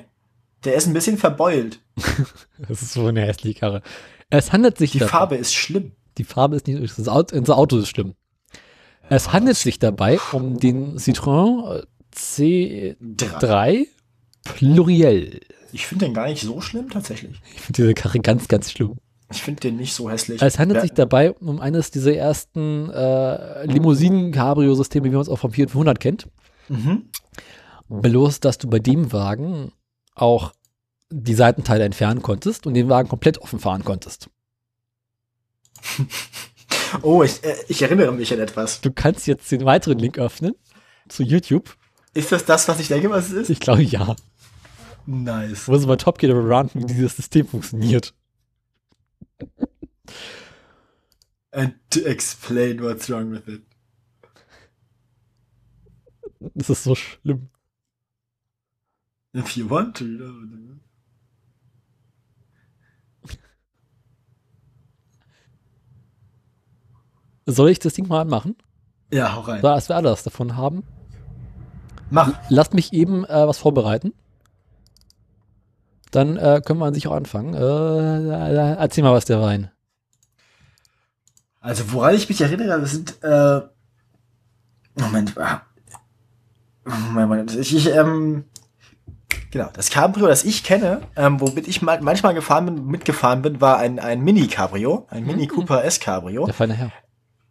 Der 0.64 0.74
ist 0.74 0.86
ein 0.86 0.92
bisschen 0.94 1.18
verbeult. 1.18 1.80
Das 2.68 2.82
ist 2.82 2.92
so 2.92 3.06
eine 3.06 3.20
hässliche 3.22 3.58
Karre. 3.58 3.82
Es 4.30 4.52
handelt 4.52 4.78
sich 4.78 4.92
Die 4.92 4.98
dabei- 4.98 5.10
Farbe 5.10 5.36
ist 5.36 5.54
schlimm. 5.54 5.92
Die 6.18 6.24
Farbe 6.24 6.56
ist 6.56 6.66
nicht, 6.66 6.98
das 6.98 7.08
Auto, 7.08 7.36
unser 7.36 7.56
Auto 7.56 7.78
ist 7.78 7.88
schlimm. 7.88 8.14
Es 9.08 9.32
handelt 9.32 9.56
sich 9.56 9.78
dabei 9.78 10.18
um 10.32 10.58
den 10.58 10.96
Citroën 10.98 11.84
C3 12.14 12.96
Drei. 13.16 13.86
Pluriel. 14.44 15.40
Ich 15.72 15.86
finde 15.86 16.06
den 16.06 16.14
gar 16.14 16.26
nicht 16.28 16.42
so 16.42 16.60
schlimm 16.60 16.90
tatsächlich. 16.90 17.40
Ich 17.54 17.60
finde 17.60 17.82
diese 17.82 17.94
Karre 17.94 18.20
ganz, 18.20 18.48
ganz 18.48 18.70
schlimm. 18.70 18.96
Ich 19.30 19.42
finde 19.42 19.60
den 19.60 19.76
nicht 19.76 19.92
so 19.94 20.08
hässlich. 20.10 20.40
Es 20.42 20.58
handelt 20.58 20.76
Ja, 20.76 20.82
sich 20.82 20.92
dabei 20.92 21.32
um 21.32 21.60
eines 21.60 21.90
dieser 21.90 22.14
ersten 22.14 22.88
äh, 22.90 23.66
Limousinen-Cabrio-Systeme, 23.66 25.04
wie 25.06 25.10
man 25.10 25.20
es 25.22 25.28
auch 25.28 25.38
vom 25.38 25.52
400 25.52 26.00
kennt. 26.00 26.28
Mhm. 26.68 27.10
Bloß, 27.88 28.40
dass 28.40 28.58
du 28.58 28.68
bei 28.68 28.78
dem 28.78 29.12
Wagen 29.12 29.72
auch 30.14 30.52
die 31.10 31.34
Seitenteile 31.34 31.84
entfernen 31.84 32.22
konntest 32.22 32.66
und 32.66 32.74
den 32.74 32.88
Wagen 32.88 33.08
komplett 33.08 33.38
offen 33.38 33.58
fahren 33.58 33.84
konntest. 33.84 34.30
Oh, 37.02 37.22
ich, 37.22 37.44
äh, 37.44 37.54
ich 37.68 37.82
erinnere 37.82 38.12
mich 38.12 38.32
an 38.32 38.40
etwas. 38.40 38.80
Du 38.80 38.90
kannst 38.90 39.26
jetzt 39.26 39.50
den 39.52 39.64
weiteren 39.64 39.98
Link 39.98 40.18
öffnen 40.18 40.54
zu 41.08 41.22
YouTube. 41.22 41.76
Ist 42.14 42.32
das 42.32 42.44
das, 42.44 42.66
was 42.68 42.80
ich 42.80 42.88
denke, 42.88 43.10
was 43.10 43.26
es 43.26 43.32
ist? 43.32 43.50
Ich 43.50 43.60
glaube 43.60 43.82
ja. 43.82 44.16
Nice. 45.06 45.68
Wo 45.68 45.76
sie 45.76 45.86
bei 45.86 45.96
Top 45.96 46.18
Gear 46.18 46.32
darüber 46.32 46.56
ranten, 46.56 46.80
wie 46.80 46.86
dieses 46.86 47.16
System 47.16 47.46
funktioniert. 47.46 48.14
And 51.50 51.74
to 51.90 52.00
explain 52.00 52.82
what's 52.82 53.10
wrong 53.10 53.32
with 53.32 53.46
it. 53.46 53.62
Das 56.54 56.70
ist 56.70 56.84
so 56.84 56.94
schlimm. 56.94 57.48
If 59.34 59.56
you 59.56 59.68
want 59.68 59.96
to. 59.98 60.04
Soll 67.46 67.70
ich 67.70 67.78
das 67.78 67.94
Ding 67.94 68.08
mal 68.08 68.20
anmachen? 68.20 68.56
Ja, 69.10 69.34
hau 69.34 69.40
rein. 69.40 69.62
Da, 69.62 69.74
als 69.74 69.88
wir 69.88 69.96
alle 69.96 70.10
was 70.10 70.22
davon 70.22 70.56
haben. 70.56 70.82
Mach. 72.10 72.32
Lasst 72.48 72.74
mich 72.74 72.92
eben 72.92 73.24
äh, 73.24 73.46
was 73.46 73.58
vorbereiten. 73.58 74.12
Dann 76.10 76.36
äh, 76.36 76.62
können 76.64 76.78
wir 76.78 76.86
an 76.86 76.94
sich 76.94 77.06
auch 77.08 77.14
anfangen. 77.14 77.54
Äh, 77.54 77.58
äh, 77.58 78.76
erzähl 78.76 79.04
mal 79.04 79.12
was 79.12 79.26
der 79.26 79.40
Wein. 79.40 79.70
Also, 81.60 81.92
woran 81.92 82.14
ich 82.14 82.28
mich 82.28 82.40
erinnere, 82.40 82.80
das 82.80 82.92
sind, 82.92 83.22
äh, 83.22 83.60
Moment, 84.94 85.36
ah. 85.36 85.62
Moment, 86.84 87.28
Moment, 87.28 87.54
ich, 87.56 87.74
ich, 87.74 87.88
ähm, 87.88 88.44
genau, 89.50 89.68
das 89.72 89.90
Cabrio, 89.90 90.26
das 90.26 90.44
ich 90.44 90.64
kenne, 90.64 91.02
ähm, 91.16 91.40
womit 91.40 91.68
ich 91.68 91.82
mal, 91.82 92.00
manchmal 92.00 92.34
gefahren 92.34 92.66
bin, 92.66 92.86
mitgefahren 92.86 93.42
bin, 93.42 93.60
war 93.60 93.78
ein, 93.78 93.98
ein 93.98 94.20
Mini-Cabrio, 94.22 95.06
ein 95.10 95.26
Mini 95.26 95.46
Cooper 95.46 95.84
S-Cabrio. 95.84 96.44
Der 96.46 96.54
feine 96.54 96.74
Herr. 96.74 96.92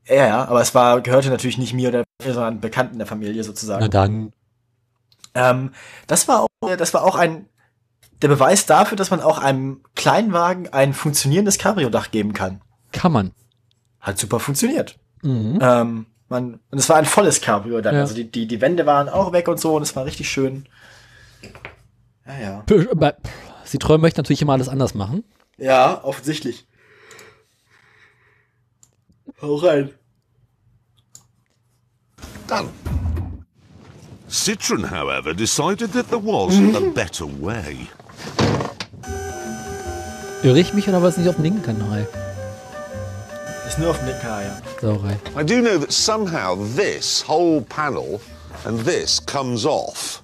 Ja, 0.07 0.27
ja, 0.27 0.45
aber 0.45 0.61
es 0.61 0.73
war, 0.73 1.01
gehörte 1.01 1.29
natürlich 1.29 1.57
nicht 1.57 1.73
mir 1.73 1.89
oder 1.89 2.03
mir, 2.23 2.33
sondern 2.33 2.61
Bekannten 2.61 2.97
der 2.97 3.07
Familie 3.07 3.43
sozusagen. 3.43 3.81
Na 3.81 3.87
dann. 3.89 4.31
Ähm, 5.33 5.71
das 6.07 6.27
war 6.27 6.41
auch, 6.41 6.75
das 6.77 6.93
war 6.93 7.03
auch 7.03 7.15
ein, 7.15 7.47
der 8.21 8.29
Beweis 8.29 8.65
dafür, 8.65 8.95
dass 8.95 9.11
man 9.11 9.21
auch 9.21 9.37
einem 9.37 9.81
Kleinwagen 9.95 10.71
ein 10.73 10.93
funktionierendes 10.93 11.57
Cabrio-Dach 11.57 12.11
geben 12.11 12.33
kann. 12.33 12.61
Kann 12.91 13.11
man. 13.11 13.31
Hat 13.99 14.17
super 14.17 14.39
funktioniert. 14.39 14.97
Mhm. 15.21 15.59
Ähm, 15.61 16.05
man, 16.29 16.59
und 16.71 16.77
es 16.77 16.89
war 16.89 16.97
ein 16.97 17.05
volles 17.05 17.41
Cabrio 17.41 17.81
dann. 17.81 17.95
Ja. 17.95 18.01
Also 18.01 18.15
die, 18.15 18.29
die, 18.29 18.47
die 18.47 18.61
Wände 18.61 18.85
waren 18.85 19.09
auch 19.09 19.33
weg 19.33 19.47
und 19.47 19.59
so 19.59 19.75
und 19.75 19.81
es 19.81 19.95
war 19.95 20.05
richtig 20.05 20.29
schön. 20.29 20.67
Ja, 22.27 22.39
ja. 22.39 22.63
P- 22.65 22.87
bei- 22.95 23.15
Citroën 23.65 23.97
möchte 23.99 24.19
natürlich 24.19 24.41
immer 24.41 24.53
alles 24.53 24.69
anders 24.69 24.93
machen. 24.93 25.23
Ja, 25.57 26.03
offensichtlich. 26.03 26.65
Hau 29.41 29.55
rein. 29.55 29.91
Done. 32.47 32.69
Citroen, 34.29 34.89
however, 34.91 35.33
decided 35.33 35.93
that 35.93 36.09
there 36.09 36.21
was 36.23 36.55
a 36.75 36.79
better 36.93 37.25
way. 37.41 37.87
Irre 40.43 40.59
ich 40.59 40.73
mich 40.73 40.87
oder 40.87 41.01
was 41.01 41.17
nicht 41.17 41.27
auf 41.29 41.35
dem 41.35 41.43
linken 41.43 41.61
Kanal? 41.63 42.07
Ist 43.67 43.79
nur 43.79 43.89
auf 43.91 43.97
dem 43.99 44.07
linken 44.07 44.21
Kanal, 44.21 44.43
ja. 44.45 44.61
Sauerei. 44.81 45.17
I 45.39 45.43
do 45.45 45.61
know 45.61 45.77
that 45.79 45.91
somehow 45.91 46.55
this 46.75 47.23
whole 47.27 47.61
panel 47.61 48.19
and 48.65 48.85
this 48.85 49.19
comes 49.25 49.65
off. 49.65 50.23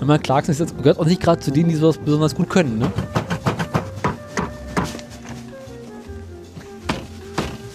Man 0.00 0.22
Clarkson 0.22 0.52
ist 0.52 0.60
jetzt, 0.60 0.78
gehört 0.78 0.98
auch 0.98 1.04
nicht 1.04 1.20
gerade 1.20 1.40
zu 1.40 1.50
denen, 1.50 1.68
die 1.68 1.76
sowas 1.76 1.98
besonders 1.98 2.34
gut 2.34 2.48
können, 2.48 2.78
ne? 2.78 2.90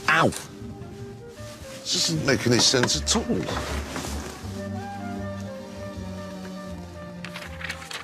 Ow! 0.09 0.31
This 1.83 2.09
doesn't 2.09 2.25
make 2.25 2.47
any 2.47 2.59
sense 2.59 2.97
at 2.97 3.15
all. 3.15 3.41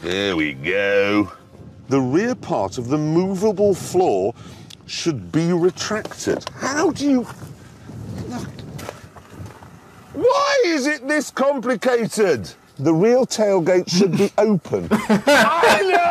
There 0.02 0.36
we 0.36 0.54
go. 0.54 1.32
The 1.90 2.00
rear 2.00 2.36
part 2.36 2.78
of 2.78 2.90
the 2.90 2.98
movable 2.98 3.74
floor 3.74 4.34
should 4.86 5.32
be 5.32 5.54
retracted. 5.54 6.46
How 6.60 6.92
do 6.92 7.10
you. 7.10 7.28
Why 10.14 10.64
is 10.66 10.88
it 10.88 11.08
this 11.08 11.32
complicated? 11.32 12.54
The 12.80 12.94
real 12.94 13.26
tailgate 13.26 13.90
should 13.90 14.18
be 14.18 14.32
open. 14.38 14.88
I 14.92 15.82
know! 15.84 16.06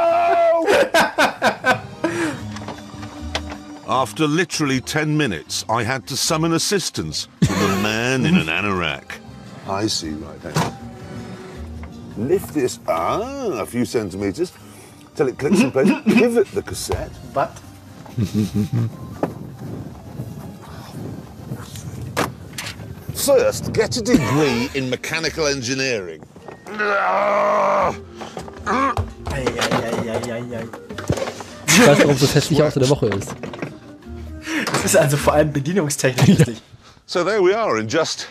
After 3.89 4.27
literally 4.27 4.83
10 4.83 5.17
minutes, 5.17 5.65
I 5.71 5.83
had 5.83 6.07
to 6.09 6.17
summon 6.17 6.53
assistance 6.53 7.27
from 7.43 7.57
a 7.57 7.83
man 7.83 8.27
in 8.27 8.37
an 8.37 8.49
anorak. 8.49 9.13
I 9.67 9.87
see, 9.87 10.11
right 10.11 10.39
then. 10.43 10.77
Lift 12.19 12.53
this, 12.53 12.81
ah, 12.87 13.61
a 13.63 13.65
few 13.65 13.87
centimetres, 13.87 14.53
till 15.15 15.29
it 15.29 15.39
clicks 15.39 15.61
in 15.61 15.71
place. 15.71 15.89
Pivot 16.05 16.49
the 16.49 16.63
cassette. 16.63 17.13
But. 17.33 17.59
First, 23.15 23.73
get 23.73 23.97
a 23.97 24.03
degree 24.03 24.69
in 24.75 24.91
mechanical 24.91 25.47
engineering. 25.47 26.23
Ah! 26.81 27.95
Ich 31.67 31.87
weiß 31.87 31.99
nicht, 31.99 32.07
warum 32.07 32.19
das 32.19 32.35
hässliche 32.35 32.67
Auto 32.67 32.81
der 32.81 32.89
Woche 32.89 33.07
ist. 33.07 33.35
Das 34.73 34.85
ist 34.85 34.97
also 34.97 35.17
vor 35.17 35.35
allem 35.35 35.53
bedienungstechnisch 35.53 36.39
lustig. 36.39 36.63
So 37.07 37.25
there 37.25 37.43
we 37.43 37.57
are 37.57 37.79
in 37.79 37.89
just 37.89 38.29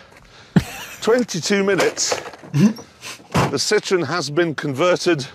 22 1.01 1.63
minutes. 1.63 2.15
the 2.53 3.57
Citroen 3.57 4.05
has 4.05 4.29
been 4.29 4.53
converted 4.53 5.25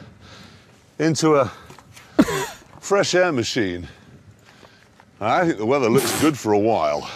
into 0.99 1.37
a 1.37 1.51
fresh 2.81 3.15
air 3.15 3.33
machine. 3.33 3.89
I 5.21 5.47
think 5.47 5.59
the 5.59 5.67
weather 5.67 5.89
looks 5.89 6.21
good 6.21 6.37
for 6.37 6.53
a 6.53 6.59
while. 6.59 7.09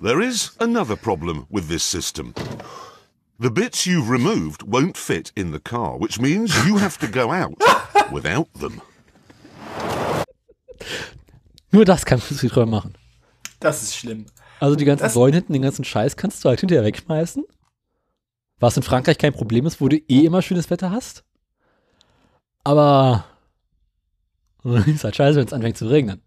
There 0.00 0.20
is 0.20 0.52
another 0.60 0.96
problem 0.96 1.46
with 1.50 1.68
this 1.68 1.82
system. 1.82 2.34
The 3.40 3.50
bits 3.50 3.86
you've 3.86 4.10
removed 4.10 4.62
won't 4.66 4.96
fit 4.96 5.30
in 5.36 5.52
the 5.52 5.60
car, 5.60 5.98
which 6.00 6.18
means 6.20 6.52
you 6.66 6.78
have 6.80 6.98
to 6.98 7.06
go 7.06 7.30
out 7.30 7.54
without 8.12 8.48
them. 8.58 8.80
Nur 11.70 11.84
das 11.84 12.04
kann 12.04 12.18
Citroën 12.20 12.66
machen. 12.66 12.94
Das 13.60 13.82
ist 13.82 13.94
schlimm. 13.96 14.26
Also 14.60 14.74
die 14.74 14.84
ganzen 14.84 15.02
Das- 15.04 15.14
Säulen 15.14 15.34
hinten, 15.34 15.52
den 15.52 15.62
ganzen 15.62 15.84
Scheiß 15.84 16.16
kannst 16.16 16.44
du 16.44 16.48
halt 16.48 16.60
hinterher 16.60 16.84
wegschmeißen. 16.84 17.44
Was 18.60 18.76
in 18.76 18.82
Frankreich 18.82 19.18
kein 19.18 19.32
Problem 19.32 19.66
ist, 19.66 19.80
wo 19.80 19.88
du 19.88 19.96
eh 19.96 20.24
immer 20.24 20.42
schönes 20.42 20.68
Wetter 20.70 20.90
hast. 20.90 21.22
Aber 22.64 23.24
ist 24.64 25.04
halt 25.04 25.14
scheiße, 25.14 25.38
wenn 25.38 25.46
es 25.46 25.52
anfängt 25.52 25.76
zu 25.78 25.86
regnen. 25.88 26.22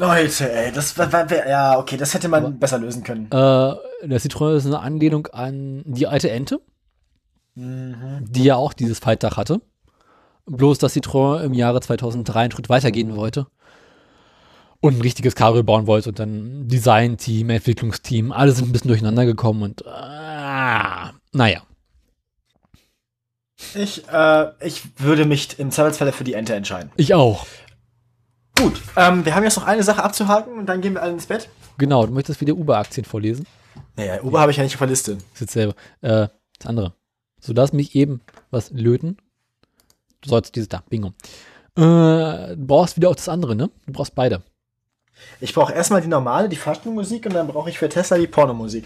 Leute, 0.00 0.50
ey, 0.50 0.72
das 0.72 0.96
war, 0.96 1.12
war, 1.12 1.30
ja 1.46 1.78
okay, 1.78 1.98
das 1.98 2.14
hätte 2.14 2.28
man 2.28 2.58
besser 2.58 2.78
lösen 2.78 3.04
können. 3.04 3.26
Äh, 3.26 3.28
der 4.06 4.18
Citroën 4.18 4.56
ist 4.56 4.64
eine 4.64 4.80
Anlehnung 4.80 5.26
an 5.26 5.82
die 5.84 6.06
alte 6.06 6.30
Ente, 6.30 6.62
die 7.54 8.44
ja 8.44 8.56
auch 8.56 8.72
dieses 8.72 8.98
Faltdach 8.98 9.36
hatte. 9.36 9.60
Bloß, 10.46 10.78
dass 10.78 10.96
Citroën 10.96 11.42
im 11.42 11.52
Jahre 11.52 11.82
2003 11.82 12.40
einen 12.40 12.50
Schritt 12.50 12.70
weitergehen 12.70 13.14
wollte 13.14 13.46
und 14.80 14.96
ein 14.96 15.02
richtiges 15.02 15.34
Cabrio 15.34 15.64
bauen 15.64 15.86
wollte 15.86 16.08
und 16.08 16.18
dann 16.18 16.66
Design-Team, 16.66 17.50
Entwicklungsteam, 17.50 18.32
alle 18.32 18.52
sind 18.52 18.70
ein 18.70 18.72
bisschen 18.72 18.88
durcheinander 18.88 19.26
gekommen 19.26 19.62
und 19.62 19.86
ah, 19.86 21.12
naja. 21.32 21.60
Ich, 23.74 24.08
äh, 24.10 24.46
ich 24.66 24.98
würde 24.98 25.26
mich 25.26 25.58
im 25.58 25.70
Zweifelsfalle 25.70 26.12
für 26.12 26.24
die 26.24 26.32
Ente 26.32 26.54
entscheiden. 26.54 26.90
Ich 26.96 27.12
auch. 27.12 27.44
Gut, 28.60 28.82
ähm, 28.94 29.24
wir 29.24 29.34
haben 29.34 29.42
jetzt 29.42 29.56
noch 29.56 29.66
eine 29.66 29.82
Sache 29.82 30.02
abzuhaken 30.02 30.58
und 30.58 30.66
dann 30.66 30.82
gehen 30.82 30.92
wir 30.92 31.02
alle 31.02 31.12
ins 31.12 31.24
Bett. 31.24 31.48
Genau, 31.78 32.04
du 32.04 32.12
möchtest 32.12 32.42
wieder 32.42 32.52
Uber-Aktien 32.52 33.06
vorlesen. 33.06 33.46
Naja, 33.96 34.22
Uber 34.22 34.38
habe 34.38 34.50
ich 34.50 34.58
ja 34.58 34.62
nicht 34.64 34.74
auf 34.74 34.80
der 34.80 34.88
Liste. 34.88 35.14
Das 35.14 35.24
ist 35.32 35.40
jetzt 35.40 35.52
selber. 35.54 35.74
Äh, 36.02 36.28
das 36.58 36.66
andere. 36.66 36.92
So, 37.40 37.54
lass 37.54 37.72
mich 37.72 37.94
eben 37.94 38.20
was 38.50 38.70
löten. 38.70 39.16
Du 40.20 40.28
sollst 40.28 40.56
dieses 40.56 40.68
da, 40.68 40.82
bingo. 40.90 41.14
Äh, 41.74 42.54
du 42.54 42.66
brauchst 42.66 42.96
wieder 42.96 43.08
auch 43.08 43.16
das 43.16 43.30
andere, 43.30 43.56
ne? 43.56 43.70
Du 43.86 43.94
brauchst 43.94 44.14
beide. 44.14 44.42
Ich 45.40 45.54
brauche 45.54 45.72
erstmal 45.72 46.02
die 46.02 46.08
normale, 46.08 46.50
die 46.50 46.56
Fastenmusik 46.56 47.24
und 47.24 47.32
dann 47.32 47.46
brauche 47.46 47.70
ich 47.70 47.78
für 47.78 47.88
Tesla 47.88 48.18
die 48.18 48.26
Pornomusik. 48.26 48.84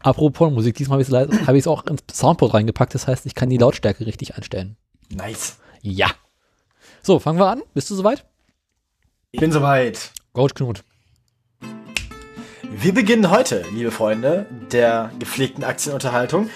Apropos 0.00 0.52
Musik, 0.52 0.76
diesmal 0.76 0.96
habe 1.02 1.56
ich 1.56 1.64
es 1.64 1.66
hab 1.66 1.78
auch 1.78 1.86
ins 1.86 2.02
Soundboard 2.12 2.52
reingepackt, 2.52 2.94
das 2.94 3.06
heißt, 3.06 3.24
ich 3.24 3.34
kann 3.34 3.48
die 3.48 3.56
Lautstärke 3.56 4.04
richtig 4.04 4.36
einstellen. 4.36 4.76
Nice. 5.08 5.56
Ja. 5.80 6.08
So, 7.02 7.18
fangen 7.18 7.38
wir 7.38 7.48
an. 7.48 7.62
Bist 7.72 7.88
du 7.88 7.94
soweit? 7.94 8.26
Ich 9.30 9.40
bin 9.40 9.52
soweit. 9.52 10.12
Coach 10.32 10.54
Knut. 10.54 10.82
Wir 12.62 12.94
beginnen 12.94 13.30
heute, 13.30 13.62
liebe 13.74 13.90
Freunde, 13.90 14.46
der 14.72 15.10
gepflegten 15.18 15.64
Aktienunterhaltung 15.64 16.48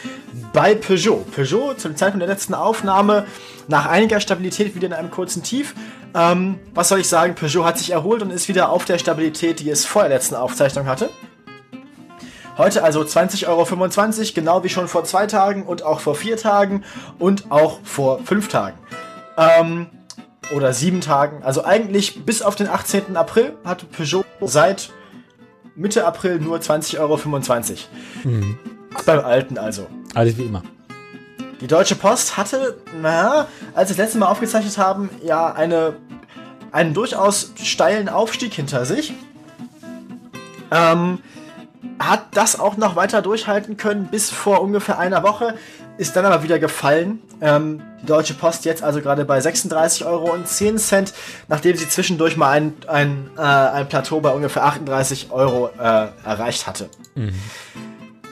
bei 0.55 0.75
Peugeot. 0.75 1.27
Peugeot 1.35 1.75
zum 1.75 1.97
Zeitpunkt 1.97 2.23
der 2.23 2.31
letzten 2.31 2.55
Aufnahme 2.55 3.27
nach 3.69 3.85
einiger 3.85 4.21
Stabilität 4.21 4.75
wieder 4.75 4.87
in 4.87 4.95
einem 4.95 5.11
kurzen 5.11 5.43
Tief. 5.43 5.75
Ähm, 6.15 6.61
was 6.73 6.89
soll 6.89 7.01
ich 7.01 7.09
sagen? 7.11 7.35
Peugeot 7.35 7.67
hat 7.67 7.77
sich 7.77 7.91
erholt 7.91 8.23
und 8.23 8.31
ist 8.31 8.49
wieder 8.49 8.71
auf 8.71 8.87
der 8.87 8.97
Stabilität, 8.97 9.61
die 9.61 9.69
es 9.69 9.85
vor 9.85 10.05
der 10.05 10.13
letzten 10.13 10.37
Aufzeichnung 10.37 10.87
hatte. 10.87 11.11
Heute 12.57 12.85
also 12.85 13.03
20,25 13.03 13.49
Euro, 13.49 14.33
genau 14.35 14.65
wie 14.65 14.71
schon 14.71 14.89
vor 14.89 15.05
zwei 15.05 15.27
Tagen 15.27 15.67
und 15.67 15.83
auch 15.83 16.01
vor 16.01 16.15
vier 16.15 16.39
Tagen 16.39 16.85
und 17.19 17.51
auch 17.51 17.81
vor 17.85 18.21
fünf 18.21 18.49
Tagen. 18.49 18.79
Ähm, 19.37 19.89
oder 20.55 20.73
sieben 20.73 21.01
Tagen. 21.01 21.43
Also 21.43 21.65
eigentlich 21.65 22.25
bis 22.25 22.43
auf 22.43 22.57
den 22.57 22.69
18. 22.69 23.17
April 23.17 23.55
hatte 23.65 23.87
Peugeot 23.87 24.25
seit 24.41 24.91
Mitte 25.75 26.07
April 26.07 26.39
nur 26.39 26.59
20,25 26.59 26.99
Euro. 27.01 27.21
Beim 29.07 29.25
alten 29.25 29.59
also. 29.59 29.87
Alles 30.15 30.37
wie 30.37 30.43
immer. 30.43 30.63
Die 31.61 31.67
Deutsche 31.67 31.95
Post 31.95 32.37
hatte, 32.37 32.77
na, 33.01 33.47
als 33.75 33.89
wir 33.89 33.97
das 33.97 33.99
letzte 33.99 34.19
Mal 34.19 34.27
aufgezeichnet 34.27 34.77
haben, 34.79 35.09
ja 35.25 35.53
eine, 35.53 35.95
einen 36.73 36.93
durchaus 36.93 37.53
steilen 37.63 38.09
Aufstieg 38.09 38.53
hinter 38.53 38.85
sich. 38.85 39.15
Ähm, 40.71 41.21
hat 41.99 42.25
das 42.33 42.59
auch 42.59 42.77
noch 42.77 42.97
weiter 42.97 43.23
durchhalten 43.23 43.77
können 43.77 44.07
bis 44.07 44.31
vor 44.31 44.61
ungefähr 44.61 44.99
einer 44.99 45.23
Woche, 45.23 45.55
ist 45.99 46.17
dann 46.17 46.25
aber 46.25 46.43
wieder 46.43 46.59
gefallen. 46.59 47.21
Ähm, 47.41 47.83
die 48.03 48.07
Deutsche 48.07 48.35
Post 48.35 48.65
jetzt 48.65 48.83
also 48.83 49.01
gerade 49.01 49.25
bei 49.25 49.39
36,10 49.39 50.07
Euro, 50.07 50.37
nachdem 51.49 51.77
sie 51.77 51.89
zwischendurch 51.89 52.37
mal 52.37 52.51
ein, 52.51 52.75
ein, 52.87 53.31
äh, 53.37 53.41
ein 53.41 53.89
Plateau 53.89 54.21
bei 54.21 54.31
ungefähr 54.31 54.65
38 54.65 55.31
Euro 55.31 55.71
äh, 55.79 56.09
erreicht 56.25 56.67
hatte. 56.67 56.89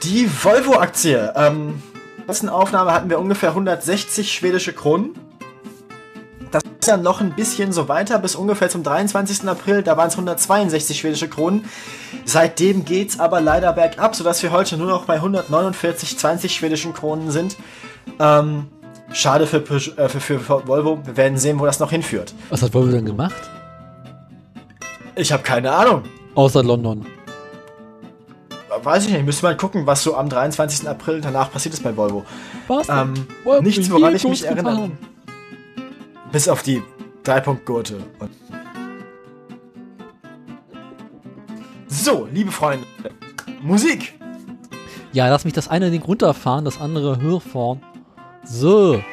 Die 0.03 0.27
Volvo-Aktie. 0.27 1.33
Ähm, 1.35 1.81
in 2.17 2.25
der 2.25 2.27
letzten 2.27 2.49
Aufnahme 2.49 2.93
hatten 2.93 3.09
wir 3.09 3.19
ungefähr 3.19 3.49
160 3.49 4.31
schwedische 4.31 4.73
Kronen. 4.73 5.15
Ja 6.87 6.97
noch 6.97 7.21
ein 7.21 7.35
bisschen 7.35 7.71
so 7.71 7.87
weiter, 7.87 8.17
bis 8.17 8.35
ungefähr 8.35 8.67
zum 8.67 8.81
23. 8.81 9.47
April, 9.47 9.83
da 9.83 9.97
waren 9.97 10.07
es 10.07 10.15
162 10.15 10.99
schwedische 10.99 11.27
Kronen. 11.27 11.65
Seitdem 12.25 12.85
geht's 12.85 13.19
aber 13.19 13.39
leider 13.39 13.71
bergab, 13.73 14.15
sodass 14.15 14.41
wir 14.41 14.51
heute 14.51 14.77
nur 14.77 14.87
noch 14.87 15.05
bei 15.05 15.19
149,20 15.19 16.49
schwedischen 16.49 16.93
Kronen 16.93 17.29
sind. 17.29 17.55
Ähm, 18.19 18.67
schade 19.13 19.45
für, 19.45 19.57
äh, 19.57 20.09
für, 20.09 20.39
für 20.39 20.67
Volvo, 20.67 20.99
wir 21.05 21.17
werden 21.17 21.37
sehen, 21.37 21.59
wo 21.59 21.65
das 21.65 21.79
noch 21.79 21.91
hinführt. 21.91 22.33
Was 22.49 22.63
hat 22.63 22.73
Volvo 22.73 22.91
denn 22.91 23.05
gemacht? 23.05 23.49
Ich 25.15 25.31
habe 25.31 25.43
keine 25.43 25.71
Ahnung. 25.71 26.03
Außer 26.33 26.63
London. 26.63 27.05
Weiß 28.83 29.05
ich 29.05 29.13
nicht, 29.13 29.23
müsste 29.23 29.45
mal 29.45 29.55
gucken, 29.55 29.85
was 29.85 30.01
so 30.01 30.15
am 30.15 30.29
23. 30.29 30.89
April 30.89 31.21
danach 31.21 31.51
passiert 31.51 31.75
ist 31.75 31.83
bei 31.83 31.95
Volvo. 31.95 32.25
Was? 32.67 32.89
Ähm, 32.89 33.13
Volvo 33.43 33.61
nichts, 33.61 33.91
woran 33.91 34.15
ich 34.15 34.23
mich 34.23 34.43
erinnere. 34.43 34.89
Bis 36.31 36.47
auf 36.47 36.63
die 36.63 36.81
Dreipunktgurte. 37.23 37.97
So, 41.87 42.27
liebe 42.31 42.51
Freunde, 42.51 42.85
Musik. 43.61 44.13
Ja, 45.11 45.27
lass 45.27 45.43
mich 45.43 45.53
das 45.53 45.67
eine 45.67 45.91
Ding 45.91 46.01
runterfahren, 46.01 46.63
das 46.63 46.79
andere 46.79 47.21
hochfahren. 47.21 47.81
So. 48.45 49.03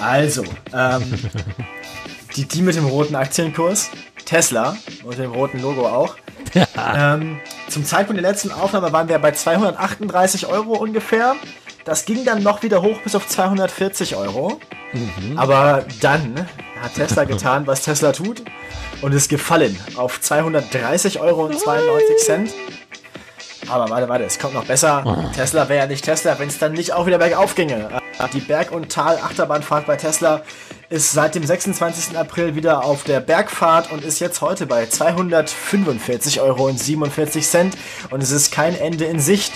Also, 0.00 0.42
ähm, 0.74 1.02
die, 2.36 2.46
die 2.46 2.62
mit 2.62 2.74
dem 2.74 2.86
roten 2.86 3.14
Aktienkurs, 3.14 3.90
Tesla 4.24 4.76
und 5.04 5.18
dem 5.18 5.30
roten 5.30 5.62
Logo 5.62 5.86
auch. 5.86 6.16
ähm, 6.96 7.38
zum 7.68 7.84
Zeitpunkt 7.84 8.20
der 8.20 8.28
letzten 8.28 8.50
Aufnahme 8.50 8.92
waren 8.92 9.08
wir 9.08 9.18
bei 9.20 9.30
238 9.30 10.46
Euro 10.46 10.72
ungefähr. 10.72 11.36
Das 11.84 12.04
ging 12.04 12.24
dann 12.24 12.42
noch 12.42 12.62
wieder 12.62 12.82
hoch 12.82 12.98
bis 13.02 13.14
auf 13.14 13.26
240 13.26 14.16
Euro. 14.16 14.60
Aber 15.36 15.84
dann 16.00 16.46
hat 16.80 16.94
Tesla 16.94 17.24
getan, 17.24 17.66
was 17.66 17.82
Tesla 17.82 18.12
tut 18.12 18.42
und 19.00 19.12
ist 19.12 19.28
gefallen 19.28 19.78
auf 19.96 20.20
230 20.20 21.20
Euro 21.20 21.46
und 21.46 21.58
92 21.58 22.16
Cent. 22.18 22.50
Aber 23.68 23.88
warte, 23.90 24.08
warte, 24.08 24.24
es 24.24 24.38
kommt 24.38 24.54
noch 24.54 24.64
besser. 24.64 25.30
Tesla 25.34 25.68
wäre 25.68 25.80
ja 25.84 25.86
nicht 25.86 26.04
Tesla, 26.04 26.38
wenn 26.38 26.48
es 26.48 26.58
dann 26.58 26.72
nicht 26.72 26.92
auch 26.92 27.06
wieder 27.06 27.18
bergauf 27.18 27.54
ginge. 27.54 27.88
Die 28.32 28.40
Berg- 28.40 28.70
und 28.70 28.90
Tal-Achterbahnfahrt 28.92 29.86
bei 29.86 29.96
Tesla 29.96 30.42
ist 30.90 31.12
seit 31.12 31.34
dem 31.34 31.44
26. 31.44 32.16
April 32.16 32.54
wieder 32.54 32.84
auf 32.84 33.02
der 33.02 33.20
Bergfahrt 33.20 33.90
und 33.90 34.04
ist 34.04 34.20
jetzt 34.20 34.40
heute 34.42 34.66
bei 34.66 34.86
245 34.86 36.40
Euro 36.40 36.66
und 36.68 36.78
47 36.78 37.46
Cent 37.48 37.76
und 38.10 38.22
es 38.22 38.30
ist 38.30 38.52
kein 38.52 38.76
Ende 38.76 39.06
in 39.06 39.18
Sicht. 39.18 39.52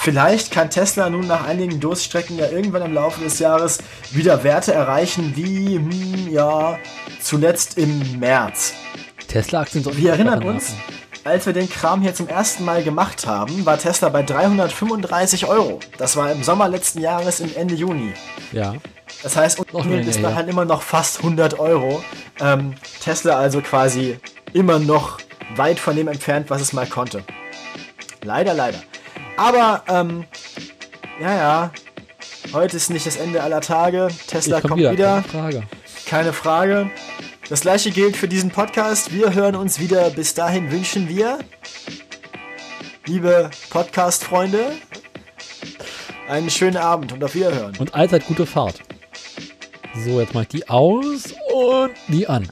Vielleicht 0.00 0.52
kann 0.52 0.70
Tesla 0.70 1.10
nun 1.10 1.26
nach 1.26 1.44
einigen 1.44 1.80
Durststrecken 1.80 2.38
ja 2.38 2.48
irgendwann 2.48 2.82
im 2.82 2.94
Laufe 2.94 3.20
des 3.20 3.40
Jahres 3.40 3.78
wieder 4.12 4.44
Werte 4.44 4.72
erreichen 4.72 5.32
wie, 5.34 5.74
hm, 5.74 6.32
ja, 6.32 6.78
zuletzt 7.20 7.76
im 7.78 8.20
März. 8.20 8.74
Tesla-Aktien 9.26 9.82
sollten 9.82 10.00
Wir 10.00 10.12
erinnern 10.12 10.44
uns, 10.44 10.74
als 11.24 11.46
wir 11.46 11.52
den 11.52 11.68
Kram 11.68 12.00
hier 12.00 12.14
zum 12.14 12.28
ersten 12.28 12.64
Mal 12.64 12.84
gemacht 12.84 13.26
haben, 13.26 13.66
war 13.66 13.76
Tesla 13.76 14.08
bei 14.08 14.22
335 14.22 15.46
Euro. 15.46 15.80
Das 15.98 16.16
war 16.16 16.30
im 16.30 16.44
Sommer 16.44 16.68
letzten 16.68 17.00
Jahres 17.00 17.40
im 17.40 17.54
Ende 17.56 17.74
Juni. 17.74 18.14
Ja. 18.52 18.74
Das 19.24 19.36
heißt, 19.36 19.60
länger 19.72 20.00
ist 20.00 20.20
her. 20.20 20.30
da 20.30 20.34
halt 20.36 20.48
immer 20.48 20.64
noch 20.64 20.82
fast 20.82 21.18
100 21.18 21.58
Euro. 21.58 22.02
Ähm, 22.40 22.74
Tesla 23.02 23.36
also 23.36 23.60
quasi 23.62 24.18
immer 24.52 24.78
noch 24.78 25.18
weit 25.56 25.80
von 25.80 25.96
dem 25.96 26.06
entfernt, 26.06 26.50
was 26.50 26.62
es 26.62 26.72
mal 26.72 26.86
konnte. 26.86 27.24
Leider, 28.22 28.54
leider. 28.54 28.78
Aber, 29.38 29.82
ähm, 29.88 30.24
ja, 31.20 31.36
ja. 31.36 31.70
Heute 32.52 32.76
ist 32.76 32.90
nicht 32.90 33.06
das 33.06 33.16
Ende 33.16 33.42
aller 33.42 33.60
Tage. 33.60 34.08
Tesla 34.26 34.60
komm 34.60 34.70
kommt 34.70 34.80
wieder. 34.80 34.92
wieder. 34.92 35.22
Keine 35.22 35.28
Frage. 35.28 35.62
Keine 36.06 36.32
Frage. 36.32 36.90
Das 37.48 37.60
gleiche 37.60 37.90
gilt 37.90 38.16
für 38.16 38.28
diesen 38.28 38.50
Podcast. 38.50 39.12
Wir 39.12 39.34
hören 39.34 39.54
uns 39.54 39.78
wieder. 39.78 40.10
Bis 40.10 40.34
dahin 40.34 40.70
wünschen 40.70 41.08
wir 41.08 41.38
liebe 43.06 43.50
Podcast-Freunde, 43.70 44.72
einen 46.28 46.50
schönen 46.50 46.76
Abend 46.76 47.12
und 47.12 47.24
auf 47.24 47.34
Wiederhören. 47.34 47.74
Und 47.78 47.94
allzeit 47.94 48.26
gute 48.26 48.44
Fahrt. 48.44 48.80
So, 50.04 50.20
jetzt 50.20 50.34
mache 50.34 50.42
ich 50.42 50.48
die 50.48 50.68
aus 50.68 51.32
und 51.54 51.92
die 52.08 52.26
an. 52.26 52.48